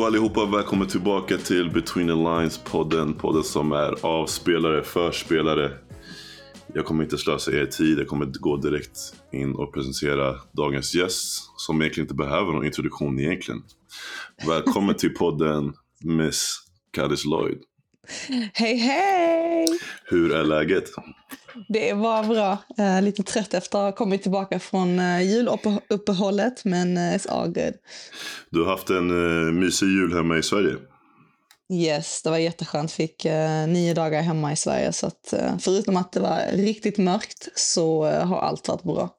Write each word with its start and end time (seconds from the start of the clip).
Tjo 0.00 0.06
allihopa, 0.06 0.46
välkommen 0.46 0.88
tillbaka 0.88 1.36
till 1.36 1.70
Between 1.70 2.06
the 2.06 2.12
Lines-podden. 2.12 3.14
Podden 3.14 3.42
som 3.42 3.72
är 3.72 4.06
av 4.06 4.26
spelare 4.26 4.82
för 4.82 5.12
spelare. 5.12 5.70
Jag 6.74 6.84
kommer 6.84 7.04
inte 7.04 7.18
slösa 7.18 7.52
er 7.52 7.66
tid, 7.66 7.98
jag 7.98 8.08
kommer 8.08 8.26
gå 8.26 8.56
direkt 8.56 8.98
in 9.32 9.54
och 9.54 9.74
presentera 9.74 10.34
dagens 10.52 10.94
gäst. 10.94 11.42
Som 11.56 11.82
egentligen 11.82 12.04
inte 12.04 12.14
behöver 12.14 12.52
någon 12.52 12.66
introduktion 12.66 13.20
egentligen. 13.20 13.62
Välkommen 14.46 14.94
till 14.94 15.14
podden 15.14 15.72
Miss 16.04 16.58
Caddis 16.92 17.24
Lloyd. 17.24 17.58
Hej 18.54 18.76
hej! 18.76 19.66
Hur 20.04 20.32
är 20.32 20.44
läget? 20.44 20.84
Det 21.68 21.92
var 21.92 22.24
bra. 22.24 22.58
Uh, 22.78 23.02
lite 23.02 23.22
trött 23.22 23.54
efter 23.54 23.78
att 23.78 23.84
ha 23.84 23.92
kommit 23.92 24.22
tillbaka 24.22 24.58
från 24.58 24.98
uh, 24.98 25.22
juluppehållet, 25.22 26.64
men 26.64 26.96
uh, 26.96 27.02
it's 27.02 27.30
all 27.30 27.46
good. 27.46 27.74
Du 28.50 28.62
har 28.62 28.70
haft 28.70 28.90
en 28.90 29.10
uh, 29.10 29.52
mysig 29.52 29.86
jul 29.86 30.12
hemma 30.12 30.38
i 30.38 30.42
Sverige. 30.42 30.76
Yes, 31.72 32.22
det 32.22 32.30
var 32.30 32.38
jätteskönt. 32.38 32.92
Fick 32.92 33.24
uh, 33.24 33.32
nio 33.68 33.94
dagar 33.94 34.22
hemma 34.22 34.52
i 34.52 34.56
Sverige. 34.56 34.92
Så 34.92 35.06
att, 35.06 35.34
uh, 35.36 35.58
förutom 35.58 35.96
att 35.96 36.12
det 36.12 36.20
var 36.20 36.40
riktigt 36.52 36.98
mörkt 36.98 37.48
så 37.54 38.04
har 38.04 38.38
allt 38.38 38.68
varit 38.68 38.82
bra. 38.82 39.10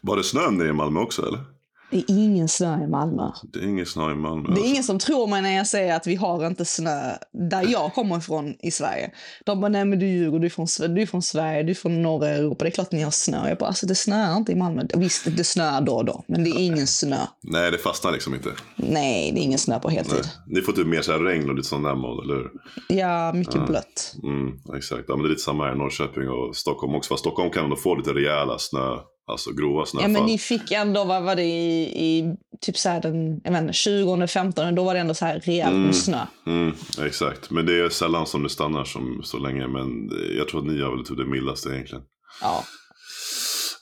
Var 0.00 0.16
det 0.16 0.24
snö 0.24 0.50
nere 0.50 0.68
i 0.68 0.72
Malmö 0.72 1.00
också 1.00 1.26
eller? 1.26 1.59
Det 1.90 1.96
är 1.96 2.04
ingen 2.08 2.48
snö 2.48 2.84
i 2.84 2.86
Malmö. 2.86 3.30
Det 3.52 3.58
är 3.58 3.64
ingen 3.64 3.86
snö 3.86 4.12
i 4.12 4.14
Malmö. 4.14 4.54
Det 4.54 4.60
är 4.60 4.68
ingen 4.68 4.82
som 4.82 4.98
tror 4.98 5.26
mig 5.26 5.42
när 5.42 5.56
jag 5.56 5.66
säger 5.66 5.96
att 5.96 6.06
vi 6.06 6.14
har 6.14 6.46
inte 6.46 6.64
snö 6.64 7.12
där 7.50 7.66
jag 7.68 7.94
kommer 7.94 8.18
ifrån 8.18 8.54
i 8.58 8.70
Sverige. 8.70 9.10
De 9.46 9.60
bara, 9.60 9.68
nej 9.68 9.84
men 9.84 9.98
du 9.98 10.06
ljuger, 10.06 10.38
du 10.38 10.46
är 10.46 10.50
från, 10.50 10.94
du 10.94 11.02
är 11.02 11.06
från 11.06 11.22
Sverige, 11.22 11.62
du 11.62 11.70
är 11.70 11.74
från 11.74 12.02
norra 12.02 12.28
Europa, 12.28 12.64
det 12.64 12.68
är 12.68 12.72
klart 12.72 12.92
ni 12.92 13.02
har 13.02 13.10
snö. 13.10 13.48
Jag 13.48 13.58
bara, 13.58 13.66
alltså 13.66 13.86
det 13.86 13.94
snöar 13.94 14.36
inte 14.36 14.52
i 14.52 14.54
Malmö. 14.54 14.82
Visst, 14.94 15.36
det 15.36 15.44
snöar 15.44 15.80
då 15.80 15.92
och 15.92 16.04
då, 16.04 16.24
men 16.28 16.44
det 16.44 16.50
är 16.50 16.58
ingen 16.58 16.86
snö. 16.86 17.18
Nej, 17.42 17.70
det 17.70 17.78
fastnar 17.78 18.12
liksom 18.12 18.34
inte. 18.34 18.50
Nej, 18.76 19.32
det 19.32 19.40
är 19.40 19.42
ingen 19.42 19.58
snö 19.58 19.80
på 19.80 19.90
heltid. 19.90 20.28
Ni 20.46 20.60
får 20.60 20.72
typ 20.72 20.86
mer 20.86 21.02
så 21.02 21.12
här 21.12 21.18
regn 21.18 21.50
och 21.50 21.56
lite 21.56 21.68
sån 21.68 21.82
där 21.82 21.94
mode, 21.94 22.24
eller 22.24 22.34
hur? 22.34 22.50
Ja, 22.98 23.32
mycket 23.32 23.54
ja. 23.54 23.66
blött. 23.66 24.14
Mm, 24.22 24.76
exakt, 24.76 25.04
ja, 25.08 25.16
men 25.16 25.22
det 25.22 25.28
är 25.28 25.30
lite 25.30 25.42
samma 25.42 25.64
här 25.64 25.72
i 25.72 25.78
Norrköping 25.78 26.28
och 26.28 26.56
Stockholm 26.56 26.94
också. 26.94 27.08
Fast 27.08 27.20
Stockholm 27.20 27.50
kan 27.50 27.64
ändå 27.64 27.76
få 27.76 27.94
lite 27.94 28.10
rejäla 28.10 28.58
snö 28.58 28.96
Alltså 29.30 29.52
grova 29.52 29.86
snöfall. 29.86 30.10
Ja 30.10 30.18
men 30.18 30.26
ni 30.26 30.38
fick 30.38 30.70
ändå, 30.70 31.04
vad 31.04 31.22
var 31.22 31.36
det 31.36 31.42
i, 31.42 31.82
i 31.82 32.34
typ 32.60 32.76
så 32.76 32.88
här 32.88 33.00
den, 33.00 33.40
jag 33.44 33.62
vet 33.62 33.74
20 33.74 34.26
15 34.26 34.74
då 34.74 34.84
var 34.84 34.94
det 34.94 35.00
ändå 35.00 35.14
så 35.14 35.24
här 35.24 35.40
rejält 35.40 35.72
med 35.72 35.80
mm, 35.80 35.92
snö. 35.92 36.26
Mm, 36.46 36.74
exakt, 37.02 37.50
men 37.50 37.66
det 37.66 37.80
är 37.80 37.88
sällan 37.88 38.26
som 38.26 38.42
det 38.42 38.48
stannar 38.48 38.84
som, 38.84 39.20
så 39.24 39.38
länge. 39.38 39.66
Men 39.66 40.10
jag 40.38 40.48
tror 40.48 40.60
att 40.60 40.66
ni 40.66 40.82
har 40.82 40.96
väl 40.96 41.06
typ 41.06 41.16
det 41.16 41.24
mildaste 41.24 41.68
egentligen. 41.68 42.04
Ja. 42.42 42.64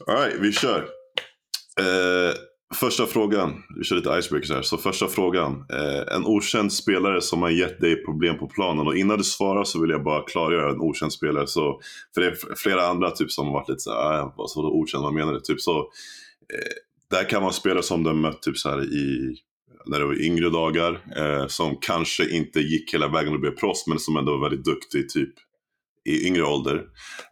Alright, 0.07 0.35
vi 0.41 0.53
kör. 0.53 0.89
Eh, 1.81 2.35
Första 2.75 3.07
frågan, 3.07 3.63
vi 3.77 3.85
kör 3.85 3.97
lite 3.97 4.17
icebreakers 4.19 4.51
här. 4.51 4.63
Så 4.63 4.77
första 4.77 5.09
frågan. 5.09 5.65
Eh, 5.73 6.17
en 6.17 6.27
okänd 6.27 6.73
spelare 6.73 7.21
som 7.21 7.43
har 7.43 7.51
gett 7.51 7.81
dig 7.81 8.05
problem 8.05 8.39
på 8.39 8.47
planen. 8.47 8.87
Och 8.87 8.97
innan 8.97 9.19
du 9.19 9.25
svarar 9.25 9.65
så 9.65 9.81
vill 9.81 9.91
jag 9.91 10.05
bara 10.05 10.23
klargöra 10.23 10.71
en 10.71 10.81
okänd 10.81 11.13
spelare. 11.13 11.47
Så, 11.47 11.81
för 12.15 12.21
det 12.21 12.27
är 12.27 12.57
flera 12.57 12.87
andra 12.87 13.11
typ 13.11 13.31
som 13.31 13.47
har 13.47 13.53
varit 13.53 13.69
lite 13.69 13.81
såhär, 13.81 14.19
äh, 14.19 14.33
vad 14.37 14.51
så 14.51 14.71
okänd, 14.71 15.05
vad 15.05 15.15
menar 15.15 15.33
du? 15.33 15.41
Typ 15.41 15.61
så, 15.61 15.79
eh, 15.79 16.75
där 17.11 17.29
kan 17.29 17.43
man 17.43 17.53
spela 17.53 17.83
som 17.83 18.03
du 18.03 18.11
har 18.11 18.17
mött 18.17 18.43
typ 18.43 18.59
så 18.59 18.69
här 18.69 18.85
i 18.85 19.37
när 19.87 19.99
det 19.99 20.07
var 20.07 20.23
yngre 20.23 20.51
dagar. 20.51 21.01
Eh, 21.17 21.47
som 21.47 21.77
kanske 21.81 22.31
inte 22.31 22.61
gick 22.61 22.95
hela 22.95 23.09
vägen 23.09 23.35
och 23.35 23.41
blev 23.41 23.57
proffs 23.57 23.87
men 23.87 23.99
som 23.99 24.17
ändå 24.17 24.33
var 24.37 24.49
väldigt 24.49 24.65
duktig 24.65 25.09
typ 25.09 25.35
i 26.09 26.27
yngre 26.27 26.43
ålder. 26.43 26.85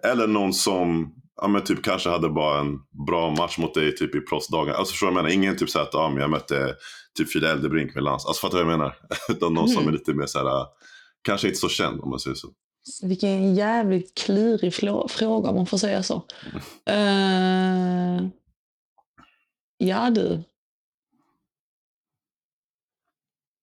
Eller 0.05 0.27
någon 0.27 0.53
som 0.53 1.13
ja, 1.43 1.49
men 1.49 1.65
typ 1.65 1.85
kanske 1.85 2.09
hade 2.09 2.29
bara 2.29 2.61
en 2.61 2.79
bra 3.07 3.31
match 3.31 3.59
mot 3.59 3.75
dig 3.75 3.97
typ 3.97 4.15
i 4.15 4.21
proffsdagar. 4.21 4.75
Alltså 4.75 4.93
förstår 4.93 5.07
du 5.07 5.13
vad 5.13 5.19
jag 5.19 5.25
menar? 5.25 5.35
Ingen 5.35 5.57
typ 5.57 5.71
såhär 5.71 5.87
att 5.87 5.95
ja, 5.95 6.09
men 6.09 6.19
jag 6.19 6.31
mötte 6.31 6.77
typ 7.19 7.33
Fidel 7.33 7.51
Eldebrink 7.51 7.95
med 7.95 8.05
lans. 8.05 8.27
Alltså 8.27 8.41
fattar 8.41 8.59
du 8.59 8.65
vad 8.65 8.73
jag 8.73 8.79
menar? 8.79 8.97
Utan 9.29 9.55
någon 9.55 9.65
mm. 9.65 9.77
som 9.77 9.89
är 9.89 9.93
lite 9.93 10.15
mer 10.15 10.27
såhär, 10.27 10.67
kanske 11.23 11.49
inte 11.49 11.61
så 11.61 11.69
känd 11.69 12.01
om 12.01 12.11
man 12.11 12.21
säger 12.21 12.35
så. 12.35 12.49
Vilken 13.03 13.55
jävligt 13.55 14.15
klurig 14.15 14.75
fråga 15.09 15.51
om 15.51 15.57
man 15.57 15.67
får 15.67 15.79
säga 15.79 16.03
så. 16.03 16.23
Mm. 16.53 16.63
Uh, 16.91 18.29
ja 19.79 20.11
du. 20.11 20.43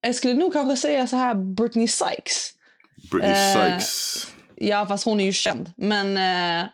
Jag 0.02 0.16
skulle 0.16 0.34
nog 0.34 0.54
kanske 0.54 0.78
säga 0.78 1.08
så 1.08 1.16
här 1.16 1.36
Britney 1.36 1.88
Sykes. 1.88 2.52
Britney 3.12 3.54
Sykes? 3.54 4.28
Uh, 4.28 4.68
ja, 4.68 4.86
fast 4.86 5.06
hon 5.06 5.20
är 5.20 5.26
ju 5.26 5.34
känd. 5.34 5.72
Men 5.78 6.08
uh, 6.18 6.70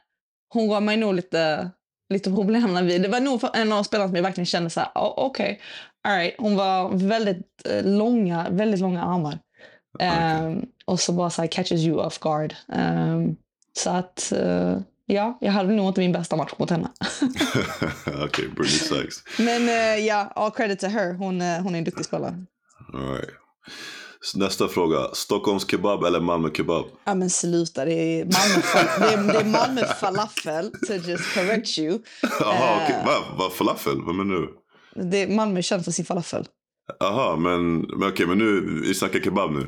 hon 0.49 0.67
gav 0.67 0.83
mig 0.83 0.97
nog 0.97 1.13
lite, 1.13 1.69
lite 2.09 2.31
problem 2.31 2.73
när 2.73 2.83
vi... 2.83 2.97
Det 2.97 3.07
var 3.07 3.19
nog 3.19 3.41
en 3.53 3.71
av 3.71 3.83
spelarna 3.83 4.07
som 4.07 4.15
jag 4.15 4.23
verkligen 4.23 4.45
kände 4.45 4.69
så 4.69 4.79
här, 4.79 4.89
oh, 4.95 5.13
okej, 5.17 5.51
okay, 5.51 5.57
alright. 6.03 6.35
Hon 6.37 6.55
var 6.55 6.89
väldigt 7.07 7.65
eh, 7.65 7.83
långa, 7.83 8.47
väldigt 8.49 8.79
långa 8.79 9.03
armar. 9.03 9.39
Okay. 9.93 10.45
Um, 10.45 10.65
och 10.85 10.99
så 10.99 11.13
bara 11.13 11.29
så 11.29 11.41
här, 11.41 11.47
catches 11.47 11.81
you 11.81 12.05
off 12.05 12.19
guard. 12.19 12.55
Um, 12.67 13.35
så 13.77 13.89
att, 13.89 14.33
uh, 14.35 14.77
ja, 15.05 15.37
jag 15.41 15.51
hade 15.51 15.73
nog 15.73 15.87
inte 15.87 16.01
min 16.01 16.11
bästa 16.11 16.35
match 16.35 16.53
mot 16.57 16.69
henne. 16.69 16.89
Okej, 18.05 18.23
okay, 18.25 18.47
Britney 18.47 18.79
Sykes. 18.79 19.23
Men 19.37 19.61
uh, 19.61 20.05
ja, 20.05 20.31
all 20.35 20.51
credit 20.51 20.79
to 20.79 20.87
her. 20.87 21.13
Hon, 21.13 21.41
uh, 21.41 21.61
hon 21.61 21.73
är 21.75 21.77
en 21.77 21.83
duktig 21.83 22.05
spelare. 22.05 22.45
All 22.93 23.13
right. 23.13 23.29
Nästa 24.35 24.67
fråga. 24.67 25.09
Stockholms 25.13 25.71
kebab 25.71 26.03
eller 26.03 26.19
Malmö 26.19 26.49
kebab? 26.53 26.85
Ja 27.03 27.15
men 27.15 27.29
sluta, 27.29 27.85
det 27.85 27.93
är 27.93 28.25
Malmö, 28.25 28.61
det 28.99 29.13
är, 29.13 29.33
det 29.33 29.39
är 29.39 29.45
Malmö 29.45 29.81
falafel, 30.01 30.71
to 30.87 30.93
just 30.93 31.33
correct 31.33 31.77
you. 31.77 31.99
Jaha, 32.39 32.77
uh, 32.77 32.83
okay. 32.83 33.05
vad 33.05 33.37
va, 33.37 33.49
falafel? 33.49 34.01
Vad 34.01 34.15
menar 34.15 34.35
du? 34.35 34.53
Det, 35.03 35.27
Malmö 35.27 35.57
är 35.57 35.61
känt 35.61 35.85
för 35.85 35.91
sin 35.91 36.05
falafel. 36.05 36.45
Jaha, 36.99 37.35
men, 37.35 37.79
men 37.79 37.95
okej, 37.95 38.07
okay, 38.07 38.25
men 38.25 38.37
nu, 38.37 38.81
vi 38.81 38.95
snackar 38.95 39.19
kebab 39.19 39.51
nu. 39.51 39.67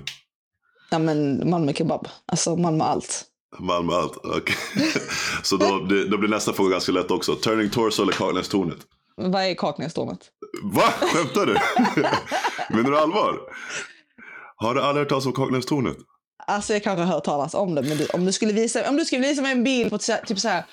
Ja 0.90 1.00
men 1.00 1.50
Malmö 1.50 1.73
kebab, 1.73 2.07
alltså 2.25 2.56
Malmö 2.56 2.84
allt. 2.84 3.25
Malmö 3.59 3.94
allt, 3.94 4.17
okej. 4.17 4.56
Okay. 4.75 4.88
Så 5.44 5.57
då, 5.57 5.79
det, 5.79 6.07
då 6.07 6.17
blir 6.17 6.29
nästa 6.29 6.53
fråga 6.53 6.69
ganska 6.69 6.91
lätt 6.91 7.11
också. 7.11 7.35
Turning 7.35 7.69
Torso 7.69 8.03
eller 8.03 8.13
Kaknästornet? 8.13 8.78
Vad 9.16 9.44
är 9.44 9.53
Kaknästornet? 9.56 10.19
Va? 10.63 10.94
Skämtar 11.00 11.45
du? 11.45 11.53
Menar 12.75 12.91
du 12.91 12.97
allvar? 12.97 13.40
Har 14.61 14.75
du 14.75 14.81
aldrig 14.81 15.01
hört 15.01 15.09
talas 15.09 15.25
om 15.25 15.33
Kaknästornet? 15.33 15.97
Alltså 16.47 16.73
jag 16.73 16.83
kanske 16.83 17.03
har 17.03 17.13
hört 17.13 17.23
talas 17.23 17.53
om 17.53 17.75
det, 17.75 17.81
men 17.81 17.97
du, 17.97 18.05
om, 18.05 18.25
du 18.25 18.31
skulle 18.31 18.53
visa, 18.53 18.89
om 18.89 18.97
du 18.97 19.05
skulle 19.05 19.22
visa 19.22 19.41
mig 19.41 19.51
en 19.51 19.63
bild 19.63 19.89
på 19.89 19.97
typ 19.97 20.39
så 20.39 20.47
här 20.47 20.63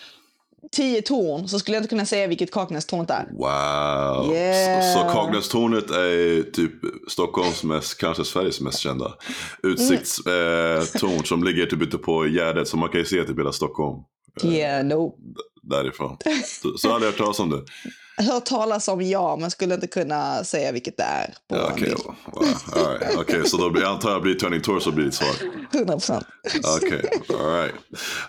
tio 0.72 1.02
torn 1.02 1.48
så 1.48 1.58
skulle 1.58 1.76
jag 1.76 1.82
inte 1.82 1.88
kunna 1.88 2.06
säga 2.06 2.26
vilket 2.26 2.52
Kaknästornet 2.52 3.10
är. 3.10 3.28
Wow! 3.32 4.34
Yeah. 4.34 4.94
Så, 4.94 4.98
så 4.98 5.12
Kaknästornet 5.12 5.90
är 5.90 6.42
typ 6.52 6.72
Stockholms 7.08 7.64
mest, 7.64 7.98
kanske 7.98 8.24
Sveriges 8.24 8.60
mest 8.60 8.78
kända 8.78 9.14
utsiktstorn 9.62 11.10
mm. 11.10 11.16
eh, 11.16 11.22
som 11.22 11.44
ligger 11.44 11.66
typ 11.66 11.82
ute 11.82 11.98
på 11.98 12.26
Gärdet 12.26 12.68
så 12.68 12.76
man 12.76 12.88
kan 12.88 13.00
ju 13.00 13.06
se 13.06 13.24
typ 13.24 13.38
hela 13.38 13.52
Stockholm. 13.52 14.02
Yeah, 14.44 14.84
no. 14.86 15.14
Därifrån. 15.62 16.16
Så, 16.62 16.78
så 16.78 16.92
hade 16.92 17.04
jag 17.04 17.12
hört 17.12 17.18
talas 17.18 17.40
om 17.40 17.50
det 17.50 17.62
hört 18.18 18.44
talas 18.44 18.88
om 18.88 19.02
ja, 19.02 19.36
men 19.36 19.50
skulle 19.50 19.74
inte 19.74 19.86
kunna 19.86 20.44
säga 20.44 20.72
vilket 20.72 20.96
det 20.96 21.02
är. 21.02 21.34
Ja, 21.48 21.70
Okej, 21.72 21.94
okay. 21.94 22.14
wow. 22.32 22.44
right. 22.92 23.18
okay. 23.18 23.44
så 23.44 23.56
då 23.56 23.70
blir, 23.70 23.82
jag 23.82 23.90
antar 23.90 24.10
jag 24.10 24.22
blir 24.22 24.34
Turning 24.34 24.60
Torso 24.60 24.92
blir 24.92 25.04
ditt 25.04 25.14
svar? 25.14 25.34
100 25.74 25.92
procent. 25.92 26.26
Okej, 26.76 27.10
right. 27.28 27.74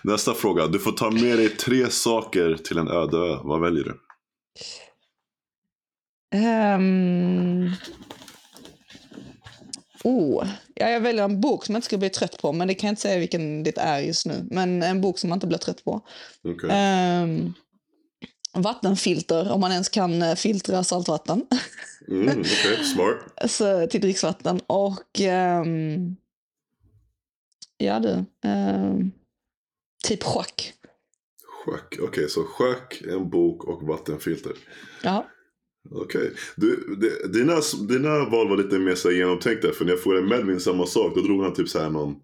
Nästa 0.02 0.34
fråga. 0.34 0.66
Du 0.66 0.78
får 0.78 0.92
ta 0.92 1.10
med 1.10 1.38
dig 1.38 1.48
tre 1.48 1.90
saker 1.90 2.58
till 2.64 2.78
en 2.78 2.88
öde 2.88 3.16
ö. 3.16 3.38
Vad 3.42 3.60
väljer 3.60 3.84
du? 3.84 4.00
Um... 6.36 7.70
Oh, 10.04 10.46
ja, 10.74 10.88
jag 10.88 11.00
väljer 11.00 11.24
en 11.24 11.40
bok 11.40 11.64
som 11.64 11.74
jag 11.74 11.78
inte 11.78 11.86
skulle 11.86 11.98
bli 11.98 12.10
trött 12.10 12.42
på, 12.42 12.52
men 12.52 12.68
det 12.68 12.74
kan 12.74 12.88
jag 12.88 12.92
inte 12.92 13.02
säga 13.02 13.18
vilken 13.18 13.62
det 13.62 13.78
är 13.78 14.00
just 14.00 14.26
nu. 14.26 14.46
Men 14.50 14.82
en 14.82 15.00
bok 15.00 15.18
som 15.18 15.30
man 15.30 15.36
inte 15.36 15.46
blir 15.46 15.58
trött 15.58 15.84
på. 15.84 16.00
Okay. 16.42 17.22
Um, 17.22 17.54
vattenfilter, 18.52 19.52
om 19.52 19.60
man 19.60 19.72
ens 19.72 19.88
kan 19.88 20.22
eh, 20.22 20.34
filtra 20.34 20.84
saltvatten. 20.84 21.46
Mm, 22.08 22.40
okay. 22.40 22.84
Smart. 22.94 23.50
Så, 23.50 23.86
till 23.86 24.00
dricksvatten. 24.00 24.60
Och 24.66 25.20
um, 25.64 26.16
ja 27.78 28.00
du, 28.00 28.24
um, 28.48 29.12
typ 30.04 30.22
schack. 30.22 30.72
Schack, 31.64 31.86
okej 31.92 32.08
okay, 32.08 32.28
så 32.28 32.44
schack, 32.44 33.02
en 33.08 33.30
bok 33.30 33.64
och 33.64 33.82
vattenfilter. 33.82 34.52
Ja. 35.02 35.26
Okej. 35.90 36.32
Okay. 36.56 37.30
Dina, 37.32 37.60
dina 37.88 38.30
val 38.30 38.48
var 38.48 38.56
lite 38.56 38.78
mer 38.78 38.94
så 38.94 39.10
genomtänkta. 39.10 39.72
För 39.72 39.84
när 39.84 39.92
jag 39.92 40.02
frågade 40.02 40.26
Medvin 40.26 40.60
samma 40.60 40.86
sak, 40.86 41.14
då 41.14 41.20
drog 41.20 41.42
han 41.42 41.54
typ 41.54 41.68
så 41.68 41.78
här 41.78 41.90
någon 41.90 42.16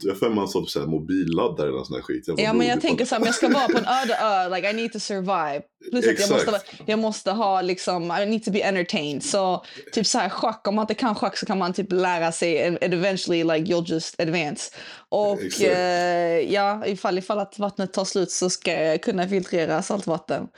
jag 0.00 0.18
för 0.18 0.28
mig 0.28 0.38
han 0.38 0.48
sa 0.48 0.64
typ 0.64 0.88
mobilladdare 0.88 1.68
eller 1.68 1.84
sån 1.84 1.96
här 1.96 2.02
skit. 2.02 2.24
Jag 2.26 2.40
ja 2.40 2.52
men 2.52 2.66
jag 2.66 2.80
tänker 2.80 3.04
så 3.04 3.14
här, 3.14 3.26
jag 3.26 3.34
ska 3.34 3.48
vara 3.48 3.68
på 3.68 3.78
en 3.78 3.86
öde 3.86 4.18
ö, 4.22 4.56
like 4.56 4.70
I 4.70 4.72
need 4.72 4.92
to 4.92 5.00
survive. 5.00 5.62
Plus 5.90 6.08
att 6.08 6.20
jag 6.20 6.30
måste, 6.30 6.60
jag 6.86 6.98
måste 6.98 7.30
ha 7.30 7.62
liksom, 7.62 8.02
I 8.22 8.26
need 8.26 8.44
to 8.44 8.50
be 8.50 8.68
entertained. 8.68 9.24
Så 9.24 9.64
typ 9.92 10.06
så 10.06 10.18
här 10.18 10.28
schack, 10.28 10.68
om 10.68 10.74
man 10.74 10.82
inte 10.82 10.94
kan 10.94 11.14
schack 11.14 11.36
så 11.36 11.46
kan 11.46 11.58
man 11.58 11.72
typ 11.72 11.92
lära 11.92 12.32
sig 12.32 12.66
and, 12.66 12.78
eventually 12.80 13.44
like 13.44 13.72
you'll 13.72 13.90
just 13.90 14.20
advance. 14.20 14.74
Och 15.08 15.62
eh, 15.62 16.52
ja, 16.52 16.86
ifall, 16.86 17.18
ifall 17.18 17.38
att 17.38 17.58
vattnet 17.58 17.92
tar 17.92 18.04
slut 18.04 18.30
så 18.30 18.50
ska 18.50 18.72
jag 18.72 19.02
kunna 19.02 19.28
filtrera 19.28 19.82
saltvatten. 19.82 20.48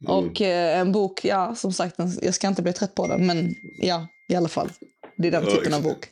Mm. 0.00 0.14
Och 0.14 0.40
eh, 0.40 0.78
en 0.78 0.92
bok, 0.92 1.24
ja 1.24 1.54
som 1.54 1.72
sagt, 1.72 1.96
jag 2.22 2.34
ska 2.34 2.48
inte 2.48 2.62
bli 2.62 2.72
trött 2.72 2.94
på 2.94 3.06
den 3.06 3.26
men 3.26 3.54
ja, 3.78 4.06
i 4.28 4.34
alla 4.34 4.48
fall. 4.48 4.68
Det 5.16 5.28
är 5.28 5.32
den 5.32 5.44
Ja, 5.44 5.50
typen 5.50 5.74
av 5.74 5.82
bok. 5.82 6.08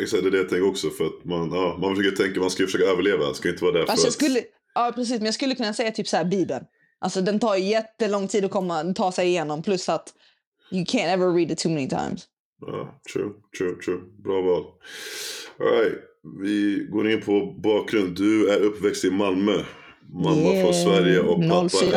Exakt, 0.00 0.22
det 0.22 0.28
är 0.28 0.30
det 0.30 0.38
jag 0.38 0.48
tänker 0.48 0.68
också. 0.68 0.90
För 0.90 1.04
att 1.04 1.24
man, 1.24 1.52
ja, 1.52 1.78
man 1.80 1.96
försöker 1.96 2.16
tänka, 2.16 2.40
man 2.40 2.50
ska 2.50 2.64
försöka 2.64 2.84
överleva. 2.84 3.28
Det 3.28 3.34
ska 3.34 3.48
inte 3.48 3.64
vara 3.64 3.72
där 3.72 3.84
för 3.84 3.90
Alltså 3.90 4.06
jag 4.06 4.10
att... 4.10 4.14
skulle, 4.14 4.40
ja, 4.74 4.92
precis, 4.94 5.16
men 5.16 5.24
jag 5.24 5.34
skulle 5.34 5.54
kunna 5.54 5.74
säga 5.74 5.90
typ 5.90 6.08
så 6.08 6.16
här 6.16 6.24
Bibeln. 6.24 6.64
Alltså 6.98 7.20
den 7.20 7.38
tar 7.40 7.56
jättelång 7.56 8.28
tid 8.28 8.44
att 8.44 8.50
komma, 8.50 8.94
ta 8.94 9.12
sig 9.12 9.28
igenom. 9.28 9.62
Plus 9.62 9.88
att 9.88 10.14
you 10.72 10.84
can't 10.84 11.12
ever 11.12 11.32
read 11.32 11.50
it 11.50 11.58
too 11.58 11.72
many 11.72 11.88
times. 11.88 12.24
Ja, 12.66 13.00
true, 13.12 13.30
true, 13.58 13.74
true. 13.84 14.00
Bra 14.24 14.42
val. 14.42 14.64
All 15.60 15.66
right. 15.66 15.98
Vi 16.40 16.86
går 16.90 17.10
in 17.10 17.20
på 17.20 17.54
bakgrund. 17.62 18.16
Du 18.16 18.48
är 18.50 18.60
uppväxt 18.60 19.04
i 19.04 19.10
Malmö. 19.10 19.52
Mamma 20.12 20.62
från 20.62 20.74
Sverige 20.74 21.20
och 21.20 21.42
pappa 21.42 21.68
040. 21.68 21.96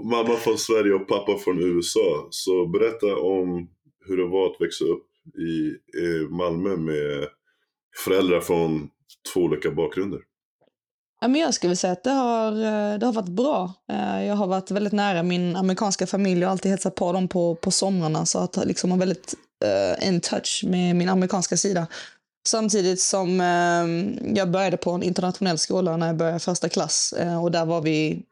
Mamma 0.04 0.36
från 0.36 0.58
Sverige 0.58 0.94
och 0.94 1.08
pappa 1.08 1.38
från 1.38 1.62
USA. 1.62 2.28
Så 2.30 2.66
berätta 2.66 3.16
om 3.16 3.68
hur 4.06 4.16
det 4.16 4.26
var 4.26 4.46
att 4.46 4.60
växa 4.60 4.84
upp 4.84 5.06
i 5.38 5.68
eh, 6.02 6.28
Malmö 6.30 6.76
med 6.76 7.28
föräldrar 8.04 8.40
från 8.40 8.88
två 9.34 9.40
olika 9.40 9.70
bakgrunder. 9.70 10.20
Ja, 11.20 11.28
men 11.28 11.40
jag 11.40 11.54
skulle 11.54 11.76
säga 11.76 11.92
att 11.92 12.04
det 12.04 12.10
har, 12.10 12.52
eh, 12.52 12.98
det 12.98 13.06
har 13.06 13.12
varit 13.12 13.28
bra. 13.28 13.72
Eh, 13.92 14.24
Jag 14.26 14.34
har 14.34 14.46
varit 14.46 14.70
väldigt 14.70 14.92
nära 14.92 15.22
min 15.22 15.56
amerikanska 15.56 16.06
familj 16.06 16.44
och 16.44 16.50
alltid 16.50 16.70
hälsat 16.70 16.94
på 16.94 17.12
dem 17.12 17.28
på, 17.28 17.54
på 17.54 17.70
somrarna. 17.70 18.26
Så 18.26 18.38
att 18.38 18.66
liksom 18.66 18.90
har 18.90 18.98
väldigt 18.98 19.34
uh, 19.64 20.08
in 20.08 20.20
touch 20.20 20.64
med 20.66 20.96
min 20.96 21.08
amerikanska 21.08 21.56
sida. 21.56 21.86
Samtidigt 22.48 23.00
som 23.00 23.40
eh, 23.40 24.34
jag 24.36 24.50
började 24.50 24.76
på 24.76 24.90
en 24.90 25.02
internationell 25.02 25.58
skola 25.58 25.96
när 25.96 26.06
jag 26.06 26.16
började 26.16 26.38
första 26.38 26.68
klass. 26.68 27.12
Eh, 27.12 27.42
och 27.42 27.50
där 27.50 27.64
var 27.64 27.80
vi 27.80 28.22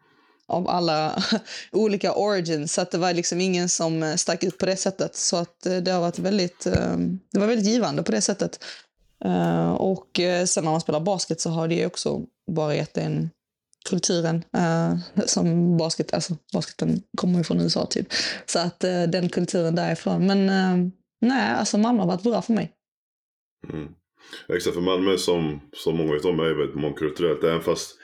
av 0.48 0.68
alla 0.68 1.22
olika 1.72 2.12
origins. 2.12 2.72
Så 2.72 2.80
att 2.80 2.90
det 2.90 2.98
var 2.98 3.12
liksom 3.12 3.40
ingen 3.40 3.68
som 3.68 4.02
eh, 4.02 4.14
stack 4.14 4.44
ut 4.44 4.58
på 4.58 4.66
det 4.66 4.76
sättet. 4.76 5.16
Så 5.16 5.36
att 5.36 5.66
eh, 5.66 5.76
det 5.76 5.90
har 5.90 6.00
varit 6.00 6.18
väldigt, 6.18 6.66
eh, 6.66 6.96
det 7.32 7.38
var 7.38 7.46
väldigt 7.46 7.66
givande 7.66 8.02
på 8.02 8.12
det 8.12 8.20
sättet. 8.20 8.64
Eh, 9.24 9.70
och 9.70 10.20
eh, 10.20 10.44
sen 10.44 10.64
när 10.64 10.70
man 10.70 10.80
spelar 10.80 11.00
basket 11.00 11.40
så 11.40 11.50
har 11.50 11.68
det 11.68 11.74
ju 11.74 11.86
också 11.86 12.20
bara 12.50 12.74
gett 12.74 12.98
en 12.98 13.30
kulturen 13.88 14.44
eh, 14.56 14.96
som 15.26 15.76
basket, 15.76 16.14
alltså 16.14 16.36
basketen 16.52 17.02
kommer 17.16 17.38
ju 17.38 17.44
från 17.44 17.60
USA 17.60 17.86
typ. 17.86 18.06
Så 18.46 18.58
att 18.58 18.84
eh, 18.84 19.02
den 19.02 19.28
kulturen 19.28 19.74
därifrån. 19.74 20.26
Men 20.26 20.48
eh, 20.48 20.90
nej, 21.20 21.50
alltså 21.50 21.78
Malmö 21.78 22.00
har 22.00 22.08
varit 22.08 22.22
bra 22.22 22.42
för 22.42 22.52
mig. 22.52 22.72
Mm. 23.72 23.88
Exakt, 24.48 24.74
för 24.74 24.82
Malmö 24.82 25.16
som, 25.16 25.60
som 25.72 25.96
många 25.96 26.12
vet 26.12 26.24
om 26.24 26.40
är 26.40 26.54
väldigt 26.54 26.76
mångkulturellt. 26.76 27.44
Även 27.44 27.60
fast 27.60 27.98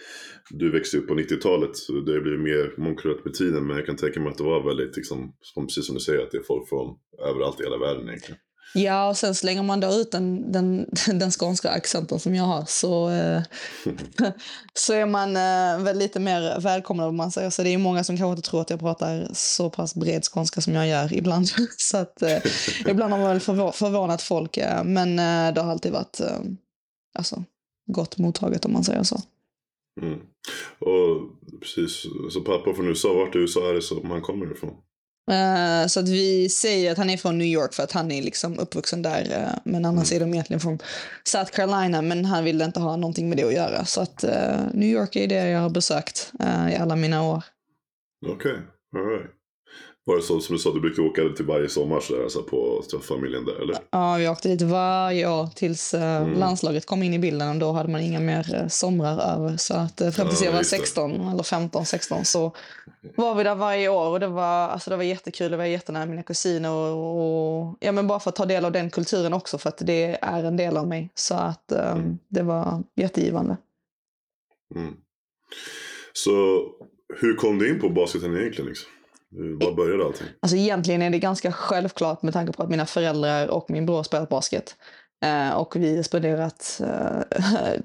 du 0.50 0.70
växte 0.70 0.98
upp 0.98 1.08
på 1.08 1.14
90-talet 1.14 1.76
så 1.76 1.92
det 1.92 2.20
blir 2.20 2.38
mer 2.38 2.74
mångkulturellt 2.76 3.24
med 3.24 3.34
tiden. 3.34 3.66
Men 3.66 3.76
jag 3.76 3.86
kan 3.86 3.96
tänka 3.96 4.20
mig 4.20 4.30
att 4.30 4.38
det 4.38 4.44
var 4.44 4.64
väldigt, 4.64 4.96
liksom, 4.96 5.36
som, 5.40 5.66
precis 5.66 5.86
som 5.86 5.94
du 5.94 6.00
säger, 6.00 6.22
att 6.22 6.30
det 6.30 6.38
är 6.38 6.42
folk 6.42 6.68
från 6.68 6.98
överallt 7.28 7.60
i 7.60 7.64
hela 7.64 7.78
världen 7.78 8.08
egentligen. 8.08 8.38
Ja, 8.74 9.08
och 9.08 9.16
sen 9.16 9.34
slänger 9.34 9.62
man 9.62 9.80
då 9.80 9.88
ut 9.88 10.10
den, 10.10 10.52
den, 10.52 10.86
den 11.18 11.30
skånska 11.30 11.70
accenten 11.70 12.20
som 12.20 12.34
jag 12.34 12.44
har 12.44 12.64
så, 12.64 13.10
eh, 13.10 13.42
så 14.74 14.92
är 14.92 15.06
man 15.06 15.36
eh, 15.36 15.84
väl 15.84 15.98
lite 15.98 16.20
mer 16.20 16.60
välkomnad 16.60 17.08
om 17.08 17.16
man 17.16 17.30
säger 17.30 17.50
så. 17.50 17.62
Det 17.62 17.74
är 17.74 17.78
många 17.78 18.04
som 18.04 18.16
kanske 18.16 18.36
inte 18.36 18.50
tror 18.50 18.60
att 18.60 18.70
jag 18.70 18.80
pratar 18.80 19.28
så 19.32 19.70
pass 19.70 19.94
bred 19.94 20.24
skånska 20.24 20.60
som 20.60 20.74
jag 20.74 20.88
gör 20.88 21.12
ibland. 21.12 21.48
så 21.76 21.96
att 21.96 22.22
eh, 22.22 22.38
ibland 22.88 23.12
har 23.12 23.20
man 23.20 23.28
väl 23.28 23.38
förvå- 23.38 23.72
förvånat 23.72 24.22
folk. 24.22 24.56
Eh, 24.56 24.84
men 24.84 25.18
eh, 25.18 25.54
det 25.54 25.60
har 25.60 25.70
alltid 25.70 25.92
varit 25.92 26.20
eh, 26.20 26.38
alltså, 27.18 27.44
gott 27.86 28.18
mottaget 28.18 28.64
om 28.64 28.72
man 28.72 28.84
säger 28.84 29.02
så. 29.02 29.20
Mm. 30.02 30.20
Och 30.78 31.20
precis, 31.60 32.02
så 32.30 32.40
pappa 32.40 32.74
från 32.74 32.88
USA, 32.88 33.12
vart 33.14 33.34
i 33.34 33.38
USA 33.38 33.70
är 33.70 33.74
det 33.74 33.82
som 33.82 34.10
han 34.10 34.22
kommer 34.22 34.52
ifrån? 34.52 34.74
Eh, 35.30 35.86
så 35.86 36.00
att 36.00 36.08
vi 36.08 36.48
säger 36.48 36.92
att 36.92 36.98
han 36.98 37.10
är 37.10 37.16
från 37.16 37.38
New 37.38 37.46
York 37.46 37.74
för 37.74 37.82
att 37.82 37.92
han 37.92 38.12
är 38.12 38.22
liksom 38.22 38.58
uppvuxen 38.58 39.02
där. 39.02 39.26
eh, 39.30 39.58
men 39.64 39.84
annars 39.84 40.12
är 40.12 40.20
de 40.20 40.32
egentligen 40.34 40.60
från 40.60 40.78
South 41.24 41.50
Carolina. 41.52 42.02
Men 42.02 42.24
han 42.24 42.44
ville 42.44 42.64
inte 42.64 42.80
ha 42.80 42.96
någonting 42.96 43.28
med 43.28 43.38
det 43.38 43.44
att 43.44 43.54
göra. 43.54 43.84
Så 43.84 44.00
att 44.00 44.24
eh, 44.24 44.60
New 44.74 44.88
York 44.88 45.16
är 45.16 45.28
det 45.28 45.48
jag 45.48 45.60
har 45.60 45.70
besökt 45.70 46.32
i 46.72 46.76
alla 46.76 46.96
mina 46.96 47.22
år. 47.22 47.42
Okej, 48.26 48.58
alright. 48.96 49.30
Var 50.06 50.16
det 50.16 50.22
så 50.22 50.40
som 50.40 50.56
du 50.56 50.58
sa, 50.62 50.72
du 50.72 50.80
brukar 50.80 51.02
åka 51.02 51.22
till 51.36 51.44
varje 51.44 51.68
sommar 51.68 52.00
så 52.00 52.16
där, 52.16 52.22
alltså 52.22 52.42
på 52.42 52.82
träffa 52.90 53.04
familjen 53.04 53.44
där 53.44 53.62
eller? 53.62 53.76
Ja, 53.90 54.16
vi 54.16 54.28
åkte 54.28 54.48
dit 54.48 54.62
varje 54.62 55.28
år 55.30 55.46
tills 55.46 55.94
eh, 55.94 56.22
Mm. 56.22 56.38
landslaget 56.38 56.86
kom 56.86 57.02
in 57.02 57.14
i 57.14 57.18
bilden. 57.18 57.48
Och 57.48 57.56
då 57.58 57.72
hade 57.72 57.88
man 57.88 58.00
inga 58.00 58.20
mer 58.20 58.54
eh, 58.54 58.68
somrar 58.68 59.34
över. 59.34 59.56
Så 59.56 59.74
att 59.74 60.00
eh, 60.00 60.10
fram 60.10 60.28
tills 60.28 60.40
Ja, 60.40 60.44
jag 60.46 60.52
var 60.52 60.58
just 60.60 60.70
det. 60.70 60.76
16 60.76 61.28
eller 61.28 61.42
15, 61.42 61.86
16 61.86 62.24
så 62.24 62.52
var 63.16 63.34
vi 63.34 63.44
där 63.44 63.54
varje 63.54 63.88
år. 63.88 64.10
Och 64.10 64.20
det 64.20 64.26
var, 64.28 64.68
alltså, 64.68 64.90
det 64.90 64.96
var 64.96 65.04
jättekul. 65.04 65.50
Det 65.50 65.56
var 65.56 65.64
jättenära 65.64 66.06
mina 66.06 66.22
kusiner. 66.22 66.70
Och, 66.70 67.60
och, 67.60 67.76
ja, 67.80 67.92
men 67.92 68.06
bara 68.06 68.20
för 68.20 68.30
att 68.30 68.36
ta 68.36 68.44
del 68.46 68.64
av 68.64 68.72
den 68.72 68.90
kulturen 68.90 69.32
också. 69.34 69.58
För 69.58 69.68
att 69.68 69.78
det 69.78 70.18
är 70.22 70.44
en 70.44 70.56
del 70.56 70.76
av 70.76 70.88
mig. 70.88 71.10
Så 71.14 71.34
att 71.34 71.72
Mm. 71.72 72.18
det 72.28 72.42
var 72.42 72.82
jättegivande. 72.96 73.56
Mm. 74.74 74.94
Så 76.12 76.32
hur 77.20 77.34
kom 77.36 77.58
du 77.58 77.68
in 77.70 77.80
på 77.80 77.88
basketen 77.88 78.36
egentligen? 78.36 78.68
Liksom? 78.68 78.90
Var 79.36 79.72
började 79.72 80.04
allting? 80.04 80.26
Alltså 80.40 80.56
egentligen 80.56 81.02
är 81.02 81.10
det 81.10 81.18
ganska 81.18 81.52
självklart 81.52 82.22
med 82.22 82.32
tanke 82.32 82.52
på 82.52 82.62
att 82.62 82.70
mina 82.70 82.86
föräldrar 82.86 83.48
och 83.48 83.70
min 83.70 83.86
bror 83.86 84.02
spelat 84.02 84.28
basket. 84.28 84.76
Eh, 85.24 85.50
och 85.50 85.76
vi 85.76 85.96
har 85.96 86.02
spenderat 86.02 86.80
eh, 86.84 87.80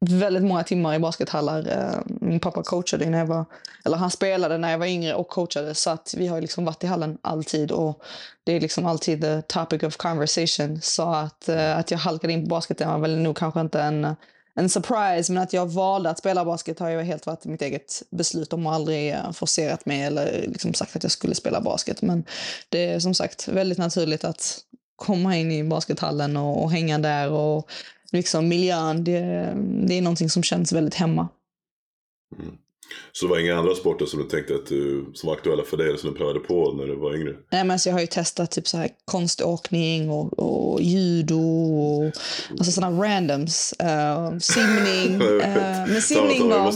väldigt 0.10 0.42
många 0.42 0.64
timmar 0.64 0.94
i 0.94 0.98
baskethallar. 0.98 1.68
Eh, 1.68 2.14
min 2.20 2.40
pappa 2.40 2.62
coachade 2.62 3.10
när 3.10 3.18
jag 3.18 3.26
var, 3.26 3.44
eller 3.84 3.96
han 3.96 4.10
spelade 4.10 4.58
när 4.58 4.70
jag 4.70 4.78
var 4.78 4.86
yngre 4.86 5.14
och 5.14 5.28
coachade. 5.28 5.74
Så 5.74 5.90
att 5.90 6.14
vi 6.16 6.26
har 6.26 6.40
liksom 6.40 6.64
varit 6.64 6.84
i 6.84 6.86
hallen 6.86 7.18
alltid 7.22 7.72
och 7.72 8.02
det 8.44 8.52
är 8.52 8.60
liksom 8.60 8.86
alltid 8.86 9.20
the 9.20 9.42
topic 9.42 9.82
of 9.82 9.96
conversation. 9.96 10.80
Så 10.82 11.12
att, 11.12 11.48
eh, 11.48 11.78
att 11.78 11.90
jag 11.90 11.98
halkade 11.98 12.32
in 12.32 12.44
på 12.44 12.48
basketen 12.48 12.90
var 12.90 12.98
väl 12.98 13.18
nog 13.18 13.36
kanske 13.36 13.60
inte 13.60 13.80
en, 13.80 14.16
en 14.54 14.68
surprise. 14.68 15.32
Men 15.32 15.42
att 15.42 15.52
jag 15.52 15.66
valde 15.66 16.10
att 16.10 16.18
spela 16.18 16.44
basket 16.44 16.78
har 16.78 16.88
ju 16.88 17.02
helt 17.02 17.26
varit 17.26 17.44
mitt 17.44 17.62
eget 17.62 18.02
beslut. 18.10 18.50
De 18.50 18.66
har 18.66 18.74
aldrig 18.74 19.16
forcerat 19.32 19.86
mig 19.86 20.02
eller 20.02 20.44
liksom 20.48 20.74
sagt 20.74 20.96
att 20.96 21.02
jag 21.02 21.12
skulle 21.12 21.34
spela 21.34 21.60
basket. 21.60 22.02
Men 22.02 22.24
det 22.68 22.84
är 22.84 22.98
som 22.98 23.14
sagt 23.14 23.48
väldigt 23.48 23.78
naturligt 23.78 24.24
att 24.24 24.60
komma 24.96 25.36
in 25.36 25.52
i 25.52 25.64
baskethallen 25.64 26.36
och, 26.36 26.62
och 26.62 26.70
hänga 26.70 26.98
där. 26.98 27.30
och 27.30 27.70
liksom 28.12 28.48
miljön, 28.48 29.04
det, 29.04 29.20
det 29.86 29.98
är 29.98 30.02
någonting 30.02 30.30
som 30.30 30.42
känns 30.42 30.72
väldigt 30.72 30.94
hemma. 30.94 31.28
Mm. 32.38 32.56
Så 33.12 33.26
det 33.26 33.30
var 33.30 33.38
inga 33.38 33.58
andra 33.58 33.74
sporter 33.74 34.06
som 34.06 34.22
du 34.22 34.28
tänkte 34.28 34.54
att 34.54 34.66
du, 34.66 35.04
som 35.14 35.26
var 35.26 35.34
aktuella 35.34 35.62
för 35.62 35.76
dig 35.76 35.88
eller 35.88 35.98
som 35.98 36.10
du 36.10 36.16
prövade 36.16 36.40
på 36.40 36.72
när 36.72 36.86
du 36.86 36.94
var 36.94 37.14
yngre? 37.14 37.30
Nej, 37.30 37.64
men 37.64 37.70
alltså 37.70 37.88
jag 37.88 37.94
har 37.94 38.00
ju 38.00 38.06
testat 38.06 38.50
typ 38.50 38.68
så 38.68 38.76
här 38.76 38.88
konståkning 39.04 40.10
och, 40.10 40.38
och 40.38 40.82
judo 40.82 41.40
och 41.40 42.04
alltså 42.50 42.72
sådana 42.72 43.04
randoms. 43.04 43.74
Uh, 43.82 44.38
simning. 44.38 45.22
Uh, 45.22 45.42
men 45.88 46.02
simning 46.02 46.48
var... 46.48 46.72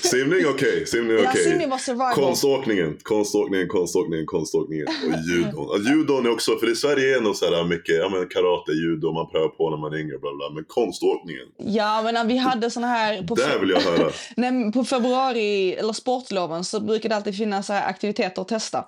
Simning 0.00 0.46
okej, 0.46 0.86
simning 0.86 1.16
Ja, 1.16 1.30
okej. 1.30 1.44
simning 1.44 1.70
var 1.70 1.78
survival. 1.78 2.14
Konståkningen, 2.14 2.98
konståkningen, 3.02 3.68
konståkningen, 3.68 4.26
konståkningen 4.26 4.86
och 4.86 5.18
judon. 5.30 5.66
Ja, 5.72 5.90
judon 5.90 6.26
är 6.26 6.30
också, 6.30 6.58
för 6.58 6.72
i 6.72 6.76
Sverige 6.76 7.16
är 7.16 7.20
nog 7.20 7.36
så 7.36 7.44
här 7.44 7.64
mycket, 7.64 7.94
ja 7.96 8.08
men 8.08 8.28
karate, 8.28 8.72
judo, 8.72 9.12
man 9.12 9.30
prövar 9.30 9.48
på 9.48 9.70
när 9.70 9.76
man 9.76 9.92
är 9.92 9.98
yngre, 9.98 10.18
bla 10.18 10.30
bla. 10.36 10.50
Men 10.54 10.64
konståkningen, 10.68 11.46
Ja, 11.58 12.02
men 12.04 12.16
vi 12.36 12.40
hade 12.40 12.70
såna 12.70 12.86
här... 12.86 13.22
På 13.22 13.34
där 13.34 13.58
vill 13.58 13.70
jag 13.70 13.80
höra. 13.80 14.10
Nej, 14.36 14.72
på 14.72 14.84
februari, 14.84 15.74
eller 15.74 15.92
sportloven, 15.92 16.64
så 16.64 16.80
brukar 16.80 17.08
det 17.08 17.16
alltid 17.16 17.36
finnas 17.36 17.66
så 17.66 17.72
här 17.72 17.88
aktiviteter 17.88 18.42
att 18.42 18.48
testa. 18.48 18.84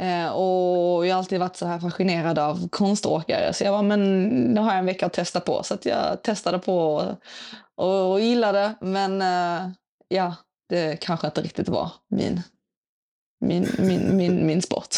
Eh, 0.00 0.28
och 0.28 1.06
jag 1.06 1.14
har 1.14 1.18
alltid 1.18 1.40
varit 1.40 1.56
så 1.56 1.66
här 1.66 1.78
fascinerad 1.78 2.38
av 2.38 2.68
konståkare. 2.68 3.52
Så 3.52 3.64
jag 3.64 3.72
var 3.72 3.82
men 3.82 4.22
nu 4.54 4.60
har 4.60 4.70
jag 4.70 4.78
en 4.78 4.86
vecka 4.86 5.06
att 5.06 5.12
testa 5.12 5.40
på. 5.40 5.62
Så 5.62 5.76
jag 5.82 6.22
testade 6.22 6.58
på 6.58 7.04
och, 7.74 8.12
och 8.12 8.20
gillade. 8.20 8.74
Men 8.80 9.22
eh, 9.22 9.70
ja, 10.08 10.34
det 10.68 11.00
kanske 11.00 11.26
inte 11.26 11.40
riktigt 11.40 11.68
var 11.68 11.92
min, 12.10 12.42
min, 13.40 13.68
min, 13.78 14.16
min, 14.16 14.46
min 14.46 14.62
sport. 14.62 14.96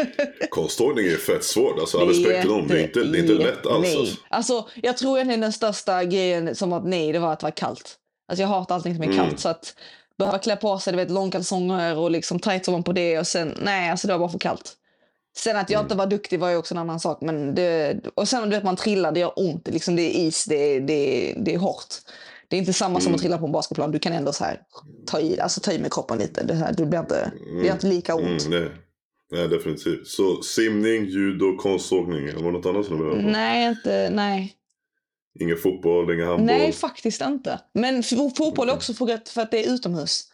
Konståkning 0.50 1.06
är 1.06 1.16
fett 1.16 1.44
svårt, 1.44 1.78
alltså 1.78 1.98
all 2.00 2.08
respekt 2.08 2.40
till 2.40 2.50
dem. 2.50 2.68
Det 2.68 2.80
är 2.80 2.82
inte, 2.84 3.04
det 3.04 3.18
är 3.18 3.20
inte 3.22 3.32
lätt 3.32 3.66
alls. 3.66 3.82
Nej. 3.82 3.96
Alltså. 3.98 4.16
Alltså, 4.28 4.68
jag 4.82 4.96
tror 4.96 5.16
egentligen 5.16 5.40
den 5.40 5.52
största 5.52 6.04
grejen 6.04 6.54
som 6.54 6.70
var 6.70 6.80
nej, 6.80 7.12
det 7.12 7.18
var 7.18 7.32
att 7.32 7.40
det 7.40 7.46
var 7.46 7.50
kallt. 7.50 7.96
Alltså, 8.28 8.42
jag 8.42 8.48
hatar 8.48 8.74
allting 8.74 8.94
som 8.94 9.02
är 9.02 9.06
Mm. 9.06 9.18
kallt. 9.18 9.40
Så 9.40 9.48
att 9.48 9.74
behöva 10.18 10.38
klä 10.38 10.56
på 10.56 10.78
sig 10.78 10.92
du 10.92 10.96
vet, 10.96 11.10
långkalsonger 11.10 11.98
och 11.98 12.10
liksom 12.10 12.38
tights 12.38 12.68
ovanpå 12.68 12.92
det 12.92 13.18
och 13.18 13.26
sen, 13.26 13.58
nej, 13.62 13.90
alltså 13.90 14.06
det 14.06 14.12
var 14.12 14.18
bara 14.18 14.28
för 14.28 14.38
kallt. 14.38 14.72
Sen 15.36 15.56
att 15.56 15.70
jag 15.70 15.78
Mm. 15.78 15.84
inte 15.84 15.94
var 15.96 16.06
duktig 16.06 16.40
var 16.40 16.48
ju 16.50 16.56
också 16.56 16.74
en 16.74 16.78
annan 16.78 17.00
sak. 17.00 17.18
Men 17.20 17.54
det, 17.54 17.96
och 18.14 18.28
sen 18.28 18.42
du 18.50 18.56
vet, 18.56 18.64
man 18.64 18.76
trillar, 18.76 19.12
det 19.12 19.20
gör 19.20 19.32
ont. 19.36 19.68
Liksom, 19.68 19.96
det 19.96 20.02
är 20.02 20.26
is, 20.26 20.44
det 20.44 20.80
det 20.80 21.34
det 21.38 21.54
är 21.54 21.58
hårt. 21.58 21.94
Det 22.52 22.56
är 22.56 22.58
inte 22.58 22.72
samma 22.72 23.00
som 23.00 23.06
Mm. 23.06 23.14
att 23.14 23.20
trilla 23.20 23.38
på 23.38 23.46
en 23.46 23.52
basketplan. 23.52 23.90
Du 23.90 23.98
kan 23.98 24.12
ändå 24.12 24.32
så 24.32 24.44
här, 24.44 24.60
ta, 25.06 25.20
i, 25.20 25.40
alltså, 25.40 25.60
ta 25.60 25.72
i 25.72 25.78
med 25.78 25.92
kroppen 25.92 26.18
lite. 26.18 26.44
Det, 26.44 26.54
här, 26.54 26.72
det, 26.72 26.86
blir 26.86 27.00
inte, 27.00 27.32
det 27.60 27.66
gör 27.66 27.72
inte 27.72 27.86
lika 27.86 28.14
ont. 28.14 28.46
Mm, 28.46 28.62
nej. 28.62 28.70
nej, 29.30 29.48
definitivt. 29.48 30.06
Så 30.06 30.42
simning, 30.42 31.04
judo, 31.04 31.56
konståkning. 31.56 32.26
Var 32.26 32.42
det 32.42 32.58
något 32.58 32.66
annat 32.66 32.86
som 32.86 32.98
du 32.98 33.04
behövde? 33.04 33.30
Nej, 33.30 33.68
inte, 33.68 34.10
nej. 34.12 34.54
Ingen 35.40 35.56
fotboll, 35.56 36.14
ingen 36.14 36.26
handboll? 36.26 36.46
Nej, 36.46 36.72
faktiskt 36.72 37.22
inte. 37.22 37.60
Men 37.74 38.02
fotboll 38.36 38.68
är 38.68 38.72
också 38.72 38.94
för 38.94 39.14
att, 39.14 39.28
för 39.28 39.42
att 39.42 39.50
det 39.50 39.64
är 39.66 39.74
utomhus. 39.74 40.24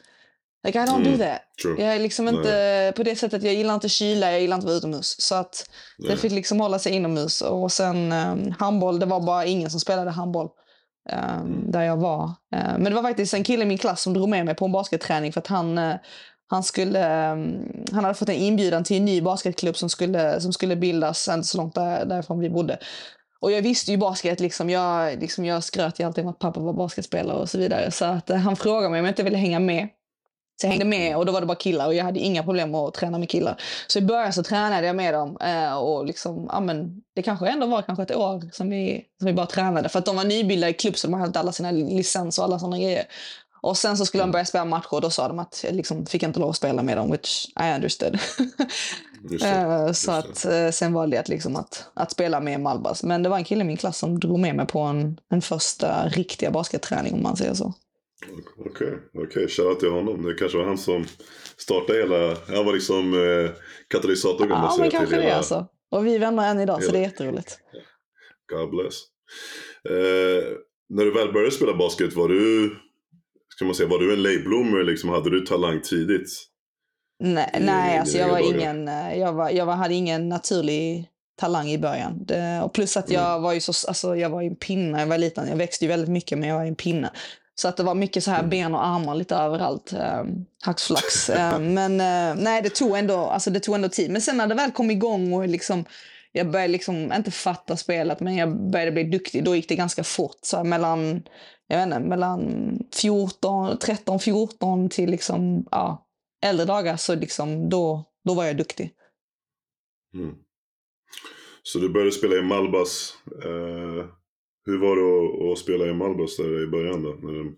Like 0.66 0.78
I 0.78 0.82
don't 0.82 0.96
Mm. 0.96 1.12
do 1.12 1.18
that. 1.24 1.40
True. 1.62 1.82
Jag 1.84 1.94
är 1.94 1.98
liksom 1.98 2.28
inte 2.28 2.92
på 2.96 3.02
det 3.02 3.16
sättet, 3.16 3.42
jag 3.42 3.54
gillar 3.54 3.74
inte 3.74 3.88
kyla, 3.88 4.32
jag 4.32 4.40
gillar 4.40 4.56
inte 4.56 4.64
att 4.64 4.68
vara 4.70 4.76
utomhus. 4.78 5.16
Så 5.20 5.34
att 5.34 5.70
det 5.98 6.08
Nej. 6.08 6.16
fick 6.16 6.32
liksom 6.32 6.60
hålla 6.60 6.78
sig 6.78 6.92
inomhus. 6.92 7.40
Och 7.40 7.72
sen 7.72 8.12
um, 8.12 8.54
handboll, 8.58 8.98
det 8.98 9.06
var 9.06 9.20
bara 9.20 9.44
ingen 9.46 9.70
som 9.70 9.80
spelade 9.80 10.10
handboll 10.10 10.48
um, 11.12 11.70
där 11.70 11.82
jag 11.82 11.96
var. 11.96 12.24
Eh, 12.54 12.78
men 12.78 12.84
det 12.84 12.94
var 12.94 13.02
faktiskt 13.02 13.34
en 13.34 13.44
kille 13.44 13.62
i 13.62 13.66
min 13.66 13.78
klass 13.78 14.02
som 14.02 14.14
drog 14.14 14.28
med 14.28 14.44
mig 14.44 14.54
på 14.54 14.64
en 14.64 14.72
basketträning 14.72 15.32
för 15.32 15.40
att 15.40 15.46
han, 15.46 15.78
eh, 15.78 15.94
han, 16.50 16.62
skulle, 16.62 17.06
ehm, 17.06 17.58
han 17.92 18.04
hade 18.04 18.14
fått 18.14 18.28
en 18.28 18.34
inbjudan 18.34 18.84
till 18.84 18.96
en 18.96 19.04
ny 19.04 19.22
basketklubb 19.22 19.76
som 19.76 19.90
skulle, 19.90 20.40
som 20.40 20.52
skulle 20.52 20.76
bildas 20.76 21.28
inte 21.28 21.48
så 21.48 21.58
långt 21.58 21.74
där, 21.74 22.04
därifrån 22.04 22.40
vi 22.40 22.50
bodde. 22.50 22.78
Och 23.40 23.52
jag 23.52 23.62
visste 23.62 23.90
ju 23.90 23.96
basket, 23.96 24.40
liksom. 24.40 24.70
Jag, 24.70 25.20
liksom, 25.20 25.44
jag 25.44 25.64
skröt 25.64 26.00
ju 26.00 26.04
alltid 26.04 26.24
om 26.24 26.30
att 26.30 26.38
pappa 26.38 26.60
var 26.60 26.72
basketspelare 26.72 27.38
och 27.38 27.48
så 27.48 27.58
vidare. 27.58 27.90
Så 27.90 28.04
att, 28.04 28.30
eh, 28.30 28.36
han 28.36 28.56
frågade 28.56 28.90
mig 28.90 29.00
om 29.00 29.06
jag 29.06 29.12
inte 29.12 29.22
ville 29.22 29.36
hänga 29.36 29.60
med. 29.60 29.88
Så 30.60 30.66
jag 30.66 30.70
hängde 30.70 30.84
med 30.84 31.16
och 31.16 31.26
då 31.26 31.32
var 31.32 31.40
det 31.40 31.46
bara 31.46 31.56
killar 31.56 31.86
och 31.86 31.94
jag 31.94 32.04
hade 32.04 32.20
inga 32.20 32.42
problem 32.42 32.74
att 32.74 32.94
träna 32.94 33.18
med 33.18 33.28
killar. 33.28 33.60
Så 33.86 33.98
i 33.98 34.02
början 34.02 34.32
så 34.32 34.42
tränade 34.42 34.86
jag 34.86 34.96
med 34.96 35.14
dem 35.14 35.36
eh, 35.40 35.74
och 35.74 36.06
liksom, 36.06 36.48
ja 36.52 36.60
men 36.60 37.02
det 37.14 37.22
kanske 37.22 37.48
ändå 37.48 37.66
var 37.66 37.82
kanske 37.82 38.02
ett 38.02 38.16
år 38.16 38.50
som 38.52 38.70
vi, 38.70 39.04
som 39.18 39.26
vi 39.26 39.32
bara 39.32 39.46
tränade. 39.46 39.88
För 39.88 39.98
att 39.98 40.04
de 40.04 40.16
var 40.16 40.24
nybildade 40.24 40.70
i 40.70 40.74
klubb 40.74 40.96
så 40.96 41.06
de 41.06 41.14
hade 41.14 41.26
inte 41.26 41.40
alla 41.40 41.52
sina 41.52 41.70
licens 41.70 42.38
och 42.38 42.44
alla 42.44 42.58
sådana 42.58 42.78
grejer. 42.78 43.04
Och 43.60 43.76
sen 43.76 43.96
så 43.96 44.06
skulle 44.06 44.22
de 44.22 44.30
börja 44.30 44.44
spela 44.44 44.64
matcher 44.64 44.94
och 44.94 45.00
då 45.00 45.10
sa 45.10 45.28
de 45.28 45.38
att 45.38 45.64
jag 45.64 45.74
liksom 45.74 46.06
fick 46.06 46.22
inte 46.22 46.40
lov 46.40 46.50
att 46.50 46.56
spela 46.56 46.82
med 46.82 46.96
dem, 46.96 47.10
which 47.10 47.46
I 47.60 47.74
understood. 47.74 48.12
Det. 48.12 48.18
Eh, 49.42 49.92
så 49.92 50.12
att 50.12 50.44
eh, 50.44 50.70
sen 50.70 50.92
valde 50.92 51.16
jag 51.16 51.22
att, 51.22 51.28
liksom 51.28 51.56
att, 51.56 51.88
att 51.94 52.10
spela 52.10 52.40
med 52.40 52.60
Malbas. 52.60 53.02
Men 53.02 53.22
det 53.22 53.28
var 53.28 53.36
en 53.36 53.44
kille 53.44 53.60
i 53.60 53.64
min 53.64 53.76
klass 53.76 53.98
som 53.98 54.20
drog 54.20 54.38
med 54.38 54.54
mig 54.54 54.66
på 54.66 54.80
en, 54.80 55.20
en 55.30 55.42
första 55.42 56.08
riktiga 56.08 56.50
basketträning 56.50 57.14
om 57.14 57.22
man 57.22 57.36
säger 57.36 57.54
så. 57.54 57.74
Okej, 58.66 58.98
okej. 59.14 59.48
Shoutout 59.48 59.80
till 59.80 59.90
honom. 59.90 60.22
Det 60.22 60.34
kanske 60.34 60.58
var 60.58 60.64
han 60.64 60.78
som 60.78 61.04
startade 61.56 61.98
hela... 61.98 62.36
Han 62.56 62.66
var 62.66 62.72
liksom 62.72 63.14
eh, 63.14 63.50
katalysatorn 63.88 64.48
Ja, 64.50 64.76
men 64.78 64.90
kanske 64.90 65.16
det 65.16 65.22
hela... 65.22 65.34
alltså. 65.36 65.66
Och 65.90 66.06
vi 66.06 66.14
är 66.14 66.18
vänner 66.18 66.50
än 66.50 66.60
idag, 66.60 66.76
så 66.82 66.86
hela- 66.86 66.92
det 66.92 66.98
är 66.98 67.02
jätteroligt. 67.02 67.58
God 68.52 68.70
bless. 68.70 68.94
Eh, 69.90 70.44
när 70.88 71.04
du 71.04 71.10
väl 71.12 71.32
började 71.32 71.50
spela 71.50 71.74
basket, 71.76 72.12
var 72.14 72.28
du... 72.28 72.70
Ska 73.48 73.64
man 73.64 73.74
säga, 73.74 73.88
var 73.88 73.98
du 73.98 74.12
en 74.12 74.22
late 74.22 74.84
liksom? 74.90 75.10
Hade 75.10 75.30
du 75.30 75.40
talang 75.40 75.80
tidigt? 75.80 76.28
Nej, 77.20 77.50
i 77.54 77.60
nej 77.60 77.98
alltså 77.98 78.18
jag 78.18 78.28
var 78.28 78.38
dagar? 78.42 78.54
ingen, 78.56 78.88
eh, 78.88 79.18
jag, 79.18 79.32
var, 79.32 79.50
jag 79.50 79.66
var, 79.66 79.74
hade 79.74 79.94
ingen 79.94 80.28
naturlig 80.28 81.08
talang 81.40 81.68
i 81.68 81.78
början. 81.78 82.24
Det, 82.24 82.60
och 82.64 82.72
plus 82.74 82.96
att 82.96 83.10
jag 83.10 83.30
Mm. 83.30 83.42
var 83.42 83.52
ju 83.52 83.60
så, 83.60 83.88
alltså 83.88 84.16
jag 84.16 84.30
var 84.30 84.42
en 84.42 84.56
pinne 84.56 85.00
jag 85.00 85.06
var 85.06 85.18
liten. 85.18 85.48
Jag 85.48 85.56
växte 85.56 85.84
ju 85.84 85.88
väldigt 85.88 86.08
mycket 86.10 86.38
men 86.38 86.48
jag 86.48 86.56
var 86.56 86.64
en 86.64 86.74
pinne. 86.76 87.10
Så 87.60 87.68
att 87.68 87.76
det 87.76 87.82
var 87.82 87.94
mycket 87.94 88.24
så 88.24 88.30
här 88.30 88.38
Mm. 88.38 88.50
ben 88.50 88.74
och 88.74 88.86
armar 88.86 89.14
lite 89.14 89.34
överallt. 89.34 89.92
Um, 89.92 90.46
hacksflax. 90.62 91.30
Eh, 91.38 91.58
men 91.58 92.00
eh, 92.00 92.42
nej, 92.42 92.62
det 92.62 92.70
tog, 92.70 92.98
ändå, 92.98 93.16
alltså 93.16 93.50
det 93.50 93.60
tog 93.60 93.74
ändå 93.74 93.88
tid. 93.88 94.10
Men 94.10 94.22
sen 94.22 94.36
när 94.36 94.46
det 94.46 94.54
väl 94.54 94.72
kom 94.72 94.90
igång 94.90 95.32
och 95.32 95.48
liksom, 95.48 95.84
jag 96.32 96.50
började 96.50 96.72
liksom, 96.72 97.12
inte 97.12 97.30
fatta 97.30 97.76
spelet, 97.76 98.20
men 98.20 98.36
jag 98.36 98.70
började 98.70 98.92
bli 98.92 99.04
duktig. 99.04 99.44
Då 99.44 99.56
gick 99.56 99.68
det 99.68 99.76
ganska 99.76 100.04
fort. 100.04 100.38
Så 100.42 100.56
här, 100.56 100.64
mellan, 100.64 101.22
jag 101.66 101.76
vet 101.76 101.86
inte, 101.86 102.00
mellan 102.00 102.78
14, 102.94 103.78
13, 103.78 104.20
14 104.20 104.88
till 104.88 105.10
liksom, 105.10 105.66
ja, 105.70 106.06
äldre 106.44 106.66
dagar 106.66 106.96
så 106.96 107.14
liksom, 107.14 107.68
då, 107.68 108.04
då 108.24 108.34
var 108.34 108.44
jag 108.44 108.56
duktig. 108.56 108.90
Mm. 110.14 110.34
Så 111.62 111.78
du 111.78 111.88
började 111.88 112.12
spela 112.12 112.36
i 112.36 112.42
Malbas. 112.42 113.14
Eh, 113.44 114.06
hur 114.68 114.78
var 114.78 114.96
det 114.96 115.46
att, 115.48 115.52
att 115.52 115.58
spela 115.58 115.86
i 115.86 115.94
Malbos 115.94 116.36
där 116.36 116.62
i 116.64 116.66
början 116.66 117.02
då? 117.02 117.08
När 117.08 117.32
den 117.32 117.54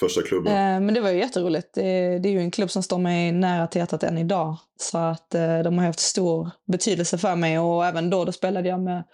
första 0.00 0.22
klubben? 0.22 0.52
Eh, 0.52 0.80
men 0.80 0.94
det 0.94 1.00
var 1.00 1.10
ju 1.10 1.18
jätteroligt. 1.18 1.74
Det, 1.74 2.18
det 2.18 2.28
är 2.28 2.32
ju 2.32 2.38
en 2.38 2.50
klubb 2.50 2.70
som 2.70 2.82
står 2.82 2.98
mig 2.98 3.32
nära 3.32 3.66
till 3.66 3.78
hjärtat 3.78 4.02
än 4.02 4.18
idag. 4.18 4.56
Så 4.76 4.98
att 4.98 5.34
eh, 5.34 5.58
de 5.58 5.78
har 5.78 5.86
haft 5.86 5.98
stor 5.98 6.50
betydelse 6.66 7.18
för 7.18 7.36
mig 7.36 7.58
och 7.58 7.86
även 7.86 8.10
då, 8.10 8.24
då 8.24 8.32
spelade 8.32 8.68
jag 8.68 8.80
med 8.80 9.04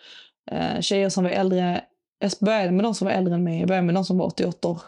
eh, 0.51 0.81
tjejer 0.81 1.09
som 1.09 1.25
var 1.25 1.31
äldre. 1.31 1.85
Jag 2.19 2.33
började 2.41 2.71
med 2.71 2.85
de 2.85 2.95
som 2.95 3.07
var 3.07 3.13
äldre 3.13 3.35
än 3.35 3.45
mig. 3.45 3.59
Jag 3.59 3.69
började 3.69 3.87
med 3.87 3.95
de 3.95 4.05
som 4.05 4.19
var 4.19 4.27
88 4.27 4.69
år. 4.69 4.81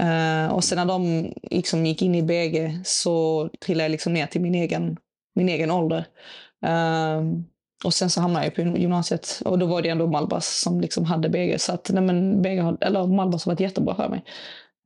Eh, 0.00 0.52
och 0.54 0.64
sen 0.64 0.76
när 0.78 0.84
de 0.84 1.32
liksom 1.50 1.86
gick 1.86 2.02
in 2.02 2.14
i 2.14 2.22
BG 2.22 2.80
så 2.84 3.48
trillade 3.64 3.84
jag 3.84 3.90
liksom 3.90 4.12
ner 4.12 4.26
till 4.26 4.40
min 4.40 4.54
egen, 4.54 4.96
min 5.34 5.48
egen 5.48 5.70
ålder. 5.70 6.06
Eh, 6.66 7.22
och 7.84 7.94
sen 7.94 8.10
så 8.10 8.20
hamnade 8.20 8.46
jag 8.46 8.54
på 8.54 8.60
gymnasiet 8.60 9.42
och 9.44 9.58
då 9.58 9.66
var 9.66 9.82
det 9.82 9.88
ändå 9.88 10.06
Malbas 10.06 10.60
som 10.60 10.80
liksom 10.80 11.04
hade 11.04 11.28
BG. 11.28 11.58
Så 11.58 11.72
att 11.72 11.90
nej 11.92 12.02
men, 12.02 12.42
BG 12.42 12.58
har, 12.58 12.78
eller 12.80 13.06
Malbas 13.06 13.44
har 13.44 13.52
varit 13.52 13.60
jättebra 13.60 13.94
för 13.94 14.08
mig. 14.08 14.24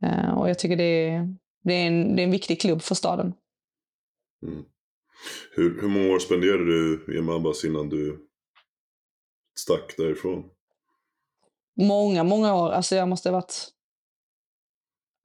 Eh, 0.02 0.38
och 0.38 0.50
jag 0.50 0.58
tycker 0.58 0.76
det 0.76 1.08
är, 1.08 1.36
det, 1.64 1.74
är 1.74 1.86
en, 1.86 2.16
det 2.16 2.22
är 2.22 2.24
en 2.24 2.30
viktig 2.30 2.60
klubb 2.60 2.82
för 2.82 2.94
staden. 2.94 3.32
Mm. 4.46 4.64
Hur, 5.56 5.80
hur 5.80 5.88
många 5.88 6.14
år 6.14 6.18
spenderade 6.18 6.64
du 6.64 7.18
i 7.18 7.22
Malbas 7.22 7.64
innan 7.64 7.88
du 7.88 8.26
stack 9.58 9.94
därifrån? 9.96 10.44
Många, 11.80 12.24
många 12.24 12.54
år. 12.54 12.70
Alltså 12.70 12.96
jag 12.96 13.08
måste 13.08 13.28
ha 13.28 13.32
varit... 13.36 13.68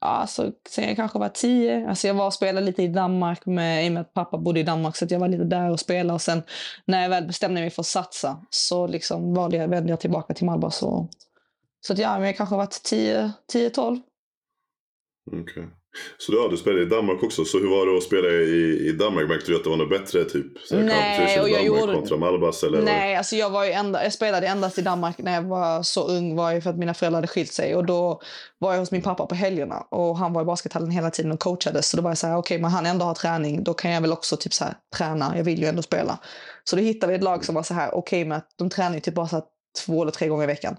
Alltså, 0.06 0.52
sen 0.70 0.88
jag 0.88 0.96
kanske 0.96 1.20
var 1.20 1.30
tio. 1.30 1.90
Alltså 1.90 2.08
jag 2.08 2.14
var 2.14 2.26
och 2.26 2.34
spelade 2.34 2.66
lite 2.66 2.84
i 2.84 2.88
Danmark 2.88 3.46
med, 3.46 3.86
i 3.86 3.90
och 3.90 3.94
med 3.94 4.02
att 4.02 4.14
pappa 4.14 4.38
bodde 4.38 4.60
i 4.60 4.64
Danmark. 4.64 4.96
Så 4.96 5.06
att 5.06 5.12
jag 5.12 5.20
var 5.20 5.28
lite 5.28 5.44
där 5.44 5.72
och 5.72 5.80
spelade. 5.80 6.14
Och 6.14 6.22
sen 6.22 6.44
när 6.86 7.02
jag 7.02 7.10
väl 7.10 7.28
bestämde 7.28 7.62
mig 7.62 7.70
för 7.70 7.82
att 7.82 7.86
satsa 7.86 8.46
så 8.50 8.88
liksom 8.88 9.34
valde 9.34 9.58
jag, 9.58 9.68
vände 9.68 9.90
jag 9.90 10.00
tillbaka 10.00 10.34
till 10.34 10.46
Malmö. 10.46 10.72
Så, 10.72 11.10
så 11.82 11.94
att 11.94 12.00
ja, 12.00 12.18
men 12.18 12.26
jag 12.26 12.38
kanske 12.38 12.56
varit 12.56 12.92
10-12. 12.92 14.02
Okej. 15.32 15.68
Så 16.18 16.34
ja, 16.34 16.48
du 16.52 16.58
spelade 16.58 16.82
i 16.82 16.86
Danmark 16.86 17.24
också. 17.24 17.46
Så 17.46 17.60
hur 17.60 17.70
var 17.70 17.86
det 17.92 17.98
att 17.98 18.04
spela 18.04 18.28
i, 18.28 18.88
i 18.90 18.92
Danmark? 18.92 19.30
Märkte 19.30 19.52
du 19.52 19.56
att 19.56 19.64
det 19.64 19.70
var 19.70 19.78
något 19.78 19.90
bättre? 19.90 20.24
Typ 20.26 20.46
så 20.66 20.76
Nej, 20.76 21.40
och 21.40 21.50
jag 21.50 21.66
Danmark 21.66 21.82
gjorde- 21.82 21.94
kontra 21.94 22.18
Malbas? 22.18 22.64
Eller? 22.64 22.82
Nej, 22.82 23.16
alltså 23.16 23.36
jag, 23.36 23.50
var 23.50 23.66
ju 23.66 23.72
enda, 23.72 24.04
jag 24.04 24.14
spelade 24.14 24.48
endast 24.48 24.78
i 24.78 24.82
Danmark 24.82 25.18
när 25.18 25.34
jag 25.34 25.42
var 25.42 25.84
så 25.84 26.08
ung 26.08 26.36
var 26.36 26.52
ju 26.52 26.62
för 26.62 26.70
att 26.70 26.78
mina 26.78 26.94
föräldrar 26.94 27.18
hade 27.18 27.28
skilt 27.28 27.52
sig. 27.54 27.76
Och 27.76 27.86
då 27.86 28.22
var 28.60 28.74
jag 28.74 28.80
hos 28.80 28.92
min 28.92 29.02
pappa 29.02 29.26
på 29.26 29.36
helgerna 29.36 29.88
och 29.92 30.18
han 30.18 30.34
var 30.34 30.42
i 30.42 30.46
baskethallen 30.46 30.92
hela 30.92 31.10
tiden 31.12 31.32
och 31.32 31.40
coachade. 31.40 31.84
Så 31.84 31.98
då 31.98 32.04
var 32.04 32.10
jag 32.10 32.18
så 32.18 32.28
här, 32.28 32.38
okej, 32.38 32.60
men 32.60 32.72
han 32.72 32.86
ändå 32.86 33.06
har 33.06 33.14
träning, 33.14 33.64
då 33.64 33.74
kan 33.74 33.92
jag 33.92 34.02
väl 34.02 34.12
också 34.12 34.38
typ 34.38 34.54
så 34.54 34.64
här, 34.64 34.74
träna. 34.98 35.34
Jag 35.38 35.44
vill 35.44 35.60
ju 35.62 35.68
ändå 35.68 35.82
spela. 35.82 36.18
Så 36.64 36.76
då 36.76 36.82
hittade 36.82 37.12
vi 37.12 37.18
ett 37.18 37.24
lag 37.24 37.46
som 37.46 37.56
var 37.56 37.64
så 37.64 37.74
här, 37.74 37.96
okej 37.96 38.26
med 38.26 38.38
att 38.38 38.48
de 38.58 38.70
tränar 38.70 38.94
ju 38.96 39.00
typ 39.02 39.14
bara 39.16 39.28
så 39.28 39.36
här 39.36 39.44
två 39.76 40.02
eller 40.02 40.12
tre 40.12 40.28
gånger 40.28 40.44
i 40.44 40.48
veckan. 40.48 40.78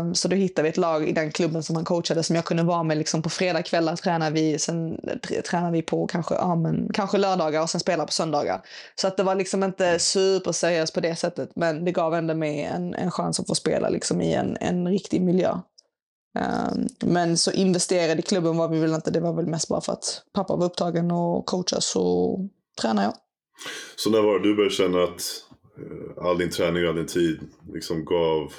Um, 0.00 0.14
så 0.14 0.28
då 0.28 0.36
hittade 0.36 0.62
vi 0.62 0.68
ett 0.68 0.76
lag 0.76 1.08
i 1.08 1.12
den 1.12 1.32
klubben 1.32 1.62
som 1.62 1.76
han 1.76 1.84
coachade 1.84 2.22
som 2.22 2.36
jag 2.36 2.44
kunde 2.44 2.62
vara 2.62 2.82
med. 2.82 2.98
Liksom 2.98 3.22
på 3.22 3.30
fredagskvällar 3.30 3.96
tränar 3.96 4.30
vi, 4.30 4.58
sen 4.58 5.00
tränar 5.50 5.70
vi 5.70 5.82
på 5.82 6.06
kanske, 6.06 6.34
ja, 6.34 6.54
men, 6.54 6.90
kanske 6.92 7.18
lördagar 7.18 7.62
och 7.62 7.70
sen 7.70 7.80
spelar 7.80 8.06
på 8.06 8.12
söndagar. 8.12 8.62
Så 8.94 9.06
att 9.06 9.16
det 9.16 9.22
var 9.22 9.34
liksom 9.34 9.64
inte 9.64 9.98
superseriöst 9.98 10.94
på 10.94 11.00
det 11.00 11.16
sättet. 11.16 11.50
Men 11.54 11.84
det 11.84 11.92
gav 11.92 12.14
ändå 12.14 12.34
mig 12.34 12.62
en, 12.62 12.94
en 12.94 13.10
chans 13.10 13.40
att 13.40 13.46
få 13.46 13.54
spela 13.54 13.88
liksom 13.88 14.20
i 14.20 14.34
en, 14.34 14.56
en 14.60 14.88
riktig 14.88 15.22
miljö. 15.22 15.58
Um, 16.38 16.88
men 17.00 17.36
så 17.36 17.50
investerade 17.50 18.18
i 18.18 18.22
klubben 18.22 18.56
var 18.56 18.68
vi 18.68 18.78
väl 18.78 18.94
inte. 18.94 19.10
Det 19.10 19.20
var 19.20 19.32
väl 19.32 19.46
mest 19.46 19.68
bara 19.68 19.80
för 19.80 19.92
att 19.92 20.22
pappa 20.32 20.56
var 20.56 20.66
upptagen 20.66 21.10
och 21.10 21.46
coachade 21.46 21.82
så 21.82 22.38
tränade 22.80 23.06
jag. 23.06 23.14
Så 23.96 24.10
när 24.10 24.22
var 24.22 24.38
det 24.38 24.48
du 24.48 24.54
började 24.54 24.74
känna 24.74 25.02
att 25.02 25.22
Eh, 25.78 26.24
all 26.24 26.38
din 26.38 26.50
träning 26.50 26.82
och 26.82 26.88
all 26.88 26.96
din 26.96 27.06
tid 27.06 27.40
liksom 27.72 28.04
gav, 28.04 28.52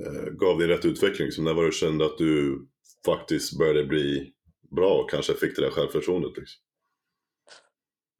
eh, 0.00 0.30
gav 0.32 0.58
dig 0.58 0.68
rätt 0.68 0.84
utveckling? 0.84 1.26
Liksom, 1.26 1.44
när 1.44 1.54
var 1.54 1.62
det 1.62 1.68
du 1.68 1.72
kände 1.72 2.04
att 2.04 2.18
du 2.18 2.66
faktiskt 3.06 3.58
började 3.58 3.84
bli 3.84 4.32
bra 4.76 4.94
och 4.94 5.10
kanske 5.10 5.34
fick 5.34 5.56
det 5.56 5.62
där 5.62 5.70
självförtroendet? 5.70 6.36
Liksom? 6.36 6.60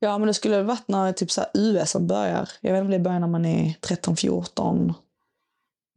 Ja, 0.03 0.19
men 0.19 0.27
det 0.27 0.35
skulle 0.35 0.63
varit 0.63 0.89
när 0.89 1.13
typ 1.13 1.31
så 1.31 1.45
US 1.55 1.91
som 1.91 2.07
börjar. 2.07 2.49
Jag 2.61 2.73
vet 2.73 2.79
inte 2.79 2.85
om 2.85 2.91
det 2.91 2.99
börjar 2.99 3.21
när 3.21 3.29
man 3.29 3.45
är 3.45 3.75
13-14. 3.81 4.95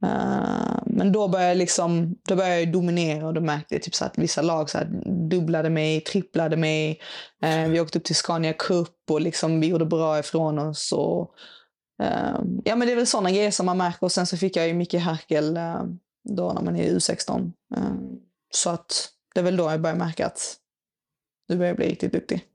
Uh, 0.03 0.09
eh, 0.09 0.83
men 0.85 1.11
då 1.11 1.27
började 1.27 1.49
jag 1.49 1.57
liksom, 1.57 2.15
då 2.27 2.35
började 2.35 2.59
jag 2.59 2.71
dominera 2.71 3.27
och 3.27 3.33
då 3.33 3.41
märkte 3.41 3.75
jag 3.75 3.83
typ 3.83 3.95
så 3.95 4.05
att 4.05 4.17
vissa 4.17 4.41
lag 4.41 4.69
så 4.69 4.77
här 4.77 4.85
dubblade 5.29 5.69
mig, 5.69 6.01
tripplade 6.01 6.57
mig. 6.57 7.01
Uh, 7.45 7.69
vi 7.69 7.79
åkte 7.79 7.99
upp 7.99 8.05
till 8.05 8.15
Scania 8.15 8.53
Cup 8.53 8.95
och 9.09 9.21
liksom 9.21 9.59
vi 9.59 9.67
gjorde 9.67 9.85
bra 9.85 10.19
ifrån 10.19 10.59
oss. 10.59 10.91
Och, 10.91 11.35
Ehm, 11.99 12.61
ja, 12.63 12.75
men 12.75 12.87
det 12.87 12.91
är 12.91 12.95
väl 12.95 13.07
sådana 13.07 13.31
grejer 13.31 13.51
som 13.51 13.65
man 13.65 13.77
märker. 13.77 14.03
Och 14.03 14.11
sen 14.11 14.25
så 14.25 14.37
fick 14.37 14.55
jag 14.55 14.67
ju 14.67 14.73
Micke 14.73 14.93
Herkel 14.93 15.57
ehm, 15.57 15.99
då 16.29 16.53
när 16.53 16.61
man 16.61 16.75
är 16.75 16.83
i 16.83 16.95
U16. 16.95 17.51
Ehm, 17.77 18.19
så 18.53 18.69
att 18.69 19.09
det 19.33 19.39
är 19.39 19.43
väl 19.43 19.57
då 19.57 19.63
jag 19.63 19.81
börjar 19.81 19.95
märka 19.95 20.25
att 20.25 20.57
du 21.47 21.57
börjar 21.57 21.75
bli 21.75 21.89
riktigt 21.89 22.11
duktig. 22.11 22.45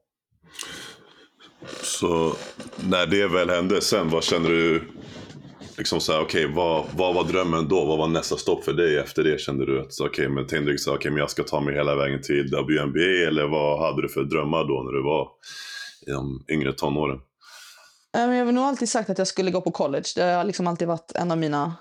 Så 1.82 2.36
när 2.76 3.06
det 3.06 3.28
väl 3.28 3.50
hände 3.50 3.80
sen, 3.80 4.10
vad 4.10 4.24
kände 4.24 4.48
du? 4.48 4.82
Liksom 5.78 6.00
så 6.00 6.12
här, 6.12 6.20
okay, 6.22 6.46
vad, 6.46 6.84
vad 6.96 7.14
var 7.14 7.24
drömmen 7.24 7.68
då? 7.68 7.84
Vad 7.84 7.98
var 7.98 8.08
nästa 8.08 8.36
stopp 8.36 8.64
för 8.64 8.72
dig 8.72 8.98
efter 8.98 9.24
det? 9.24 9.40
Kände 9.40 9.66
du 9.66 9.80
att, 9.80 10.00
okej, 10.00 10.28
men 10.28 10.46
tänkte 10.46 10.72
du 10.72 10.78
så, 10.78 10.94
okay, 10.94 11.10
men 11.10 11.20
jag 11.20 11.30
ska 11.30 11.42
ta 11.42 11.60
mig 11.60 11.74
hela 11.74 11.94
vägen 11.94 12.22
till 12.22 12.46
WNBA? 12.46 13.28
Eller 13.28 13.46
vad 13.46 13.80
hade 13.80 14.02
du 14.02 14.08
för 14.08 14.24
drömmar 14.24 14.64
då 14.64 14.82
när 14.82 14.92
du 14.92 15.02
var 15.02 15.28
i 16.06 16.10
de 16.10 16.44
yngre 16.48 16.72
tonåren? 16.72 17.20
Eh, 18.18 18.36
jag 18.36 18.44
har 18.44 18.52
nog 18.52 18.64
alltid 18.64 18.88
sagt 18.88 19.10
att 19.10 19.18
jag 19.18 19.26
skulle 19.26 19.50
gå 19.50 19.60
på 19.60 19.70
college. 19.70 20.08
Det 20.14 20.22
har 20.22 20.44
liksom 20.44 20.66
alltid 20.66 20.88
varit 20.88 21.12
en 21.14 21.30
av 21.30 21.38
mina 21.38 21.74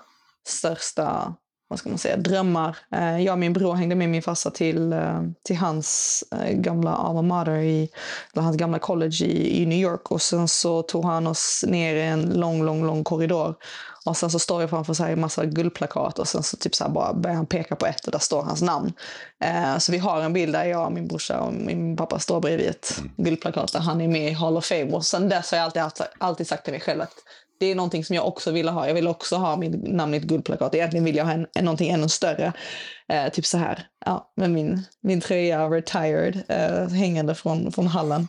största 0.48 1.34
vad 1.68 1.78
ska 1.78 1.88
man 1.88 1.98
säga, 1.98 2.16
drömmar. 2.16 2.76
Eh, 2.92 3.20
jag 3.20 3.32
och 3.32 3.38
min 3.38 3.52
bror 3.52 3.74
hängde 3.74 3.94
med 3.94 4.08
min 4.08 4.22
farsa 4.22 4.50
till, 4.50 4.92
eh, 4.92 5.22
till 5.44 5.56
hans 5.56 6.24
eh, 6.32 6.52
gamla 6.52 6.94
alma 6.94 7.22
mater, 7.22 7.56
i, 7.56 7.90
eller 8.32 8.42
hans 8.42 8.56
gamla 8.56 8.78
college 8.78 9.24
i, 9.24 9.62
i 9.62 9.66
New 9.66 9.78
York. 9.78 10.10
Och 10.10 10.22
sen 10.22 10.48
så 10.48 10.82
tog 10.82 11.04
han 11.04 11.26
oss 11.26 11.64
ner 11.68 11.94
i 11.94 12.02
en 12.02 12.22
lång, 12.22 12.62
lång, 12.62 12.86
lång 12.86 13.04
korridor. 13.04 13.54
Och 14.06 14.16
sen 14.16 14.30
så 14.30 14.38
står 14.38 14.60
jag 14.60 14.70
framför 14.70 14.94
så 14.94 15.02
här 15.02 15.12
en 15.12 15.20
massa 15.20 15.44
guldplakat 15.44 16.18
och 16.18 16.28
sen 16.28 16.42
så 16.42 16.56
typ 16.56 16.74
så 16.74 16.84
här 16.84 16.90
bara 16.90 17.14
börjar 17.14 17.36
han 17.36 17.46
peka 17.46 17.76
på 17.76 17.86
ett 17.86 18.06
och 18.06 18.12
där 18.12 18.18
står 18.18 18.42
hans 18.42 18.62
namn. 18.62 18.92
Så 19.78 19.92
vi 19.92 19.98
har 19.98 20.20
en 20.20 20.32
bild 20.32 20.52
där 20.52 20.64
jag, 20.64 20.92
min 20.92 21.08
brorsa 21.08 21.40
och 21.40 21.52
min 21.52 21.96
pappa 21.96 22.18
står 22.18 22.40
bredvid 22.40 22.66
ett 22.68 23.02
guldplakat 23.16 23.72
där 23.72 23.80
han 23.80 24.00
är 24.00 24.08
med 24.08 24.30
i 24.30 24.32
Hall 24.32 24.56
of 24.56 24.64
Fame. 24.64 24.92
Och 24.92 25.04
sen 25.04 25.28
dess 25.28 25.50
har 25.50 25.58
jag 25.58 25.64
alltid, 25.78 26.06
alltid 26.18 26.48
sagt 26.48 26.64
till 26.64 26.72
mig 26.72 26.80
själv 26.80 27.00
att 27.00 27.14
det 27.58 27.66
är 27.66 27.74
någonting 27.74 28.04
som 28.04 28.16
jag 28.16 28.26
också 28.26 28.50
ville 28.50 28.70
ha. 28.70 28.86
Jag 28.86 28.94
ville 28.94 29.10
också 29.10 29.36
ha 29.36 29.56
mitt 29.56 29.88
namn 29.88 30.14
i 30.14 30.16
ett 30.16 30.22
guldplakat. 30.22 30.74
Egentligen 30.74 31.04
vill 31.04 31.16
jag 31.16 31.24
ha 31.24 31.32
en, 31.32 31.46
en, 31.54 31.64
någonting 31.64 31.90
ännu 31.90 32.08
större. 32.08 32.52
Eh, 33.12 33.28
typ 33.32 33.46
så 33.46 33.58
här, 33.58 33.86
ja, 34.06 34.32
med 34.36 34.50
min, 34.50 34.82
min 35.00 35.20
tröja 35.20 35.68
retired 35.68 36.42
eh, 36.48 36.88
hängande 36.88 37.34
från, 37.34 37.72
från 37.72 37.86
hallen. 37.86 38.28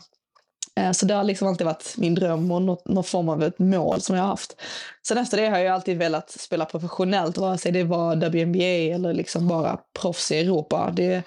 Eh, 0.80 0.92
så 0.92 1.06
det 1.06 1.14
har 1.14 1.24
liksom 1.24 1.48
alltid 1.48 1.66
varit 1.66 1.94
min 1.98 2.16
dröm 2.16 2.52
och 2.52 2.62
något, 2.62 2.88
någon 2.88 3.04
form 3.04 3.30
av 3.30 3.44
ett 3.44 3.60
mål 3.60 4.02
som 4.02 4.16
jag 4.16 4.24
har 4.24 4.30
haft. 4.30 4.62
Sen 5.08 5.18
efter 5.18 5.38
det 5.38 5.48
har 5.48 5.60
jag 5.60 5.74
alltid 5.74 5.98
velat 5.98 6.32
spela 6.32 6.66
professionellt, 6.66 7.38
vare 7.38 7.58
sig 7.58 7.72
det 7.72 7.84
var 7.84 8.16
WNBA 8.16 8.96
eller 8.96 9.14
liksom 9.14 9.48
bara 9.48 9.80
proffs 10.00 10.32
i 10.32 10.40
Europa. 10.40 10.92
Det 10.96 11.24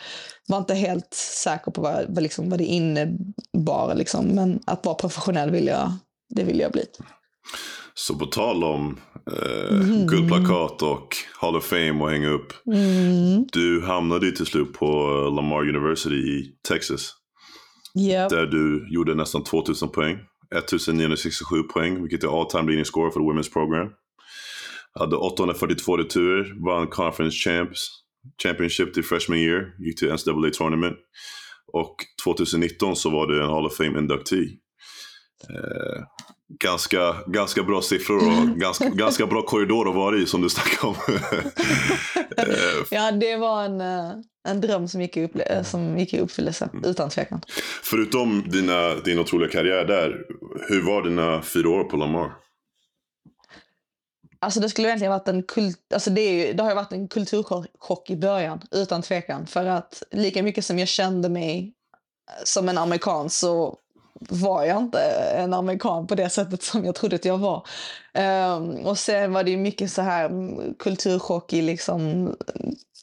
var 0.48 0.58
inte 0.58 0.74
helt 0.74 1.14
säker 1.14 1.70
på 1.70 1.80
vad, 1.80 2.04
vad, 2.08 2.22
liksom, 2.22 2.50
vad 2.50 2.58
det 2.58 2.64
innebar, 2.64 3.94
liksom. 3.94 4.26
men 4.26 4.60
att 4.66 4.84
vara 4.84 4.94
professionell 4.94 5.50
vill 5.50 5.66
jag, 5.66 5.92
det 6.28 6.44
vill 6.44 6.60
jag 6.60 6.72
bli. 6.72 6.84
Så 7.94 8.18
på 8.18 8.26
tal 8.26 8.64
om 8.64 8.98
eh, 9.32 9.76
mm. 9.76 10.06
guldplakat 10.06 10.82
och 10.82 11.16
Hall 11.40 11.56
of 11.56 11.64
Fame 11.64 12.02
och 12.02 12.10
hänga 12.10 12.28
upp. 12.28 12.52
Mm. 12.66 13.46
Du 13.52 13.82
hamnade 13.82 14.26
ju 14.26 14.32
till 14.32 14.46
slut 14.46 14.72
på 14.72 14.86
Lamar 15.36 15.68
University 15.68 16.14
i 16.14 16.54
Texas. 16.68 17.14
Yep. 17.98 18.30
Där 18.30 18.46
du 18.46 18.86
gjorde 18.90 19.14
nästan 19.14 19.44
2000 19.44 19.88
poäng. 19.88 20.18
1967 20.54 21.62
poäng, 21.62 22.02
vilket 22.02 22.24
är 22.24 22.40
all 22.40 22.46
time 22.46 22.62
leading 22.62 22.84
score 22.84 23.10
för 23.10 23.20
women's 23.20 23.52
program. 23.52 23.88
Hade 24.94 25.16
842 25.16 25.96
returer, 25.96 26.64
vann 26.66 26.86
conference 26.86 27.36
champs, 27.36 27.88
championship 28.42 28.94
till 28.94 29.04
freshman 29.04 29.38
year, 29.38 29.74
gick 29.78 29.98
till 29.98 30.12
NCAA 30.12 30.50
tournament. 30.52 30.96
Och 31.72 31.96
2019 32.24 32.96
så 32.96 33.10
var 33.10 33.26
du 33.26 33.42
en 33.42 33.48
Hall 33.48 33.66
of 33.66 33.76
Fame 33.76 33.98
inductee. 33.98 34.58
Eh, 35.50 36.02
ganska, 36.58 37.16
ganska 37.26 37.62
bra 37.62 37.82
siffror 37.82 38.16
och 38.16 38.48
ganska, 38.58 38.88
ganska 38.88 39.26
bra 39.26 39.42
korridor 39.42 39.88
att 39.88 39.94
vara 39.94 40.16
i 40.16 40.26
som 40.26 40.42
du 40.42 40.48
snackade 40.48 40.86
om. 40.86 40.94
Eh, 42.36 42.46
ja, 42.90 43.12
det 43.12 43.36
var 43.36 43.64
en, 43.64 43.80
eh, 43.80 44.10
en 44.48 44.60
dröm 44.60 44.88
som 44.88 45.00
gick 45.00 45.16
i, 45.16 45.26
upple- 45.26 45.62
som 45.62 45.98
gick 45.98 46.14
i 46.14 46.20
uppfyllelse, 46.20 46.68
mm. 46.72 46.84
utan 46.84 47.10
tvekan. 47.10 47.40
Förutom 47.82 48.44
dina, 48.48 48.94
din 48.94 49.18
otroliga 49.18 49.50
karriär 49.50 49.84
där, 49.84 50.24
hur 50.68 50.82
var 50.82 51.02
dina 51.02 51.42
fyra 51.42 51.68
år 51.70 51.84
på 51.84 51.96
Lamar? 51.96 52.32
Alltså 54.38 54.60
det 54.60 54.68
skulle 54.68 54.88
egentligen 54.88 55.12
varit 55.12 55.28
en 55.28 55.42
kult, 55.42 55.92
alltså 55.94 56.10
det, 56.10 56.20
är 56.20 56.46
ju, 56.46 56.52
det 56.52 56.62
har 56.62 56.70
ju 56.70 56.76
varit 56.76 56.92
en 56.92 57.08
kulturchock 57.08 58.10
i 58.10 58.16
början, 58.16 58.60
utan 58.70 59.02
tvekan. 59.02 59.46
För 59.46 59.66
att 59.66 60.02
lika 60.10 60.42
mycket 60.42 60.64
som 60.64 60.78
jag 60.78 60.88
kände 60.88 61.28
mig 61.28 61.72
som 62.44 62.68
en 62.68 62.78
amerikan 62.78 63.30
så 63.30 63.78
var 64.28 64.64
jag 64.64 64.78
inte 64.78 65.00
en 65.36 65.54
amerikan 65.54 66.06
på 66.06 66.14
det 66.14 66.28
sättet 66.28 66.62
som 66.62 66.84
jag 66.84 66.94
trodde 66.94 67.16
att 67.16 67.24
jag 67.24 67.38
var. 67.38 67.66
Um, 68.54 68.70
och 68.70 68.98
sen 68.98 69.32
var 69.32 69.44
det 69.44 69.56
mycket 69.56 69.90
så 69.92 70.02
här 70.02 70.30
kulturchock 70.78 71.52
i 71.52 71.62
liksom 71.62 72.34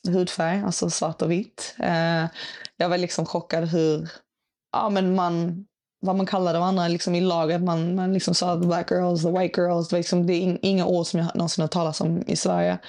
hudfärg, 0.08 0.64
alltså 0.66 0.90
svart 0.90 1.22
och 1.22 1.32
vitt. 1.32 1.76
Uh, 1.80 2.26
jag 2.78 2.90
var 2.90 2.98
liksom 2.98 3.26
chockad 3.26 3.66
hur 3.66 4.10
ja, 4.72 4.90
men 4.90 5.16
man, 5.16 5.66
vad 6.02 6.16
man 6.16 6.26
kallade 6.26 6.58
de 6.58 6.64
andra 6.64 6.88
liksom 6.88 7.16
i 7.16 7.22
laget. 7.22 7.62
Man, 7.62 7.96
man 7.96 8.14
liksom 8.14 8.36
sa 8.36 8.62
the 8.62 8.68
black 8.68 8.92
girls, 8.92 9.24
the 9.24 9.32
white 9.32 9.62
girls. 9.62 9.90
Det, 9.90 9.98
liksom, 9.98 10.28
det 10.28 10.34
är 10.34 10.58
inga 10.62 10.86
ord 10.86 11.06
som 11.06 11.20
jag 11.20 11.36
någonsin 11.36 11.62
har 11.62 11.68
talat 11.68 12.02
om 12.02 12.24
i 12.28 12.36
Sverige. 12.36 12.80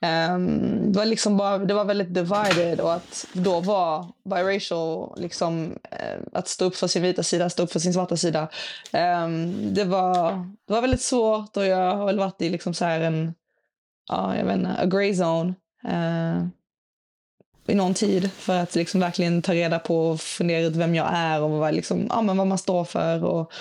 Um, 0.00 0.92
det, 0.92 0.98
var 0.98 1.06
liksom 1.06 1.36
bara, 1.36 1.58
det 1.58 1.74
var 1.74 1.84
väldigt 1.84 2.14
divided 2.14 2.80
och 2.80 2.94
att 2.94 3.26
då 3.32 3.60
var 3.60 4.06
biracial, 4.24 5.20
liksom, 5.20 5.78
uh, 5.92 6.26
att 6.32 6.48
stå 6.48 6.64
upp 6.64 6.76
för 6.76 6.86
sin 6.86 7.02
vita 7.02 7.22
sida, 7.22 7.50
stå 7.50 7.62
upp 7.62 7.72
för 7.72 7.78
sin 7.78 7.92
svarta 7.92 8.16
sida. 8.16 8.48
Um, 8.92 9.74
det, 9.74 9.84
var, 9.84 10.32
det 10.66 10.72
var 10.72 10.80
väldigt 10.80 11.02
svårt 11.02 11.56
och 11.56 11.66
jag 11.66 11.96
har 11.96 12.06
väl 12.06 12.18
varit 12.18 12.42
i 12.42 12.48
liksom 12.48 12.74
så 12.74 12.84
här 12.84 13.00
en, 13.00 13.34
ja, 14.08 14.36
jag 14.36 14.44
vet 14.44 14.56
inte, 14.56 14.70
a 14.78 14.86
grey 14.86 15.12
zone. 15.12 15.54
Uh, 15.84 16.48
i 17.66 17.74
någon 17.74 17.94
tid 17.94 18.32
för 18.32 18.58
att 18.58 18.74
liksom 18.74 19.00
verkligen 19.00 19.42
ta 19.42 19.54
reda 19.54 19.78
på 19.78 20.08
och 20.10 20.20
fundera 20.20 20.60
ut 20.60 20.76
vem 20.76 20.94
jag 20.94 21.08
är 21.12 21.42
och 21.42 21.50
vad, 21.50 21.74
liksom, 21.74 22.06
ja, 22.10 22.22
men 22.22 22.36
vad 22.36 22.46
man 22.46 22.58
står 22.58 22.84
för. 22.84 23.24
Och, 23.24 23.52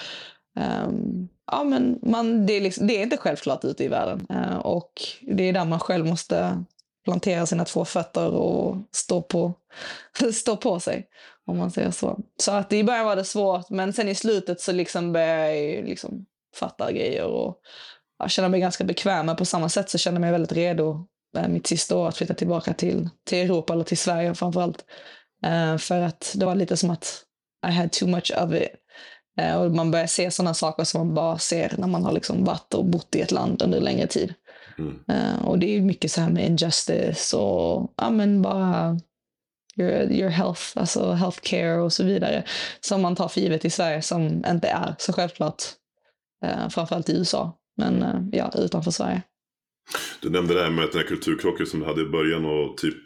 um, 0.57 1.29
ja, 1.51 1.63
men 1.63 1.99
man, 2.01 2.45
det, 2.45 2.53
är 2.53 2.61
liksom, 2.61 2.87
det 2.87 2.97
är 2.97 3.03
inte 3.03 3.17
självklart 3.17 3.65
ute 3.65 3.83
i 3.83 3.87
världen. 3.87 4.27
Uh, 4.31 4.57
och 4.57 4.91
det 5.21 5.43
är 5.43 5.53
där 5.53 5.65
man 5.65 5.79
själv 5.79 6.05
måste 6.05 6.63
plantera 7.05 7.45
sina 7.45 7.65
två 7.65 7.85
fötter 7.85 8.29
och 8.29 8.77
stå 8.91 9.21
på, 9.21 9.53
stå 10.33 10.57
på 10.57 10.79
sig. 10.79 11.07
Om 11.45 11.57
man 11.57 11.71
säger 11.71 11.91
så. 11.91 12.19
Så 12.39 12.51
att 12.51 12.73
i 12.73 12.83
början 12.83 13.05
var 13.05 13.15
det 13.15 13.23
svårt, 13.23 13.69
men 13.69 13.93
sen 13.93 14.09
i 14.09 14.15
slutet 14.15 14.61
så 14.61 14.71
liksom 14.71 15.13
började 15.13 15.55
jag 15.55 15.85
liksom 15.85 16.25
fatta 16.55 16.91
grejer 16.91 17.23
och 17.23 17.59
jag 18.19 18.31
känner 18.31 18.49
mig 18.49 18.59
ganska 18.59 18.83
bekväm. 18.83 19.25
Men 19.25 19.35
på 19.35 19.45
samma 19.45 19.69
sätt 19.69 19.89
så 19.89 19.97
känner 19.97 20.15
jag 20.15 20.21
mig 20.21 20.31
väldigt 20.31 20.51
redo 20.51 21.07
eh, 21.37 21.47
mitt 21.47 21.67
sista 21.67 21.97
år 21.97 22.07
att 22.07 22.17
flytta 22.17 22.33
tillbaka 22.33 22.73
till, 22.73 23.09
till 23.25 23.37
Europa, 23.37 23.73
eller 23.73 23.83
till 23.83 23.97
Sverige 23.97 24.35
framförallt. 24.35 24.85
Uh, 25.45 25.77
för 25.77 26.01
att 26.01 26.33
det 26.35 26.45
var 26.45 26.55
lite 26.55 26.77
som 26.77 26.89
att 26.89 27.23
I 27.67 27.71
had 27.71 27.91
too 27.91 28.07
much 28.07 28.31
of 28.37 28.53
it. 28.53 28.69
Uh, 29.41 29.55
och 29.55 29.71
man 29.71 29.91
börjar 29.91 30.07
se 30.07 30.31
sådana 30.31 30.53
saker 30.53 30.83
som 30.83 31.07
man 31.07 31.15
bara 31.15 31.37
ser 31.37 31.73
när 31.77 31.87
man 31.87 32.05
har 32.05 32.11
liksom 32.11 32.43
varit 32.43 32.73
och 32.73 32.85
bott 32.85 33.15
i 33.15 33.21
ett 33.21 33.31
land 33.31 33.61
under 33.61 33.81
längre 33.81 34.07
tid. 34.07 34.33
Mm. 34.77 34.99
Uh, 35.11 35.45
och 35.45 35.59
det 35.59 35.77
är 35.77 35.81
mycket 35.81 36.11
så 36.11 36.21
här 36.21 36.29
med 36.29 36.45
injustice 36.45 37.33
och 37.33 37.93
ja, 37.97 38.09
men 38.09 38.41
bara 38.41 38.99
your, 39.77 40.11
your 40.11 40.29
health, 40.29 40.61
alltså 40.75 41.11
healthcare 41.11 41.81
och 41.81 41.93
så 41.93 42.03
vidare. 42.03 42.43
Som 42.79 43.01
man 43.01 43.15
tar 43.15 43.27
för 43.27 43.41
givet 43.41 43.65
i 43.65 43.69
Sverige 43.69 44.01
som 44.01 44.45
inte 44.47 44.67
är 44.67 44.95
så 44.99 45.13
självklart. 45.13 45.63
Uh, 46.45 46.69
framförallt 46.69 47.09
i 47.09 47.17
USA, 47.17 47.57
men 47.77 48.03
uh, 48.03 48.21
ja, 48.31 48.51
utanför 48.55 48.91
Sverige. 48.91 49.21
Du 50.21 50.29
nämnde 50.29 50.53
det 50.53 50.63
här 50.63 50.69
med 50.69 50.87
den 50.91 50.97
här 50.97 51.07
kulturkrocken 51.07 51.65
som 51.65 51.79
du 51.79 51.85
hade 51.85 52.01
i 52.01 52.05
början 52.05 52.45
och 52.45 52.77
typ 52.77 52.97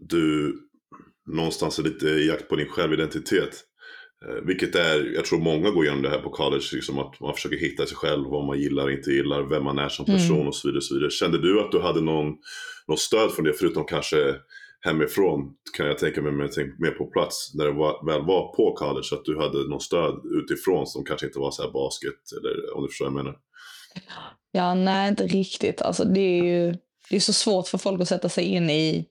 du 0.00 0.54
någonstans 1.28 1.78
är 1.78 1.82
lite 1.82 2.06
i 2.06 2.28
jakt 2.28 2.48
på 2.48 2.56
din 2.56 2.68
självidentitet. 2.68 3.64
Eh, 4.28 4.44
vilket 4.46 4.74
är, 4.74 5.14
jag 5.14 5.24
tror 5.24 5.38
många 5.38 5.70
går 5.70 5.84
igenom 5.84 6.02
det 6.02 6.10
här 6.10 6.18
på 6.18 6.30
college, 6.30 6.64
liksom 6.72 6.98
att 6.98 7.20
man 7.20 7.34
försöker 7.34 7.56
hitta 7.56 7.86
sig 7.86 7.96
själv, 7.96 8.24
vad 8.28 8.44
man 8.44 8.58
gillar 8.58 8.84
och 8.84 8.92
inte 8.92 9.10
gillar, 9.10 9.42
vem 9.42 9.64
man 9.64 9.78
är 9.78 9.88
som 9.88 10.04
person 10.04 10.36
mm. 10.36 10.48
och 10.48 10.54
så 10.54 10.68
vidare, 10.68 10.82
så 10.82 10.94
vidare. 10.94 11.10
Kände 11.10 11.38
du 11.38 11.60
att 11.60 11.72
du 11.72 11.80
hade 11.80 12.00
någon, 12.00 12.26
någon 12.88 12.98
stöd 12.98 13.32
från 13.32 13.44
det, 13.44 13.52
förutom 13.52 13.84
kanske 13.84 14.34
hemifrån, 14.80 15.52
kan 15.76 15.86
jag 15.86 15.98
tänka 15.98 16.22
mig, 16.22 16.32
mer 16.78 16.90
på 16.90 17.06
plats, 17.06 17.54
när 17.54 17.64
du 17.64 17.72
var, 17.72 18.06
väl 18.06 18.26
var 18.26 18.54
på 18.56 18.74
college, 18.74 19.08
att 19.12 19.24
du 19.24 19.38
hade 19.38 19.68
någon 19.68 19.80
stöd 19.80 20.14
utifrån 20.44 20.86
som 20.86 21.04
kanske 21.04 21.26
inte 21.26 21.38
var 21.38 21.50
så 21.50 21.62
här 21.62 21.70
basket, 21.70 22.14
eller 22.40 22.76
om 22.76 22.82
du 22.82 22.88
förstår 22.88 23.04
vad 23.04 23.12
jag 23.12 23.24
menar? 23.24 23.38
Ja, 24.52 24.74
nej, 24.74 25.08
inte 25.08 25.26
riktigt. 25.26 25.82
Alltså, 25.82 26.04
det 26.04 26.20
är 26.20 26.44
ju 26.44 26.74
det 27.10 27.16
är 27.16 27.20
så 27.20 27.32
svårt 27.32 27.68
för 27.68 27.78
folk 27.78 28.00
att 28.00 28.08
sätta 28.08 28.28
sig 28.28 28.44
in 28.44 28.70
i 28.70 29.06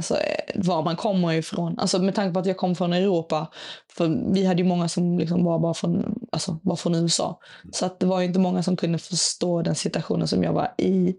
alltså, 0.00 0.16
var 0.54 0.82
man 0.82 0.96
kommer 0.96 1.32
ifrån. 1.32 1.78
Alltså, 1.78 1.98
med 1.98 2.14
tanke 2.14 2.34
på 2.34 2.40
att 2.40 2.46
jag 2.46 2.56
kom 2.56 2.74
från 2.74 2.92
Europa. 2.92 3.46
För 3.92 4.32
vi 4.34 4.46
hade 4.46 4.62
ju 4.62 4.68
många 4.68 4.88
som 4.88 5.18
liksom 5.18 5.44
var 5.44 5.58
bara 5.58 5.74
från, 5.74 6.14
alltså, 6.32 6.60
var 6.62 6.76
från 6.76 6.94
USA. 6.94 7.40
Så 7.72 7.86
att 7.86 8.00
det 8.00 8.06
var 8.06 8.22
inte 8.22 8.38
många 8.38 8.62
som 8.62 8.76
kunde 8.76 8.98
förstå 8.98 9.62
den 9.62 9.74
situationen 9.74 10.28
som 10.28 10.42
jag 10.42 10.52
var 10.52 10.74
i. 10.78 11.14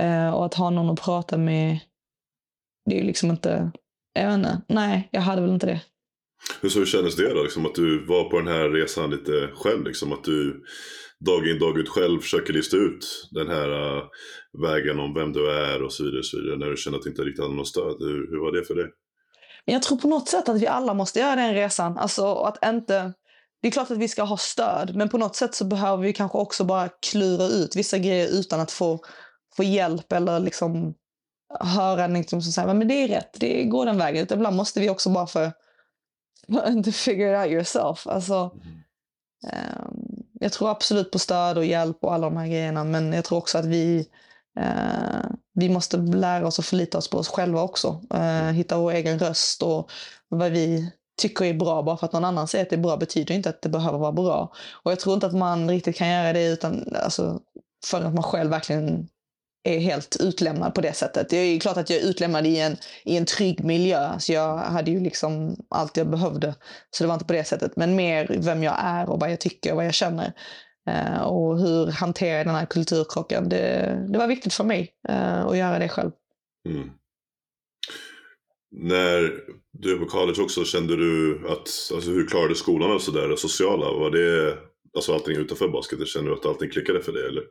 Eh, 0.00 0.30
och 0.30 0.46
att 0.46 0.54
ha 0.54 0.70
någon 0.70 0.90
att 0.90 1.00
prata 1.00 1.38
med, 1.38 1.78
det 2.86 2.94
är 2.94 2.98
ju 2.98 3.06
liksom 3.06 3.30
inte... 3.30 3.72
Jag 4.12 4.26
vet 4.26 4.34
inte. 4.34 4.60
Nej, 4.68 5.08
jag 5.12 5.20
hade 5.20 5.42
väl 5.42 5.50
inte 5.50 5.66
det. 5.66 5.80
Hur 6.60 6.68
så 6.68 6.84
kändes 6.84 7.16
det 7.16 7.34
då? 7.34 7.42
Liksom, 7.42 7.66
att 7.66 7.74
du 7.74 8.06
var 8.06 8.30
på 8.30 8.38
den 8.38 8.48
här 8.48 8.68
resan 8.68 9.10
lite 9.10 9.50
själv? 9.54 9.84
Liksom, 9.84 10.12
att 10.12 10.24
du 10.24 10.62
dag 11.26 11.48
in 11.48 11.58
dag 11.58 11.78
ut 11.78 11.88
själv 11.88 12.20
försöker 12.20 12.52
lista 12.52 12.76
ut 12.76 13.28
den 13.30 13.48
här 13.48 13.68
uh, 13.68 14.02
vägen 14.58 15.00
om 15.00 15.14
vem 15.14 15.32
du 15.32 15.50
är 15.50 15.82
och 15.82 15.92
så 15.92 16.04
vidare, 16.04 16.22
så 16.22 16.40
vidare 16.40 16.58
när 16.58 16.66
du 16.66 16.76
känner 16.76 16.98
att 16.98 17.04
du 17.04 17.10
inte 17.10 17.22
riktigt 17.22 17.44
hade 17.44 17.54
något 17.54 17.68
stöd. 17.68 17.96
Hur, 17.98 18.30
hur 18.30 18.40
var 18.40 18.52
det 18.52 18.64
för 18.64 18.74
dig? 18.74 18.86
Jag 19.64 19.82
tror 19.82 19.98
på 19.98 20.08
något 20.08 20.28
sätt 20.28 20.48
att 20.48 20.62
vi 20.62 20.66
alla 20.66 20.94
måste 20.94 21.20
göra 21.20 21.36
den 21.36 21.54
resan. 21.54 21.98
Alltså 21.98 22.34
att 22.34 22.64
inte... 22.64 23.12
Det 23.62 23.68
är 23.68 23.72
klart 23.72 23.90
att 23.90 23.98
vi 23.98 24.08
ska 24.08 24.22
ha 24.22 24.36
stöd, 24.36 24.96
men 24.96 25.08
på 25.08 25.18
något 25.18 25.36
sätt 25.36 25.54
så 25.54 25.64
behöver 25.64 26.02
vi 26.02 26.12
kanske 26.12 26.38
också 26.38 26.64
bara 26.64 26.88
klura 26.88 27.44
ut 27.44 27.76
vissa 27.76 27.98
grejer 27.98 28.28
utan 28.28 28.60
att 28.60 28.70
få, 28.70 28.98
få 29.56 29.62
hjälp 29.62 30.12
eller 30.12 30.40
liksom 30.40 30.94
höra 31.60 32.06
liksom 32.06 32.42
som 32.42 32.52
säger 32.52 32.74
men 32.74 32.88
det 32.88 32.94
är 32.94 33.08
rätt, 33.08 33.36
det 33.40 33.64
går 33.64 33.86
den 33.86 33.98
vägen. 33.98 34.22
Utan 34.22 34.38
ibland 34.38 34.56
måste 34.56 34.80
vi 34.80 34.90
också 34.90 35.10
bara 35.10 35.26
för 35.26 35.52
to 36.84 36.92
figure 36.92 37.32
it 37.32 37.46
out 37.46 37.52
yourself. 37.52 38.06
Alltså, 38.06 38.50
um, 39.52 40.24
jag 40.40 40.52
tror 40.52 40.70
absolut 40.70 41.10
på 41.10 41.18
stöd 41.18 41.58
och 41.58 41.64
hjälp 41.64 41.98
och 42.00 42.14
alla 42.14 42.30
de 42.30 42.36
här 42.36 42.46
grejerna. 42.46 42.84
Men 42.84 43.12
jag 43.12 43.24
tror 43.24 43.38
också 43.38 43.58
att 43.58 43.64
vi, 43.64 44.06
vi 45.54 45.68
måste 45.68 45.96
lära 45.96 46.46
oss 46.46 46.58
att 46.58 46.66
förlita 46.66 46.98
oss 46.98 47.10
på 47.10 47.18
oss 47.18 47.28
själva 47.28 47.62
också. 47.62 48.02
Eh, 48.14 48.52
hitta 48.52 48.78
vår 48.78 48.92
egen 48.92 49.18
röst 49.18 49.62
och 49.62 49.90
vad 50.28 50.50
vi 50.50 50.92
tycker 51.20 51.44
är 51.44 51.54
bra. 51.54 51.82
Bara 51.82 51.96
för 51.96 52.06
att 52.06 52.12
någon 52.12 52.24
annan 52.24 52.48
säger 52.48 52.64
att 52.64 52.70
det 52.70 52.76
är 52.76 52.80
bra 52.80 52.96
betyder 52.96 53.34
inte 53.34 53.48
att 53.48 53.62
det 53.62 53.68
behöver 53.68 53.98
vara 53.98 54.12
bra. 54.12 54.52
Och 54.82 54.92
jag 54.92 55.00
tror 55.00 55.14
inte 55.14 55.26
att 55.26 55.34
man 55.36 55.70
riktigt 55.70 55.96
kan 55.96 56.08
göra 56.08 56.32
det 56.32 56.46
utan, 56.46 56.94
alltså, 57.04 57.40
för 57.86 58.02
att 58.02 58.14
man 58.14 58.22
själv 58.22 58.50
verkligen 58.50 59.08
är 59.62 59.78
helt 59.78 60.16
utlämnad 60.20 60.74
på 60.74 60.80
det 60.80 60.92
sättet. 60.92 61.28
Det 61.30 61.36
är 61.36 61.60
klart 61.60 61.76
att 61.76 61.90
jag 61.90 61.98
är 61.98 62.06
utlämnad 62.06 62.46
i 62.46 62.60
en, 62.60 62.76
i 63.04 63.16
en 63.16 63.24
trygg 63.24 63.64
miljö. 63.64 64.18
Så 64.18 64.32
jag 64.32 64.58
hade 64.58 64.90
ju 64.90 65.00
liksom 65.00 65.56
allt 65.70 65.96
jag 65.96 66.10
behövde. 66.10 66.54
Så 66.90 67.04
det 67.04 67.08
var 67.08 67.14
inte 67.14 67.26
på 67.26 67.32
det 67.32 67.44
sättet. 67.44 67.76
Men 67.76 67.96
mer 67.96 68.36
vem 68.38 68.62
jag 68.62 68.76
är 68.78 69.10
och 69.10 69.20
vad 69.20 69.32
jag 69.32 69.40
tycker 69.40 69.70
och 69.70 69.76
vad 69.76 69.86
jag 69.86 69.94
känner. 69.94 70.32
Uh, 70.90 71.22
och 71.22 71.58
hur 71.58 71.86
hanterar 71.86 72.36
jag 72.36 72.46
den 72.46 72.54
här 72.54 72.66
kulturkrocken. 72.66 73.48
Det, 73.48 74.06
det 74.08 74.18
var 74.18 74.26
viktigt 74.26 74.54
för 74.54 74.64
mig 74.64 74.94
uh, 75.10 75.46
att 75.46 75.56
göra 75.56 75.78
det 75.78 75.88
själv. 75.88 76.10
Mm. 76.68 76.90
När 78.72 79.32
du 79.72 79.94
är 79.94 79.98
på 79.98 80.06
college 80.06 80.42
också, 80.42 80.64
kände 80.64 80.96
du 80.96 81.40
att, 81.48 81.68
alltså 81.94 82.10
hur 82.10 82.26
klarade 82.26 82.54
skolan 82.54 82.92
och 82.92 83.02
sådär, 83.02 83.28
det 83.28 83.36
sociala? 83.36 83.84
Var 83.84 84.10
det, 84.10 84.58
alltså 84.96 85.14
allting 85.14 85.36
utanför 85.36 85.68
basket, 85.68 86.08
kände 86.08 86.30
du 86.30 86.34
att 86.34 86.46
allting 86.46 86.70
klickade 86.70 87.02
för 87.02 87.12
dig 87.12 87.26
eller? 87.26 87.42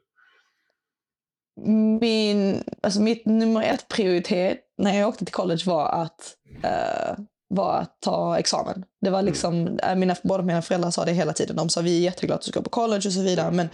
Min, 2.00 2.64
alltså 2.84 3.02
mitt 3.02 3.26
nummer 3.26 3.64
ett 3.64 3.88
prioritet 3.88 4.60
när 4.78 5.00
jag 5.00 5.10
åkte 5.10 5.26
till 5.26 5.34
college 5.34 5.64
var 5.66 5.90
att, 5.90 6.36
uh, 6.64 7.26
var 7.50 7.78
att 7.78 7.98
ta 8.02 8.40
examen. 8.40 8.86
Det 9.02 9.10
var 9.10 9.22
liksom, 9.22 9.80
mina, 9.96 10.16
båda 10.24 10.44
mina 10.44 10.62
föräldrar 10.62 10.92
sa 10.92 11.06
det 11.06 11.12
hela 11.12 11.34
tiden. 11.34 11.56
De 11.56 11.70
sa 11.70 11.82
vi 11.82 11.98
är 11.98 12.02
jätteglada 12.02 12.36
att 12.36 12.46
du 12.46 12.52
ska 12.52 12.62
på 12.62 12.70
college 12.70 13.08
och 13.08 13.14
så 13.14 13.22
vidare. 13.22 13.52
Men 13.52 13.70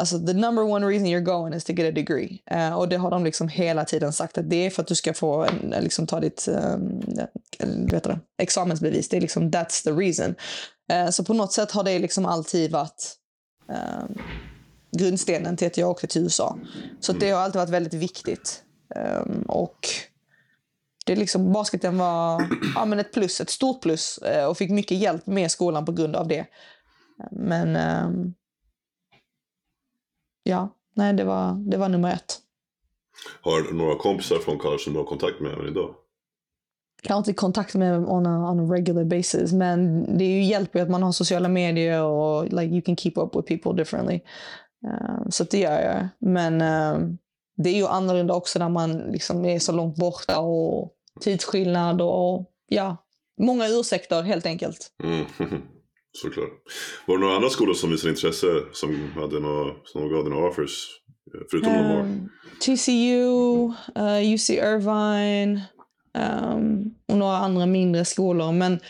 Alltså 0.00 0.18
the 0.18 0.32
number 0.32 0.62
one 0.62 0.86
reason 0.86 1.06
you're 1.06 1.20
going 1.20 1.54
is 1.54 1.64
to 1.64 1.72
get 1.72 1.88
a 1.88 1.92
degree. 1.92 2.42
Uh, 2.54 2.78
och 2.78 2.88
det 2.88 2.96
har 2.96 3.10
de 3.10 3.24
liksom 3.24 3.48
hela 3.48 3.84
tiden 3.84 4.12
sagt 4.12 4.38
att 4.38 4.50
det 4.50 4.66
är 4.66 4.70
för 4.70 4.82
att 4.82 4.88
du 4.88 4.94
ska 4.94 5.14
få 5.14 5.44
en, 5.44 5.74
liksom 5.80 6.06
ta 6.06 6.20
ditt 6.20 6.48
um, 6.48 7.00
vet 7.90 8.04
du, 8.04 8.18
examensbevis. 8.38 9.08
Det 9.08 9.16
är 9.16 9.20
liksom 9.20 9.50
that's 9.50 9.84
the 9.84 9.90
reason. 9.90 10.34
Uh, 10.92 11.10
så 11.10 11.24
på 11.24 11.34
något 11.34 11.52
sätt 11.52 11.70
har 11.70 11.84
det 11.84 11.98
liksom 11.98 12.26
alltid 12.26 12.72
varit 12.72 13.16
um, 13.68 14.18
grundstenen 14.98 15.56
till 15.56 15.66
att 15.66 15.76
jag 15.76 15.90
åkte 15.90 16.06
till 16.06 16.22
USA. 16.22 16.58
Så 17.00 17.12
det 17.12 17.30
har 17.30 17.40
alltid 17.40 17.58
varit 17.60 17.70
väldigt 17.70 17.94
viktigt. 17.94 18.62
Um, 19.24 19.42
och 19.48 19.78
det 21.06 21.16
liksom, 21.16 21.52
basketen 21.52 21.98
var 21.98 22.42
ja, 22.74 22.84
men 22.84 23.00
ett 23.00 23.12
plus, 23.12 23.40
ett 23.40 23.50
stort 23.50 23.82
plus 23.82 24.20
uh, 24.26 24.44
och 24.44 24.58
fick 24.58 24.70
mycket 24.70 24.98
hjälp 24.98 25.26
med 25.26 25.50
skolan 25.50 25.84
på 25.84 25.92
grund 25.92 26.16
av 26.16 26.28
det. 26.28 26.46
Men 27.30 27.76
um, 28.06 28.34
ja, 30.42 30.68
nej, 30.94 31.12
det 31.12 31.24
var, 31.24 31.70
det 31.70 31.76
var 31.76 31.88
nummer 31.88 32.12
ett. 32.12 32.38
Har 33.40 33.60
du 33.60 33.74
några 33.74 33.96
kompisar 33.98 34.38
från 34.38 34.58
college 34.58 34.78
som 34.78 34.92
du 34.92 34.98
har 34.98 35.06
kontakt 35.06 35.40
med 35.40 35.52
även 35.52 35.68
idag? 35.68 35.94
Jag 37.02 37.14
har 37.14 37.18
inte 37.18 37.32
kontakt 37.32 37.74
med 37.74 37.98
on 37.98 38.26
a, 38.26 38.50
on 38.50 38.60
a 38.60 38.74
regular 38.74 39.04
basis, 39.04 39.52
men 39.52 40.04
det 40.18 40.24
är 40.24 40.30
ju 40.30 40.42
hjälper 40.42 40.82
att 40.82 40.90
man 40.90 41.02
har 41.02 41.12
sociala 41.12 41.48
medier 41.48 42.02
och 42.02 42.44
like 42.44 42.74
you 42.74 42.82
can 42.82 42.96
keep 42.96 43.12
up 43.16 43.36
with 43.36 43.48
people 43.48 43.72
differently. 43.82 44.20
Uh, 44.86 45.28
så 45.30 45.44
det 45.44 45.58
gör 45.58 45.80
jag. 45.80 46.08
Men 46.18 46.62
uh, 46.62 47.16
det 47.56 47.70
är 47.70 47.74
ju 47.74 47.86
annorlunda 47.86 48.34
också 48.34 48.58
när 48.58 48.68
man 48.68 48.98
liksom 48.98 49.44
är 49.44 49.58
så 49.58 49.72
långt 49.72 49.96
borta 49.96 50.40
och 50.40 50.95
tidsskillnad 51.20 52.00
och 52.00 52.50
ja, 52.68 52.96
många 53.40 53.68
ursäkter 53.68 54.22
helt 54.22 54.46
enkelt. 54.46 54.92
Mm. 55.02 55.26
Såklart. 56.12 56.50
Var 57.06 57.16
det 57.16 57.20
några 57.20 57.36
andra 57.36 57.50
skolor 57.50 57.74
som 57.74 57.90
visade 57.90 58.10
intresse 58.10 58.46
som 58.72 59.12
hade 59.14 59.40
några, 59.40 59.74
som 59.84 60.08
gav 60.10 60.28
några 60.28 60.48
offers? 60.48 60.88
Förutom 61.50 61.72
um, 61.72 61.78
Lamar? 61.78 62.28
TCU, 62.60 63.72
uh, 63.98 64.34
UC 64.34 64.50
Irvine 64.50 65.60
um, 66.18 66.94
och 67.08 67.18
några 67.18 67.36
andra 67.36 67.66
mindre 67.66 68.04
skolor. 68.04 68.52
Men 68.52 68.80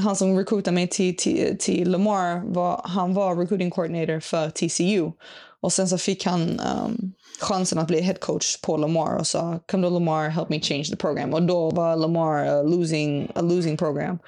han 0.00 0.16
som 0.16 0.38
recruitade 0.38 0.74
mig 0.74 0.88
till, 0.88 1.16
till, 1.16 1.56
till 1.58 1.90
Lamar 1.90 2.54
var, 2.54 2.82
han 2.84 3.14
var 3.14 3.36
recruiting 3.36 3.70
coordinator 3.70 4.20
för 4.20 4.50
TCU. 4.50 5.12
Och 5.62 5.72
sen 5.72 5.88
så 5.88 5.98
fick 5.98 6.24
han 6.26 6.60
um, 6.60 7.12
chansen 7.40 7.78
att 7.78 7.86
bli 7.86 8.00
head 8.00 8.14
coach 8.14 8.60
på 8.60 8.76
Lamar 8.76 9.16
och 9.16 9.26
sa 9.26 9.60
come 9.70 9.86
to 9.86 9.90
Lamar, 9.90 10.28
help 10.28 10.48
me 10.48 10.60
change 10.60 10.84
the 10.84 10.96
program. 10.96 11.34
Och 11.34 11.42
då 11.42 11.70
var 11.70 11.96
Lamar 11.96 12.46
a 12.46 12.62
losing, 12.62 13.32
a 13.34 13.40
losing 13.40 13.76
program. 13.76 14.18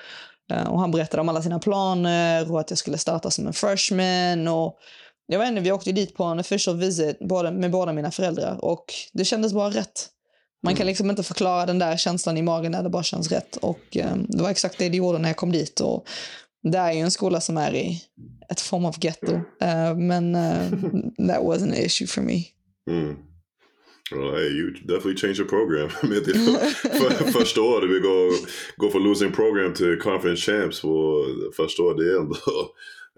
Uh, 0.53 0.69
och 0.69 0.81
han 0.81 0.91
berättade 0.91 1.21
om 1.21 1.29
alla 1.29 1.43
sina 1.43 1.59
planer 1.59 2.53
och 2.53 2.61
att 2.61 2.71
jag 2.71 2.79
skulle 2.79 2.99
starta 2.99 3.31
som 3.31 3.47
en 3.47 3.53
freshman. 3.53 4.49
Och 4.49 4.79
jag 5.27 5.39
vet 5.39 5.49
inte, 5.49 5.61
vi 5.61 5.73
åkte 5.73 5.93
dit 5.93 6.17
på 6.17 6.25
en 6.25 6.41
official 6.41 6.77
visit 6.77 7.19
både, 7.19 7.51
med 7.51 7.71
båda 7.71 7.93
mina 7.93 8.11
föräldrar 8.11 8.65
och 8.65 8.85
det 9.13 9.25
kändes 9.25 9.53
bara 9.53 9.71
rätt. 9.71 10.09
Man 10.63 10.77
kan 10.77 10.87
liksom 10.87 11.11
inte 11.11 11.23
förklara 11.23 11.67
den 11.67 11.79
där 11.79 11.97
känslan 11.97 12.37
i 12.37 12.43
magen 12.43 12.73
när 12.73 12.83
det 12.83 12.91
bara 12.91 13.03
känns 13.03 13.33
rätt. 13.33 13.57
Och 13.57 13.97
um, 14.13 14.27
det 14.29 14.43
var 14.43 14.51
exakt 14.51 14.79
det 14.79 14.89
det 14.89 14.97
gjorde 14.97 15.19
när 15.19 15.29
jag 15.29 15.37
kom 15.37 15.53
dit. 15.53 15.81
Och 15.81 16.07
det 16.63 16.79
är 16.79 16.93
ju 16.93 16.99
en 16.99 17.11
skola 17.11 17.41
som 17.41 17.57
är 17.57 17.75
i 17.75 18.03
ett 18.51 18.61
form 18.61 18.85
av 18.85 18.95
ghetto. 19.01 19.33
Uh, 19.33 19.97
men 19.97 20.35
uh, 20.35 20.71
that 21.29 21.43
wasn't 21.43 21.73
an 21.73 21.85
issue 21.85 22.07
for 22.07 22.23
me. 22.23 22.45
Mm. 22.91 23.17
Well, 24.13 24.35
hey, 24.35 24.49
you 24.49 24.73
definitely 24.73 25.17
changed 25.17 25.39
your 25.39 25.49
program. 25.49 25.89
Första 27.33 27.63
året, 27.63 27.91
vi 27.91 28.01
går, 28.01 28.33
går 28.77 28.91
från 28.91 29.03
losing 29.03 29.33
program 29.33 29.75
till 29.75 30.01
conference 30.01 30.53
champs 30.53 30.81
på 30.81 31.25
första 31.57 31.83
året. 31.83 31.97
Det 31.99 32.13
är 32.13 32.21
ändå, 32.21 32.37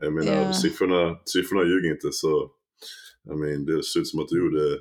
jag 0.00 0.12
menar, 0.12 0.32
yeah. 0.32 0.52
siffrorna, 0.52 1.16
siffrorna 1.24 1.64
ljuger 1.64 1.90
inte. 1.90 2.12
Så, 2.12 2.50
I 3.32 3.36
mean, 3.36 3.64
det 3.64 3.82
ser 3.82 4.00
ut 4.00 4.08
som 4.08 4.20
att 4.20 4.28
du 4.28 4.38
gjorde 4.38 4.74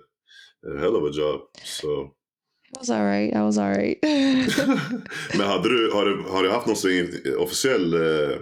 a 0.68 0.80
hell 0.80 0.96
of 0.96 1.10
a 1.10 1.12
job. 1.14 1.42
So. 1.64 2.10
I 2.76 2.80
was 2.80 2.90
alright, 2.90 3.34
I 3.34 3.42
was 3.42 3.58
alright. 3.64 4.00
Men 5.38 5.48
hade 5.48 5.70
du, 5.70 5.92
har, 5.94 6.06
du, 6.06 6.24
har 6.30 6.44
du 6.44 6.52
haft 6.52 6.68
någon 6.68 6.76
officiell 7.38 7.94
eh, 7.94 8.38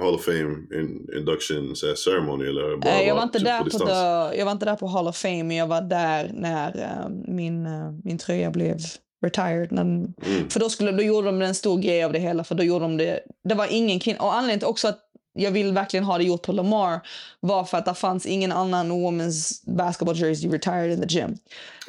Hall 0.00 0.14
of 0.14 0.24
Fame 0.24 0.56
in, 0.74 1.08
induction 1.16 1.76
ceremony? 1.76 2.46
Eller 2.46 2.76
bara 2.76 3.02
jag, 3.02 3.14
var 3.14 3.22
inte 3.22 3.38
typ 3.38 3.46
där 3.46 3.64
på, 3.64 3.70
på 3.70 3.78
the, 3.78 4.38
jag 4.38 4.44
var 4.44 4.52
inte 4.52 4.64
där 4.64 4.76
på 4.76 4.86
Hall 4.86 5.08
of 5.08 5.16
Fame, 5.16 5.42
men 5.42 5.56
jag 5.56 5.66
var 5.66 5.80
där 5.80 6.30
när 6.34 6.76
uh, 6.76 7.08
min, 7.28 7.66
uh, 7.66 7.92
min 8.04 8.18
tröja 8.18 8.50
blev 8.50 8.78
retired. 9.24 9.72
När, 9.72 9.82
mm. 9.82 10.12
För 10.50 10.60
då, 10.60 10.68
skulle, 10.68 10.92
då 10.92 11.02
gjorde 11.02 11.26
de 11.26 11.42
en 11.42 11.54
stor 11.54 11.78
grej 11.78 12.04
av 12.04 12.12
det 12.12 12.18
hela. 12.18 12.44
För 12.44 12.54
då 12.54 12.62
gjorde 12.62 12.84
de 12.84 12.96
det, 12.96 13.20
det 13.48 13.54
var 13.54 13.66
ingen 13.70 14.00
kvinna. 14.00 14.20
Och 14.20 14.34
anledningen 14.34 14.58
till 14.58 14.68
också 14.68 14.88
att 14.88 14.98
jag 15.34 15.50
vill 15.50 15.72
verkligen 15.72 16.04
ha 16.04 16.18
det 16.18 16.24
gjort 16.24 16.42
på 16.42 16.52
Lamar 16.52 17.00
var 17.40 17.64
för 17.64 17.78
att 17.78 17.84
det 17.84 17.94
fanns 17.94 18.26
ingen 18.26 18.52
annan 18.52 18.92
women's 18.92 19.70
basketball 19.76 20.16
jersey 20.16 20.50
retired 20.50 20.92
in 20.92 21.08
the 21.08 21.14
gym. 21.18 21.36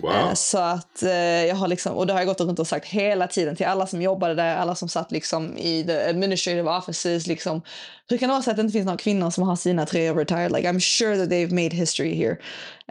Wow. 0.02 0.12
Uh, 0.12 0.34
så 0.34 0.58
att 0.58 1.04
uh, 1.04 1.12
jag 1.46 1.56
har 1.56 1.68
liksom, 1.68 1.96
och 1.96 2.08
det 2.08 2.14
har 2.14 2.20
jag 2.20 2.28
gått 2.28 2.42
runt 2.42 2.60
och 2.60 2.68
sagt 2.68 2.86
hela 2.86 3.28
tiden 3.28 3.56
till 3.56 3.66
alla 3.66 3.88
som 3.88 4.02
jobbade 4.02 4.36
där, 4.36 4.56
alla 4.56 4.76
som 4.76 4.90
satt 4.90 5.12
liksom 5.12 5.58
i 5.58 5.84
the 5.84 6.10
administrative 6.10 6.72
offices. 6.72 7.28
Liksom, 7.28 7.62
hur 8.10 8.18
kan 8.18 8.30
det 8.30 8.34
vara 8.34 8.44
så 8.44 8.50
att 8.50 8.58
det 8.58 8.62
inte 8.62 8.74
finns 8.74 8.86
några 8.86 8.98
kvinnor 8.98 9.30
som 9.30 9.44
har 9.44 9.56
sina 9.56 9.86
tre 9.86 10.14
retired? 10.14 10.52
Like, 10.52 10.70
I'm 10.70 10.80
sure 10.80 11.18
that 11.18 11.30
they've 11.30 11.54
made 11.64 11.76
history 11.76 12.16
here. 12.16 12.38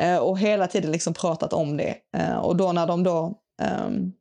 Uh, 0.03 0.19
och 0.19 0.39
hela 0.39 0.67
tiden 0.67 0.93
liksom 0.93 1.15
pratat 1.15 1.53
om 1.53 1.77
det. 1.77 1.97
och 2.43 2.57
då 2.57 2.73
när 2.73 2.87
de 2.87 3.03
då 3.03 3.39
um, 3.87 4.13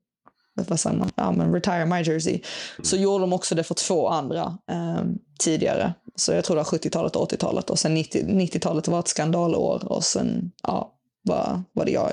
vad 0.55 0.79
säger 0.79 0.97
man? 0.97 1.11
Ja, 1.15 1.31
men 1.31 1.53
retire 1.53 1.85
my 1.85 2.01
jersey. 2.01 2.33
Mm. 2.33 2.85
Så 2.85 2.95
gjorde 2.97 3.23
de 3.23 3.33
också 3.33 3.55
det 3.55 3.63
för 3.63 3.73
två 3.73 4.07
andra 4.07 4.57
um, 4.71 5.19
tidigare. 5.39 5.93
Så 6.15 6.31
jag 6.31 6.45
tror 6.45 6.55
det 6.55 6.59
var 6.71 6.77
70-talet 6.77 7.15
och 7.15 7.31
80-talet. 7.31 7.69
Och 7.69 7.79
sen 7.79 7.93
90, 7.93 8.23
90-talet 8.23 8.87
var 8.87 8.99
ett 8.99 9.07
skandalår. 9.07 9.91
Och 9.91 10.03
sen 10.03 10.51
ja, 10.63 10.95
var, 11.21 11.63
var 11.73 11.85
det 11.85 11.91
jag 11.91 12.11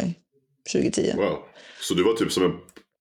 2010. 0.72 1.12
Wow. 1.16 1.38
Så 1.80 1.94
du 1.94 2.02
var 2.02 2.12
typ 2.14 2.32
som 2.32 2.44
en 2.44 2.52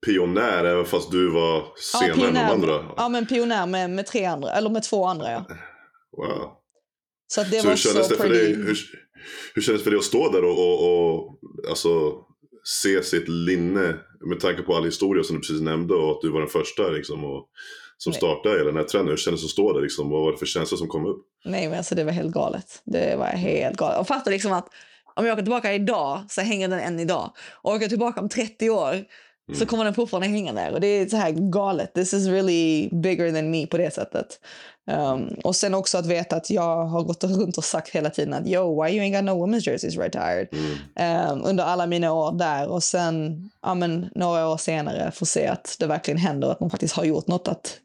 pionjär 0.06 0.66
även 0.66 0.86
fast 0.86 1.12
du 1.12 1.30
var 1.30 1.64
senare 1.94 2.14
ja, 2.18 2.28
än 2.28 2.34
de 2.34 2.40
andra? 2.40 2.86
Ja, 2.98 3.10
men 3.10 3.26
pionjär 3.26 3.66
med, 3.66 3.90
med 3.90 4.06
tre 4.06 4.26
andra. 4.26 4.52
Eller 4.52 4.70
med 4.70 4.84
två 4.84 5.06
andra, 5.06 5.32
ja. 5.32 5.46
Wow. 6.18 6.52
Så 7.28 7.44
det 7.44 7.60
så 7.60 7.64
var 7.64 7.72
hur 7.72 7.78
kändes 7.78 8.08
så 8.08 8.14
det 8.14 8.22
för 8.22 8.30
dig, 8.30 8.56
hur, 8.56 8.78
hur 9.56 9.62
kändes 9.62 9.82
det 9.82 9.84
för 9.84 9.92
dig 9.92 9.98
att 9.98 10.04
stå 10.04 10.32
där 10.32 10.44
och, 10.44 10.60
och, 10.60 11.14
och 11.14 11.40
alltså, 11.70 12.14
se 12.64 13.04
sitt 13.04 13.28
linne 13.28 13.96
med 14.30 14.40
tanke 14.40 14.62
på 14.62 14.76
all 14.76 14.86
historia 14.86 15.24
som 15.24 15.36
du 15.36 15.42
precis 15.42 15.62
nämnde 15.62 15.94
och 15.94 16.12
att 16.12 16.22
du 16.22 16.30
var 16.30 16.40
den 16.40 16.50
första 16.50 16.90
liksom, 16.90 17.24
och, 17.24 17.50
som 17.98 18.12
Nej. 18.12 18.18
startade 18.18 18.56
hela 18.56 18.66
den 18.66 18.78
här 18.78 18.84
trenden. 18.84 19.10
Hur 19.10 19.18
kändes 19.18 19.42
det 19.42 19.46
att 19.46 19.52
stå 19.52 19.74
där? 19.74 19.82
Liksom? 19.82 20.10
Vad 20.10 20.22
var 20.22 20.32
det 20.32 20.38
för 20.38 20.46
känslor 20.46 20.78
som 20.78 20.88
kom 20.88 21.06
upp? 21.06 21.26
Nej, 21.46 21.68
men 21.70 21.78
alltså 21.78 21.96
det 21.96 22.04
var 22.04 22.12
helt 22.12 22.34
galet. 22.34 22.82
Det 22.84 23.16
var 23.16 23.26
helt 23.26 23.78
galet. 23.78 24.00
Och 24.00 24.08
fatta 24.08 24.30
liksom 24.30 24.54
att 24.54 24.68
om 25.16 25.26
jag 25.26 25.34
åker 25.34 25.44
tillbaka 25.44 25.74
idag 25.74 26.22
så 26.30 26.42
hänger 26.42 26.68
den 26.68 26.80
än 26.80 27.00
idag. 27.00 27.32
Och 27.52 27.72
åker 27.72 27.82
jag 27.82 27.90
tillbaka 27.90 28.22
om 28.22 28.30
30 28.30 28.70
år 28.70 29.06
så 29.48 29.56
mm. 29.56 29.68
kommer 29.68 29.84
den 29.86 29.94
fortfarande 29.94 30.28
hänga 30.28 30.54
där. 30.54 30.74
Och 30.74 30.82
det 30.82 30.88
är 30.88 31.08
så 31.08 31.18
här 31.18 31.32
galet. 31.32 31.94
This 31.94 32.14
is 32.14 32.28
really 32.28 32.90
bigger 32.90 33.32
than 33.32 33.52
me 33.52 33.68
på 33.68 33.78
det 33.78 33.94
sättet. 33.94 34.40
Um, 34.92 35.36
och 35.44 35.56
sen 35.56 35.74
också 35.74 35.98
att 35.98 36.06
veta 36.06 36.36
att 36.36 36.50
jag 36.50 36.86
har 36.86 37.04
gått 37.04 37.24
runt 37.24 37.58
och 37.58 37.64
sagt 37.64 37.90
hela 37.90 38.10
tiden 38.10 38.34
att 38.34 38.48
yo, 38.48 38.84
why 38.84 38.92
you 38.92 39.06
ain't 39.06 39.16
got 39.16 39.24
no 39.24 39.46
women's 39.46 39.70
jerseys 39.70 39.98
retired? 39.98 40.48
Mm. 40.52 41.32
Um, 41.32 41.46
under 41.46 41.64
alla 41.64 41.88
mina 41.88 42.14
år 42.14 42.32
där. 42.32 42.68
Och 42.68 42.84
sen 42.84 43.50
ja, 43.62 43.74
men, 43.74 44.10
några 44.16 44.50
år 44.50 44.58
senare 44.58 45.12
få 45.12 45.26
se 45.26 45.48
att 45.48 45.76
det 45.80 45.88
verkligen 45.88 46.18
händer. 46.18 46.52
Att 46.52 46.60
man 46.60 46.70
faktiskt 46.70 46.96
har 46.96 47.04
gjort 47.04 47.28
något. 47.28 47.48
Att 47.48 47.80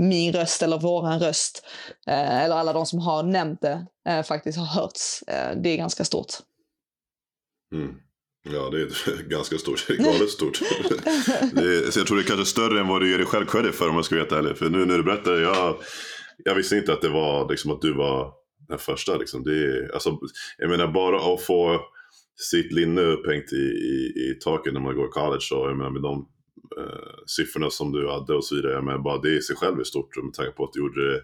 min 0.00 0.32
röst 0.32 0.62
eller 0.62 0.78
våran 0.78 1.20
röst, 1.20 1.62
uh, 2.08 2.42
eller 2.44 2.56
alla 2.56 2.72
de 2.72 2.86
som 2.86 2.98
har 2.98 3.22
nämnt 3.22 3.60
det, 3.60 3.86
uh, 4.08 4.22
faktiskt 4.22 4.58
har 4.58 4.66
hörts. 4.66 5.22
Uh, 5.28 5.62
det 5.62 5.68
är 5.68 5.76
ganska 5.76 6.04
stort. 6.04 6.32
Mm. 7.74 7.94
Ja, 8.52 8.70
det 8.70 8.80
är 8.80 9.22
ganska 9.28 9.58
stort. 9.58 9.86
Galet 9.98 10.30
stort. 10.30 10.60
är, 10.60 11.90
så 11.90 12.00
jag 12.00 12.06
tror 12.06 12.16
det 12.16 12.22
är 12.22 12.26
kanske 12.26 12.46
större 12.46 12.80
än 12.80 12.88
vad 12.88 13.00
du 13.00 13.10
ger 13.10 13.18
dig 13.18 13.26
själv 13.26 13.46
credit 13.46 13.74
för 13.74 13.88
om 13.88 13.96
jag 13.96 14.04
ska 14.04 14.14
veta 14.14 14.38
ärligt. 14.38 14.58
För 14.58 14.70
nu 14.70 14.84
när 14.84 14.96
du 14.96 15.02
berättar, 15.02 15.32
jag, 15.32 15.76
jag 16.44 16.54
visste 16.54 16.76
inte 16.76 16.92
att 16.92 17.00
det 17.00 17.08
var 17.08 17.50
liksom 17.50 17.70
att 17.70 17.80
du 17.80 17.92
var 17.92 18.32
den 18.68 18.78
första. 18.78 19.16
Liksom. 19.16 19.44
Det 19.44 19.52
är, 19.52 19.90
alltså, 19.94 20.18
jag 20.58 20.70
menar 20.70 20.86
bara 20.86 21.34
att 21.34 21.42
få 21.42 21.80
sitt 22.36 22.72
linne 22.72 23.00
upphängt 23.00 23.52
i, 23.52 23.66
i, 23.66 24.30
i 24.30 24.38
taket 24.44 24.72
när 24.72 24.80
man 24.80 24.96
går 24.96 25.06
i 25.06 25.10
college. 25.10 25.40
Så, 25.40 25.54
jag 25.54 25.76
menar, 25.76 25.90
med 25.90 26.02
de 26.02 26.28
eh, 26.78 27.14
siffrorna 27.26 27.70
som 27.70 27.92
du 27.92 28.10
hade 28.10 28.34
och 28.34 28.44
så 28.44 28.54
vidare. 28.54 28.82
Men 28.82 29.02
bara 29.02 29.20
det 29.20 29.36
i 29.36 29.42
sig 29.42 29.56
själv 29.56 29.80
är 29.80 29.84
stort 29.84 30.16
med 30.24 30.34
tanke 30.34 30.52
på 30.52 30.64
att 30.64 30.72
du 30.72 30.80
gjorde 30.80 31.12
det 31.12 31.20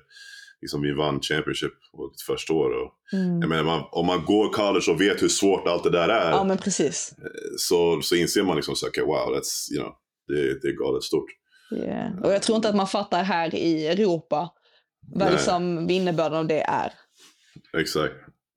liksom 0.60 0.82
vi 0.82 0.92
vann 0.92 1.20
Championship 1.20 1.72
ditt 2.12 2.22
första 2.26 2.52
år. 2.52 2.70
Och, 2.70 2.92
Mm. 3.12 3.40
jag 3.40 3.48
menar, 3.48 3.64
man, 3.64 3.84
om 3.90 4.06
man 4.06 4.24
går 4.24 4.52
college 4.52 4.90
och 4.90 5.00
vet 5.00 5.22
hur 5.22 5.28
svårt 5.28 5.66
allt 5.68 5.84
det 5.84 5.90
där 5.90 6.08
är 6.08 6.30
Ja, 6.30 6.44
men 6.44 6.58
precis. 6.58 7.14
så, 7.58 8.00
så 8.02 8.14
inser 8.14 8.42
man 8.42 8.56
liksom 8.56 8.76
så 8.76 8.88
okay, 8.88 9.04
wow, 9.04 9.34
that's, 9.36 9.72
you 9.72 9.82
know, 9.82 9.92
det, 10.28 10.60
det 10.62 10.68
är 10.68 10.72
galet 10.72 11.02
stort. 11.02 11.30
Yeah. 11.76 12.18
Och 12.22 12.32
jag 12.32 12.42
tror 12.42 12.56
inte 12.56 12.68
att 12.68 12.76
man 12.76 12.86
fattar 12.86 13.22
här 13.22 13.54
i 13.54 13.86
Europa 13.86 14.50
vad 15.14 15.32
liksom 15.32 15.90
innebörden 15.90 16.38
av 16.38 16.46
det 16.46 16.60
är. 16.60 16.92
Exakt. 17.78 18.14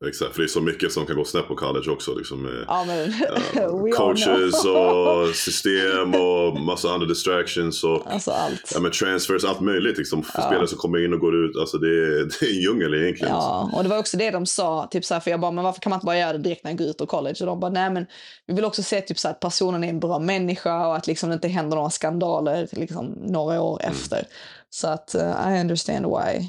Exakt, 0.08 0.32
för 0.34 0.42
det 0.42 0.46
är 0.46 0.48
så 0.48 0.62
mycket 0.62 0.92
som 0.92 1.06
kan 1.06 1.16
gå 1.16 1.26
snett 1.26 1.48
på 1.48 1.56
college 1.56 1.92
också. 1.92 2.16
Liksom, 2.16 2.42
med, 2.42 2.66
Ja, 2.68 2.84
men 2.88 3.14
all 3.64 3.92
coaches 3.92 4.66
och 4.66 5.36
system 5.36 6.14
och 6.16 6.60
massa 6.60 6.90
andra 6.90 7.08
distractions. 7.08 7.84
Och, 7.84 8.14
Alltså 8.14 8.32
allt. 8.32 8.72
ja, 8.74 8.80
men 8.80 8.92
transfers, 8.92 9.44
allt 9.44 9.60
möjligt. 9.62 9.98
Liksom, 9.98 10.24
Ja. 10.34 10.42
spelare 10.42 10.68
som 10.68 10.78
kommer 10.78 11.06
in 11.06 11.14
och 11.14 11.20
går 11.20 11.36
ut. 11.46 11.58
Alltså, 11.58 11.78
det, 11.78 11.88
är, 11.88 12.10
det 12.40 12.46
är 12.46 12.50
en 12.56 12.62
djungel 12.62 12.94
egentligen. 12.94 13.34
Ja, 13.34 13.70
och 13.74 13.84
det 13.84 13.90
var 13.90 13.98
också 13.98 14.18
det 14.18 14.32
de 14.32 14.46
sa, 14.46 14.88
typ 14.92 15.06
så 15.06 15.14
här, 15.14 15.22
för 15.22 15.32
jag 15.32 15.40
bara, 15.40 15.52
men 15.52 15.64
varför 15.64 15.82
kan 15.82 15.90
man 15.90 15.98
inte 15.98 16.06
bara 16.06 16.18
göra 16.18 16.34
det 16.34 16.40
direkt 16.40 16.64
när 16.64 16.72
jag 16.72 16.78
går 16.78 16.88
ut 16.88 17.02
och 17.02 17.10
college? 17.10 17.36
Och 17.40 17.46
de 17.46 17.60
bara, 17.60 17.72
nej 17.72 17.90
men 17.90 18.06
vi 18.48 18.54
vill 18.54 18.66
också 18.66 18.84
se 18.84 19.02
typ 19.02 19.20
så 19.20 19.28
här, 19.28 19.34
att 19.36 19.40
personen 19.40 19.84
är 19.84 19.90
en 19.90 20.00
bra 20.00 20.20
människa 20.20 20.88
och 20.88 20.96
att 20.96 21.08
liksom 21.08 21.30
det 21.30 21.34
inte 21.34 21.48
händer 21.48 21.78
några 21.78 21.90
skandaler 21.90 22.68
liksom, 22.72 23.06
några 23.06 23.62
år 23.62 23.80
Mm. 23.84 23.92
efter. 23.96 24.28
Så 24.70 24.88
att 24.88 25.16
uh, 25.16 25.54
I 25.58 25.62
understand 25.62 26.06
why, 26.06 26.40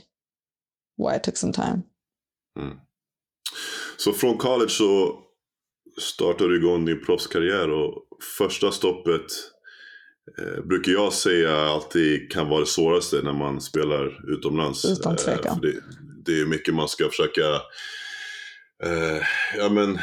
why 0.99 1.17
it 1.17 1.23
took 1.23 1.37
some 1.37 1.53
time. 1.53 1.83
Mm. 2.61 2.77
Så 3.97 4.13
från 4.13 4.39
college 4.39 4.71
så 4.71 5.21
startade 6.01 6.51
du 6.51 6.57
igång 6.57 6.85
din 6.85 7.05
proffskarriär 7.05 7.71
och 7.71 8.07
första 8.39 8.71
stoppet 8.71 9.25
eh, 10.39 10.65
brukar 10.65 10.93
jag 10.93 11.13
säga 11.13 11.57
alltid 11.57 12.33
kan 12.33 12.49
vara 12.49 12.61
det 12.61 12.67
svåraste 12.67 13.23
när 13.23 13.33
man 13.33 13.61
spelar 13.61 14.31
utomlands. 14.33 14.85
Utan 14.85 15.17
tvekan. 15.17 15.53
Eh, 15.53 15.61
det, 15.61 15.75
det 16.25 16.41
är 16.41 16.47
mycket 16.47 16.75
man 16.75 16.89
ska 16.89 17.09
försöka 17.09 17.47
eh, 18.85 19.23
ja 19.59 19.69
men 19.69 19.99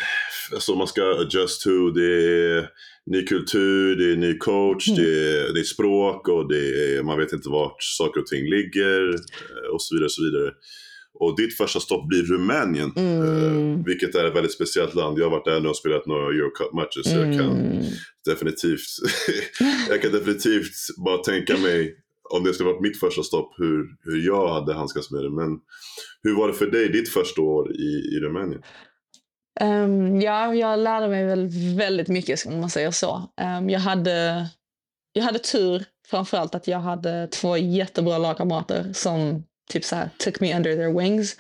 alltså 0.54 0.76
man 0.76 0.88
ska 0.88 1.02
adjust 1.04 1.62
to. 1.62 1.90
Det 1.90 2.14
är 2.24 2.70
ny 3.06 3.26
kultur, 3.26 3.96
det 3.96 4.12
är 4.12 4.16
ny 4.16 4.38
coach, 4.38 4.88
Mm. 4.90 5.04
det, 5.04 5.10
är, 5.10 5.54
det 5.54 5.60
är 5.60 5.64
språk 5.64 6.28
och 6.28 6.50
det 6.50 6.96
är, 6.98 7.04
man 7.04 7.20
vet 7.20 7.34
inte 7.34 7.50
vart 7.50 7.84
saker 7.84 8.22
och 8.22 8.28
ting 8.28 8.50
ligger 8.50 9.10
eh, 9.10 9.74
och 9.74 9.82
så 9.82 9.96
vidare. 9.96 10.06
Och 10.06 10.12
så 10.12 10.24
vidare. 10.24 10.52
Och 11.20 11.38
ditt 11.38 11.58
första 11.58 11.80
stopp 11.80 12.08
blir 12.08 12.24
Rumänien. 12.24 12.92
Mm. 12.96 13.22
Eh, 13.22 13.86
vilket 13.86 14.16
är 14.16 14.26
ett 14.26 14.36
väldigt 14.36 14.54
speciellt 14.54 14.96
land. 14.96 15.20
Jag 15.20 15.26
har 15.26 15.32
varit 15.32 15.46
där 15.46 15.60
nu 15.60 15.70
och 15.70 15.76
spelat 15.78 16.06
några 16.06 16.26
Eurocup-matcher. 16.28 17.02
Så 17.04 17.16
jag 17.16 17.40
kan 17.40 17.52
Mm. 17.52 17.84
definitivt 18.26 18.88
jag 19.90 20.02
kan 20.02 20.12
definitivt 20.12 20.74
bara 21.06 21.18
tänka 21.18 21.58
mig 21.58 21.96
om 22.30 22.44
det 22.44 22.54
skulle 22.54 22.70
varit 22.70 22.82
mitt 22.82 23.00
första 23.00 23.24
stopp 23.24 23.54
hur, 23.58 23.86
hur 24.04 24.26
jag 24.26 24.54
hade 24.54 24.74
handskats 24.74 25.12
med 25.12 25.24
det. 25.24 25.30
Men 25.32 25.60
hur 26.24 26.36
var 26.36 26.48
det 26.48 26.54
för 26.54 26.68
dig 26.72 26.90
ditt 26.90 27.10
första 27.10 27.42
år 27.42 27.72
i, 27.72 28.16
i 28.16 28.20
Rumänien? 28.20 28.62
Ehm, 29.60 30.22
ja, 30.22 30.56
jag 30.56 30.80
lärde 30.80 31.08
mig 31.08 31.26
väl 31.26 31.50
väldigt 31.78 32.08
mycket 32.08 32.46
om 32.46 32.60
man 32.60 32.70
säger 32.70 32.92
så. 32.92 33.22
Ehm, 33.42 33.70
jag, 33.70 33.80
hade, 33.80 34.48
jag 35.14 35.24
hade 35.24 35.40
tur 35.40 35.84
framförallt 36.08 36.56
att 36.56 36.68
jag 36.68 36.80
hade 36.80 37.28
två 37.28 37.58
jättebra 37.58 38.18
lagkamrater 38.18 38.94
som 38.94 39.44
typ 39.72 39.86
så 39.86 39.96
här 39.96 40.10
took 40.18 40.40
me 40.40 40.56
under 40.56 40.76
their 40.76 41.00
wings. 41.00 41.36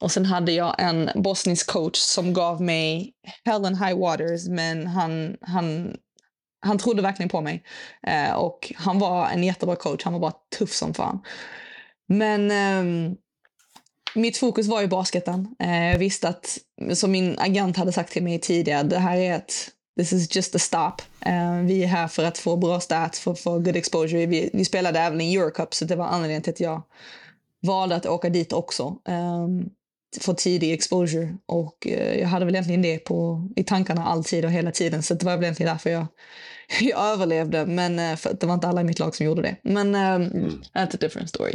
Och 0.00 0.12
sen 0.12 0.26
hade 0.26 0.52
jag 0.52 0.74
en 0.78 1.10
bosnisk 1.14 1.66
coach 1.66 1.98
som 1.98 2.32
gav 2.32 2.62
mig 2.62 3.12
hell 3.44 3.64
and 3.64 3.78
high 3.78 3.98
waters 3.98 4.48
men 4.48 4.86
han, 4.86 5.36
han, 5.40 5.96
han 6.60 6.78
trodde 6.78 7.02
verkligen 7.02 7.28
på 7.28 7.40
mig. 7.40 7.64
Eh, 8.06 8.32
och 8.32 8.72
han 8.76 8.98
var 8.98 9.28
en 9.28 9.44
jättebra 9.44 9.76
coach, 9.76 10.04
han 10.04 10.12
var 10.12 10.20
bara 10.20 10.34
tuff 10.58 10.72
som 10.72 10.94
fan. 10.94 11.20
Men 12.08 12.50
eh, 12.50 13.12
mitt 14.14 14.36
fokus 14.36 14.66
var 14.66 14.80
ju 14.80 14.86
basketen. 14.86 15.54
Eh, 15.58 15.90
jag 15.90 15.98
visste 15.98 16.28
att, 16.28 16.58
som 16.92 17.10
min 17.10 17.38
agent 17.38 17.76
hade 17.76 17.92
sagt 17.92 18.12
till 18.12 18.22
mig 18.22 18.40
tidigare, 18.40 18.82
det 18.82 18.98
här 18.98 19.16
är 19.16 19.36
ett 19.36 19.70
This 19.96 20.12
is 20.12 20.36
just 20.36 20.54
a 20.54 20.58
stop. 20.58 21.02
Uh, 21.26 21.62
vi 21.62 21.84
är 21.84 21.86
här 21.86 22.08
för 22.08 22.24
att 22.24 22.38
få 22.38 22.56
bra 22.56 22.80
stats, 22.80 23.20
för 23.20 23.32
att 23.32 23.40
få 23.40 23.58
good 23.58 23.76
exposure. 23.76 24.26
Vi, 24.26 24.50
vi 24.52 24.64
spelade 24.64 25.00
även 25.00 25.20
i 25.20 25.34
Eurocup, 25.36 25.74
så 25.74 25.84
det 25.84 25.96
var 25.96 26.06
anledningen 26.06 26.42
till 26.42 26.52
att 26.52 26.60
jag 26.60 26.82
valde 27.66 27.96
att 27.96 28.06
åka 28.06 28.28
dit 28.28 28.52
också. 28.52 28.96
Um, 29.08 29.70
få 30.20 30.34
tidig 30.34 30.72
exposure. 30.72 31.36
Och 31.46 31.86
eh, 31.86 32.20
jag 32.20 32.28
hade 32.28 32.44
väl 32.44 32.54
egentligen 32.54 32.82
det 32.82 32.98
på, 32.98 33.48
i 33.56 33.64
tankarna 33.64 34.06
alltid 34.06 34.44
och 34.44 34.50
hela 34.50 34.70
tiden. 34.70 35.02
Så 35.02 35.14
det 35.14 35.26
var 35.26 35.36
väl 35.36 35.44
egentligen 35.44 35.72
därför 35.72 35.90
jag, 35.90 36.06
jag 36.80 37.12
överlevde. 37.12 37.66
Men 37.66 37.98
eh, 37.98 38.16
för 38.16 38.36
det 38.40 38.46
var 38.46 38.54
inte 38.54 38.68
alla 38.68 38.80
i 38.80 38.84
mitt 38.84 38.98
lag 38.98 39.14
som 39.14 39.26
gjorde 39.26 39.42
det. 39.42 39.56
Men 39.62 39.94
um, 39.94 40.62
that's 40.74 40.94
a 40.94 40.98
different 41.00 41.28
story. 41.28 41.54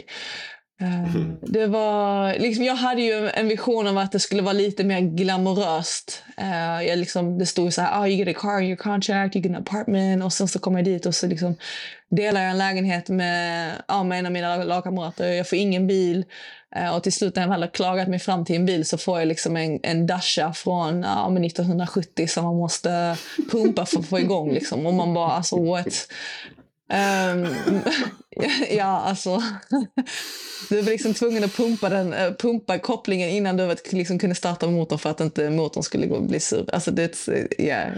Eh, 0.82 1.16
Mm. 1.16 1.38
Det 1.42 1.68
var, 1.68 2.34
liksom, 2.40 2.66
jag 2.66 2.76
hade 2.76 3.02
ju 3.02 3.30
en 3.30 3.48
vision 3.48 3.88
av 3.88 3.98
att 3.98 4.12
det 4.12 4.20
skulle 4.20 4.42
vara 4.42 4.54
lite 4.54 4.84
mer 4.84 5.00
glamoröst. 5.00 6.24
Eh, 6.38 6.88
jag 6.88 7.00
liksom, 7.00 7.38
det 7.40 7.46
stod 7.46 7.74
så 7.74 7.82
här, 7.82 8.02
oh, 8.02 8.10
you 8.10 8.18
get 8.18 8.38
a 8.38 8.40
car 8.40 8.60
in 8.60 8.68
your 8.68 8.78
contract, 8.78 9.36
you 9.36 9.44
get 9.44 9.56
an 9.56 9.62
apartment. 9.62 10.24
Och 10.24 10.34
sen 10.34 10.48
så 10.48 10.60
kommer 10.60 10.80
jag 10.80 10.86
dit 10.86 11.06
och 11.06 11.16
så 11.16 11.28
liksom 11.28 11.56
delar 12.10 12.42
jag 12.42 12.52
en 12.52 12.58
lägenhet 12.58 13.10
med, 13.10 13.72
ja, 13.88 14.04
med 14.04 14.20
en 14.20 14.26
av 14.26 14.32
mina 14.32 14.64
lagkamrater. 14.64 15.28
Jag 15.32 15.50
får 15.50 15.58
ingen 15.58 15.88
bil. 15.88 16.26
Eh, 16.76 16.96
och 16.96 17.04
till 17.04 17.14
slut 17.14 17.36
när 17.36 17.44
jag 17.44 17.50
väl 17.50 17.62
har 17.62 17.70
klagat 17.70 18.08
mig 18.08 18.20
fram 18.20 18.46
till 18.46 18.56
en 18.56 18.66
bil 18.66 18.86
så 18.86 18.98
får 18.98 19.20
jag 19.20 19.28
liksom 19.28 19.58
en, 19.58 19.80
en 19.84 20.08
Dacia 20.08 20.54
från 20.54 21.00
men 21.00 21.46
1970 21.46 22.28
som 22.28 22.44
man 22.44 22.56
måste 22.56 23.18
pumpa 23.52 23.86
för 23.86 24.00
att 24.00 24.10
få 24.10 24.20
igång. 24.20 24.54
Liksom. 24.54 24.86
Och 24.86 24.94
man 24.94 25.14
bara, 25.14 25.32
alltså 25.32 25.64
what? 25.64 26.08
Ehm, 26.90 27.48
ja, 28.72 28.84
alltså. 28.84 29.44
Du 30.70 30.82
var 30.82 30.92
liksom 30.92 31.14
tvungen 31.14 31.44
att 31.44 31.58
pumpa, 31.58 31.90
den, 31.90 32.14
eh, 32.14 32.34
pumpa 32.34 32.80
kopplingen 32.80 33.30
innan 33.30 33.58
du 33.58 33.76
liksom 33.90 34.20
kunde 34.20 34.36
starta 34.36 34.68
motorn 34.68 35.00
för 35.00 35.10
att 35.10 35.22
inte 35.22 35.50
motorn 35.50 35.84
skulle 35.84 36.08
gå, 36.08 36.20
bli 36.20 36.40
sur. 36.40 36.70
Alltså 36.74 36.92
det, 36.92 37.28
yeah. 37.58 37.92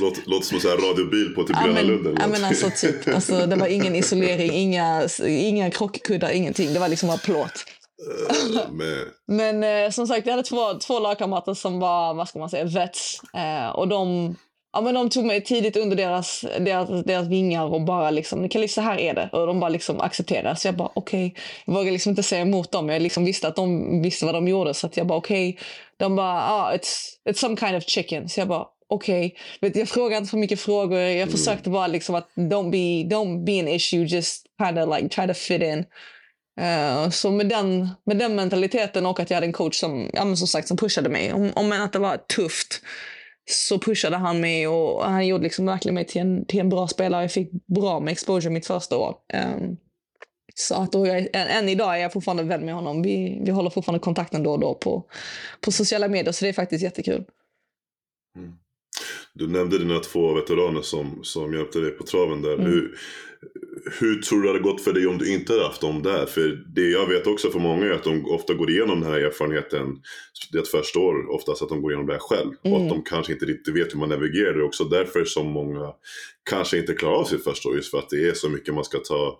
Låter, 0.00 0.22
låter 0.26 0.46
som 0.46 0.70
en 0.70 0.88
radiobil 0.88 1.34
på 1.34 1.42
typ 1.42 1.56
Ja, 1.60 1.66
Gröna 1.66 1.82
Lund 1.82 2.06
eller 2.06 2.20
ja, 2.20 2.26
men 2.28 2.44
alltså, 2.44 2.70
typ, 2.76 3.08
alltså, 3.14 3.46
det 3.46 3.56
var 3.56 3.66
ingen 3.66 3.94
isolering, 3.94 4.50
inga, 4.52 5.08
inga 5.26 5.70
krockkuddar, 5.70 6.30
ingenting. 6.30 6.72
Det 6.72 6.78
var 6.78 6.88
liksom 6.88 7.08
bara 7.08 7.18
plåt. 7.18 7.64
Eh, 7.98 8.72
med, 8.72 9.04
Men 9.26 9.84
eh, 9.84 9.90
som 9.90 10.06
sagt, 10.06 10.26
jag 10.26 10.32
hade 10.32 10.48
två, 10.48 10.74
två 10.74 10.98
lagkamrater 10.98 11.54
som 11.54 11.80
var, 11.80 12.14
vad 12.14 12.28
ska 12.28 12.38
man 12.38 12.50
säga, 12.50 12.64
vets. 12.64 13.20
Eh, 13.34 13.68
och 13.68 13.88
de, 13.88 14.34
ja, 14.76 14.82
men 14.82 14.94
de 14.94 15.10
tog 15.10 15.24
mig 15.24 15.44
tidigt 15.44 15.76
under 15.76 15.96
deras, 15.96 16.44
deras, 16.60 17.04
deras 17.04 17.26
vingar 17.26 17.64
och 17.64 17.80
bara 17.80 18.10
liksom, 18.10 18.42
Niklas, 18.42 18.72
så 18.72 18.80
här 18.80 18.98
är 18.98 19.14
det. 19.14 19.28
Och 19.32 19.46
de 19.46 19.60
bara 19.60 19.68
liksom 19.68 20.00
accepterade. 20.00 20.56
Så 20.56 20.68
jag 20.68 20.76
bara 20.76 20.90
okej, 20.94 21.34
jag 21.64 21.74
vågade 21.74 21.90
liksom 21.90 22.10
inte 22.10 22.22
säga 22.22 22.42
emot 22.42 22.72
dem. 22.72 22.88
Jag 22.88 23.02
liksom 23.02 23.24
visste 23.24 23.48
att 23.48 23.56
de 23.56 24.02
visste 24.02 24.24
vad 24.24 24.34
de 24.34 24.48
gjorde. 24.48 24.74
Så 24.74 24.86
att 24.86 24.96
jag 24.96 25.06
bara 25.06 25.18
okej. 25.18 25.58
De 25.96 26.16
bara, 26.16 26.42
ah, 26.42 26.72
it's, 26.74 27.08
it's 27.28 27.34
some 27.34 27.56
kind 27.56 27.76
of 27.76 27.84
chicken. 27.84 28.28
Så 28.28 28.40
jag 28.40 28.48
bara 28.48 28.66
okej. 28.88 29.36
Vet, 29.60 29.76
Jag 29.76 29.88
frågade 29.88 30.16
inte 30.16 30.30
för 30.30 30.38
mycket 30.38 30.60
frågor. 30.60 30.98
Jag 30.98 31.30
försökte 31.30 31.70
bara 31.70 31.86
liksom 31.86 32.14
att 32.14 32.28
don't 32.34 32.70
be, 32.70 33.14
don't 33.16 33.44
be 33.44 33.60
an 33.60 33.68
issue, 33.68 34.04
just 34.04 34.46
kind 34.62 34.78
of 34.78 34.96
like 34.96 35.08
try 35.08 35.26
to 35.26 35.34
fit 35.34 35.62
in. 35.62 35.84
Eh, 36.60 37.10
så 37.10 37.30
med 37.30 37.48
den, 37.48 37.88
med 38.06 38.18
den 38.18 38.34
mentaliteten 38.34 39.06
och 39.06 39.20
att 39.20 39.30
jag 39.30 39.36
hade 39.36 39.46
en 39.46 39.52
coach 39.52 39.76
som, 39.80 40.10
ja, 40.12 40.36
som 40.36 40.46
sagt 40.46 40.68
som 40.68 40.76
pushade 40.76 41.08
mig. 41.08 41.32
Om, 41.32 41.52
om 41.54 41.72
än 41.72 41.82
att 41.82 41.92
det 41.92 41.98
var 41.98 42.16
tufft 42.16 42.82
så 43.50 43.78
pushade 43.78 44.16
han 44.16 44.40
mig 44.40 44.68
och 44.68 45.04
han 45.04 45.26
gjorde 45.26 45.44
liksom 45.44 45.66
verkligen 45.66 45.94
mig 45.94 46.06
till 46.06 46.20
en, 46.20 46.44
till 46.44 46.60
en 46.60 46.68
bra 46.68 46.88
spelare. 46.88 47.22
Jag 47.22 47.32
fick 47.32 47.50
bra 47.66 48.00
med 48.00 48.12
exposure 48.12 48.50
mitt 48.50 48.66
första 48.66 48.96
år. 48.96 49.16
Um, 49.58 49.76
så 50.54 50.74
att 50.74 50.92
då 50.92 51.06
jag, 51.06 51.18
än, 51.18 51.28
än 51.32 51.68
idag 51.68 51.94
är 51.94 52.00
jag 52.00 52.12
fortfarande 52.12 52.42
vän 52.42 52.64
med 52.64 52.74
honom. 52.74 53.02
Vi, 53.02 53.42
vi 53.44 53.50
håller 53.50 53.70
fortfarande 53.70 54.00
kontakten 54.00 54.42
då 54.42 54.52
och 54.52 54.60
då 54.60 54.74
på, 54.74 55.04
på 55.60 55.72
sociala 55.72 56.08
medier 56.08 56.32
så 56.32 56.44
det 56.44 56.48
är 56.48 56.52
faktiskt 56.52 56.82
jättekul. 56.84 57.24
du 59.34 59.48
nämnde 59.48 59.78
dina 59.78 59.98
två 59.98 60.34
veteraner 60.34 60.82
som, 60.82 61.20
som 61.22 61.54
hjälpte 61.54 61.78
dig 61.78 61.90
på 61.90 62.04
traven 62.04 62.42
där. 62.42 62.54
Mm. 62.54 62.66
Hur, 62.66 62.98
hur 64.00 64.22
tror 64.22 64.38
du 64.38 64.42
det 64.42 64.48
hade 64.52 64.62
gått 64.62 64.80
för 64.80 64.92
dig 64.92 65.06
om 65.06 65.18
du 65.18 65.32
inte 65.32 65.52
hade 65.52 65.64
haft 65.64 65.80
dem 65.80 66.02
där? 66.02 66.26
För 66.26 66.64
det 66.74 66.90
jag 66.90 67.06
vet 67.06 67.26
också 67.26 67.50
för 67.50 67.58
många 67.58 67.86
är 67.86 67.90
att 67.90 68.04
de 68.04 68.26
ofta 68.26 68.54
går 68.54 68.70
igenom 68.70 69.00
den 69.00 69.12
här 69.12 69.20
erfarenheten. 69.20 70.00
Det 70.52 70.68
första 70.68 70.98
år 70.98 71.30
oftast 71.30 71.62
att 71.62 71.68
de 71.68 71.82
går 71.82 71.92
igenom 71.92 72.06
det 72.06 72.12
här 72.12 72.20
själv. 72.20 72.50
Och 72.60 72.66
Mm. 72.66 72.82
att 72.82 72.88
de 72.88 73.02
kanske 73.02 73.32
inte 73.32 73.44
riktigt 73.46 73.76
vet 73.76 73.94
hur 73.94 73.98
man 73.98 74.08
navigerar 74.08 74.52
det. 74.52 74.60
är 74.60 74.64
också 74.64 74.84
därför 74.84 75.24
som 75.24 75.46
många 75.46 75.92
kanske 76.50 76.78
inte 76.78 76.94
klarar 76.94 77.16
av 77.16 77.24
sitt 77.24 77.44
första 77.44 77.68
år. 77.68 77.76
Just 77.76 77.90
för 77.90 77.98
att 77.98 78.10
det 78.10 78.28
är 78.28 78.34
så 78.34 78.48
mycket 78.48 78.74
man 78.74 78.84
ska 78.84 78.98
ta, 78.98 79.38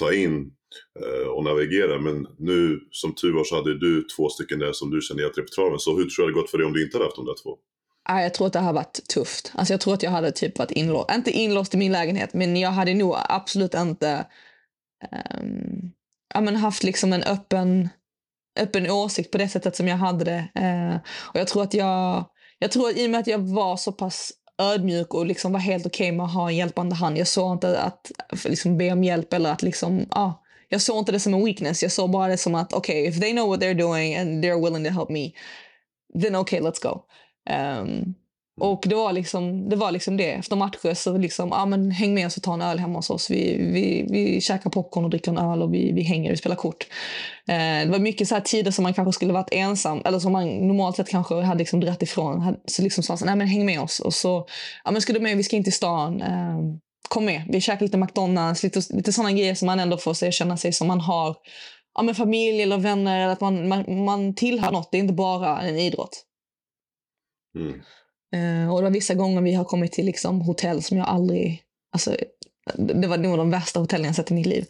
ta 0.00 0.12
in 0.12 0.52
eh, 1.00 1.28
och 1.28 1.44
navigera. 1.44 2.00
Men 2.00 2.26
nu 2.38 2.80
som 2.90 3.14
tur 3.14 3.32
var 3.32 3.44
så 3.44 3.54
hade 3.56 3.78
du 3.78 4.02
två 4.16 4.28
stycken 4.28 4.58
där 4.58 4.72
som 4.72 4.90
du 4.90 5.00
kände 5.00 5.22
hjälpte 5.22 5.40
dig 5.40 5.46
på 5.48 5.54
traven. 5.54 5.78
Så 5.78 5.96
hur 5.96 6.04
tror 6.04 6.26
du 6.26 6.32
det 6.32 6.36
hade 6.36 6.42
gått 6.42 6.50
för 6.50 6.58
dig 6.58 6.66
om 6.66 6.72
du 6.72 6.82
inte 6.84 6.96
hade 6.96 7.04
haft 7.06 7.16
de 7.16 7.26
där 7.26 7.34
två? 7.42 7.58
Nej, 8.10 8.22
jag 8.22 8.34
tror 8.34 8.46
att 8.46 8.52
det 8.52 8.58
har 8.58 8.72
varit 8.72 9.08
tufft. 9.08 9.52
Alltså 9.54 9.72
jag 9.72 9.80
tror 9.80 9.94
att 9.94 10.02
jag 10.02 10.10
hade 10.10 10.32
typ 10.32 10.58
varit 10.58 10.70
inlåst. 10.70 11.10
Inte 11.14 11.30
inlåst 11.30 11.74
i 11.74 11.76
min 11.76 11.92
lägenhet, 11.92 12.34
men 12.34 12.56
jag 12.56 12.70
hade 12.70 12.94
nog 12.94 13.16
absolut 13.28 13.74
inte 13.74 14.26
um, 15.40 15.92
ja, 16.34 16.40
men 16.40 16.56
haft 16.56 16.82
liksom 16.82 17.12
en 17.12 17.22
öppen, 17.22 17.88
öppen 18.60 18.90
åsikt 18.90 19.30
på 19.30 19.38
det 19.38 19.48
sättet 19.48 19.76
som 19.76 19.88
jag 19.88 19.96
hade 19.96 20.24
det. 20.24 20.48
Uh, 20.60 20.98
och 21.06 21.40
jag 21.40 21.48
tror 21.48 21.62
att 21.62 21.74
jag, 21.74 22.24
jag 22.58 22.70
tror 22.70 22.88
att 22.88 22.96
i 22.96 23.06
och 23.06 23.10
med 23.10 23.20
att 23.20 23.26
jag 23.26 23.38
var 23.38 23.76
så 23.76 23.92
pass 23.92 24.32
ödmjuk 24.58 25.14
och 25.14 25.26
liksom 25.26 25.52
var 25.52 25.60
helt 25.60 25.86
okej 25.86 26.08
okay 26.08 26.16
med 26.16 26.26
att 26.26 26.34
ha 26.34 26.48
en 26.48 26.56
hjälpande 26.56 26.94
hand. 26.94 27.18
Jag 27.18 27.28
såg 27.28 27.52
inte 27.52 27.80
att 27.80 28.12
liksom 28.44 28.78
be 28.78 28.92
om 28.92 29.04
hjälp 29.04 29.32
eller 29.32 29.52
att 29.52 29.62
liksom, 29.62 30.06
ah, 30.10 30.32
jag 30.68 30.80
såg 30.80 30.98
inte 30.98 31.12
det 31.12 31.20
som 31.20 31.34
en 31.34 31.44
weakness. 31.44 31.82
Jag 31.82 31.92
såg 31.92 32.10
bara 32.10 32.28
det 32.28 32.38
som 32.38 32.54
att 32.54 32.72
okej, 32.72 33.00
okay, 33.00 33.08
if 33.08 33.20
they 33.20 33.32
know 33.32 33.48
what 33.48 33.60
they're 33.60 33.78
doing 33.78 34.16
and 34.16 34.44
they're 34.44 34.64
willing 34.64 34.84
to 34.84 34.90
help 34.90 35.10
me, 35.10 35.32
then 36.22 36.36
okay, 36.36 36.60
let's 36.60 36.82
go. 36.82 37.04
Um, 37.80 38.14
och 38.60 38.84
det 38.86 38.94
var 38.94 39.12
liksom 39.12 39.68
det. 39.68 39.76
Var 39.76 39.92
liksom 39.92 40.16
det. 40.16 40.30
Efter 40.30 40.56
matcher 40.56 40.94
så 40.94 41.18
liksom, 41.18 41.52
ah, 41.52 41.66
men 41.66 41.90
häng 41.90 42.14
med 42.14 42.26
oss 42.26 42.36
och 42.36 42.42
ta 42.42 42.54
en 42.54 42.62
öl 42.62 42.78
hemma 42.78 42.98
hos 42.98 43.10
oss. 43.10 43.30
Vi, 43.30 43.56
vi, 43.58 44.06
vi 44.10 44.40
käkar 44.40 44.70
popcorn 44.70 45.04
och 45.04 45.10
dricker 45.10 45.30
en 45.30 45.38
öl 45.38 45.62
och 45.62 45.74
vi, 45.74 45.92
vi 45.92 46.02
hänger 46.02 46.32
och 46.32 46.38
spelar 46.38 46.56
kort. 46.56 46.86
Eh, 47.48 47.56
det 47.56 47.88
var 47.90 47.98
mycket 47.98 48.28
så 48.28 48.34
här 48.34 48.42
tider 48.42 48.70
som 48.70 48.82
man 48.82 48.94
kanske 48.94 49.12
skulle 49.12 49.32
varit 49.32 49.48
ensam 49.52 50.02
eller 50.04 50.18
som 50.18 50.32
man 50.32 50.48
normalt 50.48 50.96
sett 50.96 51.08
kanske 51.08 51.34
hade 51.34 51.58
liksom 51.58 51.80
dratt 51.80 52.02
ifrån. 52.02 52.56
Så 52.64 52.82
liksom 52.82 53.04
sa 53.04 53.16
nej 53.24 53.36
men 53.36 53.46
häng 53.46 53.66
med 53.66 53.80
oss. 53.80 54.00
Och 54.00 54.14
så, 54.14 54.46
ja 54.84 54.90
men 54.90 55.02
ska 55.02 55.12
du 55.12 55.20
med, 55.20 55.36
vi 55.36 55.42
ska 55.42 55.56
in 55.56 55.64
till 55.64 55.72
stan. 55.72 56.22
Eh, 56.22 56.58
kom 57.08 57.24
med, 57.24 57.42
vi 57.48 57.60
käkar 57.60 57.86
lite 57.86 57.98
McDonalds, 57.98 58.62
lite, 58.62 58.80
lite 58.90 59.12
sådana 59.12 59.32
grejer 59.32 59.54
som 59.54 59.66
man 59.66 59.80
ändå 59.80 59.96
får 59.96 60.14
sig 60.14 60.32
känna 60.32 60.56
sig 60.56 60.72
som 60.72 60.86
man 60.86 61.00
har 61.00 61.36
ja, 61.94 62.02
men 62.02 62.14
familj 62.14 62.62
eller 62.62 62.78
vänner, 62.78 63.20
eller 63.20 63.32
att 63.32 63.40
man, 63.40 63.68
man, 63.68 64.04
man 64.04 64.34
tillhör 64.34 64.72
något. 64.72 64.88
Det 64.92 64.98
är 64.98 65.00
inte 65.00 65.14
bara 65.14 65.60
en 65.60 65.78
idrott. 65.78 66.26
Mm. 67.58 67.80
Uh, 68.36 68.72
och 68.72 68.78
det 68.78 68.84
var 68.84 68.90
vissa 68.90 69.14
gånger 69.14 69.42
vi 69.42 69.54
har 69.54 69.64
kommit 69.64 69.92
till 69.92 70.06
liksom 70.06 70.40
hotell 70.40 70.82
som 70.82 70.98
jag 70.98 71.08
aldrig... 71.08 71.62
Alltså, 71.92 72.16
det 72.76 73.08
var 73.08 73.18
nog 73.18 73.38
de 73.38 73.50
värsta 73.50 73.80
hotellen 73.80 74.06
jag 74.06 74.14
sett 74.14 74.30
i 74.30 74.34
mitt 74.34 74.46
liv. 74.46 74.66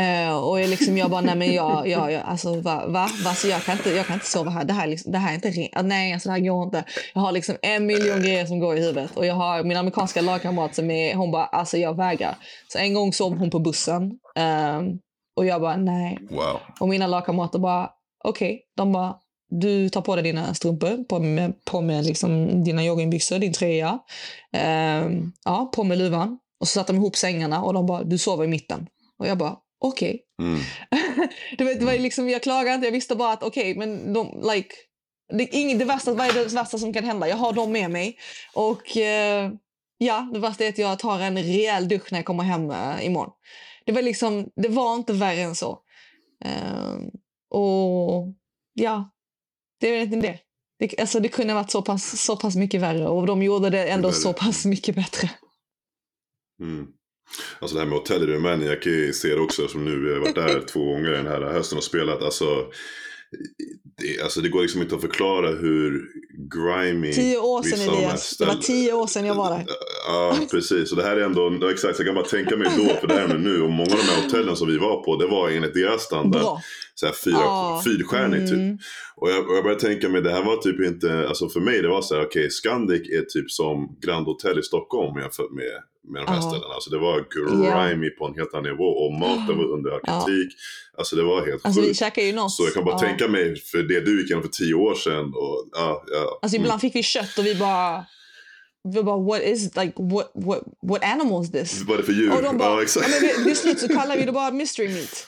Uh, 0.00 0.38
och 0.38 0.60
jag, 0.60 0.70
liksom, 0.70 0.98
jag 0.98 1.10
bara, 1.10 1.20
nej 1.20 1.36
men 1.36 1.54
jag, 1.54 1.88
jag, 1.88 2.12
jag 2.12 2.22
alltså 2.22 2.60
va? 2.60 2.86
va? 2.86 3.08
Alltså, 3.26 3.48
jag, 3.48 3.62
kan 3.62 3.76
inte, 3.76 3.90
jag 3.90 4.06
kan 4.06 4.14
inte 4.14 4.26
sova 4.26 4.50
här. 4.50 4.64
Det 4.64 4.72
här, 4.72 4.86
liksom, 4.86 5.12
det 5.12 5.18
här 5.18 5.30
är 5.30 5.34
inte 5.34 5.50
rent. 5.50 5.72
Nej, 5.82 6.12
alltså, 6.12 6.28
det 6.28 6.32
här 6.32 6.40
går 6.40 6.64
inte. 6.64 6.84
Jag 7.14 7.20
har 7.20 7.32
liksom 7.32 7.56
en 7.62 7.86
miljon 7.86 8.22
grejer 8.22 8.46
som 8.46 8.58
går 8.58 8.76
i 8.76 8.80
huvudet. 8.80 9.16
Och 9.16 9.26
jag 9.26 9.34
har 9.34 9.64
min 9.64 9.76
amerikanska 9.76 10.20
lagkamrat 10.20 10.74
som 10.74 10.90
är, 10.90 11.14
hon 11.14 11.30
bara, 11.30 11.46
alltså 11.46 11.76
jag 11.76 11.96
vägrar. 11.96 12.36
Så 12.72 12.78
en 12.78 12.94
gång 12.94 13.12
sov 13.12 13.38
hon 13.38 13.50
på 13.50 13.58
bussen. 13.58 14.02
Um, 14.02 14.98
och 15.36 15.46
jag 15.46 15.60
bara, 15.60 15.76
nej. 15.76 16.18
Wow. 16.30 16.60
Och 16.80 16.88
mina 16.88 17.06
lagkamrater 17.06 17.58
bara, 17.58 17.90
okej. 18.24 18.54
Okay. 18.54 18.60
De 18.76 18.92
bara, 18.92 19.14
du 19.50 19.88
tar 19.88 20.00
på 20.00 20.16
dig 20.16 20.24
dina 20.24 20.54
strumpor, 20.54 21.04
på 21.04 21.18
med, 21.18 21.64
på 21.64 21.80
med 21.80 22.04
liksom 22.04 22.64
dina 22.64 22.84
joggingbyxor, 22.84 23.38
din 23.38 23.52
tröja. 23.52 23.98
Eh, 24.52 25.10
ja, 25.44 25.70
på 25.74 25.84
med 25.84 25.98
luvan. 25.98 26.38
Och 26.60 26.68
så 26.68 26.72
satte 26.72 26.92
de 26.92 26.96
ihop 26.96 27.16
sängarna 27.16 27.62
och 27.62 27.74
de 27.74 27.86
bara, 27.86 28.04
du 28.04 28.18
sover 28.18 28.44
i 28.44 28.48
mitten. 28.48 28.86
Och 29.18 29.26
jag 29.26 29.38
bara, 29.38 29.56
okej. 29.80 30.20
Okay. 30.38 30.48
Mm. 30.48 30.60
det, 31.58 31.74
det 31.74 31.84
var 31.84 31.92
liksom, 31.92 32.28
jag 32.28 32.42
klagade 32.42 32.74
inte, 32.74 32.86
jag 32.86 32.92
visste 32.92 33.14
bara 33.14 33.32
att 33.32 33.42
okej, 33.42 33.72
okay, 33.72 33.86
men 33.86 34.12
de, 34.12 34.52
like, 34.54 34.74
det, 35.32 35.56
ing, 35.56 35.78
det 35.78 35.84
värsta, 35.84 36.14
vad 36.14 36.26
är 36.26 36.32
det 36.32 36.54
värsta 36.54 36.78
som 36.78 36.92
kan 36.92 37.04
hända? 37.04 37.28
Jag 37.28 37.36
har 37.36 37.52
dem 37.52 37.72
med 37.72 37.90
mig. 37.90 38.18
Och 38.54 38.96
eh, 38.96 39.50
ja, 39.98 40.30
det 40.32 40.38
värsta 40.38 40.64
är 40.64 40.68
att 40.68 40.78
jag 40.78 40.98
tar 40.98 41.20
en 41.20 41.38
rejäl 41.38 41.88
dusch 41.88 42.12
när 42.12 42.18
jag 42.18 42.26
kommer 42.26 42.44
hem 42.44 42.70
eh, 42.70 43.06
imorgon. 43.06 43.32
Det 43.86 43.92
var 43.92 44.02
liksom, 44.02 44.50
det 44.56 44.68
var 44.68 44.94
inte 44.94 45.12
värre 45.12 45.40
än 45.40 45.54
så. 45.54 45.78
Eh, 46.44 46.96
och 47.50 48.34
ja, 48.74 49.10
det 49.80 49.96
är 49.96 50.02
inte 50.02 50.16
det. 50.16 50.38
Det, 50.78 51.00
alltså 51.00 51.20
det 51.20 51.28
kunde 51.28 51.52
ha 51.52 51.60
varit 51.60 51.70
så 51.70 51.82
pass, 51.82 52.22
så 52.22 52.36
pass 52.36 52.56
mycket 52.56 52.80
värre 52.80 53.08
och 53.08 53.26
de 53.26 53.42
gjorde 53.42 53.70
det 53.70 53.84
ändå 53.84 54.12
så 54.12 54.32
pass 54.32 54.64
mycket 54.64 54.94
bättre. 54.94 55.30
Mm. 56.62 56.86
Alltså 57.60 57.74
det 57.74 57.80
här 57.80 57.88
med 57.88 57.98
hotell 57.98 58.22
i 58.22 58.26
Rumänien, 58.26 58.70
jag 58.70 58.82
kan 58.82 58.92
ju 58.92 59.12
se 59.12 59.28
det 59.28 59.40
också 59.40 59.68
som 59.68 59.84
nu, 59.84 60.08
jag 60.08 60.14
har 60.14 60.20
varit 60.20 60.34
där 60.34 60.60
två 60.72 60.84
gånger 60.84 61.10
den 61.10 61.26
här 61.26 61.40
hösten 61.40 61.78
och 61.78 61.84
spelat. 61.84 62.22
Alltså 62.22 62.44
det, 63.98 64.22
alltså 64.22 64.40
det 64.40 64.48
går 64.48 64.62
liksom 64.62 64.82
inte 64.82 64.94
att 64.94 65.00
förklara 65.00 65.48
hur 65.48 66.08
grimy 66.54 67.12
Tio 67.12 67.38
år 67.38 67.62
sedan 67.62 67.94
Elias. 67.94 68.36
Det 68.36 68.44
var 68.44 68.54
tio 68.54 68.92
år 68.92 69.06
sedan 69.06 69.26
jag 69.26 69.34
var 69.34 69.50
där. 69.50 69.66
Ja, 70.08 70.38
precis. 70.50 70.90
Och 70.90 70.96
det 70.96 71.04
här 71.04 71.16
är 71.16 71.20
ändå, 71.20 71.68
exakt, 71.68 71.98
jag 71.98 72.06
kan 72.06 72.14
bara 72.14 72.24
tänka 72.24 72.56
mig 72.56 72.68
då 72.76 72.94
för 73.00 73.06
det 73.06 73.14
här 73.14 73.28
med 73.28 73.40
nu. 73.40 73.62
Och 73.62 73.70
många 73.70 73.92
av 73.92 73.98
de 73.98 74.04
här 74.04 74.22
hotellen 74.22 74.56
som 74.56 74.68
vi 74.68 74.78
var 74.78 75.02
på, 75.04 75.16
det 75.16 75.26
var 75.26 75.50
enligt 75.50 75.74
deras 75.74 76.02
standard 76.02 76.42
Bra. 76.42 76.62
Så 77.00 77.06
här 77.06 77.12
fyra, 77.12 77.38
ah. 77.38 77.82
fyrstjärnig 77.84 78.40
typ. 78.48 78.58
mm. 78.58 78.78
typ. 78.78 78.86
Och 79.16 79.30
jag, 79.30 79.48
och 79.48 79.56
jag 79.56 79.64
började 79.64 79.80
tänka 79.80 80.08
mig, 80.08 80.22
det 80.22 80.30
här 80.30 80.44
var 80.44 80.56
typ 80.56 80.80
inte, 80.80 81.28
alltså 81.28 81.48
för 81.48 81.60
mig 81.60 81.82
det 81.82 81.88
var 81.88 82.02
så 82.02 82.14
här, 82.14 82.22
okej, 82.22 82.40
okay, 82.40 82.50
Scandic 82.50 83.00
är 83.00 83.22
typ 83.22 83.50
som 83.50 83.98
Grand 84.04 84.26
Hotel 84.26 84.58
i 84.58 84.62
Stockholm 84.62 85.20
jämfört 85.20 85.50
med 85.50 85.82
med 86.12 86.22
de 86.22 86.32
här 86.32 86.40
oh. 86.40 86.48
ställena. 86.48 86.74
Alltså 86.74 86.90
det 86.90 86.98
var 86.98 87.16
grimy 87.34 88.06
yeah. 88.06 88.18
på 88.18 88.26
en 88.26 88.34
helt 88.34 88.54
annan 88.54 88.70
nivå 88.72 88.84
och 88.84 89.12
maten 89.12 89.58
var 89.58 89.64
under 89.76 89.90
all 89.90 90.00
kritik. 90.08 90.52
Ja. 90.52 90.98
Alltså 90.98 91.16
det 91.16 91.22
var 91.22 91.46
helt 91.46 91.64
alltså, 91.64 91.80
sjukt. 91.80 91.90
Vi 91.90 91.94
käkade 91.94 92.26
ju 92.26 92.32
något. 92.32 92.52
Så 92.52 92.64
jag 92.64 92.74
kan 92.74 92.84
bara 92.84 92.94
ja. 92.94 93.08
tänka 93.08 93.28
mig 93.28 93.56
för 93.56 93.78
det 93.78 94.00
du 94.00 94.20
gick 94.20 94.26
igenom 94.30 94.42
för 94.42 94.50
tio 94.50 94.74
år 94.74 94.94
sedan. 94.94 95.24
Och, 95.24 95.68
ja, 95.72 96.04
ja. 96.06 96.38
Alltså 96.42 96.56
ibland 96.56 96.72
mm. 96.72 96.80
fick 96.80 96.94
vi 96.94 97.02
kött 97.02 97.38
och 97.38 97.46
vi 97.46 97.54
bara 97.54 98.04
vi 98.94 99.02
bara, 99.02 99.18
what 99.18 99.42
is, 99.42 99.76
like, 99.76 99.92
what, 99.96 100.30
what, 100.34 100.62
what 100.82 101.04
animal 101.04 101.42
is 101.42 101.50
this? 101.50 101.82
Vad 101.86 101.94
är 101.94 101.98
det 101.98 102.06
för 102.06 102.12
djur? 102.12 102.32
Och 102.36 102.42
de 102.42 102.58
bara, 102.58 102.68
ja, 102.68 102.82
exakt. 102.82 103.08
Ja, 103.08 103.28
men 103.36 103.44
till 103.44 103.56
slut 103.56 103.80
så 103.80 103.88
kallar 103.88 104.16
vi 104.16 104.24
det 104.24 104.32
bara 104.32 104.50
mystery 104.50 104.88
meat. 104.88 105.26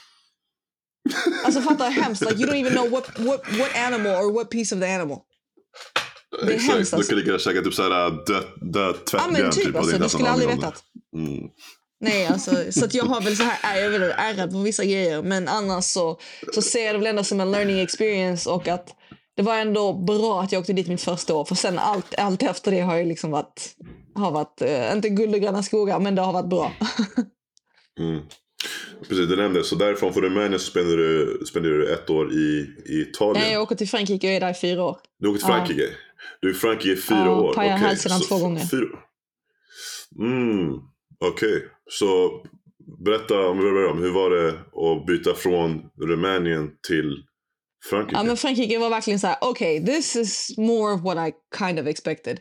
Alltså 1.45 1.61
fatta 1.61 1.85
hemskt. 1.85 2.23
Like, 2.23 2.35
you 2.35 2.47
don't 2.51 2.67
even 2.67 2.73
know 2.73 2.91
what, 2.91 3.19
what, 3.19 3.41
what 3.59 3.77
animal 3.77 4.13
or 4.13 4.33
what 4.33 4.51
piece 4.51 4.75
of 4.75 4.81
the 4.81 4.95
animal. 4.95 5.19
Det 6.43 6.53
är 6.53 6.57
Exakt, 6.57 6.75
hemskt. 6.75 6.95
Alltså. 6.95 7.15
Du 7.15 7.23
kan 7.23 7.33
lika 7.33 7.45
käka 7.45 7.63
typ 7.63 7.75
såhär 7.75 8.11
dött, 8.11 8.73
dött 8.73 9.07
tvättbjörn. 9.07 9.35
Ja 9.37 9.43
men 9.43 9.51
typ, 9.53 9.65
typ 9.65 9.77
alltså, 9.77 9.99
du 9.99 10.09
skulle 10.09 10.29
aldrig 10.29 10.49
vetat. 10.49 10.83
Mm. 11.17 11.49
Nej, 12.01 12.27
alltså, 12.27 12.73
så 12.73 12.85
att 12.85 12.95
jag 12.95 13.05
har 13.05 13.21
väl 13.21 13.37
så 13.37 13.43
här, 13.43 13.77
jag 13.77 13.85
är 13.85 13.99
väl 13.99 14.15
ärrad 14.17 14.51
på 14.51 14.59
vissa 14.59 14.85
grejer. 14.85 15.23
Men 15.23 15.49
annars 15.49 15.85
så, 15.85 16.19
så 16.55 16.63
ser 16.63 16.87
jag 16.87 16.95
det 16.95 16.99
väl 16.99 17.07
ändå 17.07 17.25
som 17.25 17.41
en 17.41 17.51
learning 17.51 17.81
experience 17.81 18.51
och 18.51 18.69
att 18.69 18.97
det 19.37 19.43
var 19.43 19.57
ändå 19.57 19.93
bra 19.93 20.43
att 20.43 20.53
jag 20.53 20.61
åkte 20.61 20.73
dit 20.73 20.89
mitt 20.89 21.03
första 21.03 21.35
år. 21.35 21.45
För 21.45 21.55
sen 21.55 21.79
allt, 21.79 22.15
allt 22.19 22.43
efter 22.43 22.71
det 22.71 22.81
har 22.81 22.97
ju 22.97 23.05
liksom 23.05 23.31
varit, 23.31 23.75
har 24.15 24.31
varit, 24.31 24.63
eh, 24.63 24.93
inte 24.93 25.09
guld 25.09 25.35
och 25.35 25.41
gröna 25.41 25.63
skogar, 25.63 25.99
men 25.99 26.15
det 26.15 26.23
har 26.23 26.33
varit 26.33 26.51
bra. 26.51 26.73
mm. 27.99 28.23
Precis, 29.09 29.29
du 29.29 29.37
nämnde 29.37 29.65
så 29.65 29.75
därifrån 29.75 30.13
från 30.13 30.23
Rumänien 30.23 30.61
så 30.61 30.71
spenderar 30.71 30.97
du, 30.97 31.47
spenderar 31.47 31.79
du 31.79 31.93
ett 31.93 32.11
år 32.11 32.33
i, 32.33 32.75
i 32.87 33.01
Italien. 33.01 33.45
Nej, 33.45 33.53
jag 33.53 33.63
åker 33.63 33.75
till 33.75 33.89
Frankrike 33.89 34.27
och 34.27 34.33
är 34.33 34.41
där 34.41 34.51
i 34.51 34.55
fyra 34.55 34.85
år. 34.85 34.99
Du 35.19 35.29
åker 35.29 35.39
till 35.39 35.47
Frankrike? 35.47 35.83
Ja. 35.83 35.89
Du 36.41 36.49
är 36.49 36.53
i 36.53 36.57
Frankrike 36.57 36.93
i 36.93 36.97
fyra 36.97 37.19
ja, 37.19 37.41
år? 37.41 37.55
Ja, 37.57 37.63
okay. 37.63 37.69
hälsenan 37.69 38.21
två 38.21 38.39
gånger. 38.39 38.61
Fyra... 38.61 38.89
Mm, 40.19 40.73
okej. 41.19 41.57
Okay. 41.57 41.61
Så 41.91 42.31
berätta 43.05 43.49
om, 43.49 43.59
hur 43.99 44.13
var 44.13 44.31
det 44.31 44.49
att 44.51 45.07
byta 45.07 45.35
från 45.35 45.83
Rumänien 46.01 46.71
till 46.89 47.25
Frankrike? 47.91 48.17
Ja, 48.17 48.23
men 48.23 48.37
Frankrike 48.37 48.79
var 48.79 48.91
verkligen 48.91 49.21
så 49.21 49.27
här, 49.27 49.37
okej, 49.41 49.83
okay, 49.83 49.95
this 49.95 50.17
is 50.17 50.59
more 50.59 50.95
of 50.95 51.01
what 51.01 51.29
I 51.29 51.33
kind 51.59 51.81
of 51.81 51.87
expected. 51.87 52.41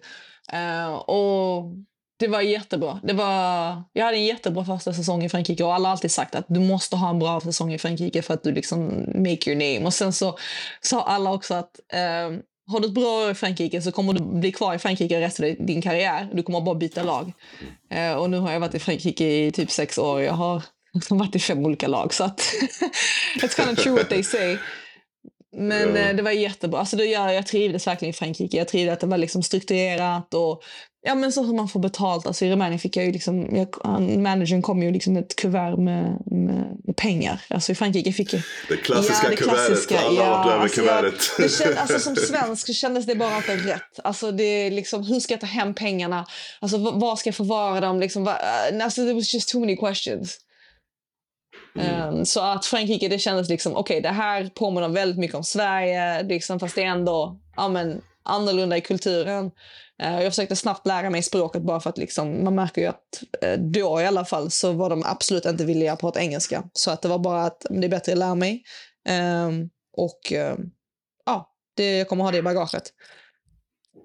Uh, 0.53 0.93
och 0.93 1.75
det 2.19 2.27
var 2.27 2.41
jättebra. 2.41 2.99
Det 3.03 3.13
var, 3.13 3.83
jag 3.93 4.05
hade 4.05 4.17
en 4.17 4.25
jättebra 4.25 4.65
första 4.65 4.93
säsong 4.93 5.23
i 5.23 5.29
Frankrike 5.29 5.63
och 5.63 5.73
alla 5.73 5.87
har 5.87 5.91
alltid 5.91 6.11
sagt 6.11 6.35
att 6.35 6.45
du 6.47 6.59
måste 6.59 6.95
ha 6.95 7.09
en 7.09 7.19
bra 7.19 7.41
säsong 7.41 7.73
i 7.73 7.77
Frankrike 7.77 8.21
för 8.21 8.33
att 8.33 8.43
du 8.43 8.51
liksom 8.51 8.87
make 9.15 9.51
your 9.51 9.55
name. 9.55 9.85
Och 9.85 9.93
sen 9.93 10.13
så 10.13 10.37
sa 10.81 11.03
alla 11.03 11.33
också 11.33 11.53
att 11.53 11.79
uh, 11.93 12.39
har 12.67 12.79
du 12.79 12.87
ett 12.87 12.93
bra 12.93 13.25
år 13.25 13.31
i 13.31 13.33
Frankrike 13.33 13.81
så 13.81 13.91
kommer 13.91 14.13
du 14.13 14.39
bli 14.39 14.51
kvar 14.51 14.75
i 14.75 14.79
Frankrike 14.79 15.21
resten 15.21 15.49
av 15.49 15.65
din 15.65 15.81
karriär. 15.81 16.29
Du 16.33 16.43
kommer 16.43 16.61
bara 16.61 16.75
byta 16.75 17.03
lag. 17.03 17.31
Uh, 17.95 18.13
och 18.13 18.29
nu 18.29 18.37
har 18.37 18.51
jag 18.51 18.59
varit 18.59 18.75
i 18.75 18.79
Frankrike 18.79 19.25
i 19.25 19.51
typ 19.51 19.71
sex 19.71 19.97
år. 19.97 20.21
Jag 20.21 20.33
har 20.33 20.63
varit 21.09 21.35
i 21.35 21.39
fem 21.39 21.65
olika 21.65 21.87
lag. 21.87 22.13
Så 22.13 22.23
att 22.23 22.39
it's 23.41 23.55
kind 23.55 23.77
of 23.77 23.83
true 23.83 23.93
what 23.93 24.09
they 24.09 24.23
say. 24.23 24.57
Men 25.51 25.95
ja. 25.95 26.01
Eh, 26.01 26.15
det 26.15 26.23
var 26.23 26.31
jättebra. 26.31 26.79
Alltså, 26.79 26.97
jag, 26.97 27.35
jag 27.35 27.47
trivdes 27.47 27.87
verkligen 27.87 28.09
i 28.09 28.13
Frankrike. 28.13 28.57
Jag 28.57 28.67
trivdes 28.67 28.93
att 28.93 28.99
det 28.99 29.07
var 29.07 29.17
liksom 29.17 29.43
strukturerat 29.43 30.33
och 30.33 30.63
ja, 31.01 31.15
men 31.15 31.31
så 31.31 31.43
som 31.45 31.55
man 31.55 31.67
får 31.67 31.79
betalt. 31.79 32.27
Alltså, 32.27 32.45
I 32.45 32.51
Rumänien 32.51 32.79
fick 32.79 32.97
jag 32.97 33.05
ju 33.05 33.11
liksom, 33.11 33.55
jag, 33.55 34.01
managern 34.19 34.61
kom 34.61 34.83
ju 34.83 34.91
liksom 34.91 35.17
ett 35.17 35.35
kuvert 35.35 35.77
med, 35.77 36.21
med, 36.25 36.77
med, 36.83 36.95
pengar. 36.95 37.41
Alltså, 37.47 37.71
I 37.71 37.75
Frankrike 37.75 38.13
fick 38.13 38.33
jag... 38.33 38.41
Det 38.69 38.77
klassiska 38.77 39.23
ja, 39.23 39.29
det 39.29 39.35
klassiska, 39.35 39.97
kuvertet. 39.97 40.19
Alla 40.19 40.23
ja, 40.23 40.53
över 40.53 40.63
alltså, 40.63 40.81
kuvertet. 40.81 41.31
Jag, 41.39 41.51
känd, 41.51 41.77
alltså, 41.77 41.99
som 41.99 42.15
svensk 42.29 42.73
kändes 42.73 43.05
det 43.05 43.15
bara 43.15 43.37
inte 43.37 43.55
rätt. 43.55 43.99
Alltså, 44.03 44.31
det 44.31 44.43
är 44.43 44.71
liksom, 44.71 45.03
hur 45.03 45.19
ska 45.19 45.33
jag 45.33 45.41
ta 45.41 45.47
hem 45.47 45.73
pengarna? 45.73 46.25
Alltså, 46.59 46.77
var 46.77 47.15
ska 47.15 47.27
jag 47.27 47.35
förvara 47.35 47.79
dem? 47.79 47.99
Liksom, 47.99 48.23
var, 48.23 48.37
alltså, 48.81 49.01
there 49.01 49.13
was 49.13 49.33
just 49.33 49.49
too 49.49 49.59
many 49.59 49.77
questions. 49.77 50.37
Mm. 51.79 52.13
Um, 52.13 52.25
så 52.25 52.41
att 52.41 52.65
Frankrike, 52.65 53.07
det 53.07 53.19
kändes 53.19 53.49
liksom, 53.49 53.75
okej, 53.75 53.97
okay, 53.97 54.01
det 54.01 54.15
här 54.15 54.49
påminner 54.55 54.89
väldigt 54.89 55.19
mycket 55.19 55.35
om 55.35 55.43
Sverige, 55.43 56.23
liksom, 56.23 56.59
fast 56.59 56.75
det 56.75 56.83
är 56.83 56.87
ändå 56.87 57.39
ja, 57.55 57.67
men, 57.67 58.01
annorlunda 58.23 58.77
i 58.77 58.81
kulturen. 58.81 59.51
Eh, 60.01 60.21
jag 60.21 60.31
försökte 60.31 60.55
snabbt 60.55 60.87
lära 60.87 61.09
mig 61.09 61.23
språket 61.23 61.61
bara 61.61 61.79
för 61.79 61.89
att 61.89 61.97
liksom, 61.97 62.43
man 62.43 62.55
märker 62.55 62.81
ju 62.81 62.87
att 62.87 63.23
eh, 63.41 63.59
då 63.59 64.01
i 64.01 64.05
alla 64.05 64.25
fall 64.25 64.51
så 64.51 64.71
var 64.71 64.89
de 64.89 65.03
absolut 65.05 65.45
inte 65.45 65.65
villiga 65.65 65.93
att 65.93 65.99
prata 65.99 66.19
engelska. 66.19 66.63
Så 66.73 66.91
att 66.91 67.01
det 67.01 67.07
var 67.07 67.19
bara 67.19 67.43
att 67.43 67.65
det 67.69 67.87
är 67.87 67.89
bättre 67.89 68.11
att 68.11 68.17
lära 68.17 68.35
mig. 68.35 68.63
Ehm, 69.05 69.69
och 69.97 70.31
ehm, 70.31 70.61
ja, 71.25 71.49
det, 71.75 71.97
jag 71.97 72.07
kommer 72.07 72.23
ha 72.23 72.31
det 72.31 72.37
i 72.37 72.41
bagaget. 72.41 72.83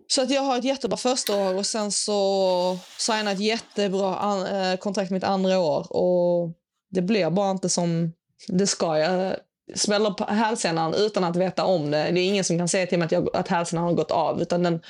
Så 0.07 0.22
att 0.22 0.30
jag 0.30 0.42
har 0.42 0.59
ett 0.59 0.64
jättebra 0.64 0.97
första 0.97 1.36
år 1.36 1.55
och 1.55 1.66
sen 1.66 1.92
så 1.92 2.78
signar 2.99 3.32
ett 3.32 3.40
jättebra 3.40 4.16
an, 4.16 4.47
eh, 4.47 4.76
kontrakt 4.76 5.11
mitt 5.11 5.24
andra 5.24 5.59
år. 5.59 5.97
Och 5.97 6.53
det 6.90 7.03
blir 7.03 7.30
bara 7.30 7.51
inte 7.51 7.68
som 7.68 8.12
det 8.49 8.66
ska. 8.66 8.99
Jag 8.99 9.36
smäller 9.74 10.11
på 10.11 10.24
hälsenan 10.24 10.95
utan 10.95 11.24
att 11.24 11.36
veta 11.36 11.64
om 11.64 11.90
det. 11.90 12.11
Det 12.12 12.20
är 12.20 12.26
ingen 12.26 12.45
som 12.45 12.59
kan 12.59 12.68
säga 12.68 12.86
till 12.86 12.99
mig 12.99 13.07
att, 13.07 13.12
jag, 13.12 13.36
att 13.36 13.49
hälsenan 13.49 13.84
har 13.84 13.92
gått 13.92 14.11
av. 14.11 14.42
Utan 14.42 14.62
den, 14.62 14.80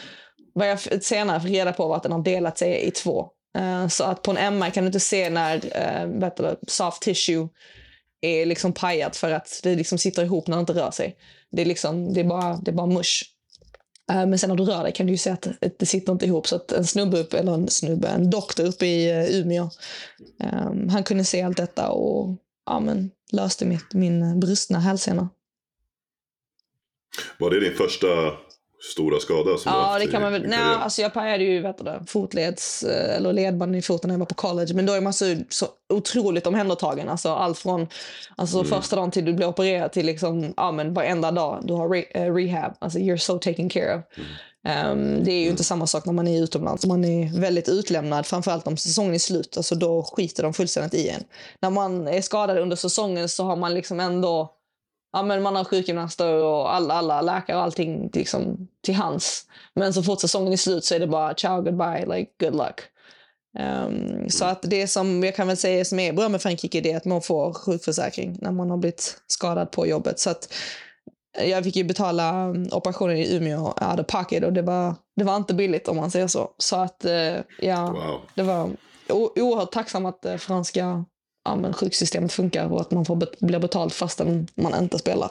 vad 0.55 0.68
jag 0.68 1.02
senare 1.05 1.40
fick 1.40 1.50
reda 1.50 1.72
på 1.72 1.88
var 1.88 1.96
att 1.96 2.02
den 2.02 2.12
har 2.12 2.22
delat 2.22 2.59
sig 2.59 2.86
i 2.86 2.90
två. 2.90 3.28
Uh, 3.59 3.88
så 3.88 4.05
att 4.05 4.22
på 4.22 4.30
en 4.30 4.36
MR 4.36 4.70
kan 4.70 4.84
du 4.84 4.86
inte 4.86 5.00
se 5.00 5.30
när 5.30 5.57
uh, 5.57 6.20
vet 6.20 6.36
du, 6.36 6.57
soft 6.66 7.02
tissue 7.02 7.48
är 8.20 8.46
liksom 8.46 8.72
pajat 8.72 9.16
för 9.16 9.30
att 9.30 9.61
det 9.62 9.74
liksom 9.74 9.98
sitter 9.98 10.24
ihop 10.24 10.46
när 10.46 10.57
det 10.57 10.61
inte 10.61 10.72
rör 10.72 10.90
sig. 10.90 11.16
Det 11.52 11.62
är, 11.62 11.66
liksom, 11.66 12.12
det 12.14 12.20
är, 12.20 12.24
bara, 12.24 12.57
det 12.57 12.70
är 12.70 12.74
bara 12.74 12.86
mush. 12.86 13.22
Uh, 14.12 14.26
men 14.26 14.38
sen 14.38 14.48
när 14.48 14.57
du 14.57 14.64
rör 14.64 14.82
dig 14.82 14.92
kan 14.92 15.07
du 15.07 15.12
ju 15.12 15.18
se 15.18 15.30
att 15.30 15.48
det 15.78 15.86
sitter 15.86 16.12
inte 16.12 16.26
ihop. 16.26 16.46
Så 16.48 16.57
att 16.57 16.72
en 16.72 16.86
snubbe, 16.86 17.18
upp, 17.18 17.34
eller 17.34 17.55
en 17.55 17.68
snubbe, 17.68 18.09
en 18.09 18.30
doktor 18.30 18.66
uppe 18.66 18.86
i 18.86 19.11
eh, 19.11 19.40
Umeå, 19.40 19.70
um, 20.68 20.88
han 20.88 21.02
kunde 21.05 21.24
se 21.24 21.42
allt 21.42 21.57
detta 21.57 21.90
och 21.90 22.38
ja, 22.66 22.80
men, 22.80 23.11
löste 23.32 23.64
mitt, 23.64 23.94
min 23.94 24.40
brustna 24.40 24.80
hälsena. 24.80 25.28
Var 27.38 27.50
det 27.50 27.61
din 27.61 27.74
första 27.74 28.07
stora 28.93 29.20
skada? 29.20 29.59
Som 29.59 29.72
ja, 29.72 29.99
det 29.99 30.07
kan 30.07 30.22
man 30.22 30.32
väl. 30.32 30.47
Nej, 30.47 30.59
alltså 30.61 31.03
jag 31.03 31.12
pajade 31.12 31.45
ju 31.45 31.61
vet 31.61 31.78
du, 31.78 32.01
fotleds 32.07 32.82
eh, 32.82 33.16
eller 33.16 33.32
ledbanden 33.32 33.78
i 33.78 33.82
foten 33.82 34.09
när 34.09 34.14
jag 34.14 34.18
var 34.18 34.26
på 34.26 34.35
college. 34.35 34.74
Men 34.74 34.87
då 34.87 34.93
är 34.93 35.01
man 35.01 35.12
så, 35.12 35.37
så 35.49 35.66
otroligt 35.93 36.47
omhändertagen. 36.47 37.09
Alltså 37.09 37.28
allt 37.28 37.59
från 37.59 37.89
alltså, 38.37 38.59
mm. 38.59 38.68
första 38.68 38.97
dagen 38.97 39.11
till 39.11 39.24
du 39.24 39.32
blir 39.32 39.47
opererad 39.47 39.93
till 39.93 40.07
liksom, 40.07 40.55
ja, 40.57 40.72
men 40.72 40.95
varenda 40.95 41.30
dag 41.30 41.61
du 41.64 41.72
har 41.72 41.89
re, 41.89 42.28
uh, 42.28 42.35
rehab. 42.35 42.72
Alltså 42.78 42.99
you're 42.99 43.16
so 43.16 43.39
taken 43.39 43.68
care 43.68 43.95
of. 43.95 44.03
Mm. 44.16 44.26
Um, 44.66 45.24
det 45.24 45.30
är 45.30 45.37
ju 45.37 45.43
mm. 45.43 45.51
inte 45.51 45.64
samma 45.64 45.87
sak 45.87 46.05
när 46.05 46.12
man 46.12 46.28
är 46.28 46.43
utomlands. 46.43 46.87
Man 46.87 47.05
är 47.05 47.41
väldigt 47.41 47.68
utlämnad, 47.68 48.26
framförallt 48.26 48.66
om 48.66 48.76
säsongen 48.76 49.14
är 49.14 49.18
slut. 49.18 49.57
Alltså 49.57 49.74
då 49.74 50.03
skiter 50.03 50.43
de 50.43 50.55
fullständigt 50.55 50.95
i 50.95 51.09
en. 51.09 51.24
När 51.61 51.70
man 51.70 52.09
är 52.09 52.22
skadad 52.22 52.59
under 52.59 52.76
säsongen 52.76 53.28
så 53.28 53.45
har 53.45 53.57
man 53.57 53.74
liksom 53.74 54.01
ändå 54.01 54.53
ja, 55.14 55.22
men 55.22 55.42
man 55.42 55.56
har 55.56 55.64
sjukgymnaster 55.64 56.42
och 56.42 56.74
alla, 56.74 56.94
alla 56.94 57.22
läkare 57.22 57.56
och 57.56 57.62
allting 57.62 58.10
liksom, 58.12 58.68
till 58.82 58.94
hands. 58.94 59.46
Men 59.74 59.94
så 59.94 60.02
fort 60.02 60.20
säsongen 60.20 60.52
är 60.52 60.56
slut 60.56 60.84
så 60.84 60.94
är 60.94 61.00
det 61.00 61.06
bara 61.06 61.34
ciao, 61.34 61.62
goodbye, 61.62 62.06
like 62.06 62.30
good 62.40 62.54
luck. 62.54 62.80
Um, 63.58 64.30
så 64.30 64.44
att 64.44 64.62
det 64.62 64.86
som 64.86 65.24
jag 65.24 65.36
kan 65.36 65.46
väl 65.46 65.56
säga 65.56 65.84
som 65.84 65.98
är 65.98 66.12
bra 66.12 66.28
med 66.28 66.42
Frankrike 66.42 66.90
är 66.90 66.96
att 66.96 67.04
man 67.04 67.22
får 67.22 67.52
sjukförsäkring 67.52 68.38
när 68.40 68.52
man 68.52 68.70
har 68.70 68.76
blivit 68.76 69.16
skadad 69.26 69.70
på 69.70 69.86
jobbet. 69.86 70.18
Så 70.18 70.30
att 70.30 70.54
jag 71.44 71.64
fick 71.64 71.76
ju 71.76 71.84
betala 71.84 72.48
um, 72.48 72.68
operationen 72.72 73.16
i 73.16 73.36
Umeå 73.36 73.66
out 73.66 74.00
of 74.00 74.06
pocket 74.06 74.44
och 74.44 74.52
det 74.52 74.62
var, 74.62 74.94
det 75.16 75.24
var 75.24 75.36
inte 75.36 75.54
billigt 75.54 75.88
om 75.88 75.96
man 75.96 76.10
säger 76.10 76.26
så. 76.26 76.50
Så 76.58 76.76
att 76.76 77.04
uh, 77.04 77.40
ja, 77.58 77.90
wow. 77.90 78.20
det 78.34 78.42
var 78.42 78.70
oerhört 79.08 79.72
tacksam 79.72 80.06
att 80.06 80.26
uh, 80.26 80.36
franska 80.36 81.04
ja, 81.45 81.57
men 81.57 81.72
sjuksystemet 81.72 82.32
funkar 82.32 82.72
och 82.72 82.80
att 82.80 82.90
man 82.90 83.05
får 83.05 83.47
blir 83.47 83.59
betalt 83.59 83.95
fastän 83.95 84.49
man 84.55 84.82
inte 84.82 84.99
spelar. 84.99 85.30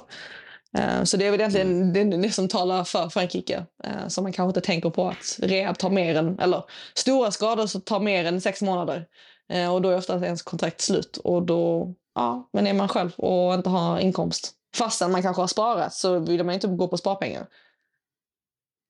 Uh, 0.78 1.04
så 1.04 1.18
det 1.18 1.28
är 1.28 1.32
väl 1.32 1.40
egentligen 1.40 1.94
det, 1.94 2.04
det 2.04 2.32
som 2.32 2.48
talar 2.48 2.84
för 2.84 3.10
Frankrike. 3.10 3.66
Uh, 3.88 4.08
som 4.08 4.24
man 4.24 4.34
kanske 4.34 4.50
inte 4.50 4.68
tänker 4.68 4.90
på 4.90 5.08
att 5.08 5.40
rehab 5.40 5.78
tar 5.78 5.90
mer 5.90 6.16
än, 6.16 6.40
eller 6.40 6.64
stora 6.94 7.32
skador 7.32 7.68
så 7.68 7.80
tar 7.80 8.00
mer 8.00 8.26
än 8.26 8.42
sex 8.42 8.62
månader. 8.62 9.08
Uh, 9.54 9.74
och 9.74 9.82
då 9.82 9.90
är 9.90 9.98
oftast 9.98 10.24
ens 10.24 10.42
kontrakt 10.42 10.82
slut. 10.82 11.18
Och 11.18 11.44
då, 11.44 11.94
ja, 12.16 12.50
men 12.54 12.68
är 12.68 12.74
man 12.74 12.88
själv 12.88 13.12
och 13.16 13.54
inte 13.54 13.70
har 13.70 14.00
inkomst. 14.00 14.52
Fastän 14.76 15.12
man 15.12 15.22
kanske 15.22 15.42
har 15.42 15.48
sparat 15.48 15.94
så 15.94 16.20
vill 16.20 16.44
man 16.44 16.56
inte 16.56 16.68
gå 16.68 16.88
på 16.88 16.98
sparpengar. 16.98 17.48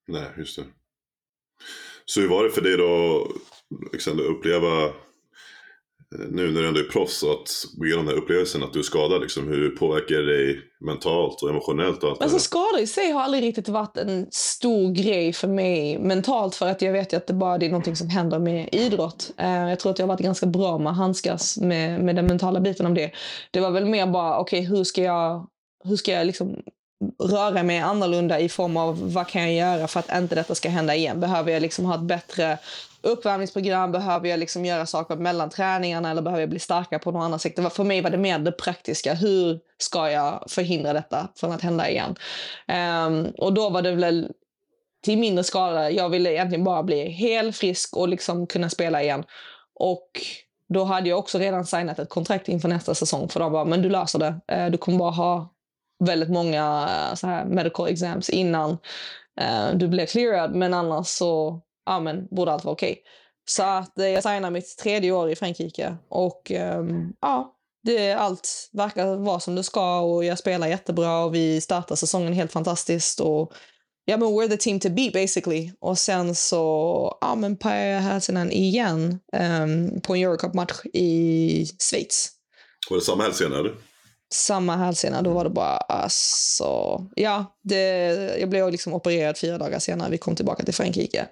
Nej, 0.07 0.27
just 0.37 0.55
det. 0.55 0.63
Så 2.05 2.21
hur 2.21 2.29
var 2.29 2.43
det 2.43 2.49
för 2.49 2.61
dig 2.61 2.77
då, 2.77 3.27
Alexander, 3.91 4.23
uppleva 4.23 4.93
nu 6.31 6.51
när 6.51 6.61
du 6.61 6.67
ändå 6.67 6.79
är 6.79 6.83
proffs 6.83 7.23
att 7.23 7.47
gå 7.77 7.85
igenom 7.85 8.05
den 8.05 8.15
här 8.15 8.21
upplevelsen 8.21 8.63
att 8.63 8.73
du 8.73 8.79
är 8.79 8.83
skadad, 8.83 9.21
liksom, 9.21 9.47
hur 9.47 9.69
påverkar 9.69 10.15
det 10.15 10.37
dig 10.37 10.59
mentalt 10.85 11.43
och 11.43 11.49
emotionellt? 11.49 12.03
Och 12.03 12.09
allt 12.09 12.21
alltså, 12.21 12.39
skador 12.39 12.79
i 12.79 12.87
sig 12.87 13.11
har 13.11 13.21
aldrig 13.21 13.43
riktigt 13.43 13.69
varit 13.69 13.97
en 13.97 14.27
stor 14.31 14.91
grej 14.91 15.33
för 15.33 15.47
mig 15.47 15.99
mentalt 15.99 16.55
för 16.55 16.67
att 16.67 16.81
jag 16.81 16.93
vet 16.93 17.13
ju 17.13 17.17
att 17.17 17.27
det 17.27 17.33
bara 17.33 17.55
är 17.55 17.69
någonting 17.69 17.95
som 17.95 18.09
händer 18.09 18.39
med 18.39 18.69
idrott. 18.71 19.31
Uh, 19.41 19.69
jag 19.69 19.79
tror 19.79 19.91
att 19.91 19.99
jag 19.99 20.07
har 20.07 20.13
varit 20.13 20.21
ganska 20.21 20.45
bra 20.45 20.77
med 20.77 20.91
att 20.91 20.97
handskas 20.97 21.57
med, 21.57 22.01
med 22.01 22.15
den 22.15 22.27
mentala 22.27 22.59
biten 22.59 22.85
om 22.85 22.93
det. 22.93 23.11
Det 23.51 23.59
var 23.59 23.71
väl 23.71 23.85
mer 23.85 24.07
bara, 24.07 24.39
okej 24.39 24.59
okay, 24.59 24.77
hur 24.77 24.83
ska 24.83 25.01
jag, 25.01 25.47
hur 25.83 25.95
ska 25.95 26.11
jag 26.11 26.27
liksom 26.27 26.55
röra 27.23 27.63
mig 27.63 27.79
annorlunda 27.79 28.39
i 28.39 28.49
form 28.49 28.77
av 28.77 29.13
vad 29.13 29.27
kan 29.27 29.41
jag 29.41 29.53
göra 29.53 29.87
för 29.87 29.99
att 29.99 30.17
inte 30.17 30.35
detta 30.35 30.55
ska 30.55 30.69
hända 30.69 30.95
igen? 30.95 31.19
Behöver 31.19 31.51
jag 31.51 31.61
liksom 31.61 31.85
ha 31.85 31.95
ett 31.95 32.01
bättre 32.01 32.57
uppvärmningsprogram? 33.03 33.91
Behöver 33.91 34.29
jag 34.29 34.39
liksom 34.39 34.65
göra 34.65 34.85
saker 34.85 35.15
mellan 35.15 35.49
träningarna 35.49 36.11
eller 36.11 36.21
behöver 36.21 36.41
jag 36.41 36.49
bli 36.49 36.59
starkare 36.59 36.99
på 36.99 37.11
något 37.11 37.23
annat 37.23 37.41
sätt? 37.41 37.73
För 37.73 37.83
mig 37.83 38.01
var 38.01 38.09
det 38.09 38.17
mer 38.17 38.39
det 38.39 38.51
praktiska. 38.51 39.13
Hur 39.13 39.59
ska 39.77 40.11
jag 40.11 40.43
förhindra 40.47 40.93
detta 40.93 41.27
från 41.35 41.51
att 41.51 41.61
hända 41.61 41.89
igen? 41.89 42.15
Um, 43.07 43.33
och 43.37 43.53
då 43.53 43.69
var 43.69 43.81
det 43.81 43.91
väl 43.91 44.31
till 45.03 45.17
mindre 45.17 45.43
skala. 45.43 45.91
Jag 45.91 46.09
ville 46.09 46.31
egentligen 46.31 46.63
bara 46.63 46.83
bli 46.83 47.09
helt 47.09 47.57
frisk 47.57 47.97
och 47.97 48.07
liksom 48.07 48.47
kunna 48.47 48.69
spela 48.69 49.03
igen. 49.03 49.23
Och 49.75 50.09
då 50.69 50.83
hade 50.83 51.09
jag 51.09 51.19
också 51.19 51.37
redan 51.37 51.65
signat 51.65 51.99
ett 51.99 52.09
kontrakt 52.09 52.47
inför 52.47 52.69
nästa 52.69 52.95
säsong. 52.95 53.29
För 53.29 53.39
de 53.39 53.51
bara, 53.51 53.65
men 53.65 53.81
du 53.81 53.89
löser 53.89 54.19
det. 54.19 54.39
Eh, 54.47 54.69
du 54.69 54.77
kommer 54.77 54.97
bara 54.97 55.11
ha 55.11 55.53
väldigt 55.99 56.29
många 56.29 56.89
eh, 56.89 57.15
så 57.15 57.27
här 57.27 57.45
medical 57.45 57.87
exams 57.87 58.29
innan 58.29 58.77
eh, 59.39 59.73
du 59.73 59.87
blev 59.87 60.05
clearad. 60.05 60.55
Men 60.55 60.73
annars 60.73 61.07
så 61.07 61.61
ja, 61.85 61.99
men, 61.99 62.27
borde 62.31 62.51
allt 62.51 62.63
vara 62.63 62.73
okej. 62.73 62.91
Okay. 62.91 63.03
Så 63.45 63.63
att 63.63 63.93
uh, 63.99 64.07
jag 64.07 64.23
signade 64.23 64.51
mitt 64.51 64.77
tredje 64.77 65.11
år 65.11 65.29
i 65.29 65.35
Frankrike 65.35 65.95
och 66.09 66.51
um, 66.51 67.13
ja, 67.21 67.55
det, 67.83 68.13
allt 68.13 68.69
verkar 68.73 69.15
vara 69.15 69.39
som 69.39 69.55
det 69.55 69.63
ska 69.63 69.99
och 69.99 70.25
jag 70.25 70.39
spelar 70.39 70.67
jättebra 70.67 71.23
och 71.23 71.35
vi 71.35 71.61
startar 71.61 71.95
säsongen 71.95 72.33
helt 72.33 72.51
fantastiskt. 72.51 73.19
Och, 73.19 73.53
ja, 74.05 74.17
men 74.17 74.27
we're 74.27 74.49
the 74.49 74.57
team 74.57 74.79
to 74.79 74.89
beat 74.89 75.13
basically. 75.13 75.71
Och 75.79 75.97
sen 75.97 76.35
så 76.35 77.17
ja, 77.21 77.35
men 77.35 77.57
pajade 77.57 77.91
jag 77.91 78.01
hälsenan 78.01 78.51
igen 78.51 79.19
um, 79.61 80.01
på 80.01 80.15
en 80.15 80.21
Eurocup-match 80.21 80.85
i 80.93 81.65
Schweiz. 81.79 82.31
Var 82.89 82.97
det 82.97 83.03
samma 83.03 83.23
hälsena 83.23 83.59
eller? 83.59 83.73
samma 84.33 84.75
hälsena, 84.75 85.21
då 85.21 85.33
var 85.33 85.43
det 85.43 85.49
bara 85.49 85.77
alltså... 85.77 87.01
Ja, 87.15 87.57
det, 87.63 87.79
jag 88.39 88.49
blev 88.49 88.71
liksom 88.71 88.93
opererad 88.93 89.37
fyra 89.37 89.57
dagar 89.57 89.79
senare. 89.79 90.11
Vi 90.11 90.17
kom 90.17 90.35
tillbaka 90.35 90.63
till 90.63 90.73
Frankrike. 90.73 91.27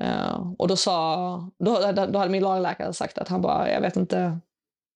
Uh, 0.00 0.52
och 0.58 0.68
då 0.68 0.76
sa... 0.76 1.50
Då, 1.58 1.92
då 1.92 2.18
hade 2.18 2.30
min 2.30 2.42
lagläkare 2.42 2.92
sagt 2.92 3.18
att 3.18 3.28
han 3.28 3.42
bara, 3.42 3.70
jag 3.70 3.80
vet 3.80 3.96
inte... 3.96 4.38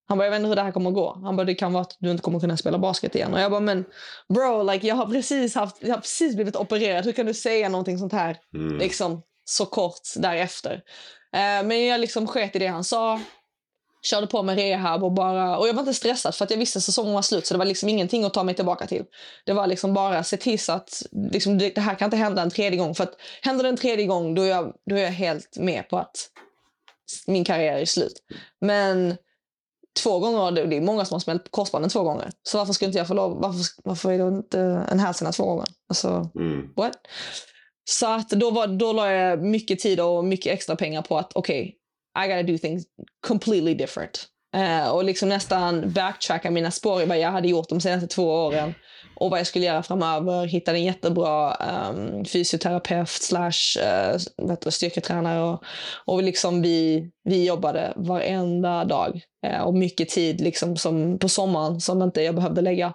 Han 0.09 0.19
bara, 0.19 0.25
jag 0.25 0.31
vet 0.31 0.39
inte 0.39 0.49
hur 0.49 0.57
det 0.57 0.63
här 0.63 0.73
kommer 0.73 0.91
att 0.91 0.95
gå. 0.95 1.21
Han 1.25 1.37
bara, 1.37 1.45
det 1.45 1.55
kan 1.55 1.73
vara 1.73 1.83
att 1.83 1.97
du 1.99 2.11
inte 2.11 2.23
kommer 2.23 2.41
kunna 2.41 2.57
spela 2.57 2.79
basket 2.79 3.15
igen. 3.15 3.35
Och 3.35 3.41
jag 3.41 3.51
bara, 3.51 3.61
men 3.61 3.85
bro, 4.35 4.63
like, 4.63 4.87
jag, 4.87 4.95
har 4.95 5.07
precis 5.07 5.55
haft, 5.55 5.77
jag 5.81 5.95
har 5.95 6.01
precis 6.01 6.35
blivit 6.35 6.57
opererad. 6.57 7.05
Hur 7.05 7.13
kan 7.13 7.27
du 7.27 7.35
säga 7.35 7.69
någonting 7.69 7.99
sånt 7.99 8.13
här 8.13 8.37
mm. 8.55 8.79
liksom, 8.79 9.23
så 9.45 9.67
kort 9.67 10.01
därefter? 10.17 10.75
Uh, 10.75 11.67
men 11.69 11.87
jag 11.87 12.01
liksom 12.01 12.27
sket 12.27 12.57
i 12.57 12.59
det 12.59 12.67
han 12.67 12.85
sa 12.85 13.21
körde 14.07 14.27
på 14.27 14.43
med 14.43 14.57
rehab 14.57 15.05
och 15.05 15.13
bara... 15.13 15.59
Och 15.59 15.69
jag 15.69 15.75
var 15.75 15.81
inte 15.81 15.95
stressad 15.95 16.35
för 16.35 16.45
att 16.45 16.51
jag 16.51 16.59
visste 16.59 16.79
att 16.79 16.83
säsongen 16.83 17.15
var 17.15 17.23
slut 17.23 17.47
så 17.47 17.55
det 17.55 17.59
var 17.59 17.65
liksom 17.65 17.89
ingenting 17.89 18.25
att 18.25 18.35
ta 18.35 18.43
mig 18.43 18.55
tillbaka 18.55 18.87
till. 18.87 19.05
Det 19.45 19.53
var 19.53 19.67
liksom 19.67 19.95
bara 19.95 20.25
se 20.25 20.37
till 20.37 20.59
så 20.59 20.73
att 20.73 21.03
liksom, 21.33 21.59
det, 21.59 21.71
det, 21.75 21.81
här 21.81 21.95
kan 21.95 22.07
inte 22.07 22.17
hända 22.17 22.43
en 22.43 22.51
tredje 22.51 22.79
gång. 22.79 22.95
För 22.95 23.05
att 23.05 23.15
händer 23.43 23.63
det 23.63 23.69
en 23.69 23.77
tredje 23.77 24.07
gång 24.07 24.35
då 24.35 24.43
är 24.43 24.47
jag, 24.47 24.73
då 24.91 24.97
är 24.97 25.03
jag 25.03 25.11
helt 25.11 25.57
med 25.57 25.89
på 25.89 25.99
att 25.99 26.31
min 27.27 27.45
karriär 27.45 27.79
är 27.79 27.85
slut. 27.85 28.23
Men 28.61 29.17
två 30.03 30.19
gånger, 30.19 30.67
det 30.67 30.77
är 30.77 30.81
många 30.81 31.05
som 31.05 31.15
har 31.15 31.21
smält 31.21 31.51
korsbanden 31.51 31.91
två 31.91 32.03
gånger. 32.03 32.31
Så 32.43 32.59
varför 32.59 32.73
skulle 32.73 32.87
inte 32.87 32.99
jag 32.99 33.09
få 33.09 33.15
lov, 33.15 33.41
varför, 33.41 33.61
varför 33.85 34.13
är 34.13 34.19
det 34.19 34.29
inte 34.29 34.61
en 34.61 34.99
hälsena 34.99 35.33
två 35.33 35.45
gånger? 35.45 35.67
Alltså, 35.89 36.31
mm. 36.35 36.73
what? 36.77 36.99
Så 37.85 38.07
att 38.07 38.31
då, 38.31 38.51
var, 38.51 38.67
då 38.67 38.93
la 38.93 39.13
jag 39.13 39.43
mycket 39.43 39.79
tid 39.79 40.01
och 40.01 40.25
mycket 40.25 40.53
extra 40.53 40.77
pengar 40.77 41.03
på 41.03 41.19
att 41.19 41.33
okej, 41.35 41.61
okay, 41.61 41.73
i 42.25 42.29
gotta 42.29 42.43
do 42.43 42.59
things 42.59 42.85
completely 43.27 43.75
different. 43.75 44.29
Eh, 44.57 44.89
och 44.89 45.05
liksom 45.05 45.29
nästan 45.29 45.93
backtracka 45.93 46.51
mina 46.51 46.71
spår 46.71 47.03
i 47.03 47.07
vad 47.07 47.19
jag 47.19 47.31
hade 47.31 47.49
gjort 47.49 47.69
de 47.69 47.81
senaste 47.81 48.07
två 48.07 48.31
åren 48.31 48.75
och 49.17 49.31
vad 49.31 49.41
jag 49.41 49.47
skulle 49.47 49.65
göra 49.65 49.83
framöver. 49.83 50.47
Hittade 50.47 50.79
en 50.79 50.85
jättebra 50.85 51.57
um, 51.91 52.25
fysioterapeut 52.25 53.09
slash 53.09 53.79
uh, 54.43 54.57
styrketränare. 54.69 55.43
Och, 55.43 55.63
och 56.05 56.23
liksom 56.23 56.63
vi, 56.63 57.11
vi 57.25 57.47
jobbade 57.47 57.93
varenda 57.97 58.85
dag 58.85 59.21
uh, 59.47 59.61
och 59.61 59.75
mycket 59.75 60.09
tid 60.09 60.41
liksom 60.41 60.77
som 60.77 61.19
på 61.19 61.29
sommaren 61.29 61.81
som 61.81 62.03
inte 62.03 62.23
jag 62.23 62.35
behövde 62.35 62.61
lägga. 62.61 62.93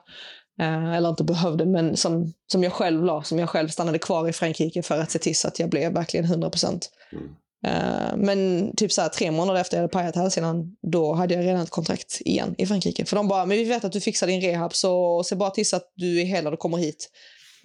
Uh, 0.61 0.93
eller 0.93 1.09
inte 1.09 1.23
behövde, 1.23 1.65
men 1.65 1.97
som, 1.97 2.33
som 2.51 2.63
jag 2.63 2.73
själv 2.73 3.03
la. 3.03 3.23
Som 3.23 3.39
jag 3.39 3.49
själv 3.49 3.67
stannade 3.67 3.99
kvar 3.99 4.29
i 4.29 4.33
Frankrike 4.33 4.81
för 4.81 4.99
att 4.99 5.11
se 5.11 5.19
till 5.19 5.35
så 5.35 5.47
att 5.47 5.59
jag 5.59 5.69
blev 5.69 5.93
verkligen 5.93 6.25
100 6.25 6.49
procent. 6.49 6.89
Mm. 7.11 7.35
Uh, 7.67 8.17
men 8.17 8.71
typ 8.75 8.91
så 8.91 9.01
här, 9.01 9.09
tre 9.09 9.31
månader 9.31 9.61
efter 9.61 9.77
jag 9.77 9.81
hade 9.81 9.91
pajat 9.91 10.15
hälsenan, 10.15 10.75
då 10.91 11.13
hade 11.13 11.33
jag 11.33 11.45
redan 11.45 11.61
ett 11.61 11.69
kontrakt 11.69 12.21
igen 12.21 12.55
i 12.57 12.65
Frankrike. 12.65 13.05
För 13.05 13.15
de 13.15 13.27
bara, 13.27 13.45
men 13.45 13.57
vi 13.57 13.63
vet 13.63 13.85
att 13.85 13.91
du 13.91 14.01
fixar 14.01 14.27
din 14.27 14.41
rehab, 14.41 14.75
så 14.75 15.23
se 15.23 15.35
bara 15.35 15.49
till 15.49 15.69
så 15.69 15.75
att 15.75 15.91
du 15.95 16.21
är 16.21 16.25
hel 16.25 16.43
du 16.43 16.57
kommer 16.57 16.77
hit. 16.77 17.09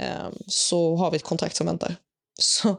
Uh, 0.01 0.29
så 0.47 0.97
har 0.97 1.11
vi 1.11 1.17
ett 1.17 1.23
kontrakt 1.23 1.57
som 1.57 1.67
väntar. 1.67 1.97
Så 2.39 2.77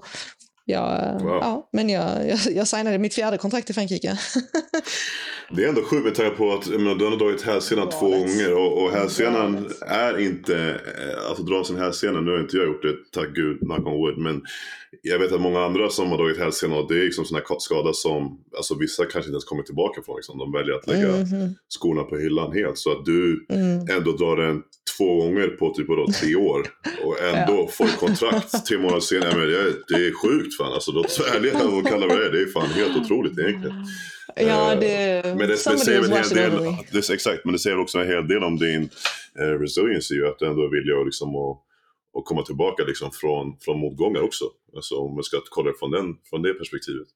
jag, 0.65 1.21
Wow. 1.21 1.39
ja, 1.41 1.69
men 1.71 1.89
jag, 1.89 2.29
jag, 2.29 2.39
jag 2.51 2.67
signade 2.67 2.97
mitt 2.97 3.13
fjärde 3.13 3.37
kontrakt 3.37 3.69
i 3.69 3.73
Frankrike. 3.73 4.17
Det 5.51 5.63
är 5.63 5.69
ändå 5.69 5.81
sjukt 5.81 6.05
med 6.05 6.15
tanke 6.15 6.35
på 6.35 6.53
att 6.53 6.67
menar, 6.67 6.95
du 6.95 7.05
har 7.05 7.17
dragit 7.17 7.41
hälsenan 7.41 7.89
två 7.89 8.09
gånger 8.09 8.53
och, 8.53 8.83
och 8.83 8.91
hälsenan 8.91 9.69
är 9.87 10.19
inte, 10.19 10.55
eh, 10.59 11.29
alltså 11.29 11.43
dra 11.43 11.63
sin 11.63 11.77
hälsena, 11.77 12.21
nu 12.21 12.31
har 12.31 12.39
inte 12.39 12.57
jag 12.57 12.65
gjort 12.65 12.81
det, 12.81 12.95
tack 13.11 13.29
gud, 13.35 13.59
knock 13.59 13.87
on 13.87 13.93
wood, 13.93 14.17
men 14.17 14.41
jag 15.01 15.19
vet 15.19 15.31
att 15.31 15.41
många 15.41 15.65
andra 15.65 15.89
som 15.89 16.11
har 16.11 16.17
dragit 16.17 16.37
hälsenan 16.37 16.77
och 16.77 16.87
det 16.87 16.99
är 16.99 17.03
liksom 17.03 17.25
sån 17.25 17.35
här 17.35 17.59
skada 17.59 17.93
som, 17.93 18.39
alltså 18.57 18.75
vissa 18.75 19.03
kanske 19.03 19.19
inte 19.19 19.29
ens 19.29 19.45
kommer 19.45 19.63
tillbaka 19.63 20.01
från, 20.01 20.15
liksom. 20.15 20.37
de 20.37 20.51
väljer 20.51 20.75
att 20.75 20.87
lägga 20.87 21.07
Mhm, 21.07 21.55
skorna 21.69 22.03
på 22.03 22.17
hyllan 22.17 22.53
helt. 22.53 22.77
Så 22.77 22.91
att 22.91 23.05
du 23.05 23.45
mm. 23.49 23.97
ändå 23.97 24.11
drar 24.11 24.37
den 24.37 24.61
två 24.97 25.15
gånger 25.15 25.47
på 25.47 25.73
typ 25.73 25.87
vadå, 25.87 26.07
tre 26.21 26.35
år 26.35 26.67
och 27.03 27.21
ändå 27.33 27.67
får 27.67 27.85
ett 27.85 27.99
kontrakt 27.99 28.65
tre 28.65 28.77
månader 28.77 28.99
senare. 28.99 29.37
Men 29.37 29.47
det, 29.47 29.59
är, 29.59 29.73
det 29.87 30.07
är 30.07 30.13
sjukt 30.13 30.57
fan, 30.57 30.73
alltså 30.73 30.91
låt 30.91 31.05
oss 31.05 31.19
vara 31.19 31.29
ärliga 31.29 31.67
och 31.67 31.87
kalla 31.91 32.07
det 32.07 32.31
det 32.31 32.41
är 32.41 32.45
fan 32.45 32.69
helt 32.69 32.97
otroligt 32.97 33.39
egentligen. 33.39 33.75
Ja, 34.35 34.73
Eh, 34.73 34.79
det... 34.79 35.21
Men 35.23 35.37
det, 35.37 35.47
det 35.47 35.57
säger 35.57 36.03
en 36.03 36.11
hel 36.11 36.29
del, 36.29 36.75
det, 36.91 37.09
exakt, 37.09 37.45
men 37.45 37.53
det 37.53 37.59
säger 37.59 37.79
också 37.79 37.97
en 37.97 38.07
hel 38.07 38.27
del 38.27 38.43
om 38.43 38.57
din 38.57 38.89
eh, 39.39 39.59
resilience 39.59 40.13
ju, 40.13 40.27
att 40.27 40.39
du 40.39 40.45
ändå 40.47 40.63
är 40.63 40.69
villig 40.69 40.93
att, 40.93 41.05
liksom, 41.05 41.35
att, 41.35 41.57
och 42.17 42.25
komma 42.25 42.43
tillbaka 42.43 42.83
liksom, 42.83 43.11
från, 43.11 43.57
från 43.59 43.79
motgångar 43.79 44.21
också. 44.21 44.45
Alltså 44.75 44.95
om 44.95 45.13
man 45.13 45.23
ska 45.23 45.37
kolla 45.49 45.71
från, 45.79 45.91
den, 45.91 46.05
från 46.29 46.41
det 46.41 46.53
perspektivet. 46.53 47.07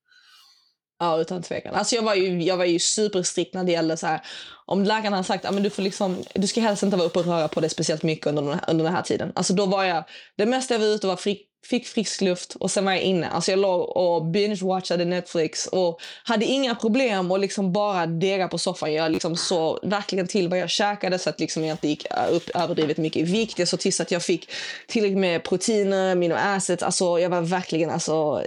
Ja, 0.99 1.21
utan 1.21 1.43
tvekan. 1.43 1.75
Alltså 1.75 1.95
jag 1.95 2.03
var 2.03 2.15
ju, 2.15 2.41
jag 2.43 2.57
var 2.57 2.65
ju 2.65 2.79
superstrikt 2.79 3.53
när 3.53 3.63
det 3.63 3.71
gällde 3.71 3.97
så 3.97 4.07
här, 4.07 4.21
om 4.65 4.83
läkaren 4.83 5.13
hade 5.13 5.23
sagt 5.23 5.45
att 5.45 5.63
du 5.63 5.69
får 5.69 5.83
liksom, 5.83 6.17
du 6.35 6.47
ska 6.47 6.61
helst 6.61 6.83
inte 6.83 6.97
vara 6.97 7.07
uppe 7.07 7.19
och 7.19 7.25
röra 7.25 7.47
på 7.47 7.59
dig 7.59 7.69
speciellt 7.69 8.03
mycket 8.03 8.27
under 8.27 8.41
den 8.41 8.53
här, 8.53 8.61
under 8.67 8.83
den 8.83 8.93
här 8.93 9.01
tiden. 9.01 9.31
Alltså 9.35 9.53
då 9.53 9.65
var 9.65 9.83
jag, 9.83 10.03
det 10.37 10.45
mesta 10.45 10.73
jag 10.73 10.79
var 10.79 10.87
ute 10.87 11.07
var 11.07 11.15
fri, 11.15 11.41
fick 11.65 11.87
frisk 11.87 12.21
luft 12.21 12.55
och 12.55 12.71
sen 12.71 12.85
var 12.85 12.91
jag 12.91 13.01
inne. 13.01 13.29
Alltså 13.29 13.51
jag 13.51 13.59
låg 13.59 13.97
och 13.97 14.21
binge-watchade 14.23 15.05
Netflix 15.05 15.67
och 15.67 16.01
hade 16.23 16.45
inga 16.45 16.75
problem 16.75 17.31
att 17.31 17.39
liksom 17.39 17.71
bara 17.71 18.05
dega 18.05 18.47
på 18.47 18.57
soffan. 18.57 18.93
Jag 18.93 19.11
liksom 19.11 19.35
såg 19.35 19.79
verkligen 19.83 20.27
till 20.27 20.49
vad 20.49 20.59
jag 20.59 20.69
käkade 20.69 21.19
så 21.19 21.29
att 21.29 21.39
liksom 21.39 21.65
jag 21.65 21.73
inte 21.73 21.87
gick 21.87 22.05
upp 22.31 22.49
överdrivet 22.49 22.97
mycket 22.97 23.21
i 23.21 23.31
vikt. 23.31 23.59
Jag 23.59 23.67
såg 23.67 23.79
till 23.79 23.93
så 23.93 24.03
att 24.03 24.11
jag 24.11 24.23
fick 24.23 24.49
tillräckligt 24.87 25.19
med 25.19 25.43
proteiner, 25.43 26.11
aminoacids. 26.11 26.83
Alltså 26.83 27.19
jag 27.19 27.29
var 27.29 27.41
verkligen 27.41 27.89
alltså 27.89 28.43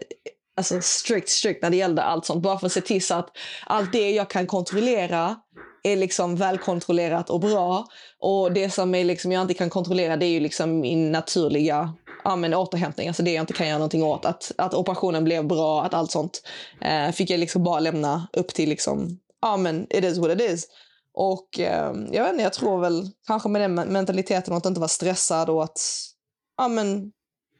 alltså 0.56 0.80
strikt, 0.80 1.28
strikt 1.28 1.62
när 1.62 1.70
det 1.70 1.76
gällde 1.76 2.02
allt 2.02 2.26
sånt. 2.26 2.42
Bara 2.42 2.58
för 2.58 2.66
att 2.66 2.72
se 2.72 2.80
till 2.80 3.06
så 3.06 3.14
att 3.14 3.30
allt 3.66 3.92
det 3.92 4.10
jag 4.10 4.30
kan 4.30 4.46
kontrollera 4.46 5.36
är 5.82 5.96
liksom 5.96 6.36
välkontrollerat 6.36 7.30
och 7.30 7.40
bra. 7.40 7.86
Och 8.18 8.52
det 8.52 8.70
som 8.70 8.94
är 8.94 9.04
liksom 9.04 9.32
jag 9.32 9.42
inte 9.42 9.54
kan 9.54 9.70
kontrollera 9.70 10.16
det 10.16 10.26
är 10.26 10.30
ju 10.30 10.40
liksom 10.40 10.80
min 10.80 11.12
naturliga 11.12 11.94
ja, 12.24 12.36
men 12.36 12.54
återhämtning. 12.54 13.08
Alltså 13.08 13.22
det 13.22 13.32
jag 13.32 13.42
inte 13.42 13.52
kan 13.52 13.66
göra 13.68 13.78
någonting 13.78 14.02
åt. 14.02 14.24
Att, 14.24 14.52
att 14.58 14.74
operationen 14.74 15.24
blev 15.24 15.46
bra, 15.46 15.84
att 15.84 15.94
allt 15.94 16.10
sånt 16.10 16.42
eh, 16.80 17.10
fick 17.10 17.30
jag 17.30 17.40
liksom 17.40 17.64
bara 17.64 17.80
lämna 17.80 18.28
upp 18.32 18.48
till 18.48 18.68
liksom, 18.68 19.18
ja 19.42 19.56
men 19.56 19.86
it 19.90 20.04
is 20.04 20.18
what 20.18 20.30
it 20.30 20.50
is. 20.50 20.66
Och 21.14 21.60
eh, 21.60 21.92
jag 22.12 22.24
vet 22.24 22.32
inte, 22.32 22.42
jag 22.42 22.52
tror 22.52 22.80
väl 22.80 23.10
kanske 23.26 23.48
med 23.48 23.60
den 23.60 23.74
mentaliteten 23.74 24.54
att 24.54 24.66
inte 24.66 24.80
vara 24.80 24.88
stressad 24.88 25.50
och 25.50 25.64
att 25.64 25.80
ja 26.56 26.68
men 26.68 27.12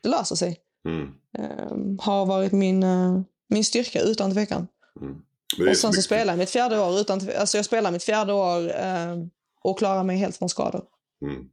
det 0.02 0.08
löser 0.08 0.36
sig 0.36 0.60
Mm. 0.88 1.08
eh, 1.38 2.04
har 2.04 2.26
varit 2.26 2.52
min, 2.52 2.82
eh, 2.82 3.20
min 3.48 3.64
styrka 3.64 4.00
utan 4.00 4.32
tvekan. 4.32 4.66
Mm. 5.00 5.70
Och 5.70 5.76
sen 5.76 5.92
så 5.92 6.02
spelar 6.02 6.32
jag 6.32 6.38
mitt 6.38 6.50
fjärde 6.50 6.80
år 6.80 7.00
utan 7.00 7.20
alltså 7.38 7.58
jag 7.58 7.64
spelar 7.64 7.90
mitt 7.90 8.04
fjärde 8.04 8.32
år 8.32 8.76
eh, 8.80 9.16
och 9.62 9.78
klarar 9.78 10.04
mig 10.04 10.16
helt 10.16 10.36
från 10.36 10.48
skador. 10.48 10.84
Mm. 11.22 11.44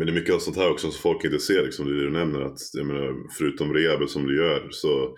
Men 0.00 0.06
det 0.06 0.12
är 0.12 0.14
mycket 0.14 0.34
av 0.34 0.38
sånt 0.38 0.56
här 0.56 0.70
också 0.70 0.90
som 0.90 1.00
folk 1.02 1.24
inte 1.24 1.38
ser, 1.38 1.62
liksom 1.64 1.86
det 1.88 2.00
du 2.00 2.10
nämner. 2.10 2.40
Att, 2.40 2.58
jag 2.72 2.86
menar, 2.86 3.14
förutom 3.38 3.74
rehab 3.74 4.08
som 4.08 4.26
du 4.26 4.36
gör 4.36 4.68
så 4.70 5.14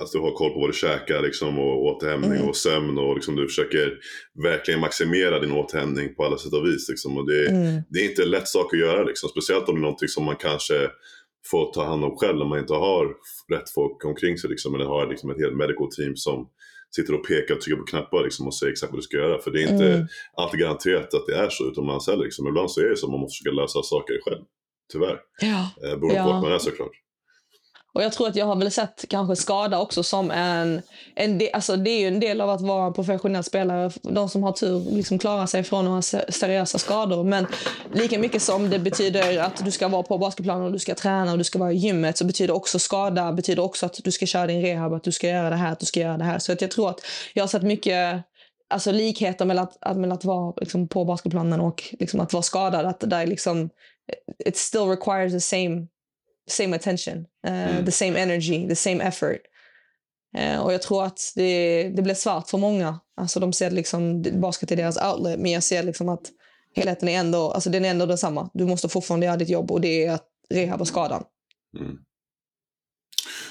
alltså, 0.00 0.18
du 0.18 0.24
har 0.24 0.32
koll 0.34 0.50
på 0.52 0.60
vad 0.60 0.68
du 0.68 0.72
käkar 0.74 1.22
liksom, 1.22 1.58
och 1.58 1.84
återhämtning 1.84 2.32
Mm. 2.32 2.48
och 2.48 2.56
sömn 2.56 2.98
och 2.98 3.14
liksom, 3.14 3.36
du 3.36 3.46
försöker 3.48 3.98
verkligen 4.42 4.80
maximera 4.80 5.40
din 5.40 5.52
återhämtning 5.52 6.14
på 6.14 6.24
alla 6.24 6.38
sätt 6.38 6.52
och 6.52 6.66
vis. 6.66 6.88
Liksom, 6.88 7.18
och 7.18 7.26
det, 7.26 7.48
Mm. 7.48 7.82
det 7.90 7.98
är 7.98 8.04
inte 8.10 8.22
en 8.22 8.30
lätt 8.30 8.48
sak 8.48 8.74
att 8.74 8.80
göra, 8.80 9.04
liksom, 9.04 9.28
speciellt 9.28 9.68
om 9.68 9.74
det 9.74 9.78
är 9.78 9.82
någonting 9.82 10.08
som 10.08 10.24
man 10.24 10.36
kanske 10.36 10.90
får 11.50 11.72
ta 11.72 11.84
hand 11.84 12.04
om 12.04 12.16
själv 12.16 12.38
när 12.38 12.46
man 12.46 12.58
inte 12.58 12.74
har 12.74 13.06
rätt 13.52 13.70
folk 13.74 14.04
omkring 14.04 14.38
sig. 14.38 14.50
Liksom, 14.50 14.74
eller 14.74 14.84
har 14.84 15.06
liksom, 15.10 15.30
ett 15.30 15.40
helt 15.40 15.56
medical 15.56 15.90
team 15.96 16.16
som 16.16 16.48
sitter 16.96 17.14
och 17.14 17.26
pekar 17.26 17.54
och 17.54 17.60
trycker 17.60 17.78
på 17.80 17.84
knappar 17.86 18.24
liksom, 18.24 18.46
och 18.46 18.54
säger 18.54 18.72
exakt 18.72 18.92
vad 18.92 18.98
du 18.98 19.02
ska 19.02 19.16
göra. 19.16 19.38
För 19.38 19.50
det 19.50 19.62
är 19.62 19.72
inte 19.72 19.92
Mm. 19.94 20.06
alltid 20.36 20.60
garanterat 20.60 21.14
att 21.14 21.26
det 21.26 21.34
är 21.34 21.48
så 21.50 21.64
utomlands 21.70 22.06
heller. 22.08 22.24
Liksom. 22.24 22.48
Ibland 22.48 22.70
så 22.70 22.80
är 22.80 22.84
det 22.90 22.96
så 22.96 23.06
att 23.06 23.10
man 23.10 23.20
måste 23.20 23.36
försöka 23.38 23.54
lösa 23.62 23.82
saker 23.82 24.14
själv. 24.24 24.42
Tyvärr. 24.92 25.18
Ja. 25.40 25.70
Eh, 25.84 25.96
beroende 25.98 26.14
Ja. 26.14 26.24
på 26.24 26.30
vart 26.32 26.42
man 26.42 26.52
är 26.52 26.58
såklart. 26.58 26.90
Och 27.94 28.02
jag 28.02 28.12
tror 28.12 28.28
att 28.28 28.36
jag 28.36 28.46
har 28.46 28.56
väl 28.56 28.70
sett 28.70 29.04
kanske 29.08 29.36
skada 29.36 29.78
också 29.78 30.02
som 30.02 30.30
en... 30.30 30.82
en 31.14 31.38
de, 31.38 31.52
alltså 31.52 31.76
det 31.76 31.90
är 31.90 32.00
ju 32.00 32.08
en 32.08 32.20
del 32.20 32.40
av 32.40 32.50
att 32.50 32.60
vara 32.60 32.86
en 32.86 32.92
professionell 32.92 33.44
spelare. 33.44 33.90
De 34.02 34.28
som 34.28 34.42
har 34.42 34.52
tur 34.52 34.90
liksom 34.90 35.18
klarar 35.18 35.46
sig 35.46 35.62
från 35.62 35.84
några 35.84 36.02
seriösa 36.02 36.78
skador. 36.78 37.24
Men 37.24 37.46
lika 37.92 38.18
mycket 38.18 38.42
som 38.42 38.70
det 38.70 38.78
betyder 38.78 39.38
att 39.38 39.64
du 39.64 39.70
ska 39.70 39.88
vara 39.88 40.02
på 40.02 40.18
basketplanen 40.18 40.64
och 40.64 40.72
du 40.72 40.78
ska 40.78 40.94
träna 40.94 41.32
och 41.32 41.38
du 41.38 41.44
ska 41.44 41.58
vara 41.58 41.72
i 41.72 41.76
gymmet 41.76 42.18
så 42.18 42.24
betyder 42.24 42.54
också 42.54 42.78
skada 42.78 43.32
betyder 43.32 43.62
också 43.62 43.86
att 43.86 44.00
du 44.04 44.10
ska 44.10 44.26
köra 44.26 44.46
din 44.46 44.62
rehab, 44.62 44.92
att 44.92 45.04
du 45.04 45.12
ska 45.12 45.28
göra 45.28 45.50
det 45.50 45.56
här, 45.56 45.72
att 45.72 45.80
du 45.80 45.86
ska 45.86 46.00
göra 46.00 46.16
det 46.16 46.24
här. 46.24 46.38
Så 46.38 46.52
att 46.52 46.60
jag 46.60 46.70
tror 46.70 46.90
att 46.90 47.00
jag 47.34 47.42
har 47.42 47.48
sett 47.48 47.62
mycket 47.62 48.22
alltså 48.68 48.92
likheter 48.92 49.44
mellan 49.44 49.64
att, 49.64 49.76
att, 49.80 49.96
mellan 49.96 50.18
att 50.18 50.24
vara 50.24 50.52
liksom 50.56 50.88
på 50.88 51.04
basketplanen 51.04 51.60
och 51.60 51.82
liksom 52.00 52.20
att 52.20 52.32
vara 52.32 52.42
skadad. 52.42 52.86
Att 52.86 53.00
där 53.00 53.20
är 53.20 53.26
liksom, 53.26 53.70
it 54.44 54.56
still 54.56 54.80
requires 54.80 55.32
the 55.32 55.40
same 55.40 55.86
same 56.50 56.76
attention, 56.76 57.18
uh, 57.46 57.70
Mm. 57.70 57.84
the 57.86 57.92
same 57.92 58.16
energy, 58.20 58.68
the 58.68 58.76
same 58.76 59.04
effort. 59.04 59.40
Eh, 60.36 60.60
och 60.60 60.72
jag 60.72 60.82
tror 60.82 61.04
att 61.04 61.32
det, 61.34 61.82
det 61.96 62.02
blir 62.02 62.14
svart 62.14 62.50
för 62.50 62.58
många. 62.58 63.00
Alltså 63.16 63.40
de 63.40 63.52
ser 63.52 63.70
liksom 63.70 64.22
basket 64.40 64.70
är 64.72 64.76
deras 64.76 64.96
outlet, 65.02 65.40
men 65.40 65.52
jag 65.52 65.62
ser 65.62 65.82
liksom 65.82 66.08
att 66.08 66.30
helheten 66.76 67.08
är 67.08 67.18
ändå, 67.18 67.50
alltså 67.50 67.70
den 67.70 67.84
är 67.84 67.90
ändå 67.90 68.06
densamma. 68.06 68.50
Du 68.54 68.64
måste 68.66 68.88
fortfarande 68.88 69.26
göra 69.26 69.36
ditt 69.36 69.48
jobb 69.48 69.70
och 69.70 69.80
det 69.80 70.04
är 70.06 70.12
att 70.12 70.28
rehabba 70.50 70.84
skadan. 70.84 71.24
Mm. 71.80 71.96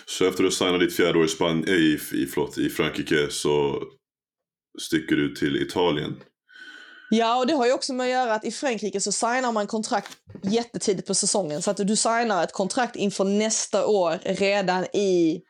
Så 0.06 0.26
efter 0.28 0.44
att 0.44 0.50
du 0.50 0.56
signade 0.56 0.86
ditt 0.86 0.96
fjärde 0.96 1.20
år 1.20 1.26
i, 1.26 1.28
Span- 1.28 1.68
eh, 1.68 1.74
i, 1.74 1.94
i, 2.14 2.26
förlåt, 2.26 2.58
i 2.58 2.70
Frankrike 2.70 3.28
så 3.30 3.84
sticker 4.82 5.16
du 5.16 5.36
till 5.36 5.56
Italien. 5.62 6.16
Ja, 7.16 7.38
och 7.38 7.48
det 7.48 7.54
har 7.54 7.66
ju 7.66 7.74
också 7.74 7.94
med 7.94 8.04
att 8.04 8.12
göra 8.12 8.34
att 8.34 8.46
i 8.46 8.52
Frankrike 8.52 9.02
så 9.02 9.12
signar 9.12 9.52
man 9.52 9.68
kontrakt 9.68 10.10
jättetidigt 10.44 11.08
på 11.08 11.14
säsongen. 11.16 11.62
Så 11.62 11.72
att 11.72 11.78
du 11.78 11.96
signar 11.96 12.44
ett 12.44 12.52
kontrakt 12.52 12.96
inför 12.96 13.24
nästa 13.24 13.86
år 13.88 14.20
redan 14.24 14.84
i 14.94 15.42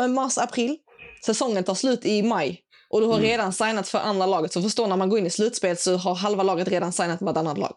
men 0.00 0.14
mars, 0.14 0.38
april. 0.38 0.76
Säsongen 1.24 1.64
tar 1.64 1.74
slut 1.74 2.04
i 2.04 2.22
maj. 2.22 2.60
Och 2.90 3.00
du 3.00 3.06
har 3.06 3.14
Mm. 3.14 3.26
redan 3.26 3.52
signat 3.52 3.88
för 3.88 3.98
andra 3.98 4.26
laget. 4.26 4.52
Så 4.52 4.62
förstå 4.62 4.86
när 4.86 4.96
man 4.96 5.08
går 5.08 5.18
in 5.18 5.26
i 5.26 5.30
slutspel 5.30 5.76
så 5.76 5.96
har 5.96 6.14
halva 6.14 6.42
laget 6.42 6.68
redan 6.68 6.92
signat 6.92 7.20
med 7.20 7.30
ett 7.30 7.36
annat 7.36 7.58
lag. 7.58 7.74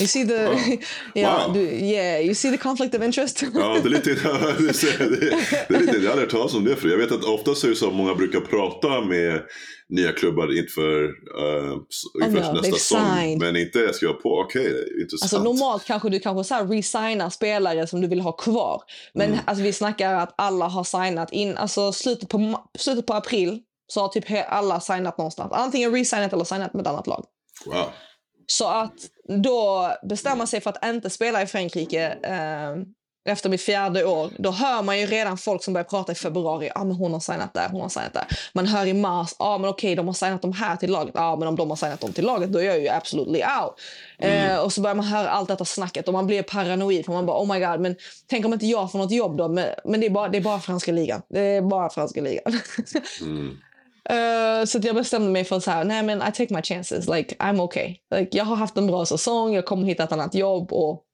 You 0.00 0.08
see 0.08 0.26
the, 0.28 0.44
Wow. 0.46 0.78
ja, 1.14 1.44
Wow. 1.46 1.54
du, 1.54 1.60
yeah, 1.60 2.20
you 2.24 2.34
see 2.34 2.50
the 2.50 2.56
conflict 2.56 2.94
of 2.94 3.02
interest? 3.02 3.42
Ja, 3.54 3.78
det 3.82 3.88
är 3.88 3.90
lite, 3.90 4.10
det 5.68 5.74
är, 5.74 5.80
lite, 5.80 5.96
jag 5.96 6.02
har 6.02 6.10
aldrig 6.10 6.18
hört 6.20 6.30
talas 6.30 6.54
om 6.54 6.64
det 6.64 6.76
för 6.76 6.88
Jag 6.88 6.98
vet 6.98 7.12
att 7.12 7.24
oftast 7.24 7.64
är 7.64 7.68
det 7.68 7.76
så 7.76 7.88
att 7.88 7.94
många 7.94 8.14
brukar 8.14 8.40
prata 8.40 9.00
med 9.00 9.42
nya 9.88 10.12
klubbar 10.12 10.58
inför, 10.58 11.02
uh, 11.04 11.76
inför 12.26 12.40
ja, 12.40 12.52
nästa 12.52 12.72
säsong. 12.72 13.38
Men 13.40 13.56
inte 13.56 13.92
skriva 13.92 14.12
på, 14.12 14.38
okej, 14.40 14.84
intressant. 15.02 15.22
Alltså 15.32 15.42
normalt 15.42 15.84
kanske 15.84 16.08
du 16.08 16.18
kanske 16.20 16.44
så 16.44 16.54
här 16.54 16.66
resignar 16.66 17.30
spelare 17.30 17.86
som 17.86 18.00
du 18.00 18.08
vill 18.08 18.20
ha 18.20 18.32
kvar. 18.32 18.82
Men 19.14 19.26
Mm. 19.26 19.40
alltså, 19.46 19.64
vi 19.64 19.72
snackar 19.72 20.14
att 20.14 20.34
alla 20.38 20.64
har 20.68 20.84
signat 20.84 21.32
in, 21.32 21.56
alltså 21.56 21.92
slutet 21.92 22.28
på, 22.28 22.60
slutet 22.78 23.06
på 23.06 23.14
april 23.14 23.58
så 23.86 24.00
har 24.00 24.08
typ 24.08 24.24
alla 24.48 24.80
signat 24.80 25.18
någonstans. 25.18 25.52
Antingen 25.52 25.92
resignat 25.94 26.32
eller 26.32 26.44
signat 26.44 26.74
med 26.74 26.80
ett 26.80 26.86
annat 26.88 27.06
lag. 27.06 27.24
Wow. 27.66 27.84
Så 28.46 28.66
att 28.68 28.94
då 29.38 29.92
bestämma 30.02 30.46
sig 30.46 30.60
för 30.60 30.70
att 30.70 30.84
inte 30.84 31.10
spela 31.10 31.42
i 31.42 31.46
Frankrike 31.46 32.18
eh, 32.22 32.82
efter 33.24 33.48
mitt 33.48 33.62
fjärde 33.62 34.04
år, 34.04 34.30
då 34.38 34.50
hör 34.50 34.82
man 34.82 35.00
ju 35.00 35.06
redan 35.06 35.38
folk 35.38 35.64
som 35.64 35.74
börjar 35.74 35.84
prata 35.84 36.12
i 36.12 36.14
februari. 36.14 36.70
Ah, 36.74 36.84
men 36.84 36.96
hon 36.96 37.12
har 37.12 37.20
signat 37.20 37.54
där, 37.54 37.68
hon 37.68 37.80
har 37.80 37.88
signat 37.88 38.12
där. 38.12 38.26
Man 38.52 38.66
hör 38.66 38.86
i 38.86 38.94
mars, 38.94 39.34
ah, 39.38 39.58
men 39.58 39.70
okej, 39.70 39.94
de 39.94 40.06
har 40.06 40.14
signat 40.14 40.42
de 40.42 40.52
här 40.52 40.76
till 40.76 40.90
laget. 40.90 41.16
Ah, 41.16 41.36
men 41.36 41.48
om 41.48 41.56
de 41.56 41.70
har 41.70 41.76
signat 41.76 42.00
dem 42.00 42.12
till 42.12 42.24
laget, 42.24 42.52
då 42.52 42.58
är 42.58 42.64
jag 42.64 42.80
ju 42.80 42.88
absolutely 42.88 43.42
out. 43.42 43.74
Mm. 44.18 44.50
Eh, 44.50 44.58
och 44.58 44.72
så 44.72 44.80
börjar 44.80 44.94
man 44.94 45.04
höra 45.04 45.30
allt 45.30 45.48
detta 45.48 45.64
snacket 45.64 46.08
och 46.08 46.14
man 46.14 46.26
blir 46.26 46.42
paranoid. 46.42 47.04
För 47.04 47.12
man 47.12 47.26
bara, 47.26 47.42
oh 47.42 47.54
my 47.54 47.60
god, 47.60 47.80
men 47.80 47.96
tänk 48.26 48.46
om 48.46 48.52
inte 48.52 48.66
jag 48.66 48.92
får 48.92 48.98
något 48.98 49.12
jobb 49.12 49.36
då? 49.36 49.48
Men, 49.48 49.66
men 49.84 50.00
det, 50.00 50.06
är 50.06 50.10
bara, 50.10 50.28
det 50.28 50.38
är 50.38 50.42
bara 50.42 50.60
franska 50.60 50.92
ligan. 50.92 51.22
Det 51.28 51.40
är 51.40 51.62
bara 51.62 51.90
franska 51.90 52.20
ligan. 52.20 52.52
Mm. 53.20 53.56
Eh, 54.10 54.64
så 54.64 54.78
att 54.78 54.84
jag 54.84 54.94
bestämde 54.94 55.30
mig 55.30 55.44
för 55.44 55.60
så 55.60 55.70
här, 55.70 55.84
nej 55.84 56.02
men 56.02 56.18
I 56.22 56.32
take 56.32 56.54
my 56.54 56.62
chances, 56.62 57.08
like 57.08 57.34
I'm 57.38 57.60
okay. 57.60 57.96
Like, 58.14 58.36
jag 58.36 58.44
har 58.44 58.56
haft 58.56 58.76
en 58.76 58.86
bra 58.86 59.06
säsong, 59.06 59.54
jag 59.54 59.64
kommer 59.66 59.86
hitta 59.86 60.04
ett 60.04 60.12
annat 60.12 60.34
jobb 60.34 60.72
och 60.72 61.04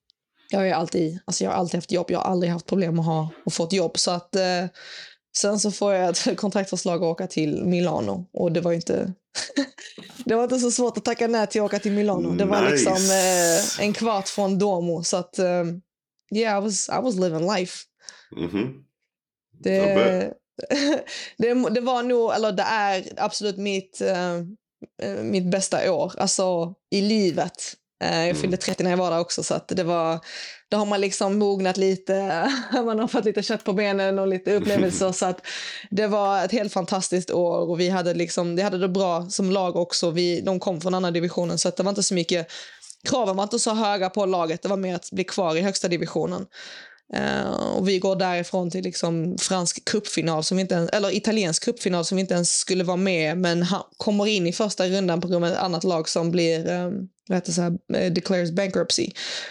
jag 0.51 0.67
ju 0.67 0.73
alltid, 0.73 1.19
alltså 1.25 1.45
jag 1.45 1.51
har 1.51 1.59
alltid 1.59 1.75
haft 1.75 1.93
jobb, 1.93 2.07
jag 2.11 2.19
har 2.19 2.31
aldrig 2.31 2.53
haft 2.53 2.67
problem 2.67 2.99
att 3.01 3.07
ha 3.07 3.29
och 3.47 3.53
få 3.53 3.65
ett 3.65 3.73
jobb. 3.73 3.99
Så 3.99 4.11
att 4.11 4.37
eh, 4.37 4.65
sen 5.37 5.61
så 5.61 5.71
får 5.71 5.95
jag 5.95 6.11
ett 6.11 6.37
kontraktförslag 6.37 6.97
att 6.97 7.03
åka 7.03 7.27
till 7.27 7.65
Milano 7.65 8.27
och 8.33 8.53
det 8.53 8.61
var 8.61 8.73
inte 8.73 9.13
det 10.25 10.35
var 10.35 10.43
inte 10.45 10.59
så 10.59 10.71
svårt 10.71 10.97
att 10.97 11.05
tacka 11.05 11.27
nej 11.27 11.47
till 11.47 11.61
att 11.61 11.67
åka 11.67 11.79
till 11.79 11.93
Milano. 11.93 12.31
Det 12.31 12.45
var 12.45 12.63
Nice. 12.63 12.73
liksom 12.73 12.95
eh, 12.95 13.87
en 13.87 13.93
kvart 13.93 14.29
från 14.29 14.59
Domo 14.59 15.03
så 15.05 15.17
att 15.17 15.39
yeah 16.35 16.59
I 16.59 16.65
was, 16.65 16.89
I 16.89 17.03
was 17.03 17.15
living 17.15 17.47
life. 17.55 17.79
Mhm. 18.37 18.75
Det, 19.63 19.77
Jag 19.77 20.33
det, 21.39 21.71
det 21.71 21.81
var 21.81 22.03
nog, 22.03 22.35
eller 22.35 22.53
det 22.53 22.63
är 22.63 23.05
absolut 23.17 23.57
mitt, 23.57 24.01
eh, 24.01 24.35
eh, 25.03 25.23
mitt 25.23 25.51
bästa 25.51 25.93
år, 25.93 26.13
alltså 26.19 26.75
i 26.91 27.01
livet. 27.01 27.75
Eh, 28.05 28.17
jag 28.17 28.25
Mm. 28.25 28.37
fyllde 28.37 28.57
30 28.57 28.83
när 28.83 28.91
jag 28.91 28.97
var 28.99 29.11
där 29.11 29.21
också, 29.21 29.43
så 29.43 29.55
att 29.55 29.69
det 29.69 29.85
var, 29.85 30.21
då 30.71 30.77
har 30.77 30.87
man 30.87 31.01
liksom 31.01 31.39
mognat 31.39 31.77
lite, 31.77 32.49
man 32.73 32.99
har 32.99 33.09
fått 33.09 33.25
lite 33.25 33.43
kött 33.43 33.65
på 33.65 33.73
benen 33.73 34.19
och 34.19 34.29
lite 34.29 34.55
upplevelser. 34.55 35.13
så 35.13 35.27
att 35.27 35.47
det 35.91 36.07
var 36.07 36.45
ett 36.45 36.53
helt 36.53 36.73
fantastiskt 36.73 37.31
år 37.31 37.71
och 37.71 37.81
vi 37.81 37.89
hade, 37.89 38.15
liksom, 38.15 38.57
vi 38.57 38.63
hade 38.63 38.79
det 38.79 38.89
bra 38.89 39.27
som 39.31 39.51
lag 39.51 39.77
också. 39.77 40.11
Vi, 40.11 40.41
de 40.41 40.61
kom 40.61 40.81
från 40.81 40.95
andra 40.95 41.11
divisionen, 41.11 41.59
så 41.59 41.69
att 41.69 41.77
det 41.77 41.83
var 41.83 41.91
inte 41.91 42.03
så 42.03 42.15
mycket 42.15 42.49
kraven 43.09 43.37
var 43.37 43.43
inte 43.43 43.59
så 43.59 43.75
höga 43.75 44.11
på 44.11 44.27
laget. 44.27 44.63
Det 44.63 44.69
var 44.69 44.77
mer 44.77 44.95
att 44.95 45.11
bli 45.13 45.25
kvar 45.25 45.57
i 45.57 45.61
högsta 45.61 45.89
divisionen. 45.89 46.47
Eh, 47.15 47.51
och 47.51 47.89
vi 47.89 47.99
går 47.99 48.17
därifrån 48.17 48.71
till 48.71 48.85
liksom 48.85 49.37
fransk 49.39 49.85
cupfinal, 49.85 50.45
som 50.45 50.57
vi 50.57 50.61
inte 50.61 50.75
ens, 50.75 50.91
eller 50.91 51.17
italiensk 51.17 51.65
cupfinal 51.65 52.05
som 52.05 52.17
vi 52.17 52.21
inte 52.21 52.35
ens 52.35 52.59
skulle 52.59 52.85
vara 52.85 52.97
med, 52.97 53.39
men 53.39 53.63
ha, 53.63 53.91
kommer 53.97 54.27
in 54.27 54.47
i 54.47 54.53
första 54.53 54.87
rundan 54.89 55.21
på 55.21 55.29
grund 55.29 55.45
av 55.45 55.51
ett 55.51 55.59
annat 55.59 55.85
lag 55.85 56.09
som 56.09 56.31
blir 56.31 56.71
um, 56.71 57.09
vad 57.29 57.47
så 57.47 57.63
här, 57.63 57.73
eh, 57.95 58.13
declares 58.13 58.53
bankruptcy. 58.53 59.11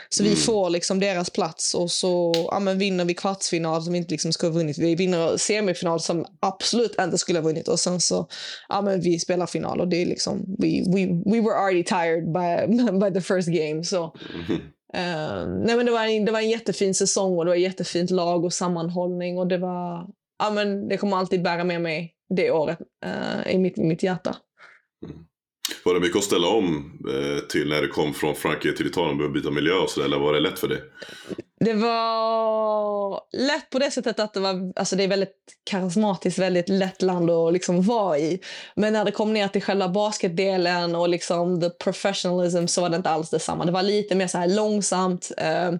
Så 0.09 0.23
vi 0.23 0.29
Mm. 0.29 0.41
får 0.41 0.69
liksom 0.69 0.99
deras 0.99 1.29
plats 1.29 1.73
och 1.73 1.91
så 1.91 2.33
ja, 2.51 2.59
men 2.59 2.77
vinner 2.79 3.05
vi 3.05 3.13
kvartsfinal 3.13 3.83
som 3.83 3.93
vi 3.93 3.97
inte 3.99 4.11
liksom 4.11 4.33
skulle 4.33 4.51
ha 4.51 4.57
vunnit. 4.57 4.77
Vi 4.77 4.95
vinner 4.95 5.37
semifinal 5.37 5.99
som 5.99 6.25
absolut 6.39 6.95
inte 6.99 7.17
skulle 7.17 7.39
ha 7.39 7.43
vunnit 7.43 7.67
och 7.67 7.79
sen 7.79 8.01
så 8.01 8.27
ja, 8.69 8.81
men 8.81 9.01
vi 9.01 9.19
spelar 9.19 9.45
final 9.45 9.81
och 9.81 9.87
det 9.87 10.01
är 10.01 10.05
liksom 10.05 10.55
we, 10.59 10.67
we, 10.67 11.05
we 11.31 11.41
were 11.41 11.55
already 11.55 11.83
tired 11.83 12.23
by, 12.33 12.67
by 12.99 13.13
the 13.13 13.21
first 13.21 13.47
game. 13.47 13.83
Så 13.83 14.13
Uh, 14.95 15.47
nej 15.47 15.75
men 15.75 15.85
det, 15.85 15.91
var 15.91 16.05
en, 16.05 16.25
det 16.25 16.31
var 16.31 16.39
en 16.39 16.49
jättefin 16.49 16.93
säsong 16.93 17.37
och 17.37 17.45
det 17.45 17.49
var 17.49 17.55
ett 17.55 17.61
jättefint 17.61 18.09
lag 18.09 18.45
och 18.45 18.53
sammanhållning. 18.53 19.37
Och 19.37 19.47
det, 19.47 19.57
var, 19.57 20.07
ja 20.39 20.51
men 20.51 20.87
det 20.87 20.97
kommer 20.97 21.17
alltid 21.17 21.43
bära 21.43 21.63
med 21.63 21.81
mig 21.81 22.13
det 22.35 22.51
året 22.51 22.79
uh, 23.05 23.53
i, 23.53 23.57
mitt, 23.57 23.77
mitt 23.77 24.03
hjärta. 24.03 24.35
Mm. 25.05 25.25
Var 25.83 25.93
det 25.93 25.99
mycket 25.99 26.17
att 26.17 26.23
ställa 26.23 26.47
om 26.47 26.99
eh, 27.09 27.47
till 27.47 27.69
när 27.69 27.81
du 27.81 27.87
kom 27.87 28.13
från 28.13 28.35
Frankrike 28.35 28.77
till 28.77 28.87
Italien? 28.87 29.11
och 29.11 29.17
började 29.17 29.33
byta 29.33 29.51
miljö 29.51 29.73
och 29.73 29.89
sådär, 29.89 30.07
eller 30.07 30.19
var 30.19 30.33
det 30.33 30.39
lätt 30.39 30.59
för 30.59 30.67
dig? 30.67 30.81
Det 31.65 31.73
var 31.73 33.21
lätt 33.31 33.69
på 33.69 33.79
det 33.79 33.91
sättet 33.91 34.19
att 34.19 34.33
det, 34.33 34.39
var, 34.39 34.73
alltså 34.75 34.95
det 34.95 35.03
är 35.03 35.07
väldigt 35.07 35.35
karismatiskt, 35.69 36.39
väldigt 36.39 36.69
lätt 36.69 37.01
land 37.01 37.29
att 37.29 37.53
liksom 37.53 37.81
vara 37.81 38.17
i. 38.19 38.39
Men 38.75 38.93
när 38.93 39.05
det 39.05 39.11
kom 39.11 39.33
ner 39.33 39.47
till 39.47 39.61
själva 39.61 39.89
basketdelen 39.89 40.95
och 40.95 41.09
liksom 41.09 41.61
the 41.61 41.69
professionalism 41.69 42.67
så 42.67 42.81
var 42.81 42.89
det 42.89 42.95
inte 42.95 43.09
alls 43.09 43.29
detsamma. 43.29 43.65
Det 43.65 43.71
var 43.71 43.83
lite 43.83 44.15
mer 44.15 44.27
så 44.27 44.37
här 44.37 44.47
långsamt. 44.47 45.31
Eh, 45.37 45.71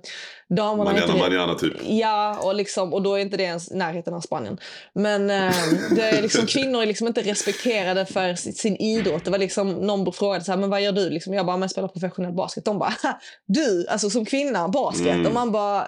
damerna 0.49 0.91
var 0.91 1.01
inte 1.01 1.13
manana 1.13 1.55
typ. 1.55 1.73
Ja, 1.83 2.39
och, 2.43 2.55
liksom, 2.55 2.93
och 2.93 3.01
då 3.01 3.13
är 3.15 3.19
inte 3.19 3.37
det 3.37 3.43
ens 3.43 3.71
närheten 3.71 4.13
av 4.13 4.21
Spanien. 4.21 4.57
Men 4.93 5.29
eh, 5.29 5.53
det 5.95 6.01
är 6.01 6.21
liksom, 6.21 6.45
kvinnor 6.47 6.81
är 6.81 6.85
liksom 6.85 7.07
inte 7.07 7.21
respekterade 7.21 8.05
för 8.05 8.35
sin, 8.35 8.75
idrott. 8.75 9.25
Det 9.25 9.31
var 9.31 9.37
liksom, 9.37 9.71
någon 9.71 10.13
frågade 10.13 10.43
så 10.43 10.51
här, 10.51 10.59
men 10.59 10.69
vad 10.69 10.81
gör 10.81 10.91
du? 10.91 11.09
Liksom, 11.09 11.33
jag 11.33 11.45
bara, 11.45 11.57
men 11.57 11.61
jag 11.61 11.71
spelar 11.71 11.87
professionell 11.87 12.33
basket. 12.33 12.65
De 12.65 12.79
bara, 12.79 12.93
"Ha, 13.03 13.19
du, 13.47 13.87
alltså 13.87 14.09
som 14.09 14.25
kvinna, 14.25 14.67
basket. 14.69 15.07
Mm. 15.07 15.25
Och 15.25 15.33
man 15.33 15.51
bara, 15.51 15.87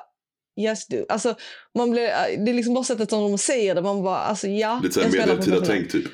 yes 0.60 0.88
du. 0.88 1.06
Alltså, 1.10 1.36
man 1.78 1.92
blir, 1.92 2.02
det 2.46 2.52
är 2.52 2.54
liksom 2.54 2.74
bara 2.74 2.84
sättet 2.84 3.10
som 3.10 3.32
de 3.32 3.38
säger 3.38 3.76
det. 3.76 3.82
Man 3.82 4.04
bara, 4.04 4.18
alltså 4.18 4.48
ja. 4.48 4.80
Lite 4.84 4.94
såhär 4.94 5.10
medeltida 5.10 5.62
tänk 5.62 5.92
typ. 5.92 6.06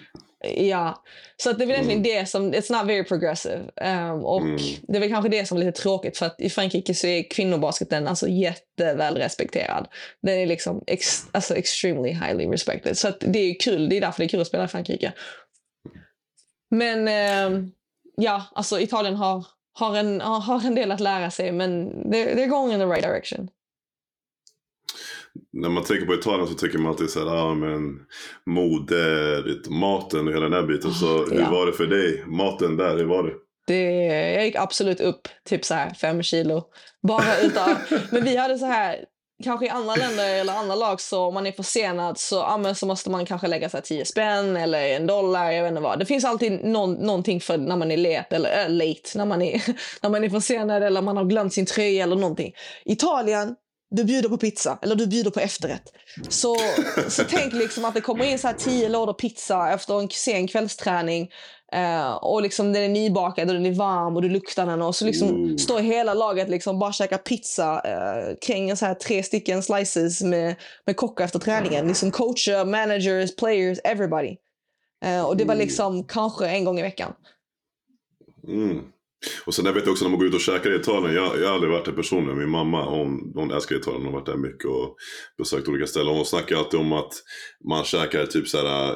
Ja, 0.57 1.03
så 1.37 1.49
att 1.49 1.57
det 1.57 1.63
är 1.63 1.67
väl 1.67 1.75
egentligen 1.75 2.05
Mm. 2.05 2.19
det 2.21 2.25
som, 2.25 2.53
it's 2.53 2.71
not 2.79 2.89
very 2.89 3.03
progressive. 3.03 3.61
Um, 3.81 4.25
och 4.25 4.41
Mm. 4.41 4.57
det 4.87 4.95
är 4.95 4.99
väl 4.99 5.09
kanske 5.09 5.29
det 5.29 5.45
som 5.45 5.57
är 5.57 5.65
lite 5.65 5.81
tråkigt 5.81 6.17
för 6.17 6.25
att 6.25 6.41
i 6.41 6.49
Frankrike 6.49 6.93
så 6.93 7.07
är 7.07 7.29
kvinnobasketen 7.29 8.07
alltså 8.07 8.27
jätteväl 8.27 9.17
respekterad. 9.17 9.87
Den 10.21 10.39
är 10.39 10.45
liksom 10.45 10.83
ex, 10.87 11.23
alltså 11.31 11.55
extremely 11.55 12.09
highly 12.09 12.47
respected. 12.47 12.97
Så 12.97 13.07
att 13.07 13.17
det 13.19 13.39
är 13.39 13.59
kul, 13.59 13.89
det 13.89 13.97
är 13.97 14.01
därför 14.01 14.19
det 14.19 14.25
är 14.25 14.29
kul 14.29 14.41
att 14.41 14.47
spela 14.47 14.63
i 14.65 14.67
Frankrike. 14.67 15.13
Men 16.71 17.07
ehm, 17.07 17.71
ja, 18.17 18.43
alltså 18.55 18.79
Italien 18.79 19.15
har, 19.15 19.45
har, 19.73 19.95
en, 19.97 20.21
har 20.21 20.65
en 20.65 20.75
del 20.75 20.91
att 20.91 20.99
lära 20.99 21.31
sig 21.31 21.51
men 21.51 21.89
they're, 21.93 22.35
they're 22.35 22.47
going 22.47 22.73
in 22.73 22.79
the 22.79 22.85
right 22.85 23.03
direction. 23.03 23.49
När 25.53 25.69
man 25.69 25.83
tänker 25.83 26.05
på 26.05 26.13
Italien 26.13 26.47
så 26.47 26.53
tycker 26.53 26.77
man 26.77 26.91
alltid 26.91 27.09
såhär, 27.09 27.35
ja 27.35 27.41
ah, 27.41 27.53
men 27.53 27.99
mode, 28.45 29.43
maten 29.69 30.27
och 30.27 30.33
hela 30.33 30.43
den 30.43 30.53
här 30.53 30.63
biten. 30.63 30.91
Så 30.93 31.25
hur 31.25 31.39
Ja. 31.39 31.49
var 31.51 31.65
det 31.65 31.73
för 31.73 31.85
dig? 31.87 32.23
Maten 32.27 32.77
där, 32.77 32.97
hur 32.97 33.05
var 33.05 33.23
det? 33.23 33.33
Det, 33.67 33.83
jag 34.33 34.45
gick 34.45 34.55
absolut 34.55 34.99
upp 35.01 35.27
typ 35.49 35.65
så 35.65 35.73
här 35.73 35.93
fem 35.93 36.23
kilo. 36.23 36.63
Bara 37.07 37.37
utav, 37.41 37.77
men 38.11 38.23
vi 38.23 38.35
hade 38.37 38.57
så 38.57 38.65
här, 38.65 38.97
kanske 39.43 39.65
i 39.65 39.69
andra 39.69 39.95
länder 39.95 40.35
eller 40.39 40.53
andra 40.53 40.75
lag 40.75 41.01
så 41.01 41.21
om 41.25 41.33
man 41.33 41.47
är 41.47 41.51
försenad 41.51 42.17
så, 42.19 42.35
ja, 42.35 42.57
men 42.57 42.75
så 42.75 42.85
måste 42.85 43.09
man 43.09 43.25
kanske 43.25 43.47
lägga 43.47 43.69
så 43.69 43.77
här 43.77 43.81
10 43.81 44.05
spänn 44.05 44.57
eller 44.57 44.87
en 44.87 45.07
dollar. 45.07 45.51
Jag 45.51 45.63
vet 45.63 45.69
inte 45.69 45.81
vad. 45.81 45.99
Det 45.99 46.05
finns 46.05 46.25
alltid 46.25 46.63
någon, 46.65 46.93
någonting 46.93 47.41
för 47.41 47.57
när 47.57 47.75
man 47.77 47.91
är 47.91 47.97
late 47.97 48.35
eller 48.35 48.63
äh, 48.63 48.69
late, 48.69 49.01
när 49.17 49.25
man, 49.25 49.41
är, 49.41 49.61
när 50.01 50.09
man 50.09 50.23
är 50.23 50.29
försenad 50.29 50.83
eller 50.83 51.01
man 51.01 51.17
har 51.17 51.25
glömt 51.25 51.53
sin 51.53 51.65
tröja 51.65 52.03
eller 52.03 52.15
någonting. 52.15 52.53
Italien, 52.85 53.55
du 53.95 54.03
bjuder 54.03 54.29
på 54.29 54.37
pizza 54.37 54.79
eller 54.81 54.95
du 54.95 55.07
bjuder 55.07 55.31
på 55.31 55.39
efterrätt. 55.39 55.93
Så, 56.29 56.55
så 57.09 57.23
tänk 57.29 57.53
liksom 57.53 57.85
att 57.85 57.93
det 57.93 58.01
kommer 58.01 58.25
in 58.25 58.39
så 58.39 58.47
här 58.47 58.55
10 58.55 58.89
lådor 58.89 59.13
pizza 59.13 59.73
efter 59.73 59.99
en 59.99 60.09
sen 60.09 60.47
kvällsträning. 60.47 61.31
Eh, 61.73 62.11
och 62.11 62.41
liksom 62.41 62.73
den 62.73 62.83
är 62.83 62.89
nybakad 62.89 63.49
och 63.49 63.53
den 63.53 63.65
är 63.65 63.71
varm 63.71 64.15
och 64.15 64.21
du 64.21 64.29
luktar 64.29 64.65
den. 64.65 64.81
Och 64.81 64.95
så 64.95 65.05
liksom 65.05 65.29
Ooh. 65.29 65.57
står 65.57 65.79
hela 65.79 66.13
laget 66.13 66.49
liksom 66.49 66.79
bara 66.79 66.93
käkar 66.93 67.17
pizza 67.17 67.81
eh, 67.85 68.35
kring 68.41 68.75
så 68.77 68.85
här 68.85 68.93
tre 68.93 69.23
stycken 69.23 69.63
slices 69.63 70.21
med, 70.21 70.55
med 70.85 70.95
kockar 70.95 71.25
efter 71.25 71.39
träningen. 71.39 71.87
Liksom 71.87 72.11
coacher, 72.11 72.65
managers, 72.65 73.35
players, 73.35 73.79
everybody. 73.83 74.37
Eh, 75.05 75.25
och 75.25 75.37
det 75.37 75.45
var 75.45 75.53
Mm. 75.53 75.65
liksom 75.65 76.03
kanske 76.03 76.47
en 76.47 76.65
gång 76.65 76.79
i 76.79 76.81
veckan. 76.81 77.13
Mm. 78.47 78.83
Och 79.45 79.53
sen 79.53 79.65
jag 79.65 79.73
vet 79.73 79.83
jag 79.85 79.91
också 79.91 80.05
när 80.05 80.09
man 80.09 80.19
går 80.19 80.27
ut 80.27 80.33
och 80.33 80.39
käkar 80.41 80.71
i 80.71 80.75
Italien. 80.75 81.15
Jag, 81.15 81.39
jag 81.41 81.47
har 81.47 81.53
aldrig 81.53 81.71
varit 81.71 81.85
där 81.85 81.91
personligen. 81.91 82.37
Min 82.39 82.49
mamma 82.49 82.85
hon, 82.89 83.31
hon 83.35 83.51
älskar 83.51 83.75
Italien. 83.75 84.01
Hon 84.03 84.13
har 84.13 84.19
varit 84.19 84.25
där 84.25 84.37
mycket 84.37 84.65
och 84.65 84.95
besökt 85.37 85.67
olika 85.67 85.87
ställen. 85.87 86.15
Hon 86.15 86.25
snackar 86.25 86.55
alltid 86.55 86.79
om 86.79 86.93
att 86.93 87.13
man 87.69 87.83
käkar 87.83 88.25
typ 88.25 88.47
såhär 88.47 88.95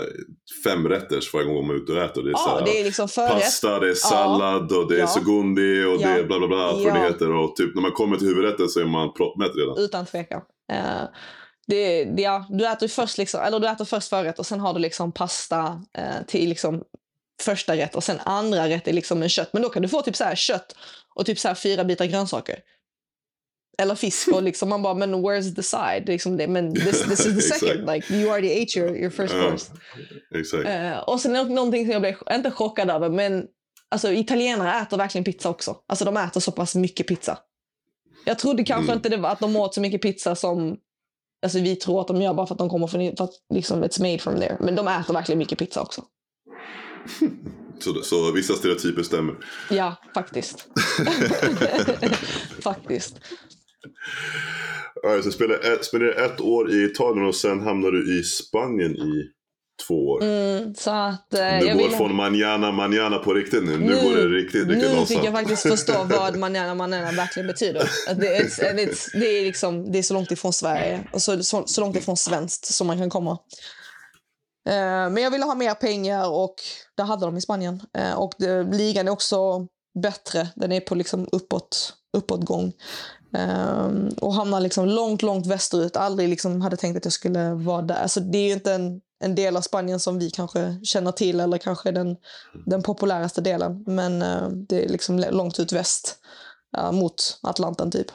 fem 0.63 0.89
rätters 0.89 1.33
varje 1.33 1.45
gång 1.47 1.67
man 1.67 1.75
är 1.75 1.79
ute 1.79 1.91
och 1.91 1.97
äter. 2.03 2.23
Det 2.23 2.29
är, 2.29 2.31
Ja, 2.31 2.37
såhär, 2.37 2.65
det 2.65 2.79
är 2.79 2.83
liksom 2.83 3.07
förrätt. 3.07 3.31
pasta, 3.31 3.79
det 3.79 3.89
är 3.89 3.93
sallad 3.93 4.71
och 4.71 4.87
det 4.89 4.95
är 4.95 4.99
Ja. 4.99 5.07
segundi 5.07 5.83
och 5.83 5.97
det 5.97 6.03
Ja. 6.03 6.09
är 6.09 6.23
bla 6.23 6.39
bla 6.39 6.47
bla. 6.47 6.73
Ja. 6.83 6.93
det 6.93 6.99
heter. 6.99 7.31
Och 7.33 7.55
typ 7.55 7.75
när 7.75 7.81
man 7.81 7.91
kommer 7.91 8.17
till 8.17 8.27
huvudrätten 8.27 8.69
så 8.69 8.79
är 8.79 8.85
man 8.85 9.13
proppmätt 9.13 9.51
redan. 9.55 9.77
Utan 9.77 10.05
tvekan. 10.05 10.41
Eh, 10.73 11.03
det, 11.67 12.03
det, 12.03 12.21
ja, 12.21 12.45
du, 12.49 12.67
äter 12.67 12.87
först 12.87 13.17
liksom, 13.17 13.41
eller 13.41 13.59
du 13.59 13.67
äter 13.67 13.85
först 13.85 14.09
förrätt 14.09 14.39
och 14.39 14.45
sen 14.45 14.59
har 14.59 14.73
du 14.73 14.79
liksom 14.79 15.11
pasta 15.11 15.81
eh, 15.97 16.25
till 16.27 16.49
liksom 16.49 16.81
första 17.41 17.75
rätt 17.77 17.95
och 17.95 18.03
sen 18.03 18.19
andra 18.25 18.69
rätt 18.69 18.87
är 18.87 18.93
liksom 18.93 19.23
en 19.23 19.29
kött. 19.29 19.49
Men 19.53 19.61
då 19.61 19.69
kan 19.69 19.81
du 19.81 19.87
få 19.87 20.01
typ 20.01 20.15
så 20.15 20.23
här 20.23 20.35
kött 20.35 20.75
och 21.15 21.25
typ 21.25 21.39
så 21.39 21.47
här 21.47 21.55
fyra 21.55 21.83
bitar 21.83 22.05
grönsaker. 22.05 22.59
Eller 23.81 23.95
fisk 23.95 24.27
och 24.27 24.43
liksom 24.43 24.69
man 24.69 24.81
bara, 24.81 24.93
men 24.93 25.15
where's 25.15 25.55
the 25.55 25.63
side? 25.63 26.07
Liksom 26.07 26.37
det, 26.37 26.47
men 26.47 26.75
this, 26.75 27.03
this 27.03 27.25
is 27.25 27.35
the 27.35 27.41
second. 27.59 27.89
Like 27.89 28.13
you 28.13 28.29
already 28.29 28.63
ate 28.63 28.79
your, 28.79 28.97
your 28.97 29.09
first 29.09 29.33
course. 29.33 29.71
Exakt. 30.35 30.69
Eh, 30.69 30.97
och 30.99 31.21
sen 31.21 31.33
nå- 31.33 31.43
någonting 31.43 31.85
som 31.85 31.91
jag 31.91 32.01
blev, 32.01 32.15
inte 32.31 32.51
chockad 32.51 32.89
över, 32.89 33.09
men 33.09 33.45
alltså 33.91 34.11
italienare 34.11 34.81
äter 34.81 34.97
verkligen 34.97 35.25
pizza 35.25 35.49
också. 35.49 35.75
Alltså 35.87 36.05
de 36.05 36.17
äter 36.17 36.39
så 36.39 36.51
pass 36.51 36.75
mycket 36.75 37.07
pizza. 37.07 37.39
Jag 38.25 38.39
trodde 38.39 38.63
kanske 38.63 38.91
Mm. 38.91 38.97
inte 38.97 39.09
det 39.09 39.17
var 39.17 39.29
att 39.29 39.39
de 39.39 39.55
åt 39.55 39.73
så 39.73 39.81
mycket 39.81 40.01
pizza 40.01 40.35
som 40.35 40.77
alltså, 41.43 41.59
vi 41.59 41.75
tror 41.75 42.01
att 42.01 42.07
de 42.07 42.21
gör 42.21 42.33
bara 42.33 42.47
för 42.47 42.55
att 42.55 42.59
de 42.59 42.69
kommer 42.69 42.87
från, 42.87 43.15
för 43.17 43.23
att 43.23 43.33
liksom 43.53 43.83
it's 43.83 44.01
made 44.01 44.19
from 44.19 44.35
there. 44.39 44.57
Men 44.59 44.75
de 44.75 44.87
äter 44.87 45.13
verkligen 45.13 45.39
mycket 45.39 45.59
pizza 45.59 45.81
också. 45.81 46.03
Så, 47.79 48.01
så 48.01 48.31
vissa 48.31 48.53
stereotyper 48.53 49.03
stämmer. 49.03 49.35
Ja, 49.69 49.95
faktiskt. 50.13 50.67
faktiskt. 52.63 53.15
Alright, 55.03 55.23
så 55.23 55.31
spenderar 55.31 55.73
ett, 55.73 55.85
spenderar 55.85 56.25
ett 56.25 56.41
år 56.41 56.71
i 56.71 56.83
Italien 56.83 57.25
och 57.25 57.35
sen 57.35 57.59
hamnar 57.59 57.91
du 57.91 58.19
i 58.19 58.23
Spanien 58.23 58.91
i 58.95 59.23
två 59.87 60.07
år. 60.09 60.23
Mm, 60.23 60.75
så 60.75 60.91
att 60.91 61.33
eh, 61.33 61.59
Du 61.59 61.73
går 61.73 61.87
vill... 61.87 61.97
från 61.97 62.15
manana 62.15 62.71
manana 62.71 63.17
på 63.17 63.33
riktigt 63.33 63.63
nu. 63.63 63.77
Nu, 63.77 63.85
Nu- 63.85 64.01
går 64.03 64.15
det 64.15 64.27
riktigt, 64.27 64.67
riktigt 64.67 64.91
Nu 64.91 65.05
fick 65.05 65.23
jag 65.23 65.33
faktiskt 65.33 65.61
förstå 65.61 66.03
vad 66.09 66.37
manana 66.37 66.75
manana 66.75 67.11
verkligen 67.11 67.47
betyder. 67.47 67.89
Det, 68.15 68.37
är, 68.37 68.43
it's- 68.43 69.09
det, 69.13 69.25
är 69.39 69.45
liksom, 69.45 69.91
det 69.91 69.97
är 69.99 70.03
så 70.03 70.13
långt 70.13 70.31
ifrån 70.31 70.53
Sverige 70.53 71.07
och 71.13 71.21
så, 71.21 71.43
så, 71.43 71.63
så 71.67 71.81
långt 71.81 71.97
ifrån 71.97 72.17
svenskt 72.17 72.65
som 72.65 72.87
man 72.87 72.97
kan 72.97 73.09
komma. 73.09 73.37
Eh, 74.67 75.09
men 75.09 75.17
jag 75.17 75.31
ville 75.31 75.45
ha 75.45 75.55
mer 75.55 75.73
pengar 75.73 76.29
och 76.29 76.55
det 76.95 77.03
hade 77.03 77.25
de 77.25 77.37
i 77.37 77.41
Spanien. 77.41 77.81
Eh, 77.93 78.13
och 78.13 78.33
det, 78.37 78.63
ligan 78.63 79.07
är 79.07 79.11
också 79.11 79.67
bättre. 80.01 80.47
Den 80.55 80.71
är 80.71 80.79
på 80.79 80.95
liksom 80.95 81.27
uppåt, 81.31 81.93
uppåtgång. 82.17 82.73
Eh, 83.37 83.87
och 84.21 84.33
hamnar 84.33 84.59
liksom 84.59 84.85
långt, 84.85 85.21
långt 85.21 85.47
västerut. 85.47 85.97
Aldrig 85.97 86.29
liksom 86.29 86.61
hade 86.61 86.77
tänkt 86.77 86.97
att 86.97 87.05
jag 87.05 87.13
skulle 87.13 87.53
vara 87.53 87.81
där. 87.81 88.01
Alltså, 88.01 88.19
det 88.19 88.37
är 88.37 88.47
ju 88.47 88.53
inte 88.53 88.73
en, 88.73 89.01
en 89.23 89.35
del 89.35 89.57
av 89.57 89.61
Spanien 89.61 89.99
som 89.99 90.19
vi 90.19 90.29
kanske 90.29 90.79
känner 90.83 91.11
till 91.11 91.39
eller 91.39 91.57
kanske 91.57 91.91
den, 91.91 92.17
den 92.65 92.83
populäraste 92.83 93.41
delen. 93.41 93.83
Men 93.87 94.21
eh, 94.21 94.49
det 94.49 94.85
är 94.85 94.89
liksom 94.89 95.19
långt 95.19 95.59
ut 95.59 95.71
väst 95.71 96.15
eh, 96.77 96.91
mot 96.91 97.39
Atlanten 97.43 97.91
typ. 97.91 98.07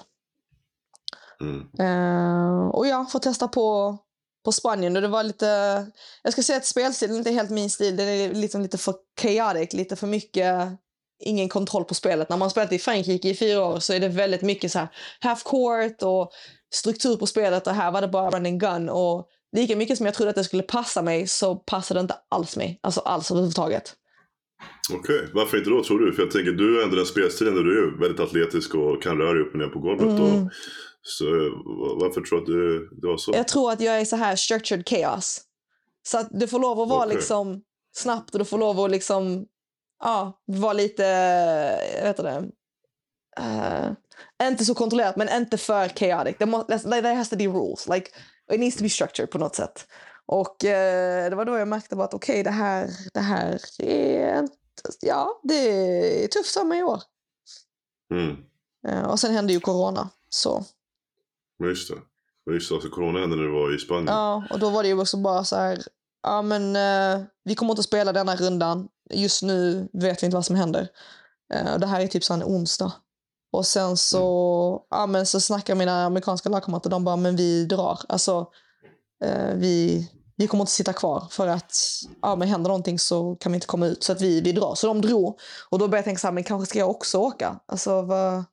Mm. 1.41 1.69
Eh, 1.79 2.67
och 2.69 2.87
ja, 2.87 3.07
får 3.11 3.19
testa 3.19 3.49
på 3.49 3.99
på 4.45 4.53
Spanien 4.53 4.97
och 4.97 5.03
det 5.03 5.09
var 5.09 5.23
lite, 5.23 5.47
jag 6.23 6.33
ska 6.33 6.43
säga 6.43 6.57
att 6.57 6.67
spelstilen 6.67 7.17
inte 7.17 7.31
är 7.31 7.35
helt 7.35 7.51
min 7.51 7.71
stil, 7.71 7.97
den 7.97 8.09
är 8.09 8.35
liksom 8.35 8.63
lite 8.63 8.79
för 8.79 8.95
chaotic, 9.21 9.73
lite 9.73 9.97
för 9.97 10.07
mycket 10.07 10.69
ingen 11.25 11.49
kontroll 11.49 11.85
på 11.85 11.95
spelet. 11.95 12.29
När 12.29 12.37
man 12.37 12.47
har 12.47 12.51
spelat 12.51 12.73
i 12.73 12.79
Frankrike 12.79 13.29
i 13.29 13.35
fyra 13.35 13.67
år 13.67 13.81
så 13.81 13.93
är 13.93 14.01
det 14.01 14.09
väldigt 14.09 14.43
mycket 14.43 14.73
så 14.73 14.79
här 14.79 14.89
half 15.21 15.45
court 15.45 16.03
och 16.03 16.31
struktur 16.75 17.17
på 17.17 17.27
spelet 17.27 17.67
och 17.67 17.75
här 17.75 17.93
var 17.93 18.01
det 18.01 18.09
bara 18.09 18.31
run 18.31 18.47
and 18.47 18.61
gun 18.61 18.89
och 18.89 19.27
lika 19.57 19.77
mycket 19.77 19.97
som 19.97 20.07
jag 20.07 20.15
trodde 20.15 20.31
att 20.31 20.37
det 20.37 20.45
skulle 20.45 20.63
passa 20.63 21.03
mig 21.03 21.27
så 21.27 21.57
passade 21.57 22.01
det 22.01 22.03
inte 22.03 22.17
alls 22.29 22.57
mig, 22.57 22.81
alltså 22.83 23.01
alls 23.01 23.31
överhuvudtaget. 23.31 23.95
Okej, 24.93 25.17
okay. 25.17 25.29
varför 25.35 25.59
inte 25.59 25.71
då 25.71 25.85
tror 25.85 25.99
du? 25.99 26.13
För 26.13 26.23
jag 26.23 26.31
tänker 26.31 26.53
du 26.53 26.97
den 26.97 27.07
spelstilen 27.07 27.55
där 27.55 27.63
du 27.63 27.79
är 27.79 28.01
väldigt 28.01 28.21
atletisk 28.21 28.75
och 28.75 29.03
kan 29.03 29.19
röra 29.19 29.33
dig 29.33 29.43
upp 29.43 29.53
och 29.53 29.59
ner 29.59 29.67
på 29.67 29.79
golvet. 29.79 30.07
Mm. 30.07 30.23
Och, 30.23 30.51
så 31.03 31.25
varför 32.01 32.21
tror 32.21 32.39
du 32.39 32.43
att 32.43 32.47
det, 32.47 32.97
det 33.01 33.07
var 33.07 33.17
så? 33.17 33.33
Jag 33.35 33.49
tror 33.49 33.73
att 33.73 33.81
jag 33.81 34.01
är 34.01 34.05
så 34.05 34.17
här 34.17 34.37
structured 34.37 34.89
chaos. 34.89 35.41
Så 36.03 36.19
att 36.19 36.29
det 36.31 36.49
får 36.49 36.59
lov 36.59 36.81
att 36.81 36.89
vara 36.89 37.07
okay. 37.07 37.17
liksom 37.17 37.63
snabbt 37.93 38.35
och 38.35 38.39
det 38.39 38.45
får 38.45 38.59
lov 38.59 38.81
att 38.81 38.91
liksom, 38.91 39.47
ja, 40.05 40.43
vara 40.47 40.73
lite, 40.73 41.03
jag 41.97 42.03
vet 42.03 42.17
det, 42.17 42.51
uh, 43.41 43.93
inte 44.43 44.65
så 44.65 44.75
kontrollerat 44.75 45.17
men 45.17 45.29
inte 45.29 45.59
för 45.59 45.89
chaotic. 45.89 46.39
There 46.39 47.15
has 47.15 47.29
to 47.29 47.37
be 47.37 47.47
rules. 47.47 47.89
Like, 47.89 48.11
it 48.53 48.61
needs 48.61 48.77
to 48.77 48.83
be 48.83 48.89
structured 48.89 49.31
på 49.31 49.39
något 49.39 49.55
sätt. 49.55 49.87
Och 50.27 50.65
uh, 50.65 51.31
det 51.31 51.35
var 51.35 51.45
då 51.45 51.59
jag 51.59 51.69
märkte 51.69 51.95
att 51.95 52.15
okej, 52.15 52.33
okay, 52.33 52.43
det, 52.43 52.51
här, 52.51 52.91
det 53.15 53.21
här 53.21 53.61
är 53.79 54.49
ja, 55.01 55.41
det 55.43 55.55
är 56.25 56.29
tufft 56.29 56.53
samma 56.53 56.77
i 56.77 56.83
år. 56.83 57.03
Mm. 58.15 58.37
Uh, 58.89 59.11
och 59.11 59.21
sen 59.21 59.35
hände 59.35 59.53
ju 59.53 59.61
corona. 59.61 60.11
Så 60.29 60.65
men 61.63 61.71
just 61.71 61.89
det. 61.89 62.53
just 62.53 62.69
det, 62.69 62.75
alltså 62.75 62.91
corona 62.91 63.19
hände 63.19 63.37
när 63.37 63.43
du 63.43 63.51
var 63.51 63.75
i 63.75 63.79
Spanien. 63.79 64.07
Ja, 64.07 64.45
och 64.51 64.59
då 64.59 64.71
var 64.71 64.83
det 64.83 64.89
ju 64.89 65.01
också 65.01 65.17
bara 65.17 65.45
så 65.45 65.57
här, 65.57 65.83
ja 66.23 66.43
men 66.43 66.77
eh, 66.77 67.25
vi 67.45 67.55
kommer 67.55 67.73
inte 67.73 67.81
att 67.81 67.87
spela 67.87 68.13
denna 68.13 68.37
rundan. 68.37 68.89
Just 69.11 69.43
nu 69.43 69.89
vet 69.93 70.23
vi 70.23 70.27
inte 70.27 70.37
vad 70.37 70.47
som 70.47 70.57
händer. 70.57 70.89
Eh, 71.55 71.79
det 71.79 71.87
här 71.87 72.01
är 72.01 72.07
typ 72.07 72.25
så 72.25 72.35
en 72.35 72.43
onsdag. 72.43 72.93
Och 73.53 73.67
sen 73.67 73.97
så, 73.97 74.69
mm. 74.71 75.01
ja 75.01 75.07
men 75.07 75.27
så 75.27 75.41
snackar 75.41 75.75
mina 75.75 76.05
amerikanska 76.05 76.49
lagkamrater, 76.49 76.91
de 76.91 77.05
bara, 77.05 77.17
men 77.17 77.37
vi 77.37 77.65
drar. 77.65 77.99
Alltså, 78.09 78.47
eh, 79.25 79.55
vi, 79.55 80.09
vi 80.37 80.47
kommer 80.47 80.63
inte 80.63 80.73
sitta 80.73 80.93
kvar 80.93 81.27
för 81.31 81.47
att 81.47 81.77
ja, 82.23 82.37
men 82.37 82.49
händer 82.49 82.69
någonting 82.69 82.99
så 82.99 83.37
kan 83.41 83.53
vi 83.53 83.57
inte 83.57 83.67
komma 83.67 83.87
ut. 83.87 84.05
Så 84.05 84.13
att 84.13 84.21
vi, 84.21 84.41
vi 84.41 84.53
drar. 84.53 84.75
Så 84.75 84.87
de 84.87 85.01
drog. 85.01 85.39
Och 85.69 85.79
då 85.79 85.89
började 85.89 85.97
jag 85.97 86.05
tänka 86.05 86.19
så 86.19 86.27
här, 86.27 86.33
men 86.33 86.45
kanske 86.45 86.67
ska 86.67 86.79
jag 86.79 86.91
också 86.91 87.19
åka? 87.19 87.61
Alltså 87.67 88.03
vad, 88.03 88.45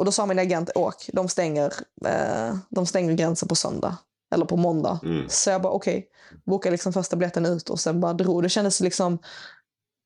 och 0.00 0.06
då 0.06 0.12
sa 0.12 0.26
min 0.26 0.38
agent, 0.38 0.70
åk, 0.74 1.10
de 1.12 1.28
stänger, 1.28 1.72
eh, 2.06 2.56
de 2.70 2.86
stänger 2.86 3.14
gränsen 3.14 3.48
på 3.48 3.54
söndag. 3.54 3.96
Eller 4.34 4.44
på 4.44 4.56
måndag. 4.56 5.00
Mm. 5.02 5.28
Så 5.28 5.50
jag 5.50 5.62
bara 5.62 5.72
okej, 5.72 5.98
okay. 5.98 6.38
bokade 6.46 6.70
liksom 6.70 6.92
första 6.92 7.16
biljetten 7.16 7.46
ut 7.46 7.70
och 7.70 7.80
sen 7.80 8.00
bara 8.00 8.12
drog. 8.12 8.42
Det 8.42 8.48
kändes 8.48 8.80
liksom, 8.80 9.18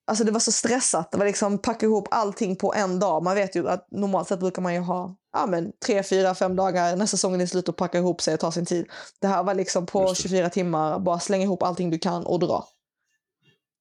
alltså 0.07 0.25
det 0.25 0.33
var 0.33 0.41
så 0.41 0.53
stressat. 0.53 1.11
Det 1.13 1.19
var 1.19 1.27
liksom 1.27 1.59
packa 1.59 1.87
ihop 1.87 2.09
allting 2.11 2.57
på 2.57 2.75
en 2.75 2.99
dag. 2.99 3.23
Man 3.23 3.35
vet 3.35 3.57
ju 3.57 3.69
att 3.69 3.89
normalt 3.91 4.29
sett 4.29 4.41
brukar 4.41 4.63
man 4.63 4.75
ju 4.75 4.81
ha 4.81 5.17
ja, 5.33 5.47
men, 5.47 5.73
tre, 5.87 6.03
fyra, 6.03 6.35
fem 6.35 6.57
dagar 6.57 6.97
när 6.97 7.07
säsongen 7.07 7.41
är 7.41 7.47
slut 7.47 7.69
och 7.69 7.77
packa 7.77 7.99
ihop 7.99 8.21
sig 8.21 8.35
och 8.35 8.41
ta 8.41 8.53
sin 8.53 8.67
tid. 8.67 8.87
Det 9.21 9.27
här 9.27 9.43
var 9.43 9.55
liksom 9.55 9.87
på 9.87 10.15
24 10.15 10.51
timmar, 10.51 10.99
bara 10.99 11.21
slänga 11.21 11.45
ihop 11.45 11.63
allting 11.63 11.91
du 11.91 11.99
kan 11.99 12.27
och 12.27 12.39
dra. 12.39 12.69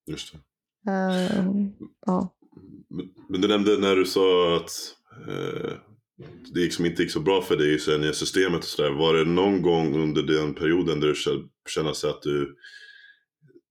Just 0.06 0.34
det. 0.34 0.92
Uh, 0.92 1.68
ja. 2.06 2.28
Men, 3.30 3.42
du 3.42 3.48
nämnde 3.48 3.78
när 3.78 3.96
du 3.96 4.06
sa 4.06 4.56
att 4.56 4.72
uh 5.28 5.74
det 6.54 6.60
liksom 6.60 6.86
inte 6.86 7.02
gick 7.02 7.12
så 7.12 7.20
bra 7.20 7.42
för 7.42 7.58
dig 7.58 7.76
i 8.10 8.14
systemet 8.14 8.60
och 8.60 8.70
sådär. 8.70 8.92
Var 8.92 9.14
det 9.14 9.26
någon 9.26 9.62
gång 9.62 9.96
under 10.04 10.24
den 10.24 10.54
perioden 10.54 11.00
där 11.00 11.08
du 11.08 11.16
kände 11.70 11.96
sig 11.96 12.10
att 12.10 12.22
du 12.22 12.56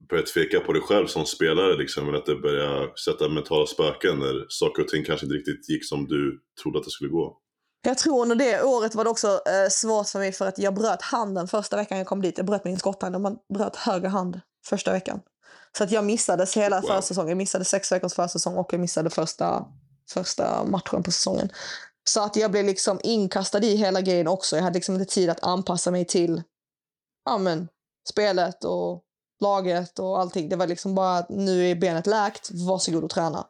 började 0.09 0.29
tveka 0.29 0.61
på 0.61 0.73
dig 0.73 0.83
själv 0.83 1.07
som 1.07 1.27
spelare 1.27 1.77
liksom? 1.77 2.09
Eller 2.09 2.19
att 2.19 2.27
det 2.27 2.37
började 2.37 2.99
sätta 3.05 3.29
mentala 3.29 3.67
spöken 3.67 4.19
när 4.19 4.47
saker 4.49 4.83
och 4.83 4.89
ting 4.89 5.05
kanske 5.05 5.27
inte 5.27 5.37
riktigt 5.37 5.69
gick 5.69 5.89
som 5.89 6.07
du 6.07 6.41
trodde 6.63 6.79
att 6.79 6.85
det 6.85 6.91
skulle 6.91 7.11
gå? 7.11 7.39
Jag 7.85 7.99
tror 7.99 8.23
under 8.23 8.37
det 8.37 8.63
året 8.63 8.95
var 8.95 9.05
det 9.05 9.11
också 9.11 9.29
eh, 9.29 9.69
svårt 9.71 10.09
för 10.09 10.19
mig 10.19 10.33
för 10.33 10.47
att 10.47 10.59
jag 10.59 10.75
bröt 10.75 11.03
handen 11.03 11.49
första 11.49 11.77
veckan 11.77 11.99
jag 11.99 12.07
kom 12.07 12.23
dit. 12.23 12.39
Jag 12.39 12.47
bröt 12.47 12.65
min 12.65 12.79
skotthand 12.79 13.15
och 13.15 13.21
man 13.21 13.37
bröt 13.55 13.77
höger 13.77 14.09
hand 14.09 14.41
första 14.67 14.93
veckan. 14.93 15.21
Så 15.79 15.85
att 15.85 15.91
jag 15.91 16.05
missade 16.05 16.47
hela 16.55 16.81
wow. 16.81 16.89
försäsongen. 16.89 17.29
Jag 17.29 17.39
missade 17.39 17.65
sex 17.65 17.93
veckors 17.93 18.15
försäsong 18.15 18.57
och 18.57 18.73
jag 18.73 18.81
missade 18.81 19.11
första, 19.11 19.65
första 20.15 20.65
matchen 20.65 21.03
på 21.03 21.11
säsongen. 21.11 21.49
Så 22.05 22.21
att 22.21 22.37
jag 22.37 22.51
blev 22.51 22.65
liksom 22.65 23.01
inkastad 23.03 23.65
i 23.65 23.77
hela 23.77 24.01
grejen 24.01 24.29
också. 24.29 24.57
Jag 24.57 24.63
hade 24.63 24.75
liksom 24.75 24.95
inte 24.95 25.15
tid 25.15 25.31
att 25.31 25.45
anpassa 25.45 25.91
mig 25.91 26.05
till 26.05 26.43
ja, 27.25 27.39
men, 27.39 27.69
spelet 28.09 28.65
och 28.65 29.03
laget 29.41 29.99
och 29.99 30.21
allting. 30.21 30.49
Det 30.49 30.57
var 30.57 30.67
liksom 30.67 30.95
bara 30.95 31.19
att 31.19 31.29
nu 31.29 31.71
är 31.71 31.75
benet 31.75 32.07
läkt, 32.07 32.51
varsågod 32.51 33.05
och 33.05 33.11
träna. 33.11 33.47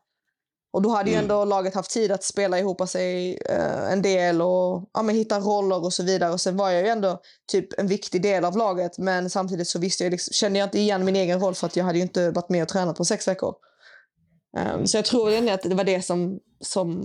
Och 0.72 0.82
då 0.82 0.88
hade 0.88 1.11
mm. 1.11 1.12
ju 1.12 1.18
ändå 1.18 1.44
laget 1.44 1.74
haft 1.74 1.90
tid 1.90 2.12
att 2.12 2.24
spela 2.24 2.59
ihop 2.59 2.88
sig 2.88 3.38
eh, 3.48 3.92
en 3.92 4.03
del 4.03 4.42
och 4.42 4.90
ja, 4.92 5.03
men, 5.03 5.14
hitta 5.14 5.40
roller 5.40 5.84
och 5.84 5.92
så 5.92 6.03
vidare. 6.03 6.32
Och 6.32 6.40
sen 6.40 6.57
var 6.57 6.70
jag 6.70 6.82
ju 6.82 6.88
ändå 6.88 7.20
typ 7.53 7.78
en 7.78 7.86
viktig 7.86 8.22
del 8.22 8.44
av 8.44 8.57
laget. 8.57 8.98
Men 8.98 9.30
samtidigt 9.30 9.68
så 9.68 9.78
visste 9.78 10.05
jag 10.05 10.11
liksom, 10.11 10.32
kände 10.32 10.59
jag 10.59 10.66
inte 10.66 10.78
igen 10.78 11.05
min 11.05 11.16
egen 11.16 11.40
roll 11.40 11.55
för 11.55 11.66
att 11.66 11.76
jag 11.76 11.84
hade 11.84 11.98
ju 11.98 12.03
inte 12.03 12.30
varit 12.30 12.48
med 12.48 12.62
och 12.62 12.68
tränat 12.68 12.96
på 12.96 13.05
sex 13.05 13.28
veckor. 13.28 13.55
Um, 14.74 14.86
så 14.86 14.96
jag 14.96 15.05
tror 15.05 15.32
ändå 15.32 15.53
att 15.53 15.62
det 15.62 15.74
var 15.74 15.84
det 15.84 16.03
som, 16.03 16.38
som 16.61 17.03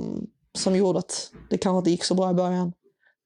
som 0.58 0.76
gjorde 0.76 1.00
att 1.00 1.32
det 1.50 1.58
kanske 1.58 1.78
inte 1.78 1.90
gick 1.90 2.04
så 2.04 2.16
bra 2.16 2.32
i 2.32 2.34
början. 2.34 2.74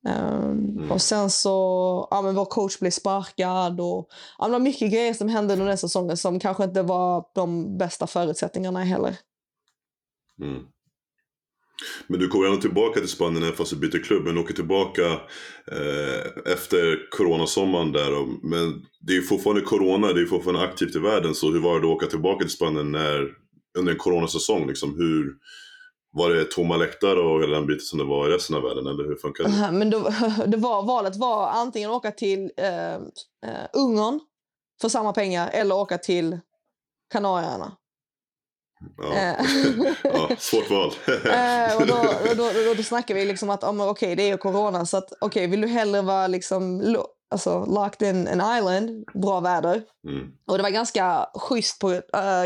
Um, 0.08 0.78
mm. 0.78 0.92
Och 0.92 1.02
sen 1.02 1.30
så, 1.30 2.08
ja 2.12 2.22
men 2.22 2.36
vår 2.36 2.46
coach 2.46 2.80
blev 2.80 2.92
sparkad 2.92 3.82
och 3.82 4.10
ja, 4.38 4.46
det 4.46 4.52
var 4.52 4.60
mycket 4.60 4.92
grejer 4.92 5.14
som 5.14 5.30
hände 5.30 5.54
under 5.54 5.66
den 5.66 5.78
säsongen 5.78 6.18
som 6.18 6.40
kanske 6.40 6.64
inte 6.64 6.82
var 6.82 7.26
de 7.36 7.78
bästa 7.78 8.08
förutsättningarna 8.08 8.84
heller. 8.84 9.18
Mm. 10.42 10.64
Men 12.08 12.20
du 12.20 12.28
kommer 12.28 12.46
ändå 12.46 12.62
tillbaka 12.62 13.00
till 13.00 13.10
Spanien 13.10 13.44
även 13.44 13.56
fast 13.56 13.72
du 13.72 13.78
byter 13.78 14.04
klubb. 14.04 14.24
Men 14.24 14.36
du 14.36 14.42
åker 14.42 14.54
tillbaka 14.54 15.06
eh, 15.72 16.52
efter 16.54 17.10
coronasommaren 17.10 17.92
där. 17.92 18.22
Och, 18.22 18.28
men 18.44 18.86
det 19.00 19.18
är 19.18 19.22
fortfarande 19.22 19.62
corona, 19.62 20.14
det 20.14 20.22
är 20.22 20.26
fortfarande 20.26 20.62
aktivt 20.62 20.96
i 20.96 21.00
världen. 21.00 21.36
Så 21.36 21.52
hur 21.52 21.60
var 21.60 21.80
det 21.80 21.88
att 21.88 21.96
åka 21.96 22.06
tillbaka 22.06 22.40
till 22.40 22.54
Spanien 22.54 22.92
när, 22.92 23.28
under 23.78 23.92
en 23.92 23.98
coronasäsong? 23.98 24.68
Liksom, 24.68 24.96
hur, 24.98 25.34
var 26.12 26.30
det 26.30 26.52
tomma 26.52 26.78
läktare 26.78 27.20
och 27.20 27.42
hela 27.42 27.56
den 27.56 27.68
biten 27.68 27.86
som 27.86 28.00
det 28.00 28.06
var 28.06 28.30
i 28.30 28.34
resten 28.34 28.56
av 28.56 28.62
världen? 28.62 28.88
Eller 28.88 29.04
hur 29.04 29.16
funkar 29.16 29.44
det? 29.44 29.72
Men 29.72 29.90
då, 29.90 30.00
det 30.48 30.58
var, 30.58 30.84
valet 30.84 31.16
var 31.16 31.48
antingen 31.48 31.90
åka 31.90 32.12
till 32.12 32.52
eh, 32.58 32.94
eh, 32.94 33.00
Ungern 33.74 34.20
för 34.82 34.90
samma 34.90 35.14
pengar 35.14 35.50
eller 35.54 35.76
åka 35.76 35.98
till 35.98 36.40
Kanarieöarna. 37.12 37.78
Ja. 38.98 39.14
Eh. 39.14 39.46
ja, 40.04 40.30
svårt 40.38 40.70
val. 40.70 40.92
eh, 41.08 41.78
och 41.82 41.88
då, 41.88 42.14
då, 42.36 42.52
då, 42.66 42.74
då, 42.78 42.84
snackar 42.84 43.16
vi 43.16 43.26
liksom 43.26 43.50
att 43.50 43.64
oh, 43.64 43.90
okay, 43.90 44.16
det 44.16 44.30
är 44.30 44.38
corona, 44.38 44.86
så 44.86 44.98
att, 44.98 45.24
okay, 45.24 45.48
vill 45.48 45.62
du 45.62 45.68
hellre 45.68 46.02
vara 46.02 46.28
liksom, 46.28 46.82
alltså, 47.32 47.66
locked 47.66 48.10
in 48.10 48.28
an 48.28 48.58
island, 48.58 49.06
bra 49.14 49.40
väder. 49.40 49.82
Mm. 50.08 50.28
Och 50.48 50.58
det 50.58 50.64
var 50.64 50.70
ganska 50.70 51.30
schysst 51.36 51.80
på 51.80 51.92
uh, 51.92 52.02